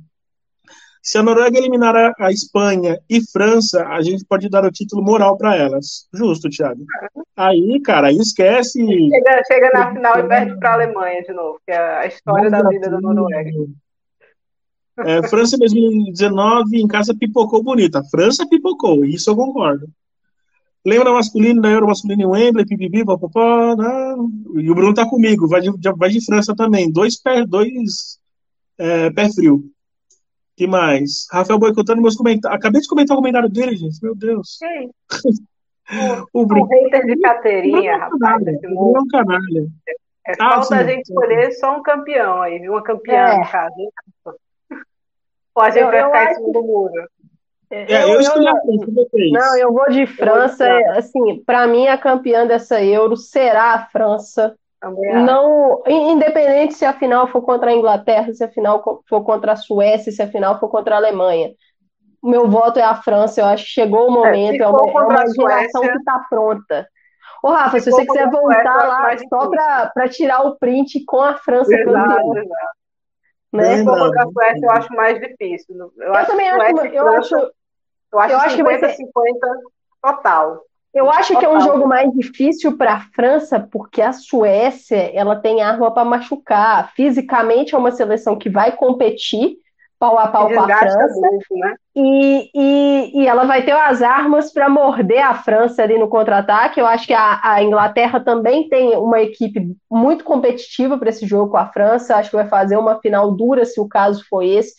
Se 1.02 1.16
a 1.16 1.22
Noruega 1.22 1.59
eliminar 1.59 1.97
a, 1.97 2.12
a 2.18 2.31
Espanha 2.31 2.98
e 3.09 3.20
França, 3.32 3.86
a 3.86 4.02
gente 4.02 4.24
pode 4.24 4.48
dar 4.51 4.64
o 4.64 4.70
título 4.70 5.02
moral 5.02 5.36
para 5.36 5.56
elas. 5.56 6.06
Justo, 6.12 6.51
Thiago. 6.51 6.85
Aí, 7.36 7.81
cara, 7.82 8.09
aí 8.09 8.16
esquece. 8.16 8.85
Chega, 8.85 9.43
chega 9.47 9.70
na 9.72 9.93
final 9.94 10.18
e 10.18 10.28
perde 10.28 10.59
para 10.59 10.70
a 10.70 10.74
Alemanha 10.74 11.22
de 11.22 11.32
novo, 11.32 11.59
que 11.64 11.72
é 11.72 11.78
a 11.78 12.06
história 12.06 12.51
da 12.51 12.62
vida 12.68 12.90
da 12.90 13.01
Noruega. 13.01 13.51
É, 14.98 15.27
França 15.28 15.56
2019 15.56 16.78
em 16.78 16.86
casa 16.86 17.14
pipocou 17.14 17.62
bonita. 17.62 18.02
França 18.10 18.47
pipocou, 18.47 19.02
isso 19.05 19.31
eu 19.31 19.36
concordo. 19.36 19.89
Lembra 20.85 21.12
masculino 21.12 21.60
da 21.60 21.70
Euro 21.70 21.86
masculino 21.86 22.22
em 22.22 22.27
Wembley, 22.27 22.66
pipipi, 22.66 23.05
popopó, 23.05 23.74
né? 23.77 24.14
E 24.56 24.70
o 24.70 24.74
Bruno 24.74 24.94
tá 24.94 25.09
comigo, 25.09 25.48
vai 25.48 25.60
de, 25.60 25.70
vai 25.97 26.10
de 26.10 26.24
França 26.24 26.55
também. 26.55 26.90
Dois 26.90 27.20
pé, 27.20 27.47
dois 27.47 28.18
é, 28.78 29.10
pé 29.10 29.31
frio. 29.31 29.64
Que 30.61 30.66
mais? 30.66 31.27
Rafael 31.32 31.59
boicotando 31.59 32.03
meus 32.03 32.16
comentários. 32.16 32.59
Acabei 32.59 32.82
de 32.82 32.87
comentar 32.87 33.16
o 33.16 33.20
comentário 33.20 33.49
dele, 33.49 33.74
gente. 33.77 33.99
Meu 34.03 34.15
Deus. 34.15 34.59
O, 36.32 36.43
o, 36.43 36.45
o 36.45 36.65
hater 36.66 37.05
de 37.05 37.19
carteirinha, 37.19 37.97
rapaz. 37.97 38.47
É 38.47 38.69
um 38.69 39.09
canalha. 39.11 39.66
É, 40.24 40.32
ah, 40.35 40.37
falta 40.37 40.66
sim, 40.66 40.74
a 40.74 40.85
gente 40.85 41.03
escolher 41.03 41.51
só 41.51 41.77
um 41.77 41.82
campeão 41.82 42.43
aí, 42.43 42.69
uma 42.69 42.81
campeã 42.81 43.27
é. 43.27 43.39
no 43.39 43.51
caso. 43.51 43.74
Ou 45.53 45.62
a 45.65 45.70
gente 45.70 45.82
eu, 45.82 45.91
vai 45.91 46.05
ficar 46.05 46.31
em 46.31 46.35
cima 46.37 46.53
do 46.53 46.62
muro. 46.62 47.09
É, 47.70 48.05
eu, 48.05 48.09
eu 48.11 48.20
escolhi 48.20 48.47
a 48.47 48.53
França, 48.53 49.11
Não, 49.32 49.59
eu 49.59 49.73
vou 49.73 49.91
de 49.91 50.07
França. 50.07 50.69
Assim, 50.91 51.43
para 51.45 51.66
mim, 51.66 51.89
a 51.89 51.99
campeã 51.99 52.47
dessa 52.47 52.81
Euro 52.85 53.16
será 53.16 53.74
a 53.74 53.87
França. 53.87 54.57
Não, 54.82 55.82
independente 55.86 56.74
se 56.74 56.86
a 56.86 56.93
final 56.93 57.27
for 57.27 57.43
contra 57.43 57.70
a 57.70 57.74
Inglaterra, 57.74 58.32
se 58.32 58.43
a 58.43 58.48
final 58.48 59.02
for 59.07 59.23
contra 59.23 59.52
a 59.52 59.57
Suécia, 59.57 60.11
se 60.11 60.23
a 60.23 60.28
final 60.28 60.59
for 60.59 60.70
contra 60.70 60.94
a 60.94 60.98
Alemanha. 60.98 61.51
O 62.23 62.31
meu 62.31 62.48
voto 62.48 62.78
é 62.78 62.82
a 62.82 62.94
França. 62.94 63.40
Eu 63.40 63.47
acho 63.47 63.65
que 63.65 63.70
chegou 63.70 64.11
o 64.11 64.11
é, 64.11 64.11
momento. 64.11 64.61
É, 64.61 64.65
é 64.65 64.69
uma, 64.69 64.81
é 64.81 65.05
uma 65.05 65.27
geração 65.27 65.82
que 65.82 65.98
está 65.98 66.19
pronta. 66.31 66.89
Ô, 67.43 67.48
Rafa, 67.48 67.78
se, 67.78 67.85
se 67.85 67.90
você 67.90 68.07
quiser 68.07 68.31
voltar 68.31 68.86
lá 68.86 69.16
só 69.28 69.48
para 69.48 70.09
tirar 70.09 70.47
o 70.47 70.57
print 70.57 71.05
com 71.05 71.20
a 71.20 71.35
França 71.35 71.77
campeã. 71.77 72.16
Né? 73.52 73.78
Se 73.78 73.85
for 73.85 73.98
contra 73.98 74.23
a 74.23 74.31
Suécia, 74.31 74.66
eu 74.66 74.70
acho 74.70 74.94
mais 74.94 75.20
difícil. 75.20 75.77
Eu, 75.77 75.93
eu 75.98 76.15
acho 76.15 76.31
também 76.31 76.48
acho, 76.48 76.61
eu 76.61 77.09
acho, 77.09 77.35
eu 77.35 78.19
acho, 78.19 78.32
eu 78.32 78.39
acho 78.39 78.57
50, 78.57 78.57
que 78.57 78.62
vai 78.62 78.78
ser 78.78 78.97
50 78.97 79.47
total. 80.02 80.62
Eu 80.92 81.08
acho 81.08 81.38
que 81.38 81.44
é 81.44 81.48
um 81.48 81.60
jogo 81.60 81.86
mais 81.86 82.10
difícil 82.12 82.76
para 82.76 82.94
a 82.94 83.00
França, 83.14 83.60
porque 83.60 84.02
a 84.02 84.12
Suécia 84.12 85.10
ela 85.14 85.36
tem 85.36 85.62
arma 85.62 85.92
para 85.92 86.04
machucar. 86.04 86.92
Fisicamente 86.94 87.74
é 87.74 87.78
uma 87.78 87.92
seleção 87.92 88.36
que 88.36 88.50
vai 88.50 88.72
competir 88.72 89.56
pau 90.00 90.18
a 90.18 90.26
pau 90.26 90.48
com 90.48 90.60
a 90.60 90.76
França. 90.76 91.20
Muito, 91.20 91.54
né? 91.56 91.74
E, 91.94 92.50
e, 92.54 93.20
e 93.20 93.26
ela 93.26 93.44
vai 93.44 93.64
ter 93.64 93.72
as 93.72 94.00
armas 94.00 94.52
para 94.52 94.68
morder 94.68 95.24
a 95.24 95.34
França 95.34 95.82
ali 95.82 95.98
no 95.98 96.08
contra-ataque. 96.08 96.78
Eu 96.78 96.86
acho 96.86 97.04
que 97.04 97.12
a, 97.12 97.40
a, 97.42 97.62
Inglaterra 97.62 98.20
também 98.20 98.68
tem 98.68 98.96
uma 98.96 99.20
equipe 99.20 99.74
muito 99.90 100.22
competitiva 100.22 100.96
para 100.96 101.10
esse 101.10 101.26
jogo 101.26 101.50
com 101.50 101.56
a 101.56 101.66
França. 101.66 102.14
Acho 102.14 102.30
que 102.30 102.36
vai 102.36 102.48
fazer 102.48 102.76
uma 102.76 103.00
final 103.00 103.32
dura 103.32 103.64
se 103.64 103.80
o 103.80 103.88
caso 103.88 104.24
for 104.28 104.42
esse. 104.42 104.72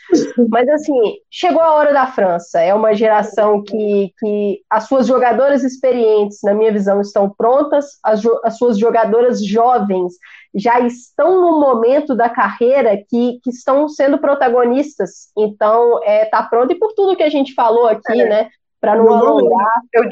Mas 0.49 0.69
assim, 0.69 1.15
chegou 1.29 1.61
a 1.61 1.73
hora 1.73 1.91
da 1.91 2.07
França. 2.07 2.61
É 2.61 2.73
uma 2.73 2.93
geração 2.93 3.61
que, 3.61 4.13
que 4.17 4.61
as 4.69 4.85
suas 4.85 5.05
jogadoras 5.05 5.63
experientes, 5.63 6.39
na 6.43 6.53
minha 6.53 6.71
visão, 6.71 7.01
estão 7.01 7.29
prontas, 7.29 7.99
as, 8.01 8.21
as 8.43 8.57
suas 8.57 8.77
jogadoras 8.77 9.45
jovens 9.45 10.13
já 10.53 10.79
estão 10.81 11.41
no 11.41 11.59
momento 11.59 12.15
da 12.15 12.29
carreira 12.29 12.97
que, 13.09 13.39
que 13.41 13.49
estão 13.49 13.87
sendo 13.87 14.17
protagonistas. 14.17 15.29
Então, 15.37 16.01
é, 16.03 16.25
tá 16.25 16.43
pronto. 16.43 16.71
E 16.73 16.75
por 16.75 16.93
tudo 16.93 17.00
que 17.15 17.23
a 17.23 17.29
gente 17.29 17.53
falou 17.53 17.87
aqui, 17.87 18.21
é. 18.21 18.29
né? 18.29 18.49
Para 18.79 18.95
não 18.95 19.13
alongar. 19.13 19.81
Eu 19.93 20.09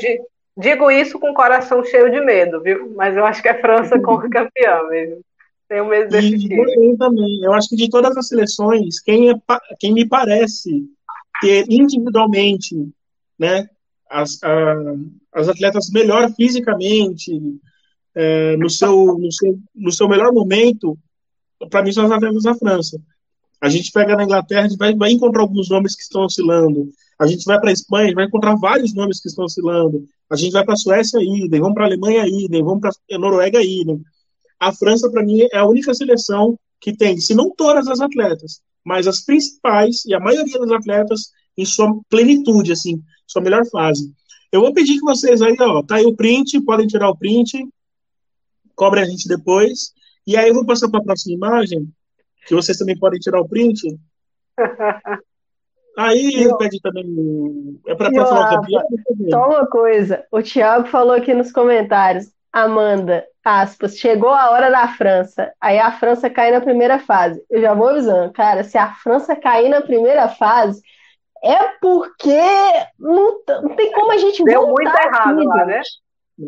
digo 0.58 0.92
isso 0.92 1.20
com 1.20 1.32
o 1.32 1.34
coração 1.34 1.84
cheio 1.84 2.12
de 2.12 2.22
medo, 2.22 2.62
viu? 2.62 2.94
Mas 2.96 3.16
eu 3.16 3.26
acho 3.26 3.42
que 3.42 3.50
é 3.50 3.60
França 3.60 4.00
como 4.00 4.30
campeã 4.30 4.84
mesmo. 4.90 5.22
Tenho 5.68 5.86
medo 5.86 6.10
desse 6.10 6.36
e 6.36 6.40
time. 6.40 6.90
Eu 6.90 6.98
também. 6.98 7.44
Eu 7.44 7.54
acho 7.54 7.70
que 7.70 7.76
de 7.76 7.90
todas 7.90 8.18
as 8.18 8.28
seleções, 8.28 9.00
quem, 9.00 9.30
é, 9.30 9.34
quem 9.80 9.94
me 9.94 10.08
parece 10.08 10.86
ter 11.42 11.66
individualmente, 11.70 12.76
né? 13.38 13.70
As, 14.10 14.42
a, 14.44 14.76
as 15.34 15.48
atletas 15.48 15.92
melhor 15.92 16.32
fisicamente, 16.34 17.40
é, 18.16 18.58
no, 18.58 18.70
seu, 18.70 19.18
no, 19.18 19.32
seu, 19.32 19.60
no 19.76 19.92
seu 19.92 20.10
melhor 20.10 20.34
momento, 20.34 20.98
para 21.70 21.84
mim 21.84 21.92
são 21.92 22.06
as 22.06 22.12
atletas 22.12 22.44
da 22.44 22.56
França. 22.56 23.00
A 23.62 23.68
gente 23.70 23.92
pega 23.92 24.16
na 24.16 24.24
Inglaterra, 24.24 24.66
a 24.66 24.68
gente 24.68 24.78
vai, 24.78 24.96
vai 24.96 25.12
encontrar 25.12 25.42
alguns 25.42 25.70
nomes 25.70 25.96
que 25.96 26.02
estão 26.02 26.24
oscilando. 26.24 26.90
A 27.20 27.28
gente 27.28 27.44
vai 27.44 27.60
para 27.60 27.70
a 27.70 27.74
Espanha, 27.74 28.14
vai 28.14 28.26
encontrar 28.26 28.56
vários 28.56 28.94
nomes 28.94 29.22
que 29.22 29.28
estão 29.28 29.46
oscilando. 29.46 30.06
A 30.30 30.36
gente 30.36 30.54
vai 30.54 30.64
para 30.64 30.76
a 30.76 30.78
Suécia 30.78 31.20
idem, 31.22 31.60
vamos 31.60 31.74
para 31.74 31.84
a 31.84 31.88
Alemanha 31.88 32.26
idem, 32.26 32.64
vamos 32.64 32.80
para 32.80 32.92
a 33.12 33.20
Noruega 33.20 33.62
idem. 33.62 34.02
A 34.60 34.72
França, 34.72 35.10
para 35.10 35.24
mim, 35.24 35.42
é 35.52 35.58
a 35.58 35.66
única 35.66 35.94
seleção 35.94 36.58
que 36.80 36.96
tem, 36.96 37.20
se 37.20 37.36
não 37.36 37.50
todas 37.50 37.88
as 37.88 38.00
atletas, 38.00 38.62
mas 38.86 39.08
as 39.08 39.22
principais 39.22 40.06
e 40.06 40.14
a 40.14 40.20
maioria 40.20 40.60
das 40.60 40.72
atletas 40.72 41.32
em 41.58 41.66
sua 41.66 41.94
plenitude, 42.10 42.72
assim, 42.72 43.02
sua 43.28 43.42
melhor 43.42 43.66
fase. 43.70 44.14
Eu 44.52 44.62
vou 44.62 44.74
pedir 44.74 44.96
que 44.96 45.02
vocês 45.02 45.42
aí, 45.42 45.56
ó, 45.60 45.84
tá 45.84 45.96
aí 45.96 46.06
o 46.06 46.16
print, 46.16 46.62
podem 46.62 46.88
tirar 46.88 47.10
o 47.10 47.18
print, 47.18 47.68
cobre 48.76 49.02
a 49.02 49.06
gente 49.06 49.28
depois. 49.28 49.92
E 50.26 50.38
aí 50.38 50.48
eu 50.48 50.54
vou 50.54 50.66
passar 50.66 50.90
para 50.90 51.00
a 51.00 51.04
próxima 51.04 51.36
imagem, 51.36 51.92
que 52.50 52.56
vocês 52.56 52.78
também 52.78 52.98
podem 52.98 53.20
tirar 53.20 53.40
o 53.40 53.48
print. 53.48 53.80
Aí 55.96 56.44
eu, 56.44 56.58
pede 56.58 56.82
também. 56.82 57.80
É 57.86 57.94
para 57.94 58.12
falar 58.12 58.54
o 58.54 58.62
campeão? 58.62 58.84
Só 59.30 59.48
uma 59.48 59.68
coisa. 59.68 60.26
O 60.32 60.42
Thiago 60.42 60.88
falou 60.88 61.14
aqui 61.14 61.34
nos 61.34 61.52
comentários. 61.52 62.32
Amanda, 62.52 63.24
aspas, 63.46 63.98
chegou 63.98 64.30
a 64.30 64.50
hora 64.50 64.72
da 64.72 64.88
França. 64.88 65.54
Aí 65.62 65.78
a 65.78 65.92
França 65.92 66.30
cai 66.30 66.52
na 66.52 66.62
primeira 66.62 66.98
fase. 66.98 67.44
Eu 67.50 67.62
já 67.62 67.76
vou 67.76 67.90
avisando, 67.90 68.34
cara, 68.34 68.64
se 68.64 68.78
a 68.78 68.94
França 68.96 69.36
cair 69.36 69.70
na 69.70 69.82
primeira 69.82 70.28
fase, 70.30 70.82
é 71.44 71.58
porque 71.80 72.42
não, 72.98 73.42
não 73.62 73.76
tem 73.76 73.92
como 73.92 74.12
a 74.12 74.18
gente 74.18 74.44
Deu 74.44 74.68
muito 74.68 74.98
errado 74.98 75.44
lá, 75.44 75.66
né? 75.66 75.82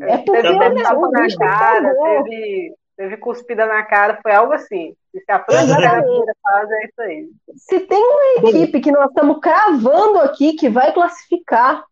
É 0.03 0.17
porque 0.17 0.41
teve 0.41 0.83
tapa 0.83 1.09
na 1.11 1.27
cara, 1.37 1.93
teve, 1.93 2.73
teve 3.01 3.17
cuspida 3.17 3.65
na 3.65 3.81
cara, 3.81 4.19
foi 4.21 4.31
algo 4.31 4.53
assim. 4.53 4.93
E 5.13 5.19
se 5.19 5.31
a 5.31 5.43
França 5.43 5.73
faz, 6.43 6.71
é 6.71 6.85
isso 6.85 7.01
aí. 7.01 7.29
Se 7.55 7.79
tem 7.79 7.99
uma 7.99 8.49
equipe 8.49 8.79
que 8.79 8.91
nós 8.91 9.09
estamos 9.09 9.39
cravando 9.39 10.19
aqui 10.19 10.53
que 10.53 10.69
vai 10.69 10.93
classificar 10.93 11.83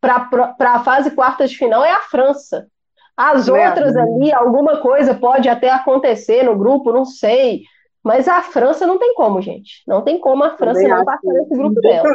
para 0.00 0.54
a 0.58 0.82
fase 0.82 1.10
quarta 1.10 1.46
de 1.46 1.56
final, 1.56 1.84
é 1.84 1.92
a 1.92 2.00
França. 2.00 2.66
As 3.14 3.48
outras 3.48 3.94
ali, 3.96 4.32
alguma 4.32 4.80
coisa 4.80 5.12
pode 5.12 5.48
até 5.48 5.70
acontecer 5.70 6.44
no 6.44 6.56
grupo, 6.56 6.92
não 6.92 7.04
sei. 7.04 7.62
Mas 8.02 8.26
a 8.26 8.40
França 8.40 8.86
não 8.86 8.96
tem 8.96 9.12
como, 9.14 9.42
gente. 9.42 9.82
Não 9.86 10.02
tem 10.02 10.18
como 10.18 10.44
a 10.44 10.56
França 10.56 10.80
não 10.86 11.04
passar 11.04 11.20
nesse 11.24 11.54
grupo 11.54 11.80
dela. 11.80 12.08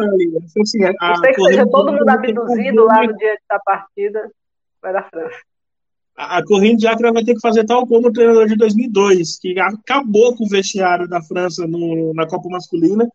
Assim, 0.59 0.83
a, 0.85 1.21
que 1.21 1.41
seja 1.43 1.69
todo 1.69 1.91
mundo 1.91 2.09
abduzido 2.09 2.85
lá 2.85 3.05
no 3.05 3.15
dia 3.15 3.37
da 3.47 3.59
partida 3.59 4.31
vai 4.81 4.93
dar 4.93 5.07
França. 5.09 5.37
A 6.15 6.43
corrente 6.43 6.81
de 6.81 6.87
Acre 6.87 7.11
vai 7.11 7.23
ter 7.23 7.33
que 7.33 7.41
fazer 7.41 7.65
tal 7.65 7.87
como 7.87 8.07
o 8.07 8.13
treinador 8.13 8.47
de 8.47 8.55
2002, 8.55 9.39
que 9.39 9.59
acabou 9.59 10.35
com 10.35 10.45
o 10.45 10.49
vestiário 10.49 11.07
da 11.07 11.21
França 11.21 11.65
no, 11.65 12.13
na 12.13 12.27
Copa 12.27 12.49
Masculina, 12.49 13.09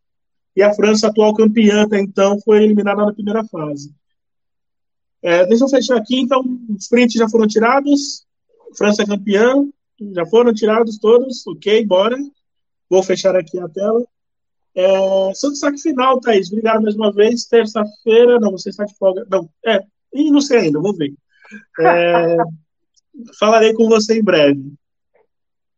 e 0.57 0.63
a 0.63 0.75
França, 0.75 1.07
atual 1.07 1.33
campeã 1.35 1.83
até 1.85 2.01
então, 2.01 2.41
foi 2.41 2.65
eliminada 2.65 3.05
na 3.05 3.13
primeira 3.13 3.45
fase. 3.45 3.95
É, 5.23 5.47
deixa 5.47 5.65
eu 5.65 5.69
fechar 5.69 5.97
aqui, 5.97 6.19
então, 6.19 6.43
os 6.77 6.89
prints 6.89 7.15
já 7.15 7.29
foram 7.29 7.47
tirados, 7.47 8.27
França 8.77 9.07
campeã, 9.07 9.65
já 10.13 10.27
foram 10.27 10.53
tirados 10.53 10.99
todos, 10.99 11.47
ok, 11.47 11.87
bora. 11.87 12.17
Vou 12.91 13.03
fechar 13.03 13.37
aqui 13.37 13.59
a 13.61 13.69
tela. 13.69 14.05
É, 14.75 15.35
seu 15.35 15.51
destaque 15.51 15.81
final, 15.81 16.21
Thaís, 16.21 16.49
obrigado 16.49 16.83
mais 16.83 16.95
uma 16.95 17.13
vez, 17.13 17.47
terça-feira, 17.47 18.39
não, 18.41 18.53
você 18.53 18.71
está 18.71 18.85
de 18.85 18.97
folga, 18.97 19.27
não, 19.31 19.49
é, 19.67 19.81
e 20.13 20.31
não 20.31 20.41
sei 20.41 20.59
ainda, 20.59 20.81
vou 20.81 20.95
ver. 20.95 21.15
É, 21.81 22.37
falarei 23.39 23.73
com 23.75 23.89
você 23.89 24.19
em 24.19 24.23
breve. 24.23 24.75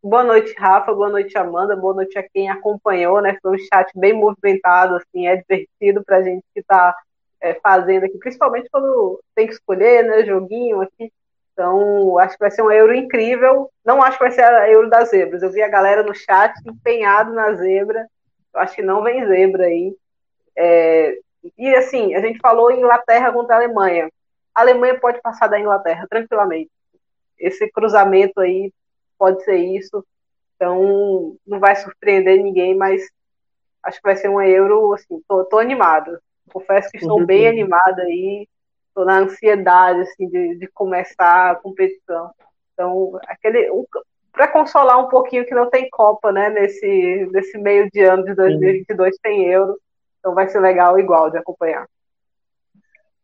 Boa 0.02 0.24
noite, 0.24 0.54
Rafa. 0.58 0.92
Boa 0.94 1.08
noite, 1.08 1.36
Amanda. 1.36 1.76
Boa 1.76 1.94
noite 1.94 2.18
a 2.18 2.22
quem 2.22 2.48
acompanhou, 2.48 3.20
né? 3.20 3.36
Foi 3.42 3.56
um 3.56 3.58
chat 3.58 3.90
bem 3.94 4.12
movimentado, 4.12 4.96
assim, 4.96 5.26
é 5.26 5.36
divertido 5.36 6.02
para 6.04 6.18
a 6.18 6.22
gente 6.22 6.42
que 6.54 6.60
está 6.60 6.94
é, 7.40 7.54
fazendo 7.54 8.04
aqui, 8.04 8.18
principalmente 8.18 8.68
quando 8.70 9.20
tem 9.34 9.46
que 9.46 9.52
escolher, 9.52 10.04
né? 10.04 10.24
Joguinho 10.24 10.80
aqui. 10.80 11.12
Então, 11.52 12.18
acho 12.18 12.34
que 12.34 12.40
vai 12.40 12.50
ser 12.50 12.62
um 12.62 12.70
euro 12.70 12.94
incrível. 12.94 13.70
Não 13.84 14.02
acho 14.02 14.16
que 14.16 14.24
vai 14.24 14.32
ser 14.32 14.42
a 14.42 14.70
euro 14.70 14.88
das 14.88 15.10
zebras. 15.10 15.42
Eu 15.42 15.50
vi 15.50 15.62
a 15.62 15.68
galera 15.68 16.02
no 16.02 16.14
chat 16.14 16.54
empenhado 16.66 17.34
na 17.34 17.52
zebra. 17.54 18.06
Eu 18.54 18.60
acho 18.60 18.74
que 18.74 18.82
não 18.82 19.02
vem 19.02 19.26
zebra 19.26 19.66
aí. 19.66 19.94
É, 20.56 21.18
e 21.58 21.74
assim, 21.74 22.14
a 22.14 22.20
gente 22.20 22.38
falou 22.38 22.72
Inglaterra 22.72 23.32
contra 23.32 23.56
a 23.56 23.58
Alemanha 23.58 24.08
a 24.54 24.60
Alemanha 24.60 24.98
pode 24.98 25.20
passar 25.20 25.48
da 25.48 25.58
Inglaterra 25.58 26.06
tranquilamente. 26.08 26.70
Esse 27.40 27.70
cruzamento 27.70 28.40
aí 28.40 28.72
pode 29.18 29.42
ser 29.44 29.56
isso. 29.56 30.04
Então, 30.56 31.36
não 31.46 31.58
vai 31.58 31.74
surpreender 31.74 32.42
ninguém, 32.42 32.76
mas 32.76 33.02
acho 33.82 33.98
que 33.98 34.06
vai 34.06 34.16
ser 34.16 34.28
um 34.28 34.40
Euro, 34.40 34.92
assim, 34.92 35.22
tô, 35.26 35.44
tô 35.44 35.58
animada. 35.58 36.20
Confesso 36.52 36.90
que 36.90 36.98
estou 36.98 37.24
bem 37.24 37.48
animada 37.48 38.02
aí, 38.02 38.46
estou 38.88 39.04
na 39.04 39.18
ansiedade, 39.18 40.00
assim, 40.00 40.28
de, 40.28 40.56
de 40.56 40.66
começar 40.68 41.52
a 41.52 41.54
competição. 41.54 42.30
Então, 42.74 43.18
aquele, 43.26 43.70
um, 43.70 43.84
para 44.32 44.48
consolar 44.48 44.98
um 44.98 45.08
pouquinho 45.08 45.46
que 45.46 45.54
não 45.54 45.68
tem 45.70 45.88
Copa, 45.90 46.32
né, 46.32 46.50
nesse, 46.50 47.28
nesse 47.32 47.58
meio 47.58 47.90
de 47.90 48.02
ano 48.02 48.24
de 48.24 48.34
2022 48.34 49.16
tem 49.22 49.44
Euro, 49.46 49.78
então 50.18 50.34
vai 50.34 50.48
ser 50.48 50.60
legal 50.60 50.98
igual 50.98 51.30
de 51.30 51.38
acompanhar. 51.38 51.86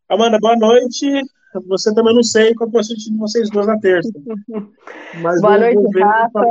Amanda, 0.09 0.39
boa 0.39 0.55
noite. 0.55 1.21
Você 1.67 1.93
também 1.93 2.13
não 2.13 2.23
sei 2.23 2.53
qual 2.53 2.69
é 2.73 2.77
o 2.77 2.81
de 2.81 3.17
vocês 3.17 3.49
duas 3.49 3.67
na 3.67 3.79
terça. 3.79 4.11
Mas 5.21 5.41
boa 5.41 5.57
noite, 5.57 5.99
Rafa. 5.99 6.41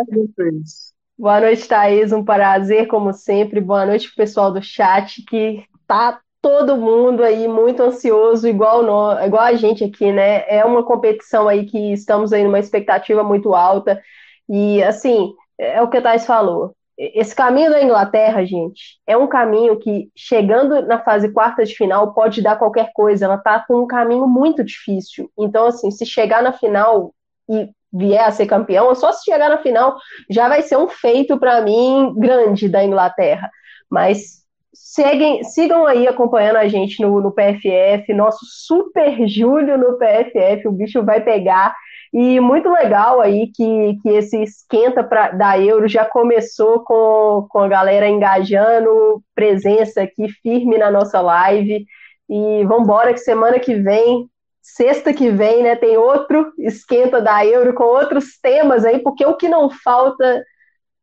Boa 1.19 1.41
noite, 1.41 1.67
Thaís. 1.67 2.13
Um 2.13 2.25
prazer, 2.25 2.87
como 2.87 3.13
sempre. 3.13 3.61
Boa 3.61 3.87
noite, 3.87 4.15
pessoal 4.15 4.53
do 4.53 4.63
chat, 4.63 5.23
que 5.25 5.65
tá 5.87 6.21
todo 6.43 6.77
mundo 6.77 7.25
aí 7.25 7.49
muito 7.49 7.83
ansioso, 7.83 8.47
igual, 8.47 8.83
nós, 8.83 9.27
igual 9.27 9.43
a 9.43 9.55
gente 9.55 9.83
aqui, 9.83 10.13
né? 10.13 10.45
É 10.49 10.65
uma 10.65 10.85
competição 10.85 11.49
aí 11.49 11.65
que 11.65 11.93
estamos 11.93 12.33
aí 12.33 12.45
numa 12.45 12.59
expectativa 12.61 13.25
muito 13.25 13.55
alta. 13.55 14.01
E, 14.49 14.83
assim, 14.83 15.35
é 15.59 15.83
o 15.83 15.89
que 15.89 15.99
o 15.99 16.03
Thais 16.03 16.27
falou. 16.27 16.76
Esse 16.99 17.35
caminho 17.35 17.71
da 17.71 17.83
Inglaterra, 17.83 18.45
gente, 18.45 18.99
é 19.07 19.17
um 19.17 19.27
caminho 19.27 19.79
que, 19.79 20.11
chegando 20.17 20.81
na 20.87 20.99
fase 20.99 21.31
quarta 21.31 21.65
de 21.65 21.75
final, 21.75 22.15
pode 22.15 22.43
dar 22.43 22.57
qualquer 22.57 22.91
coisa. 22.95 23.27
Ela 23.27 23.37
tá 23.37 23.63
com 23.67 23.83
um 23.83 23.87
caminho 23.87 24.27
muito 24.27 24.65
difícil. 24.65 25.31
Então, 25.39 25.67
assim, 25.67 25.91
se 25.91 26.07
chegar 26.07 26.43
na 26.43 26.53
final 26.53 27.13
e 27.49 27.69
vier 27.93 28.25
a 28.25 28.31
ser 28.31 28.47
campeão, 28.47 28.95
só 28.95 29.13
se 29.13 29.25
chegar 29.25 29.51
na 29.51 29.59
final, 29.59 29.97
já 30.31 30.49
vai 30.49 30.63
ser 30.63 30.79
um 30.79 30.89
feito 30.89 31.39
para 31.39 31.61
mim 31.61 32.15
grande 32.17 32.69
da 32.69 32.83
Inglaterra. 32.83 33.51
Mas 33.91 34.47
seguem, 34.73 35.45
sigam 35.45 35.87
aí 35.87 36.07
acompanhando 36.07 36.57
a 36.57 36.69
gente 36.69 37.03
no, 37.03 37.21
no 37.21 37.33
PFF, 37.33 38.13
nosso 38.15 38.45
Super 38.45 39.27
Júlio 39.29 39.77
no 39.77 39.99
PFF, 39.99 40.67
o 40.67 40.73
bicho 40.73 41.05
vai 41.05 41.23
pegar. 41.23 41.75
E 42.19 42.41
muito 42.41 42.71
legal 42.71 43.21
aí 43.21 43.49
que, 43.49 43.99
que 44.01 44.09
esse 44.09 44.43
esquenta 44.43 45.05
pra, 45.05 45.33
da 45.33 45.61
Euro 45.61 45.87
já 45.87 46.03
começou 46.03 46.83
com, 46.83 47.47
com 47.51 47.59
a 47.59 47.69
galera 47.69 48.09
engajando, 48.09 49.23
presença 49.35 50.01
aqui 50.01 50.27
firme 50.41 50.79
na 50.79 50.91
nossa 50.91 51.21
live. 51.21 51.85
E 52.27 52.65
vamos 52.65 52.85
embora 52.85 53.13
que 53.13 53.21
semana 53.21 53.61
que 53.61 53.75
vem, 53.75 54.31
sexta 54.63 55.13
que 55.13 55.29
vem, 55.29 55.63
né, 55.63 55.77
tem 55.77 55.99
outro 55.99 56.55
esquenta 56.59 57.21
da 57.21 57.45
Euro 57.45 57.75
com 57.75 57.85
outros 57.85 58.39
temas 58.41 58.87
aí, 58.87 59.01
porque 59.01 59.27
o 59.27 59.37
que 59.37 59.47
não 59.47 59.69
falta 59.69 60.43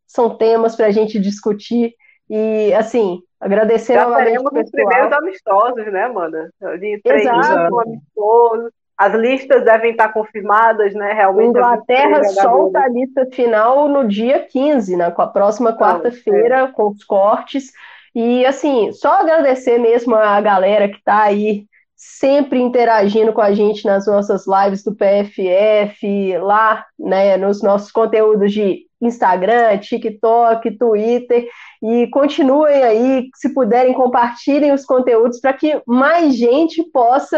são 0.08 0.36
temas 0.36 0.76
para 0.76 0.88
a 0.88 0.92
gente 0.92 1.20
discutir. 1.20 1.94
E 2.28 2.74
assim, 2.74 3.22
agradecer 3.40 3.94
Já 3.94 4.16
teremos 4.16 4.52
os 4.52 4.72
primeiros 4.72 5.14
amistosos, 5.14 5.86
né, 5.92 6.06
Amanda? 6.06 6.50
De 6.80 7.00
amistosos 7.06 8.72
as 9.04 9.14
listas 9.14 9.66
devem 9.66 9.92
estar 9.92 10.14
confirmadas, 10.14 10.94
né? 10.94 11.12
Realmente. 11.12 11.50
Inglaterra 11.50 12.24
solta 12.24 12.80
a 12.80 12.88
lista 12.88 13.28
final 13.32 13.90
no 13.90 14.08
dia 14.08 14.40
15, 14.40 14.96
né? 14.96 15.12
Com 15.12 15.22
a 15.22 15.28
próxima 15.28 15.78
quarta-feira, 15.78 16.60
é. 16.60 16.68
com 16.68 16.90
os 16.90 17.04
cortes. 17.04 17.72
E 18.16 18.46
assim, 18.46 18.94
só 18.94 19.22
agradecer 19.22 19.78
mesmo 19.78 20.16
a 20.16 20.40
galera 20.40 20.88
que 20.88 20.98
está 20.98 21.24
aí 21.24 21.66
sempre 21.96 22.60
interagindo 22.60 23.34
com 23.34 23.42
a 23.42 23.54
gente 23.54 23.86
nas 23.86 24.06
nossas 24.06 24.46
lives 24.48 24.84
do 24.84 24.96
PFF, 24.96 26.38
lá, 26.40 26.86
né, 27.00 27.38
nos 27.38 27.64
nossos 27.64 27.92
conteúdos 27.92 28.52
de 28.52 28.86
Instagram, 29.02 29.78
TikTok, 29.78 30.72
Twitter, 30.78 31.48
e 31.82 32.08
continuem 32.08 32.84
aí, 32.84 33.30
se 33.36 33.54
puderem, 33.54 33.94
compartilhem 33.94 34.74
os 34.74 34.86
conteúdos 34.86 35.40
para 35.40 35.54
que 35.54 35.82
mais 35.86 36.36
gente 36.36 36.84
possa 36.92 37.38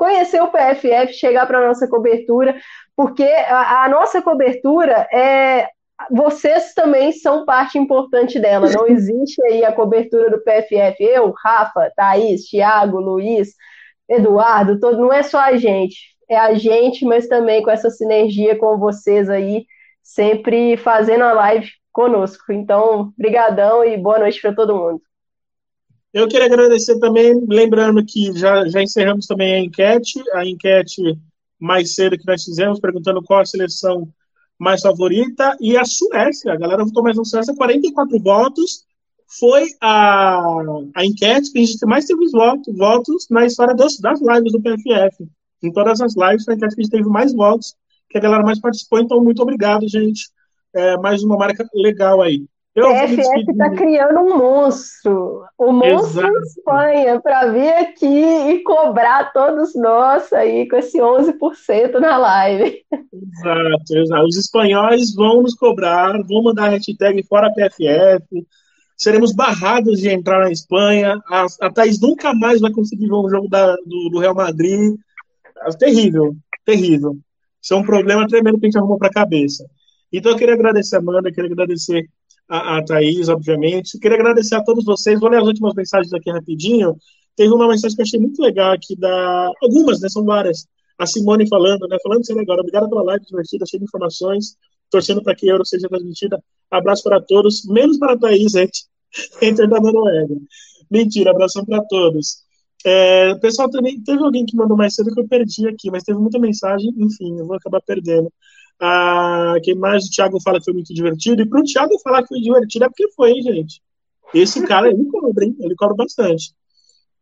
conhecer 0.00 0.40
o 0.40 0.48
PFF, 0.48 1.12
chegar 1.12 1.46
para 1.46 1.58
a 1.58 1.68
nossa 1.68 1.86
cobertura, 1.86 2.58
porque 2.96 3.22
a, 3.22 3.84
a 3.84 3.88
nossa 3.90 4.22
cobertura 4.22 5.06
é 5.12 5.68
vocês 6.10 6.72
também 6.72 7.12
são 7.12 7.44
parte 7.44 7.76
importante 7.76 8.40
dela. 8.40 8.70
Não 8.70 8.86
existe 8.88 9.44
aí 9.44 9.62
a 9.62 9.70
cobertura 9.70 10.30
do 10.30 10.38
PFF. 10.38 11.04
Eu, 11.04 11.30
Rafa, 11.44 11.92
Thaís, 11.94 12.48
Thiago, 12.48 12.98
Luiz, 12.98 13.50
Eduardo, 14.08 14.80
todo, 14.80 14.96
não 14.96 15.12
é 15.12 15.22
só 15.22 15.38
a 15.38 15.58
gente. 15.58 15.98
É 16.26 16.38
a 16.38 16.54
gente, 16.54 17.04
mas 17.04 17.28
também 17.28 17.62
com 17.62 17.70
essa 17.70 17.90
sinergia 17.90 18.56
com 18.56 18.78
vocês 18.78 19.28
aí, 19.28 19.66
sempre 20.02 20.78
fazendo 20.78 21.24
a 21.24 21.34
live 21.34 21.68
conosco. 21.92 22.50
Então, 22.54 23.12
brigadão 23.18 23.84
e 23.84 23.98
boa 23.98 24.18
noite 24.18 24.40
para 24.40 24.54
todo 24.54 24.74
mundo. 24.74 25.02
Eu 26.12 26.26
queria 26.26 26.46
agradecer 26.46 26.98
também, 26.98 27.40
lembrando 27.48 28.04
que 28.04 28.36
já, 28.36 28.66
já 28.68 28.82
encerramos 28.82 29.26
também 29.26 29.54
a 29.54 29.60
enquete, 29.60 30.20
a 30.34 30.44
enquete 30.44 31.16
mais 31.58 31.94
cedo 31.94 32.18
que 32.18 32.26
nós 32.26 32.42
fizemos, 32.42 32.80
perguntando 32.80 33.22
qual 33.22 33.40
a 33.40 33.46
seleção 33.46 34.12
mais 34.58 34.82
favorita, 34.82 35.56
e 35.60 35.76
a 35.76 35.84
Suécia, 35.84 36.52
a 36.52 36.56
galera 36.56 36.84
votou 36.84 37.02
mais 37.02 37.16
na 37.16 37.24
Suécia, 37.24 37.54
44 37.54 38.18
votos, 38.20 38.84
foi 39.38 39.68
a, 39.80 40.40
a 40.96 41.04
enquete 41.04 41.52
que 41.52 41.60
a 41.60 41.64
gente 41.64 41.86
mais 41.86 42.04
teve 42.06 42.28
votos, 42.30 42.76
votos 42.76 43.26
na 43.30 43.46
história 43.46 43.74
dos, 43.74 43.98
das 44.00 44.20
lives 44.20 44.52
do 44.52 44.60
PFF. 44.60 45.28
Em 45.62 45.72
todas 45.72 46.00
as 46.00 46.16
lives, 46.16 46.44
foi 46.44 46.54
a 46.54 46.56
enquete 46.56 46.74
que 46.74 46.80
a 46.80 46.84
gente 46.84 46.92
teve 46.92 47.08
mais 47.08 47.32
votos, 47.32 47.76
que 48.08 48.18
a 48.18 48.20
galera 48.20 48.42
mais 48.42 48.60
participou, 48.60 48.98
então 48.98 49.22
muito 49.22 49.40
obrigado, 49.40 49.88
gente. 49.88 50.28
É, 50.74 50.96
mais 50.96 51.22
uma 51.22 51.36
marca 51.36 51.64
legal 51.72 52.20
aí. 52.20 52.44
O 52.76 52.82
PFF 52.82 53.50
está 53.50 53.70
criando 53.70 54.20
um 54.20 54.38
monstro, 54.38 55.42
o 55.58 55.72
monstro 55.72 56.20
Exato. 56.20 56.42
Espanha, 56.42 57.20
para 57.20 57.50
vir 57.50 57.68
aqui 57.68 58.06
e 58.06 58.62
cobrar 58.62 59.32
todos 59.32 59.74
nós 59.74 60.32
aí 60.32 60.68
com 60.68 60.76
esse 60.76 60.98
11% 60.98 61.98
na 61.98 62.16
live. 62.16 62.84
Exato, 62.92 63.96
exato. 63.96 64.24
Os 64.24 64.36
espanhóis 64.36 65.12
vão 65.14 65.42
nos 65.42 65.54
cobrar, 65.54 66.12
vão 66.22 66.44
mandar 66.44 66.66
a 66.66 66.68
hashtag 66.68 67.24
fora 67.24 67.52
PFF, 67.52 68.46
seremos 68.96 69.32
barrados 69.32 69.98
de 69.98 70.08
entrar 70.08 70.38
na 70.38 70.52
Espanha, 70.52 71.20
a, 71.28 71.46
a 71.62 71.72
Thaís 71.72 72.00
nunca 72.00 72.32
mais 72.32 72.60
vai 72.60 72.70
conseguir 72.70 73.08
ver 73.08 73.14
um 73.14 73.28
jogo 73.28 73.48
da, 73.48 73.74
do, 73.74 74.10
do 74.12 74.18
Real 74.20 74.34
Madrid. 74.34 74.94
Terrível, 75.76 76.36
terrível. 76.64 77.16
Isso 77.60 77.74
é 77.74 77.76
um 77.76 77.82
problema 77.82 78.28
tremendo 78.28 78.60
que 78.60 78.66
a 78.66 78.68
gente 78.68 78.78
arrumou 78.78 78.96
para 78.96 79.08
a 79.08 79.12
cabeça. 79.12 79.66
Então 80.12 80.32
eu 80.32 80.38
queria 80.38 80.54
agradecer 80.54 80.96
a 80.96 80.98
Amanda, 81.00 81.32
queria 81.32 81.50
agradecer 81.50 82.08
a, 82.50 82.78
a 82.78 82.84
Thaís, 82.84 83.28
obviamente. 83.28 83.98
Queria 83.98 84.18
agradecer 84.18 84.56
a 84.56 84.64
todos 84.64 84.84
vocês. 84.84 85.20
Vou 85.20 85.30
ler 85.30 85.40
as 85.40 85.46
últimas 85.46 85.72
mensagens 85.74 86.12
aqui 86.12 86.30
rapidinho. 86.30 86.96
Teve 87.36 87.54
uma 87.54 87.68
mensagem 87.68 87.94
que 87.94 88.02
eu 88.02 88.04
achei 88.04 88.18
muito 88.18 88.42
legal 88.42 88.72
aqui 88.72 88.96
da. 88.96 89.52
Algumas, 89.62 90.00
né? 90.00 90.08
São 90.08 90.24
várias. 90.24 90.66
A 90.98 91.06
Simone 91.06 91.48
falando, 91.48 91.86
né? 91.86 91.96
Falando 92.02 92.26
sério 92.26 92.42
agora. 92.42 92.60
Obrigada 92.60 92.88
pela 92.88 93.02
live 93.04 93.24
divertida, 93.24 93.64
cheia 93.66 93.78
de 93.78 93.84
informações. 93.84 94.56
Torcendo 94.90 95.22
para 95.22 95.36
que 95.36 95.48
a 95.48 95.52
Euro 95.52 95.64
seja 95.64 95.88
transmitida. 95.88 96.42
Abraço 96.68 97.04
para 97.04 97.20
todos, 97.20 97.64
menos 97.64 97.96
para 97.96 98.14
a 98.14 98.18
Thaís, 98.18 98.52
gente. 98.52 98.84
Entre 99.40 99.66
da 99.68 99.80
Noruega. 99.80 100.34
Mentira, 100.90 101.30
abração 101.30 101.64
para 101.64 101.80
todos. 101.84 102.44
É, 102.84 103.34
pessoal, 103.36 103.70
também 103.70 104.02
teve 104.02 104.22
alguém 104.22 104.44
que 104.44 104.56
mandou 104.56 104.76
mais 104.76 104.94
cedo 104.94 105.14
que 105.14 105.20
eu 105.20 105.28
perdi 105.28 105.68
aqui, 105.68 105.90
mas 105.90 106.02
teve 106.02 106.18
muita 106.18 106.38
mensagem, 106.38 106.92
enfim, 106.96 107.38
eu 107.38 107.46
vou 107.46 107.54
acabar 107.54 107.80
perdendo. 107.82 108.32
Ah, 108.80 109.54
quem 109.62 109.74
mais? 109.74 110.06
O 110.06 110.10
Thiago 110.10 110.40
fala 110.40 110.58
que 110.58 110.64
foi 110.64 110.74
muito 110.74 110.94
divertido. 110.94 111.42
E 111.42 111.46
para 111.46 111.60
o 111.60 111.64
Thiago 111.64 111.98
falar 112.02 112.22
que 112.22 112.28
foi 112.28 112.40
divertido 112.40 112.86
é 112.86 112.88
porque 112.88 113.10
foi, 113.12 113.32
hein, 113.32 113.42
gente. 113.42 113.82
Esse 114.32 114.66
cara, 114.66 114.88
ele 114.88 115.04
cobra, 115.06 115.44
hein? 115.44 115.54
Ele 115.60 115.74
cobra 115.74 115.96
bastante. 115.96 116.54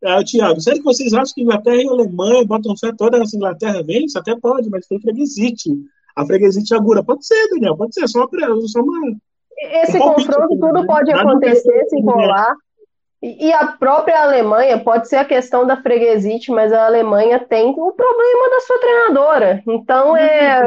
Ah, 0.03 0.23
Thiago, 0.23 0.61
sério 0.61 0.79
que 0.79 0.85
vocês 0.85 1.13
acham 1.13 1.33
que 1.35 1.41
Inglaterra 1.41 1.81
e 1.81 1.87
Alemanha 1.87 2.45
botam 2.45 2.77
fé 2.77 2.93
toda 2.95 3.19
nessa 3.19 3.35
Inglaterra 3.35 3.83
vence? 3.83 4.17
Até 4.17 4.33
pode, 4.39 4.69
mas 4.69 4.87
tem 4.87 4.99
freguesite. 5.01 5.71
A 6.15 6.25
freguesite 6.25 6.73
agura. 6.73 7.03
Pode 7.03 7.25
ser, 7.25 7.49
Daniel, 7.49 7.75
pode 7.75 7.93
ser. 7.93 8.07
Só 8.07 8.25
uma, 8.25 8.67
só 8.67 8.79
uma 8.79 9.17
Esse 9.57 9.97
um 9.97 9.99
confronto, 9.99 10.57
tudo 10.57 10.85
pode 10.85 11.11
acontecer 11.11 11.85
se 11.89 12.01
rolar. 12.01 12.55
E 13.21 13.51
a 13.51 13.67
própria 13.73 14.23
Alemanha, 14.23 14.79
pode 14.79 15.09
ser 15.09 15.17
a 15.17 15.25
questão 15.25 15.67
da 15.67 15.81
freguesite, 15.81 16.51
mas 16.51 16.71
a 16.71 16.85
Alemanha 16.85 17.37
tem 17.37 17.67
o 17.67 17.91
problema 17.91 18.49
da 18.49 18.59
sua 18.61 18.79
treinadora. 18.79 19.63
Então, 19.67 20.15
é, 20.15 20.61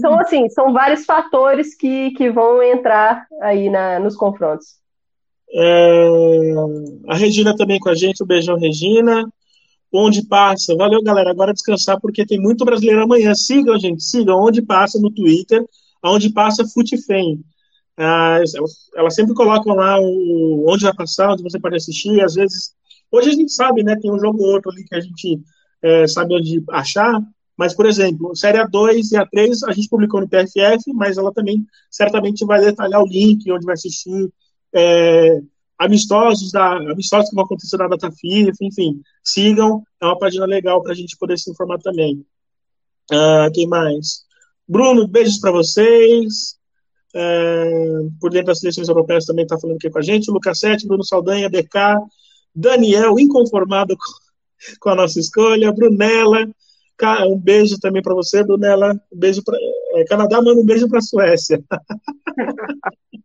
são 0.00 0.18
assim, 0.18 0.48
são 0.48 0.72
vários 0.72 1.04
fatores 1.04 1.76
que, 1.76 2.10
que 2.12 2.28
vão 2.28 2.60
entrar 2.60 3.24
aí 3.40 3.70
na, 3.70 4.00
nos 4.00 4.16
confrontos. 4.16 4.82
É, 5.54 6.08
a 7.08 7.14
Regina 7.14 7.54
também 7.56 7.78
com 7.78 7.90
a 7.90 7.94
gente, 7.94 8.22
um 8.22 8.26
beijão, 8.26 8.58
Regina. 8.58 9.24
Onde 9.94 10.26
passa, 10.26 10.74
valeu 10.74 11.02
galera, 11.02 11.30
agora 11.30 11.52
descansar 11.52 12.00
porque 12.00 12.26
tem 12.26 12.40
muito 12.40 12.64
brasileiro 12.64 13.02
amanhã. 13.02 13.32
Sigam, 13.34 13.78
gente, 13.78 14.02
sigam 14.02 14.40
onde 14.40 14.62
passa 14.62 14.98
no 14.98 15.10
Twitter, 15.10 15.64
onde 16.02 16.32
passa 16.32 16.66
Futefem. 16.66 17.44
Ah, 17.96 18.38
elas 18.96 19.14
sempre 19.14 19.34
colocam 19.34 19.74
lá 19.74 20.00
o, 20.00 20.64
onde 20.68 20.84
vai 20.84 20.94
passar, 20.94 21.32
onde 21.32 21.42
você 21.42 21.58
pode 21.60 21.76
assistir. 21.76 22.20
Às 22.22 22.34
vezes, 22.34 22.74
hoje 23.10 23.30
a 23.30 23.32
gente 23.32 23.52
sabe, 23.52 23.82
né? 23.82 23.96
Tem 23.96 24.10
um 24.10 24.18
jogo 24.18 24.42
ou 24.42 24.54
outro 24.54 24.70
ali 24.70 24.84
que 24.84 24.94
a 24.94 25.00
gente 25.00 25.40
é, 25.82 26.06
sabe 26.06 26.34
onde 26.34 26.62
achar. 26.70 27.20
Mas, 27.56 27.74
por 27.74 27.86
exemplo, 27.86 28.34
série 28.34 28.58
A2 28.58 29.12
e 29.12 29.16
A3 29.16 29.68
a 29.68 29.72
gente 29.72 29.88
publicou 29.88 30.20
no 30.20 30.28
PFF, 30.28 30.92
mas 30.94 31.18
ela 31.18 31.32
também 31.32 31.66
certamente 31.90 32.44
vai 32.46 32.60
detalhar 32.60 33.02
o 33.02 33.06
link, 33.06 33.50
onde 33.52 33.66
vai 33.66 33.74
assistir, 33.74 34.32
é, 34.74 35.40
amistosos, 35.78 36.50
da, 36.50 36.76
amistosos 36.76 37.28
que 37.28 37.36
vão 37.36 37.44
acontecer 37.44 37.76
na 37.76 37.88
data 37.88 38.10
FIFA, 38.10 38.56
enfim, 38.62 39.02
sigam, 39.22 39.82
é 40.00 40.06
uma 40.06 40.18
página 40.18 40.46
legal 40.46 40.82
para 40.82 40.92
a 40.92 40.94
gente 40.94 41.16
poder 41.16 41.38
se 41.38 41.50
informar 41.50 41.78
também. 41.78 42.24
Ah, 43.10 43.50
quem 43.52 43.66
mais? 43.66 44.24
Bruno, 44.66 45.06
beijos 45.06 45.38
para 45.38 45.50
vocês 45.50 46.56
é, 47.14 47.70
por 48.20 48.30
dentro 48.30 48.46
das 48.46 48.60
seleções 48.60 48.88
europeias 48.88 49.24
também 49.24 49.44
está 49.44 49.58
falando 49.58 49.76
aqui 49.76 49.90
com 49.90 49.98
a 49.98 50.02
gente, 50.02 50.30
Lucas 50.30 50.58
Sete, 50.58 50.86
Bruno 50.86 51.04
Saldanha, 51.04 51.50
DK, 51.50 51.98
Daniel, 52.54 53.18
inconformado 53.18 53.96
com, 53.98 54.80
com 54.80 54.88
a 54.90 54.94
nossa 54.94 55.18
escolha, 55.20 55.72
Brunella, 55.72 56.48
um 57.28 57.38
beijo 57.38 57.78
também 57.80 58.02
para 58.02 58.14
você, 58.14 58.44
Brunella, 58.44 58.92
um 59.12 59.18
beijo 59.18 59.42
para 59.42 59.58
é, 59.94 60.04
Canadá, 60.04 60.40
manda 60.40 60.60
um 60.60 60.64
beijo 60.64 60.88
para 60.88 60.98
a 60.98 61.02
Suécia. 61.02 61.62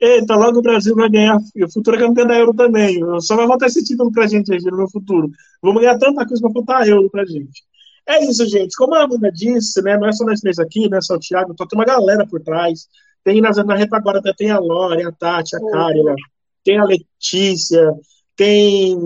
Eita, 0.00 0.34
logo 0.34 0.60
o 0.60 0.62
Brasil 0.62 0.94
vai 0.94 1.10
ganhar. 1.10 1.36
O 1.36 1.72
futuro 1.72 1.96
é 1.96 2.00
campeão 2.00 2.26
da 2.26 2.38
Euro 2.38 2.54
também. 2.54 2.98
Só 3.20 3.36
vai 3.36 3.46
voltar 3.46 3.66
esse 3.66 3.84
título 3.84 4.10
pra 4.10 4.26
gente, 4.26 4.48
no 4.70 4.90
futuro. 4.90 5.30
Vamos 5.62 5.82
ganhar 5.82 5.98
tanta 5.98 6.26
coisa 6.26 6.42
pra 6.42 6.52
faltar 6.52 6.88
Euro 6.88 7.10
pra 7.10 7.26
gente. 7.26 7.62
É 8.06 8.24
isso, 8.24 8.46
gente. 8.46 8.76
Como 8.76 8.94
a 8.94 9.04
Amanda 9.04 9.30
disse, 9.30 9.80
né? 9.82 9.96
Não 9.96 10.08
é 10.08 10.12
só 10.12 10.24
nós 10.24 10.40
três 10.40 10.58
aqui, 10.58 10.88
não 10.88 10.98
é 10.98 11.00
só 11.00 11.14
o 11.14 11.18
Thiago, 11.18 11.52
então 11.52 11.66
tem 11.66 11.78
uma 11.78 11.84
galera 11.84 12.26
por 12.26 12.40
trás. 12.42 12.88
Tem 13.22 13.40
na, 13.40 13.50
na 13.50 13.76
retaguarda, 13.76 14.34
tem 14.36 14.50
a 14.50 14.58
Lore, 14.58 15.04
a 15.04 15.12
Tati, 15.12 15.54
a 15.56 15.60
Kárila, 15.60 16.14
tem 16.64 16.78
a 16.78 16.84
Letícia, 16.84 17.92
tem, 18.34 18.96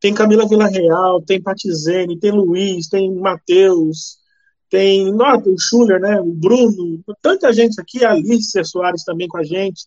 tem 0.00 0.14
Camila 0.14 0.48
Villarreal, 0.48 1.20
tem 1.22 1.42
Patizene, 1.42 2.18
tem 2.18 2.30
Luiz, 2.30 2.88
tem 2.88 3.12
Matheus, 3.14 4.18
tem 4.70 5.12
nota, 5.12 5.48
o 5.50 5.58
Schuller, 5.58 6.00
né? 6.00 6.20
O 6.20 6.32
Bruno, 6.32 7.02
tanta 7.20 7.52
gente 7.52 7.80
aqui, 7.80 8.04
a 8.04 8.12
Alicia 8.12 8.62
Soares 8.64 9.04
também 9.04 9.26
com 9.26 9.38
a 9.38 9.42
gente. 9.42 9.86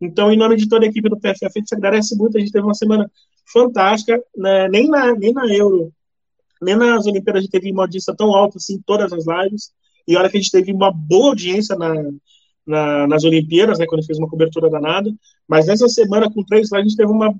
Então, 0.00 0.32
em 0.32 0.36
nome 0.36 0.56
de 0.56 0.68
toda 0.68 0.84
a 0.84 0.88
equipe 0.88 1.08
do 1.08 1.18
PFF, 1.18 1.46
a 1.46 1.58
gente 1.60 1.74
agradece 1.74 2.16
muito. 2.16 2.36
A 2.36 2.40
gente 2.40 2.50
teve 2.50 2.64
uma 2.64 2.74
semana 2.74 3.08
fantástica, 3.52 4.20
né? 4.36 4.68
nem, 4.68 4.88
na, 4.88 5.14
nem 5.14 5.32
na 5.32 5.46
Euro, 5.54 5.92
nem 6.62 6.76
nas 6.76 7.06
Olimpíadas 7.06 7.40
a 7.40 7.42
gente 7.42 7.50
teve 7.50 7.72
uma 7.72 7.82
audiência 7.82 8.14
tão 8.16 8.34
alta 8.34 8.58
assim, 8.58 8.80
todas 8.86 9.12
as 9.12 9.24
lives. 9.26 9.72
E 10.06 10.16
olha 10.16 10.28
que 10.28 10.36
a 10.36 10.40
gente 10.40 10.50
teve 10.50 10.72
uma 10.72 10.92
boa 10.92 11.30
audiência 11.30 11.76
na, 11.76 11.92
na, 12.66 13.06
nas 13.06 13.24
Olimpíadas, 13.24 13.78
né, 13.78 13.86
quando 13.86 14.04
fez 14.04 14.18
uma 14.18 14.28
cobertura 14.28 14.70
danada, 14.70 15.12
mas 15.48 15.66
nessa 15.66 15.88
semana, 15.88 16.30
com 16.32 16.44
três 16.44 16.70
lives, 16.70 16.72
a 16.72 16.82
gente 16.82 16.96
teve 16.96 17.10
uma, 17.10 17.34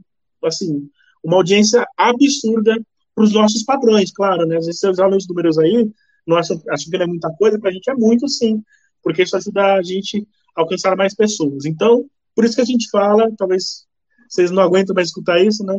assim, 0.45 0.89
uma 1.23 1.37
audiência 1.37 1.87
absurda 1.97 2.81
para 3.15 3.25
os 3.25 3.33
nossos 3.33 3.63
padrões, 3.63 4.13
claro, 4.13 4.47
né, 4.47 4.57
às 4.57 4.67
vezes 4.67 4.81
você 4.81 4.89
usar 4.89 5.09
os 5.09 5.27
números 5.29 5.59
aí, 5.59 5.91
não 6.27 6.37
acho, 6.37 6.61
acho 6.71 6.91
que 6.91 6.97
não 6.97 7.05
é 7.05 7.07
muita 7.07 7.31
coisa, 7.37 7.59
para 7.59 7.71
a 7.71 7.73
gente 7.73 7.89
é 7.91 7.95
muito, 7.95 8.29
sim, 8.29 8.63
porque 9.03 9.23
isso 9.23 9.37
ajuda 9.37 9.75
a 9.75 9.83
gente 9.83 10.27
a 10.57 10.61
alcançar 10.61 10.97
mais 10.97 11.15
pessoas. 11.15 11.65
Então, 11.65 12.05
por 12.35 12.45
isso 12.45 12.55
que 12.55 12.63
a 12.63 12.67
gente 12.67 12.89
fala, 12.91 13.31
talvez 13.37 13.87
vocês 14.29 14.51
não 14.51 14.63
aguentam 14.63 14.95
mais 14.95 15.09
escutar 15.09 15.41
isso, 15.45 15.65
né, 15.65 15.79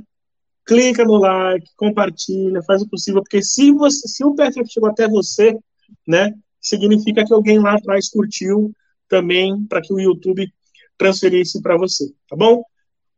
clica 0.66 1.04
no 1.04 1.18
like, 1.18 1.68
compartilha, 1.76 2.64
faz 2.64 2.82
o 2.82 2.90
possível, 2.90 3.22
porque 3.22 3.42
se, 3.42 3.72
você, 3.72 4.08
se 4.08 4.24
o 4.24 4.34
PFF 4.34 4.68
chegou 4.68 4.90
até 4.90 5.08
você, 5.08 5.58
né, 6.08 6.34
significa 6.62 7.26
que 7.26 7.34
alguém 7.34 7.60
lá 7.60 7.76
atrás 7.76 8.10
curtiu 8.10 8.72
também 9.10 9.66
para 9.66 9.82
que 9.82 9.94
o 9.94 10.00
YouTube 10.00 10.52
transferisse 10.98 11.62
para 11.62 11.78
você, 11.78 12.12
tá 12.30 12.36
bom? 12.36 12.64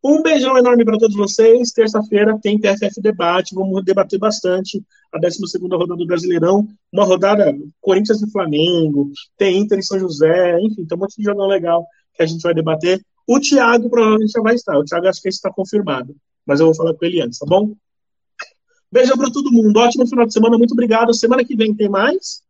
Um 0.07 0.21
beijão 0.21 0.55
enorme 0.55 0.85
para 0.85 0.99
todos 0.99 1.15
vocês. 1.15 1.71
Terça-feira 1.71 2.37
tem 2.39 2.59
PFF 2.59 3.01
Debate. 3.01 3.55
Vamos 3.55 3.83
debater 3.83 4.19
bastante 4.19 4.79
a 5.11 5.17
12 5.17 5.39
rodada 5.63 5.95
do 5.95 6.05
Brasileirão. 6.05 6.67
Uma 6.93 7.05
rodada 7.05 7.51
Corinthians 7.81 8.21
e 8.21 8.31
Flamengo. 8.31 9.09
Tem 9.35 9.57
Inter 9.57 9.79
e 9.79 9.83
São 9.83 9.97
José. 9.97 10.59
Enfim, 10.61 10.85
tem 10.85 10.95
um 10.95 11.01
monte 11.01 11.15
de 11.17 11.23
jogão 11.23 11.47
legal 11.47 11.87
que 12.13 12.21
a 12.21 12.25
gente 12.27 12.43
vai 12.43 12.53
debater. 12.53 13.03
O 13.27 13.39
Thiago 13.39 13.89
provavelmente 13.89 14.31
já 14.31 14.41
vai 14.41 14.53
estar. 14.53 14.77
O 14.77 14.83
Thiago 14.83 15.07
acho 15.07 15.19
que 15.19 15.27
esse 15.27 15.37
está 15.37 15.51
confirmado. 15.51 16.15
Mas 16.45 16.59
eu 16.59 16.67
vou 16.67 16.75
falar 16.75 16.93
com 16.93 17.05
ele 17.05 17.21
antes, 17.21 17.39
tá 17.39 17.45
bom? 17.45 17.75
Beijão 18.91 19.17
para 19.17 19.31
todo 19.31 19.51
mundo. 19.51 19.77
Ótimo 19.77 20.07
final 20.07 20.25
de 20.25 20.33
semana. 20.33 20.57
Muito 20.57 20.73
obrigado. 20.73 21.13
Semana 21.13 21.43
que 21.43 21.55
vem 21.55 21.75
tem 21.75 21.89
mais. 21.89 22.41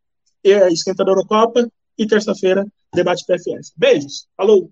É, 0.44 0.72
Esquenta 0.72 1.04
da 1.04 1.12
Eurocopa. 1.12 1.68
E 1.98 2.06
terça-feira, 2.06 2.68
debate 2.94 3.24
PFF. 3.26 3.72
Beijos. 3.78 4.28
Falou. 4.36 4.70